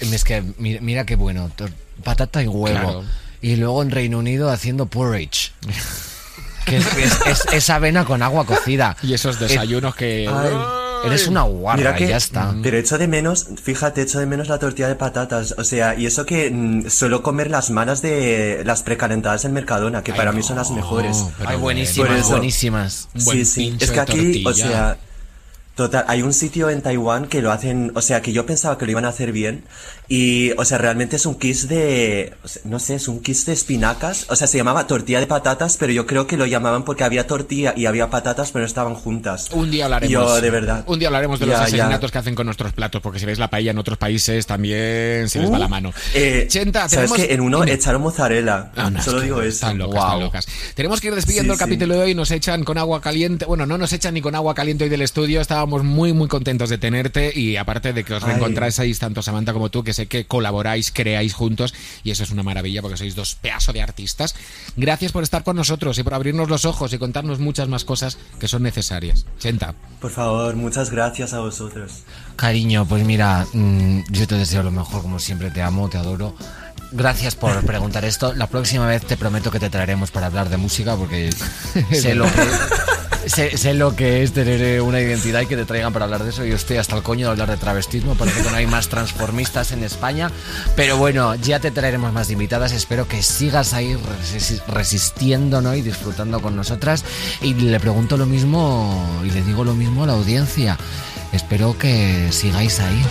Es 0.00 0.24
que 0.24 0.42
mira, 0.58 0.80
mira 0.82 1.06
qué 1.06 1.16
bueno, 1.16 1.50
patata 2.02 2.42
y 2.42 2.46
huevo. 2.48 2.66
Claro. 2.78 3.04
Y 3.40 3.56
luego 3.56 3.82
en 3.82 3.90
Reino 3.90 4.18
Unido 4.18 4.50
haciendo 4.50 4.86
porridge. 4.86 5.52
Que 6.66 6.78
es, 6.78 6.86
es- 6.96 7.20
es- 7.26 7.46
es 7.52 7.68
avena 7.70 8.06
con 8.06 8.22
agua 8.22 8.46
cocida. 8.46 8.96
Y 9.02 9.12
esos 9.12 9.38
desayunos 9.38 9.94
que... 9.94 10.26
Ay. 10.26 10.50
Eres 11.06 11.26
una 11.28 11.42
guarra, 11.42 11.76
Mira 11.76 11.94
que, 11.94 12.08
ya 12.08 12.16
está. 12.16 12.54
pero 12.62 12.76
echo 12.76 12.98
de 12.98 13.08
menos, 13.08 13.48
fíjate, 13.62 14.02
echo 14.02 14.18
de 14.18 14.26
menos 14.26 14.48
la 14.48 14.58
tortilla 14.58 14.88
de 14.88 14.94
patatas, 14.94 15.54
o 15.58 15.64
sea, 15.64 15.94
y 15.94 16.06
eso 16.06 16.26
que 16.26 16.50
mm, 16.50 16.88
suelo 16.88 17.22
comer 17.22 17.50
las 17.50 17.70
malas 17.70 18.02
de 18.02 18.62
las 18.64 18.82
precalentadas 18.82 19.44
en 19.44 19.52
Mercadona, 19.52 20.02
que 20.02 20.12
para 20.12 20.32
mí 20.32 20.42
son 20.42 20.56
las 20.56 20.70
mejores. 20.70 21.24
Ay, 21.46 21.56
buenísimas, 21.56 22.08
Por 22.08 22.16
eso. 22.16 22.30
buenísimas. 22.30 23.08
Buen 23.14 23.38
sí, 23.38 23.44
sí, 23.44 23.76
es 23.80 23.90
que 23.90 24.00
aquí, 24.00 24.44
o 24.46 24.52
sea, 24.52 24.96
total, 25.74 26.04
hay 26.08 26.22
un 26.22 26.32
sitio 26.32 26.70
en 26.70 26.82
Taiwán 26.82 27.26
que 27.26 27.42
lo 27.42 27.50
hacen, 27.52 27.92
o 27.94 28.00
sea, 28.00 28.22
que 28.22 28.32
yo 28.32 28.46
pensaba 28.46 28.78
que 28.78 28.84
lo 28.84 28.92
iban 28.92 29.04
a 29.04 29.08
hacer 29.08 29.32
bien, 29.32 29.64
y, 30.08 30.52
o 30.52 30.64
sea, 30.64 30.78
realmente 30.78 31.16
es 31.16 31.26
un 31.26 31.34
kiss 31.36 31.68
de, 31.68 32.34
no 32.64 32.78
sé, 32.78 32.96
es 32.96 33.08
un 33.08 33.20
kiss 33.20 33.46
de 33.46 33.52
espinacas, 33.52 34.26
o 34.28 34.36
sea, 34.36 34.46
se 34.46 34.58
llamaba 34.58 34.86
tortilla 34.86 35.20
de 35.20 35.26
patatas, 35.26 35.76
pero 35.78 35.92
yo 35.92 36.06
creo 36.06 36.26
que 36.26 36.36
lo 36.36 36.46
llamaban 36.46 36.84
porque 36.84 37.04
había 37.04 37.26
tortilla 37.26 37.72
y 37.76 37.86
había 37.86 38.10
patatas, 38.10 38.50
pero 38.52 38.62
no 38.62 38.66
estaban 38.66 38.94
juntas. 38.94 39.48
Un 39.52 39.70
día 39.70 39.84
hablaremos. 39.86 40.12
Yo, 40.12 40.40
de 40.40 40.50
verdad. 40.50 40.84
Un 40.86 40.98
día 40.98 41.08
hablaremos 41.08 41.40
de 41.40 41.46
los 41.46 41.56
ya. 41.56 41.62
asesinatos 41.64 42.10
que 42.12 42.18
hacen 42.18 42.34
con 42.34 42.46
nuestros 42.46 42.72
platos, 42.72 43.00
porque 43.02 43.18
si 43.18 43.26
veis 43.26 43.38
la 43.38 43.48
paella 43.48 43.70
en 43.70 43.78
otros 43.78 43.96
países 43.98 44.46
también 44.46 45.28
se 45.28 45.38
les 45.40 45.50
va 45.50 45.54
Uh, 45.56 45.60
la 45.60 45.68
mano. 45.68 45.92
eh, 46.14 46.46
Chenta, 46.48 46.88
¿Sabes 46.88 47.10
tenemos... 47.12 47.16
que 47.28 47.32
en 47.34 47.40
uno 47.40 47.64
echaron 47.64 48.02
mozzarella? 48.02 48.72
Ah, 48.76 48.90
no, 48.90 49.00
Solo 49.02 49.18
es 49.18 49.22
que 49.22 49.26
digo 49.28 49.40
eso. 49.40 49.48
Están 49.48 49.78
locas, 49.78 49.94
Guau. 49.94 50.06
están 50.10 50.20
locas. 50.20 50.46
Tenemos 50.74 51.00
que 51.00 51.06
ir 51.08 51.14
despidiendo 51.14 51.54
Sí, 51.54 51.54
el 51.54 51.58
sí. 51.58 51.64
capítulo 51.70 51.94
de 51.94 52.00
hoy. 52.02 52.14
Nos 52.14 52.30
echan 52.30 52.64
con 52.64 52.76
agua 52.76 53.00
caliente. 53.00 53.44
Bueno, 53.46 53.64
no 53.66 53.78
nos 53.78 53.92
echan 53.92 54.14
ni 54.14 54.20
con 54.20 54.34
agua 54.34 54.54
caliente 54.54 54.84
hoy 54.84 54.90
del 54.90 55.02
estudio. 55.02 55.40
Estábamos 55.40 55.84
muy, 55.84 56.12
muy 56.12 56.28
contentos 56.28 56.68
de 56.70 56.78
tenerte. 56.78 57.32
Y 57.38 57.56
aparte 57.56 57.92
de 57.92 58.02
que 58.04 58.14
os 58.14 58.22
reencontráis 58.22 58.76
tanto 58.98 59.22
Samantha 59.22 59.52
como 59.52 59.70
tú, 59.70 59.82
que 59.84 59.93
sé 59.94 60.06
que 60.06 60.26
colaboráis, 60.26 60.90
creáis 60.90 61.34
juntos. 61.34 61.74
Y 62.02 62.10
eso 62.10 62.22
es 62.22 62.30
una 62.30 62.42
maravilla 62.42 62.82
porque 62.82 62.96
sois 62.96 63.14
dos 63.14 63.34
pedazos 63.34 63.74
de 63.74 63.82
artistas. 63.82 64.34
Gracias 64.76 65.12
por 65.12 65.22
estar 65.22 65.44
con 65.44 65.56
nosotros 65.56 65.98
y 65.98 66.02
por 66.02 66.14
abrirnos 66.14 66.48
los 66.48 66.64
ojos 66.64 66.92
y 66.92 66.98
contarnos 66.98 67.38
muchas 67.38 67.68
más 67.68 67.84
cosas 67.84 68.18
que 68.38 68.48
son 68.48 68.62
necesarias. 68.62 69.26
Chenta. 69.38 69.74
Por 70.00 70.10
favor, 70.10 70.54
muchas 70.56 70.90
gracias 70.90 71.32
a 71.32 71.40
vosotros. 71.40 72.02
Cariño, 72.36 72.86
pues 72.86 73.04
mira, 73.04 73.46
mm, 73.52 74.02
yo 74.10 74.26
te 74.26 74.34
deseo 74.34 74.62
lo 74.62 74.70
mejor, 74.70 75.02
como 75.02 75.18
siempre, 75.18 75.50
te 75.50 75.62
amo, 75.62 75.88
te 75.88 75.98
adoro. 75.98 76.34
Gracias 76.96 77.34
por 77.34 77.60
preguntar 77.66 78.04
esto. 78.04 78.32
La 78.34 78.46
próxima 78.46 78.86
vez 78.86 79.04
te 79.04 79.16
prometo 79.16 79.50
que 79.50 79.58
te 79.58 79.68
traeremos 79.68 80.12
para 80.12 80.26
hablar 80.26 80.48
de 80.48 80.56
música, 80.58 80.94
porque 80.94 81.30
sé 81.92 82.14
lo 82.14 82.24
que, 82.24 83.28
sé, 83.28 83.58
sé 83.58 83.74
lo 83.74 83.96
que 83.96 84.22
es 84.22 84.32
tener 84.32 84.62
eh, 84.62 84.80
una 84.80 85.00
identidad 85.00 85.40
y 85.40 85.46
que 85.46 85.56
te 85.56 85.64
traigan 85.64 85.92
para 85.92 86.04
hablar 86.04 86.22
de 86.22 86.30
eso. 86.30 86.44
Yo 86.44 86.54
estoy 86.54 86.76
hasta 86.76 86.94
el 86.94 87.02
coño 87.02 87.26
de 87.26 87.32
hablar 87.32 87.50
de 87.50 87.56
travestismo, 87.56 88.14
parece 88.14 88.42
que 88.44 88.48
no 88.50 88.56
hay 88.56 88.68
más 88.68 88.86
transformistas 88.88 89.72
en 89.72 89.82
España. 89.82 90.30
Pero 90.76 90.96
bueno, 90.96 91.34
ya 91.34 91.58
te 91.58 91.72
traeremos 91.72 92.12
más 92.12 92.30
invitadas. 92.30 92.70
Espero 92.70 93.08
que 93.08 93.24
sigas 93.24 93.74
ahí 93.74 93.96
resi- 94.32 94.62
resistiendo 94.68 95.60
¿no? 95.60 95.74
y 95.74 95.82
disfrutando 95.82 96.40
con 96.40 96.54
nosotras. 96.54 97.04
Y 97.42 97.54
le 97.54 97.80
pregunto 97.80 98.16
lo 98.16 98.26
mismo 98.26 99.20
y 99.24 99.30
le 99.30 99.42
digo 99.42 99.64
lo 99.64 99.74
mismo 99.74 100.04
a 100.04 100.06
la 100.06 100.12
audiencia. 100.12 100.78
Espero 101.32 101.76
que 101.76 102.28
sigáis 102.30 102.78
ahí. 102.78 103.02